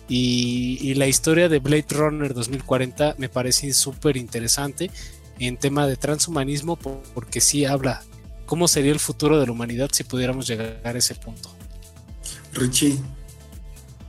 Y, 0.09 0.93
la 0.95 1.07
historia 1.07 1.49
de 1.49 1.59
Blade 1.59 1.85
Runner 1.89 2.33
2040 2.33 3.15
me 3.17 3.29
parece 3.29 3.73
súper 3.73 4.17
interesante 4.17 4.89
en 5.39 5.57
tema 5.57 5.85
de 5.85 5.97
transhumanismo 5.97 6.77
porque 6.77 7.41
sí 7.41 7.65
habla 7.65 8.03
cómo 8.45 8.67
sería 8.67 8.91
el 8.91 8.99
futuro 8.99 9.39
de 9.39 9.45
la 9.45 9.51
humanidad 9.51 9.89
si 9.91 10.03
pudiéramos 10.03 10.47
llegar 10.47 10.79
a 10.83 10.97
ese 10.97 11.13
punto. 11.15 11.53
Richie. 12.53 12.97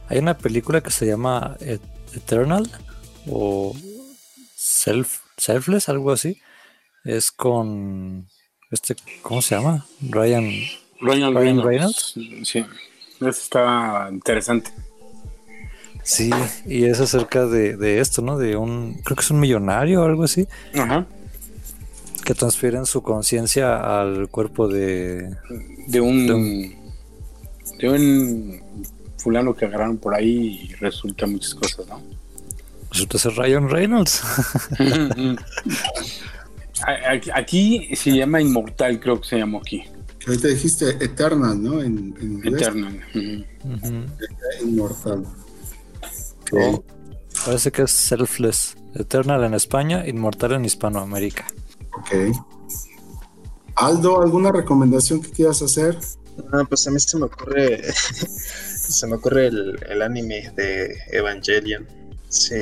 Hay 0.09 0.19
una 0.19 0.39
película 0.39 0.81
que 0.81 0.91
se 0.91 1.07
llama 1.07 1.57
Eternal 2.15 2.70
o 3.29 3.77
Self, 4.55 5.20
Selfless, 5.37 5.89
algo 5.89 6.12
así. 6.12 6.41
Es 7.05 7.31
con 7.31 8.29
este, 8.70 8.97
¿cómo 9.23 9.43
se 9.43 9.55
llama? 9.55 9.87
Ryan, 10.01 10.51
Ryan, 11.01 11.35
Ryan 11.35 11.62
Reynolds. 11.62 12.15
Sí, 12.45 12.65
eso 13.20 13.29
está 13.29 14.09
interesante. 14.12 14.70
Sí, 16.09 16.31
y 16.65 16.87
es 16.87 17.01
acerca 17.01 17.45
de, 17.45 18.01
esto, 18.01 18.23
¿no? 18.23 18.39
De 18.39 18.57
un, 18.57 18.95
creo 19.05 19.15
que 19.15 19.21
es 19.21 19.31
un 19.31 19.41
millonario 19.41 20.01
o 20.01 20.05
algo 20.07 20.25
así. 20.25 20.49
Ajá. 20.75 21.07
Que 22.25 22.33
transfieren 22.33 22.87
su 22.87 23.03
conciencia 23.03 24.01
al 24.01 24.31
cuerpo 24.31 24.69
de... 24.69 25.37
De 25.87 26.01
un, 26.01 26.27
de 27.79 27.89
un... 27.91 28.63
fulano 29.19 29.55
que 29.55 29.67
agarraron 29.67 29.99
por 29.99 30.15
ahí 30.15 30.71
y 30.71 30.75
resulta 30.77 31.27
muchas 31.27 31.55
cosas, 31.55 31.87
¿no? 31.89 32.01
Resulta 32.91 33.19
ser 33.19 33.35
Ryan 33.35 33.69
Reynolds. 33.69 34.23
aquí 37.35 37.95
se 37.95 38.17
llama 38.17 38.41
Inmortal, 38.41 38.99
creo 38.99 39.21
que 39.21 39.29
se 39.29 39.37
llamó 39.37 39.59
aquí. 39.59 39.85
Ahorita 40.27 40.49
dijiste 40.49 40.89
Eternal, 41.05 41.63
¿no? 41.63 41.83
En, 41.83 42.41
Eternal. 42.47 42.99
Inmortal. 44.63 45.27
Parece 47.45 47.73
que 47.73 47.83
es 47.83 47.91
Selfless. 47.91 48.77
Eternal 48.95 49.45
en 49.45 49.55
España, 49.55 50.07
Inmortal 50.07 50.53
en 50.53 50.65
Hispanoamérica. 50.65 51.47
Ok. 51.97 52.37
Aldo, 53.77 54.20
¿alguna 54.20 54.51
recomendación 54.51 55.20
que 55.23 55.31
quieras 55.31 55.62
hacer? 55.62 55.99
Ah, 56.53 56.65
pues 56.69 56.87
a 56.87 56.91
mí 56.91 56.99
se 56.99 57.16
me 57.16 57.27
ocurre. 57.27 57.93
se 57.93 59.07
me 59.07 59.16
ocurre 59.16 59.49
el, 59.49 60.03
anime 60.03 60.51
de 60.57 60.97
Evangelion. 61.12 61.87
Sí, 62.29 62.55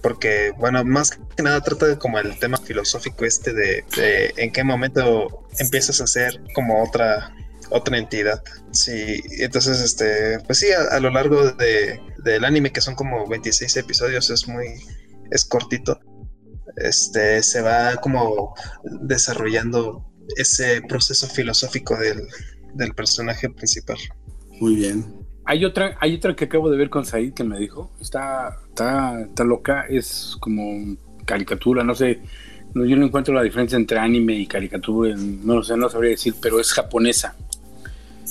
porque, 0.00 0.52
bueno, 0.58 0.84
más 0.84 1.18
que 1.36 1.42
nada 1.42 1.60
trata 1.60 1.86
de 1.86 1.98
como 1.98 2.18
el 2.18 2.38
tema 2.38 2.56
filosófico 2.56 3.24
este 3.24 3.52
de, 3.52 3.84
de 3.94 4.32
en 4.36 4.52
qué 4.52 4.64
momento 4.64 5.46
empiezas 5.58 6.00
a 6.00 6.06
ser 6.06 6.40
como 6.54 6.82
otra 6.82 7.34
otra 7.72 7.98
entidad. 7.98 8.42
Sí, 8.70 9.20
entonces, 9.38 9.80
este, 9.80 10.38
pues 10.46 10.58
sí, 10.58 10.66
a, 10.72 10.98
lo 11.00 11.10
largo 11.10 11.52
de, 11.52 12.00
del 12.24 12.44
anime, 12.44 12.72
que 12.72 12.80
son 12.80 12.94
como 12.94 13.26
26 13.28 13.76
episodios, 13.76 14.30
es 14.30 14.46
muy, 14.48 14.66
es 15.30 15.44
cortito, 15.44 15.98
este, 16.76 17.42
se 17.42 17.60
va 17.60 17.96
como 17.96 18.54
desarrollando 18.84 20.06
ese 20.36 20.82
proceso 20.82 21.26
filosófico 21.26 21.96
del, 21.96 22.28
del 22.74 22.94
personaje 22.94 23.48
principal. 23.50 23.98
Muy 24.60 24.76
bien. 24.76 25.22
Hay 25.44 25.64
otra, 25.64 25.96
hay 26.00 26.14
otra 26.14 26.36
que 26.36 26.44
acabo 26.44 26.70
de 26.70 26.76
ver 26.76 26.88
con 26.88 27.04
Said 27.04 27.34
que 27.34 27.42
me 27.42 27.58
dijo, 27.58 27.92
está, 28.00 28.60
está, 28.68 29.20
está 29.22 29.44
loca, 29.44 29.86
es 29.88 30.36
como 30.40 30.96
caricatura, 31.24 31.82
no 31.82 31.94
sé, 31.94 32.20
No, 32.74 32.84
yo 32.84 32.96
no 32.96 33.06
encuentro 33.06 33.34
la 33.34 33.42
diferencia 33.42 33.76
entre 33.76 33.98
anime 33.98 34.34
y 34.34 34.46
caricatura, 34.46 35.14
no 35.16 35.56
lo 35.56 35.62
sé, 35.62 35.76
no 35.76 35.88
sabría 35.88 36.12
decir, 36.12 36.34
pero 36.40 36.60
es 36.60 36.72
japonesa. 36.72 37.36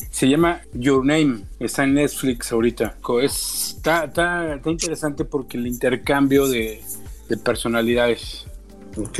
Se 0.09 0.27
llama 0.27 0.61
Your 0.73 1.05
Name, 1.05 1.43
está 1.59 1.83
en 1.83 1.95
Netflix 1.95 2.51
ahorita. 2.51 2.97
está, 3.21 4.05
está, 4.05 4.59
interesante 4.65 5.25
porque 5.25 5.57
el 5.57 5.67
intercambio 5.67 6.47
de, 6.47 6.81
de 7.29 7.37
personalidades. 7.37 8.45
Ok, 8.97 9.19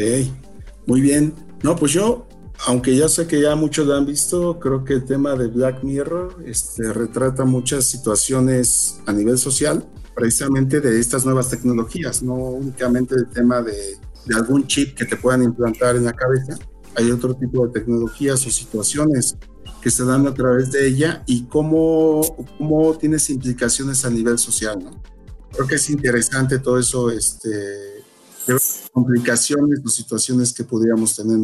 muy 0.85 1.01
bien. 1.01 1.33
No, 1.63 1.75
pues 1.75 1.91
yo 1.93 2.27
aunque 2.67 2.95
ya 2.95 3.09
sé 3.09 3.25
que 3.25 3.41
ya 3.41 3.55
muchos 3.55 3.87
lo 3.87 3.95
han 3.95 4.05
visto, 4.05 4.59
creo 4.59 4.83
que 4.83 4.93
el 4.93 5.05
tema 5.05 5.35
de 5.35 5.47
Black 5.47 5.83
Mirror 5.83 6.43
este, 6.45 6.93
retrata 6.93 7.43
muchas 7.43 7.85
situaciones 7.85 8.99
a 9.07 9.13
nivel 9.13 9.37
social, 9.37 9.83
precisamente 10.13 10.79
de 10.79 10.99
estas 10.99 11.25
nuevas 11.25 11.49
tecnologías, 11.49 12.21
no 12.21 12.35
únicamente 12.35 13.15
el 13.15 13.27
tema 13.29 13.61
de 13.61 13.97
algún 14.35 14.67
chip 14.67 14.95
que 14.95 15.05
te 15.05 15.17
puedan 15.17 15.41
implantar 15.41 15.95
en 15.95 16.05
la 16.05 16.13
cabeza, 16.13 16.57
hay 16.95 17.09
otro 17.09 17.33
tipo 17.33 17.65
de 17.65 17.73
tecnologías 17.73 18.45
o 18.45 18.51
situaciones 18.51 19.35
que 19.81 19.89
se 19.89 20.05
dan 20.05 20.27
a 20.27 20.33
través 20.33 20.71
de 20.71 20.87
ella 20.87 21.23
y 21.25 21.43
cómo, 21.45 22.21
cómo 22.57 22.97
tienes 22.97 23.29
implicaciones 23.29 24.05
a 24.05 24.09
nivel 24.09 24.37
social, 24.37 24.83
¿no? 24.83 25.01
Creo 25.51 25.67
que 25.67 25.75
es 25.75 25.89
interesante 25.89 26.59
todo 26.59 26.79
eso, 26.79 27.11
este, 27.11 28.01
complicaciones 28.91 29.79
o 29.85 29.89
situaciones 29.89 30.53
que 30.53 30.63
podríamos 30.63 31.15
tener. 31.15 31.37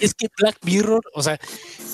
Es 0.00 0.14
que 0.14 0.28
Black 0.38 0.58
Mirror, 0.64 1.00
o 1.14 1.22
sea, 1.22 1.38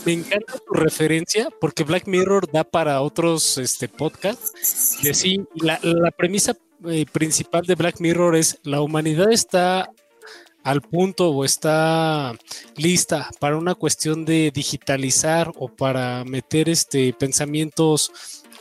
me 0.05 0.13
encanta 0.13 0.55
tu 0.59 0.75
referencia 0.75 1.49
porque 1.61 1.85
Black 1.85 2.07
Mirror 2.07 2.51
da 2.51 2.65
para 2.65 3.01
otros 3.01 3.59
este, 3.59 3.89
podcasts. 3.89 4.99
De 5.03 5.15
sí, 5.15 5.45
la, 5.55 5.81
premisa 6.17 6.57
eh, 6.87 7.07
principal 7.11 7.63
de 7.67 7.75
Black 7.75 8.01
Mirror 8.01 8.37
es 8.37 8.59
la 8.63 8.81
humanidad 8.81 9.33
está 9.33 9.91
al 10.65 10.81
punto 10.81 11.31
o 11.31 11.45
está 11.45 12.35
lista 12.77 13.31
para 13.39 13.57
una 13.57 13.75
cuestión 13.75 14.25
de 14.25 14.51
digitalizar 14.53 15.53
o 15.57 15.69
para 15.69 16.25
meter 16.25 16.69
este 16.69 17.13
pensamientos 17.13 18.11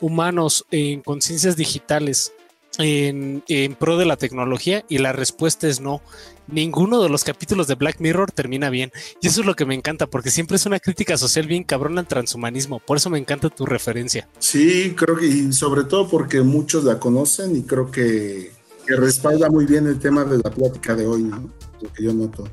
humanos 0.01 0.65
en 0.69 1.01
conciencias 1.01 1.55
digitales 1.55 2.33
en, 2.77 3.43
pro 3.79 3.97
de 3.97 4.05
la 4.05 4.17
tecnología 4.17 4.83
y 4.89 4.97
la 4.97 5.13
respuesta 5.13 5.67
es 5.67 5.79
no. 5.79 6.01
Ninguno 6.47 7.01
de 7.01 7.07
los 7.07 7.23
capítulos 7.23 7.67
de 7.67 7.75
Black 7.75 7.99
Mirror 7.99 8.31
termina 8.31 8.69
bien. 8.69 8.91
Y 9.21 9.27
eso 9.27 9.41
es 9.41 9.45
lo 9.45 9.55
que 9.55 9.65
me 9.65 9.75
encanta, 9.75 10.07
porque 10.07 10.31
siempre 10.31 10.57
es 10.57 10.65
una 10.65 10.79
crítica 10.79 11.17
social 11.17 11.47
bien 11.47 11.63
cabrona 11.63 12.01
al 12.01 12.07
transhumanismo. 12.07 12.79
Por 12.79 12.97
eso 12.97 13.09
me 13.09 13.19
encanta 13.19 13.49
tu 13.49 13.65
referencia. 13.65 14.27
Sí, 14.39 14.93
creo 14.97 15.15
que, 15.15 15.27
y 15.27 15.53
sobre 15.53 15.85
todo 15.85 16.09
porque 16.09 16.41
muchos 16.41 16.83
la 16.83 16.99
conocen 16.99 17.55
y 17.55 17.63
creo 17.63 17.91
que, 17.91 18.51
respalda 18.87 19.49
muy 19.49 19.65
bien 19.65 19.87
el 19.87 19.99
tema 19.99 20.23
de 20.25 20.37
la 20.37 20.49
plática 20.49 20.95
de 20.95 21.07
hoy, 21.07 21.23
¿no? 21.23 21.49
Lo 21.81 21.93
que 21.93 22.03
yo 22.03 22.13
noto. 22.13 22.47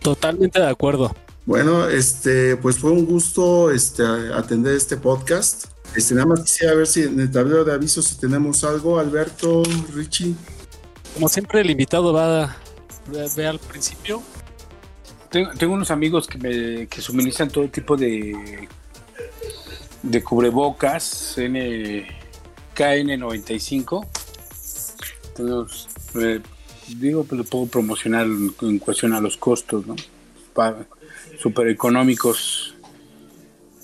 Totalmente 0.00 0.60
de 0.60 0.68
acuerdo. 0.68 1.14
Bueno, 1.44 1.88
este, 1.88 2.56
pues 2.56 2.78
fue 2.78 2.90
un 2.90 3.06
gusto 3.06 3.70
este, 3.70 4.02
atender 4.02 4.74
este 4.74 4.96
podcast. 4.96 5.66
Este, 5.94 6.14
nada 6.14 6.26
más 6.26 6.40
quisiera 6.40 6.74
ver 6.74 6.86
si 6.86 7.02
en 7.02 7.20
el 7.20 7.30
tablero 7.30 7.64
de 7.64 7.72
avisos 7.72 8.06
si 8.06 8.18
tenemos 8.18 8.64
algo, 8.64 8.98
Alberto, 8.98 9.62
Richie. 9.94 10.34
Como 11.14 11.28
siempre, 11.28 11.60
el 11.60 11.70
invitado 11.70 12.12
va 12.12 12.44
a 12.44 12.56
ver 13.36 13.46
al 13.46 13.58
principio. 13.58 14.22
Tengo, 15.30 15.74
unos 15.74 15.90
amigos 15.90 16.26
que 16.26 16.38
me 16.38 16.86
que 16.86 17.00
suministran 17.00 17.50
todo 17.50 17.68
tipo 17.68 17.96
de 17.96 18.68
de 20.02 20.22
cubrebocas 20.22 21.36
N, 21.38 22.06
KN95. 22.74 24.06
Entonces, 25.38 25.88
digo, 26.98 27.24
pues 27.24 27.38
lo 27.38 27.44
puedo 27.44 27.66
promocionar 27.66 28.26
en 28.26 28.78
cuestión 28.78 29.12
a 29.12 29.20
los 29.20 29.36
costos, 29.36 29.86
¿no? 29.86 29.96
Súper 31.38 31.68
económicos 31.68 32.74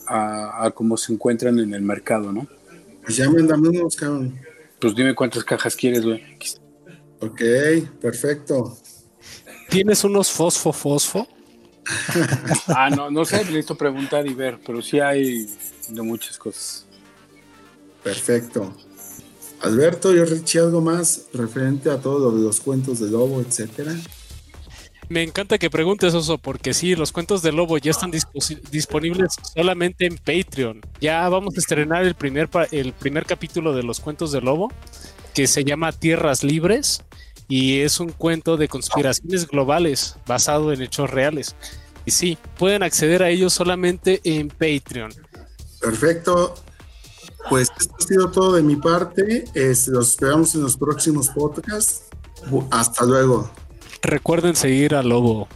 a, 0.07 0.71
cómo 0.75 0.97
se 0.97 1.13
encuentran 1.13 1.59
en 1.59 1.75
el 1.75 1.83
mercado, 1.83 2.33
¿no? 2.33 2.47
Pues 3.05 3.17
ya 3.17 3.29
mándame 3.31 3.69
unos, 3.69 3.97
cabrón. 3.97 4.39
Pues 4.79 4.95
dime 4.95 5.15
cuántas 5.15 5.45
cajas 5.45 5.77
quieres, 5.77 6.05
güey. 6.05 6.23
Ok, 7.21 7.41
perfecto. 8.01 8.77
¿Tienes 9.69 10.05
unos 10.05 10.31
fosfo 10.31 10.73
fosfo? 10.73 11.27
ah, 12.69 12.91
no, 12.91 13.11
no 13.11 13.25
sé, 13.25 13.39
necesito 13.39 13.77
preguntar 13.77 14.27
y 14.27 14.35
ver, 14.35 14.59
pero 14.65 14.83
sí 14.83 15.01
hay 15.01 15.47
de 15.89 16.03
muchas 16.03 16.39
cosas. 16.39 16.87
Perfecto. 18.03 18.75
Alberto, 19.63 20.13
yo 20.13 20.25
Richie, 20.25 20.61
algo 20.61 20.81
más 20.81 21.27
referente 21.33 21.91
a 21.91 21.99
todo 21.99 22.31
lo 22.31 22.37
de 22.37 22.43
los 22.43 22.61
cuentos 22.61 22.99
de 23.01 23.11
lobo, 23.11 23.41
etcétera. 23.41 23.95
Me 25.09 25.23
encanta 25.23 25.59
que 25.59 25.69
preguntes 25.69 26.15
eso, 26.15 26.39
porque 26.39 26.73
sí, 26.73 26.97
los 26.97 27.13
cuentos 27.13 27.43
de 27.43 27.53
Lobo 27.53 27.77
ya 27.77 27.91
están 27.91 28.11
disponibles 28.71 29.35
solamente 29.55 30.07
en 30.07 30.17
Patreon. 30.17 30.81
Ya 31.03 31.29
vamos 31.29 31.55
a 31.55 31.61
estrenar 31.61 32.07
el 32.07 32.15
primer, 32.15 32.49
el 32.71 32.95
primer 32.95 33.27
capítulo 33.27 33.75
de 33.75 33.83
los 33.83 34.01
cuentos 34.01 34.33
de 34.33 34.41
Lobo, 34.41 34.73
que 35.35 35.47
se 35.47 35.65
llama 35.65 35.93
Tierras 35.93 36.43
Libres, 36.43 37.03
y 37.47 37.81
es 37.81 38.01
un 38.01 38.09
cuento 38.09 38.57
de 38.57 38.69
conspiraciones 38.69 39.47
globales 39.47 40.17
basado 40.27 40.73
en 40.73 40.81
hechos 40.81 41.11
reales. 41.11 41.57
Y 42.07 42.13
sí, 42.13 42.39
pueden 42.59 42.83
acceder 42.83 43.23
a 43.23 43.29
ellos 43.29 43.53
solamente 43.53 44.23
en 44.25 44.49
Patreon. 44.49 45.13
Perfecto. 45.79 46.55
Pues 47.49 47.69
esto 47.79 47.95
ha 47.99 48.03
sido 48.03 48.31
todo 48.31 48.55
de 48.55 48.63
mi 48.63 48.77
parte. 48.77 49.45
los 49.55 50.11
esperamos 50.11 50.55
en 50.55 50.63
los 50.63 50.77
próximos 50.77 51.29
podcasts. 51.29 52.05
Hasta 52.71 53.05
luego. 53.05 53.51
Recuerden 54.03 54.57
seguir 54.57 54.95
a 54.95 55.03
Lobo. 55.03 55.49